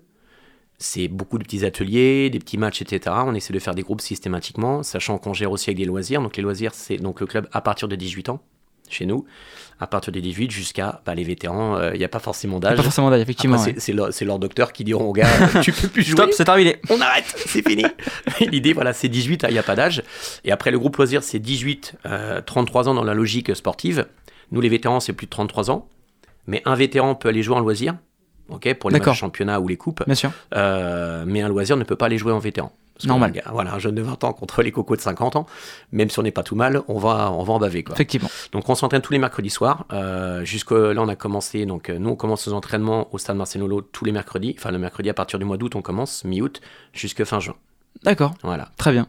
C'est 0.84 1.08
beaucoup 1.08 1.38
de 1.38 1.44
petits 1.44 1.64
ateliers, 1.64 2.30
des 2.30 2.40
petits 2.40 2.58
matchs, 2.58 2.82
etc. 2.82 3.16
On 3.26 3.34
essaie 3.34 3.54
de 3.54 3.60
faire 3.60 3.74
des 3.74 3.84
groupes 3.84 4.02
systématiquement, 4.02 4.84
sachant 4.84 5.18
qu'on 5.18 5.34
gère 5.34 5.50
aussi 5.52 5.70
avec 5.70 5.78
des 5.78 5.86
loisirs. 5.86 6.22
Donc 6.22 6.36
les 6.36 6.44
loisirs, 6.44 6.74
c'est 6.74 6.98
donc 6.98 7.22
le 7.22 7.26
club 7.26 7.48
à 7.54 7.62
partir 7.62 7.88
de 7.88 7.96
18 7.96 8.28
ans 8.28 8.42
chez 8.90 9.06
nous, 9.06 9.26
à 9.80 9.88
partir 9.88 10.12
de 10.12 10.20
18 10.20 10.52
jusqu'à 10.52 11.02
bah, 11.06 11.16
les 11.16 11.24
vétérans. 11.24 11.92
Il 11.94 11.98
n'y 11.98 12.04
a 12.04 12.10
pas 12.10 12.20
forcément 12.20 12.60
d'âge. 12.60 12.76
Pas 12.76 12.84
forcément 12.84 13.10
d'âge, 13.10 13.22
effectivement. 13.22 13.58
Ouais. 13.58 13.76
c'est- 13.78 13.94
leur, 13.94 14.40
docteur 14.40 14.74
qui 14.74 14.84
diront 14.84 15.06
au 15.06 15.14
gars, 15.14 15.30
tu 15.62 15.72
peux 15.72 15.88
plus 15.88 16.04
jouer. 16.04 16.18
Stop, 16.18 16.32
c'est 16.34 16.44
terminé. 16.44 16.76
On 16.90 17.00
arrête, 17.00 17.34
c'est 17.48 17.66
fini. 17.66 17.86
L'idée, 18.42 18.74
voilà, 18.74 18.92
c'est 18.92 19.08
18, 19.08 19.46
il 19.48 19.54
n'y 19.54 19.60
a 19.60 19.64
pas 19.64 19.76
d'âge. 19.76 20.04
Et 20.44 20.52
après, 20.52 20.70
le 20.70 20.80
groupe 20.80 20.98
loisir, 20.98 21.24
c'est 21.24 21.40
18, 21.40 21.96
euh, 22.06 22.42
33 22.46 22.90
ans 22.90 22.94
dans 22.94 23.06
la 23.06 23.14
logique 23.14 23.56
sportive. 23.56 24.06
Nous, 24.52 24.60
les 24.60 24.70
vétérans, 24.70 25.00
c'est 25.00 25.14
plus 25.14 25.28
de 25.28 25.32
33 25.32 25.72
ans. 25.72 25.88
Mais 26.46 26.62
un 26.66 26.76
vétéran 26.76 27.16
peut 27.16 27.30
aller 27.30 27.42
jouer 27.42 27.56
en 27.56 27.62
loisir, 27.62 27.96
ok, 28.50 28.74
pour 28.76 28.90
les 28.90 28.96
matchs 29.12 29.20
championnats 29.20 29.60
ou 29.60 29.68
les 29.68 29.78
coupes. 29.78 30.04
Bien 30.06 30.16
sûr. 30.16 30.32
Euh, 30.56 31.24
mais 31.28 31.42
un 31.42 31.48
loisir 31.50 31.78
ne 31.78 31.84
peut 31.84 31.96
pas 31.96 32.06
aller 32.08 32.18
jouer 32.18 32.32
en 32.34 32.40
vétéran. 32.40 32.72
Normal. 33.06 33.32
un 33.32 33.34
gars- 33.34 33.44
Voilà, 33.52 33.74
un 33.74 33.80
jeune 33.80 33.96
de 33.96 34.02
20 34.04 34.24
ans 34.24 34.34
contre 34.34 34.62
les 34.62 34.72
cocos 34.72 34.96
de 34.96 35.02
50 35.02 35.36
ans, 35.36 35.46
même 35.92 36.10
si 36.12 36.20
on 36.20 36.22
n'est 36.24 36.32
pas 36.32 36.44
tout 36.44 36.56
mal, 36.56 36.84
on 36.88 37.00
va, 37.00 37.32
on 37.32 37.44
va 37.44 37.54
en 37.54 37.60
baver. 37.60 37.84
Quoi. 37.84 37.96
Effectivement. 37.96 38.30
Donc 38.52 38.70
on 38.70 38.76
s'entraîne 38.76 39.02
tous 39.02 39.12
les 39.12 39.20
mercredis 39.20 39.50
soirs. 39.50 39.86
Euh, 39.92 40.46
jusque 40.46 40.72
là, 40.72 40.94
on 41.02 41.08
a 41.10 41.16
commencé. 41.16 41.66
Donc 41.66 41.90
euh, 41.90 41.98
nous, 41.98 42.12
on 42.12 42.16
commence 42.16 42.48
nos 42.48 42.54
entraînements 42.54 43.08
au 43.14 43.18
stade 43.18 43.36
Marcelolo 43.36 43.82
tous 43.82 44.06
les 44.06 44.12
mercredis. 44.12 44.56
Enfin, 44.58 44.72
le 44.72 44.78
mercredi 44.78 45.10
à 45.10 45.14
partir 45.16 45.40
du 45.40 45.44
mois 45.44 45.58
d'août, 45.58 45.76
on 45.76 45.82
commence 45.82 46.24
mi-août 46.24 46.62
jusque 46.94 47.24
fin 47.26 47.40
juin. 47.40 47.56
D'accord. 48.04 48.34
Voilà. 48.44 48.70
Très 48.78 48.92
bien. 48.92 49.08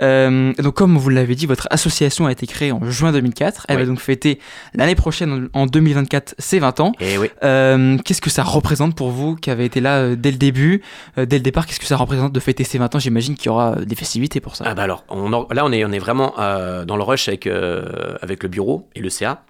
Euh, 0.00 0.52
donc, 0.54 0.74
comme 0.74 0.96
vous 0.96 1.08
l'avez 1.10 1.34
dit, 1.34 1.44
votre 1.46 1.66
association 1.70 2.26
a 2.26 2.32
été 2.32 2.46
créée 2.46 2.72
en 2.72 2.80
juin 2.90 3.12
2004. 3.12 3.66
Elle 3.68 3.76
Oui. 3.76 3.82
va 3.82 3.88
donc 3.88 4.00
fêter 4.00 4.38
l'année 4.74 4.94
prochaine, 4.94 5.48
en 5.52 5.66
2024, 5.66 6.34
ses 6.38 6.58
20 6.58 6.80
ans. 6.80 6.92
Et 7.00 7.18
oui. 7.18 7.28
Euh, 7.44 7.98
qu'est-ce 7.98 8.22
que 8.22 8.30
ça 8.30 8.42
représente 8.44 8.94
pour 8.96 9.10
vous 9.10 9.36
qui 9.36 9.50
avez 9.50 9.64
été 9.66 9.80
là 9.80 9.98
euh, 9.98 10.16
dès 10.16 10.30
le 10.30 10.38
début, 10.38 10.82
dès 11.16 11.26
le 11.36 11.42
départ 11.42 11.66
Qu'est-ce 11.66 11.80
que 11.80 11.86
ça 11.86 11.96
représente 11.96 12.32
de 12.32 12.40
fêter 12.40 12.64
ses 12.64 12.78
20 12.78 12.94
ans? 12.94 12.98
J'imagine 12.98 13.34
qu'il 13.34 13.46
y 13.46 13.50
aura 13.50 13.76
des 13.76 13.94
festivités 13.96 14.40
pour 14.40 14.56
ça. 14.56 14.64
Ah 14.66 14.74
bah 14.74 14.84
alors, 14.84 15.04
on 15.10 15.32
en- 15.32 15.46
là 15.52 15.64
on 15.66 15.72
est, 15.72 15.84
on 15.84 15.92
est 15.92 15.98
vraiment 15.98 16.34
euh, 16.38 16.84
dans 16.86 16.96
le 16.96 17.02
rush 17.02 17.28
avec, 17.28 17.46
avec 17.46 18.42
le 18.42 18.48
bureau 18.48 18.88
et 18.94 19.00
le 19.00 19.10
CA. 19.10 19.44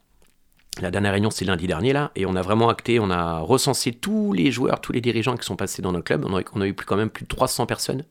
La 0.80 0.90
dernière 0.90 1.12
réunion 1.12 1.30
c'est 1.30 1.44
lundi 1.44 1.66
dernier 1.66 1.92
là, 1.92 2.10
et 2.16 2.24
on 2.24 2.34
a 2.34 2.40
vraiment 2.42 2.70
acté, 2.70 2.98
on 2.98 3.10
a 3.10 3.38
recensé 3.40 3.92
tous 3.92 4.32
les 4.32 4.50
joueurs, 4.50 4.80
tous 4.80 4.90
les 4.92 5.02
dirigeants 5.02 5.36
qui 5.36 5.44
sont 5.44 5.54
passés 5.56 5.82
dans 5.82 5.92
notre 5.92 6.04
club. 6.04 6.24
On 6.26 6.36
a, 6.38 6.40
on 6.54 6.60
a 6.62 6.66
eu 6.66 6.72
plus, 6.72 6.86
quand 6.86 6.96
même 6.96 7.10
plus 7.10 7.24
de 7.24 7.28
300 7.28 7.66
personnes. 7.66 8.02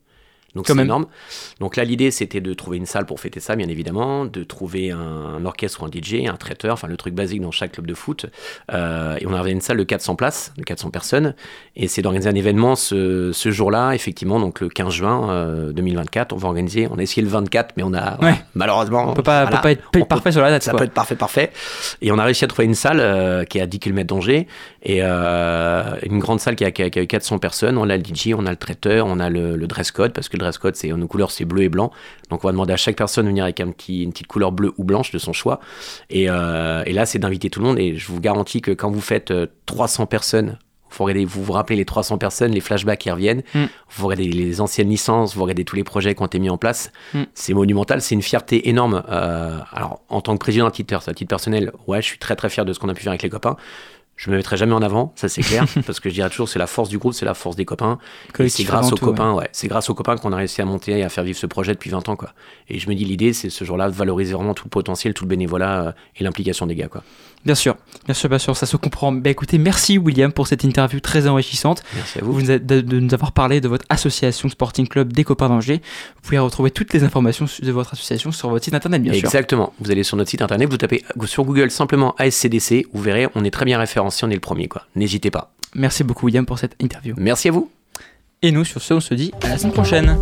Donc 0.56 0.68
c'est 0.68 0.78
énorme. 0.78 1.06
Donc 1.60 1.76
là 1.78 1.84
l'idée 1.84 2.12
c'était 2.12 2.41
de 2.41 2.54
trouver 2.54 2.78
une 2.78 2.86
salle 2.86 3.06
pour 3.06 3.20
fêter 3.20 3.39
ça 3.39 3.56
bien 3.56 3.70
évidemment, 3.70 4.26
de 4.26 4.43
trouver 4.43 4.91
un, 4.91 4.97
un 4.99 5.45
orchestre 5.45 5.82
ou 5.82 5.86
un 5.86 5.89
DJ, 5.89 6.26
un 6.28 6.36
traiteur, 6.38 6.74
enfin 6.74 6.88
le 6.88 6.97
truc 6.97 7.14
basique 7.14 7.41
dans 7.41 7.52
chaque 7.52 7.72
club 7.74 7.88
de 7.88 7.93
foot. 7.93 8.26
Euh, 8.74 9.16
et 9.20 9.26
on 9.28 9.34
a 9.34 9.38
organisé 9.38 9.54
une 9.54 9.62
salle 9.62 9.78
de 9.78 9.84
400 9.84 10.16
places, 10.16 10.54
de 10.58 10.64
400 10.64 10.89
personnes. 10.89 11.36
Et 11.76 11.88
c'est 11.88 12.02
d'organiser 12.02 12.30
un 12.30 12.36
événement 12.36 12.76
ce, 12.76 13.32
ce 13.34 13.52
jour-là, 13.52 13.93
effectivement, 13.93 14.39
donc 14.39 14.60
le 14.62 14.70
15 14.70 14.93
juin 14.93 15.30
euh, 15.32 15.72
2024. 15.72 16.34
On 16.34 16.38
va 16.38 16.47
organiser, 16.49 16.88
on 16.91 16.97
a 16.97 17.02
essayé 17.02 17.22
le 17.22 17.30
24, 17.30 17.74
mais 17.78 17.84
on 17.84 17.93
a 17.93 18.18
Ouais. 18.22 18.36
malheureusement. 18.56 19.10
On 19.10 19.14
peut 19.14 19.24
pas, 19.24 19.43
voilà, 19.43 19.58
peut 19.58 19.62
pas 19.64 19.72
être 19.72 19.89
peut- 19.91 20.04
parfait 20.06 20.32
sur 20.32 20.41
la 20.41 20.49
date. 20.49 20.64
ça 20.64 20.72
quoi. 20.72 20.80
peut 20.80 20.86
être 20.86 20.93
parfait, 20.93 21.16
parfait. 21.16 21.52
Et 22.02 22.12
on 22.12 22.18
a 22.20 22.24
réussi 22.26 22.43
à 22.43 22.47
trouver 22.47 22.66
une 22.66 22.76
salle 22.76 22.99
euh, 22.99 23.45
qui 23.45 23.58
est 23.58 23.62
à 23.62 23.68
10 23.68 23.80
km 23.80 24.08
d'Angers 24.08 24.47
et 24.84 24.99
euh, 25.02 25.95
une 26.04 26.20
grande 26.20 26.39
salle 26.39 26.56
qui 26.56 26.66
a, 26.66 26.72
qui 26.72 26.84
a- 26.84 26.89
qui 26.89 26.99
a 26.99 27.06
400 27.06 27.38
personnes. 27.39 27.78
On 27.78 27.89
a 27.89 27.97
le 27.97 28.04
DJ, 28.04 28.34
on 28.38 28.45
a 28.45 28.49
le 28.52 28.58
traiteur, 28.58 29.06
on 29.08 29.20
a 29.20 29.30
le, 29.30 29.56
le 29.56 29.68
dress 29.68 29.91
code 29.91 30.12
parce 30.14 30.28
que 30.30 30.38
dress 30.42 30.58
code, 30.58 30.76
c'est 30.76 30.89
nos 30.89 31.08
couleurs, 31.08 31.32
c'est 31.32 31.46
bleu 31.46 31.64
et 31.64 31.70
blanc. 31.70 31.92
Donc 32.30 32.44
on 32.44 32.48
va 32.48 32.52
demander 32.52 32.74
à 32.74 32.78
chaque 32.78 32.98
personne 32.98 33.26
de 33.26 33.30
venir 33.30 33.44
avec 33.44 33.60
un 33.60 33.72
petit, 33.72 34.04
une 34.04 34.12
petite 34.12 34.28
couleur 34.28 34.52
bleue 34.52 34.74
ou 34.78 34.84
blanche 34.84 35.12
de 35.12 35.18
son 35.18 35.34
choix. 35.34 35.60
Et, 36.10 36.30
euh, 36.30 36.84
et 36.86 36.94
là, 36.94 37.06
c'est 37.06 37.20
d'inviter 37.20 37.50
tout 37.50 37.60
le 37.60 37.66
monde. 37.66 37.80
Et 37.80 37.96
je 37.96 38.08
vous 38.08 38.20
garantis 38.20 38.62
que 38.62 38.72
quand 38.72 38.92
vous 38.92 39.02
faites 39.02 39.32
euh, 39.32 39.48
300 39.66 40.06
personnes 40.06 40.58
vous 40.98 41.06
regardez, 41.06 41.26
vous 41.26 41.44
vous 41.44 41.54
rappelez 41.54 41.78
les 41.78 41.86
300 41.86 42.18
personnes, 42.18 42.52
les 42.52 42.60
flashbacks 42.60 43.00
qui 43.00 43.12
reviennent, 43.12 43.44
Mm. 43.54 43.66
vous 43.96 44.08
regardez 44.08 44.28
les 44.28 44.62
anciennes 44.62 44.89
licences, 44.89 45.36
vous 45.36 45.42
regardez 45.44 45.66
tous 45.66 45.76
les 45.76 45.84
projets 45.84 46.16
qui 46.16 46.22
ont 46.22 46.26
été 46.26 46.39
mis 46.39 46.50
en 46.50 46.58
place. 46.58 46.92
Mm. 47.14 47.24
C'est 47.34 47.54
monumental, 47.54 48.02
c'est 48.02 48.16
une 48.16 48.22
fierté 48.22 48.70
énorme. 48.70 49.04
Euh, 49.10 49.60
alors, 49.72 50.02
en 50.10 50.22
tant 50.22 50.34
que 50.34 50.39
président 50.39 50.68
à 50.68 50.72
titre, 50.72 50.94
à 50.96 51.14
titre 51.14 51.30
personnel, 51.30 51.72
ouais, 51.88 52.02
je 52.02 52.08
suis 52.08 52.20
très 52.20 52.36
très 52.36 52.50
fier 52.50 52.66
de 52.66 52.74
ce 52.74 52.80
qu'on 52.80 52.89
a 52.89 52.94
pu 52.94 53.04
faire 53.04 53.12
avec 53.12 53.24
les 53.24 53.30
copains. 53.30 53.56
Je 54.16 54.30
me 54.30 54.36
mettrai 54.36 54.55
jamais 54.55 54.74
en 54.74 54.84
avant, 54.84 55.14
ça 55.16 55.28
c'est 55.30 55.41
clair, 55.41 55.66
parce 55.86 55.99
que 55.99 56.09
je 56.09 56.14
dirais 56.14 56.30
toujours 56.30 56.47
c'est 56.47 56.59
la 56.59 56.68
force 56.68 56.89
du 56.89 56.99
groupe, 56.99 57.14
c'est 57.14 57.26
la 57.26 57.34
force 57.34 57.55
des 57.55 57.66
copains. 57.66 57.97
Et 58.38 58.49
c'est 58.49 58.64
grâce 58.64 58.91
aux 58.91 58.95
tout, 58.95 59.05
copains, 59.05 59.34
ouais. 59.34 59.49
C'est 59.51 59.68
grâce 59.68 59.89
aux 59.89 59.95
copains 59.95 60.16
qu'on 60.18 60.32
a 60.32 60.36
réussi 60.36 60.62
à 60.62 60.66
monter 60.66 60.99
et 60.99 61.03
à 61.03 61.09
faire 61.09 61.24
vivre 61.24 61.39
ce 61.39 61.47
projet 61.47 61.74
depuis 61.74 61.89
20 61.89 62.07
ans, 62.09 62.16
quoi. 62.16 62.34
Et 62.70 62.78
je 62.78 62.88
me 62.88 62.93
dis 62.93 63.03
l'idée, 63.03 63.34
c'est 63.34 63.49
ce 63.49 63.66
jour-là 63.66 63.89
de 63.89 63.95
valoriser 63.95 64.34
vraiment 64.34 64.53
tout 64.53 64.66
le 64.66 64.70
potentiel, 64.70 65.16
tout 65.16 65.24
le 65.24 65.30
bénévolat 65.30 65.82
euh, 65.88 65.91
et 66.18 66.24
l'implication 66.24 66.68
des 66.68 66.76
gars, 66.76 66.88
quoi. 66.88 67.03
Bien 67.46 67.56
sûr, 67.56 67.76
bien 68.06 68.14
sûr, 68.14 68.30
bien 68.30 68.38
sûr, 68.38 68.56
ça 68.56 68.66
se 68.66 68.78
comprend. 68.78 69.12
Bah 69.12 69.30
écoutez, 69.30 69.58
merci 69.58 69.98
William 69.98 70.32
pour 70.32 70.48
cette 70.48 70.64
interview 70.64 71.00
très 71.00 71.28
enrichissante. 71.28 71.84
Merci 71.96 72.20
à 72.20 72.24
vous. 72.24 72.42
De, 72.42 72.58
de 72.58 73.00
nous 73.00 73.14
avoir 73.14 73.32
parlé 73.32 73.62
de 73.62 73.68
votre 73.68 73.86
association 73.89 74.48
Sporting 74.50 74.88
Club 74.88 75.12
des 75.12 75.24
copains 75.24 75.50
d'Angers. 75.50 75.82
Vous 76.16 76.22
pouvez 76.22 76.38
retrouver 76.38 76.72
toutes 76.72 76.94
les 76.94 77.04
informations 77.04 77.46
de 77.62 77.72
votre 77.72 77.94
association 77.94 78.32
sur 78.32 78.50
votre 78.50 78.64
site 78.64 78.76
internet, 78.76 79.02
bien 79.02 79.14
sûr. 79.14 79.26
Exactement. 79.26 79.74
Vous 79.80 79.89
allez 79.92 80.04
sur 80.04 80.18
notre 80.18 80.30
site 80.30 80.42
internet, 80.42 80.70
vous 80.70 80.78
tapez 80.78 81.04
sur 81.26 81.44
Google 81.44 81.72
simplement 81.72 82.14
ASCDC, 82.18 82.88
vous 82.94 83.02
verrez, 83.02 83.28
on 83.36 83.44
est 83.44 83.52
très 83.52 83.66
bien 83.66 83.80
référencé, 83.80 84.26
on 84.26 84.30
est 84.30 84.36
le 84.36 84.39
premier, 84.39 84.68
quoi. 84.68 84.86
N'hésitez 84.96 85.32
pas. 85.32 85.54
Merci 85.74 86.04
beaucoup 86.04 86.26
William 86.28 86.46
pour 86.46 86.60
cette 86.60 86.76
interview. 86.80 87.16
Merci 87.18 87.48
à 87.50 87.52
vous. 87.52 87.72
Et 88.44 88.52
nous, 88.52 88.66
sur 88.66 88.82
ce, 88.82 88.94
on 88.96 89.00
se 89.00 89.14
dit 89.14 89.32
à 89.44 89.50
la 89.50 89.58
semaine 89.58 89.74
prochaine. 89.74 90.18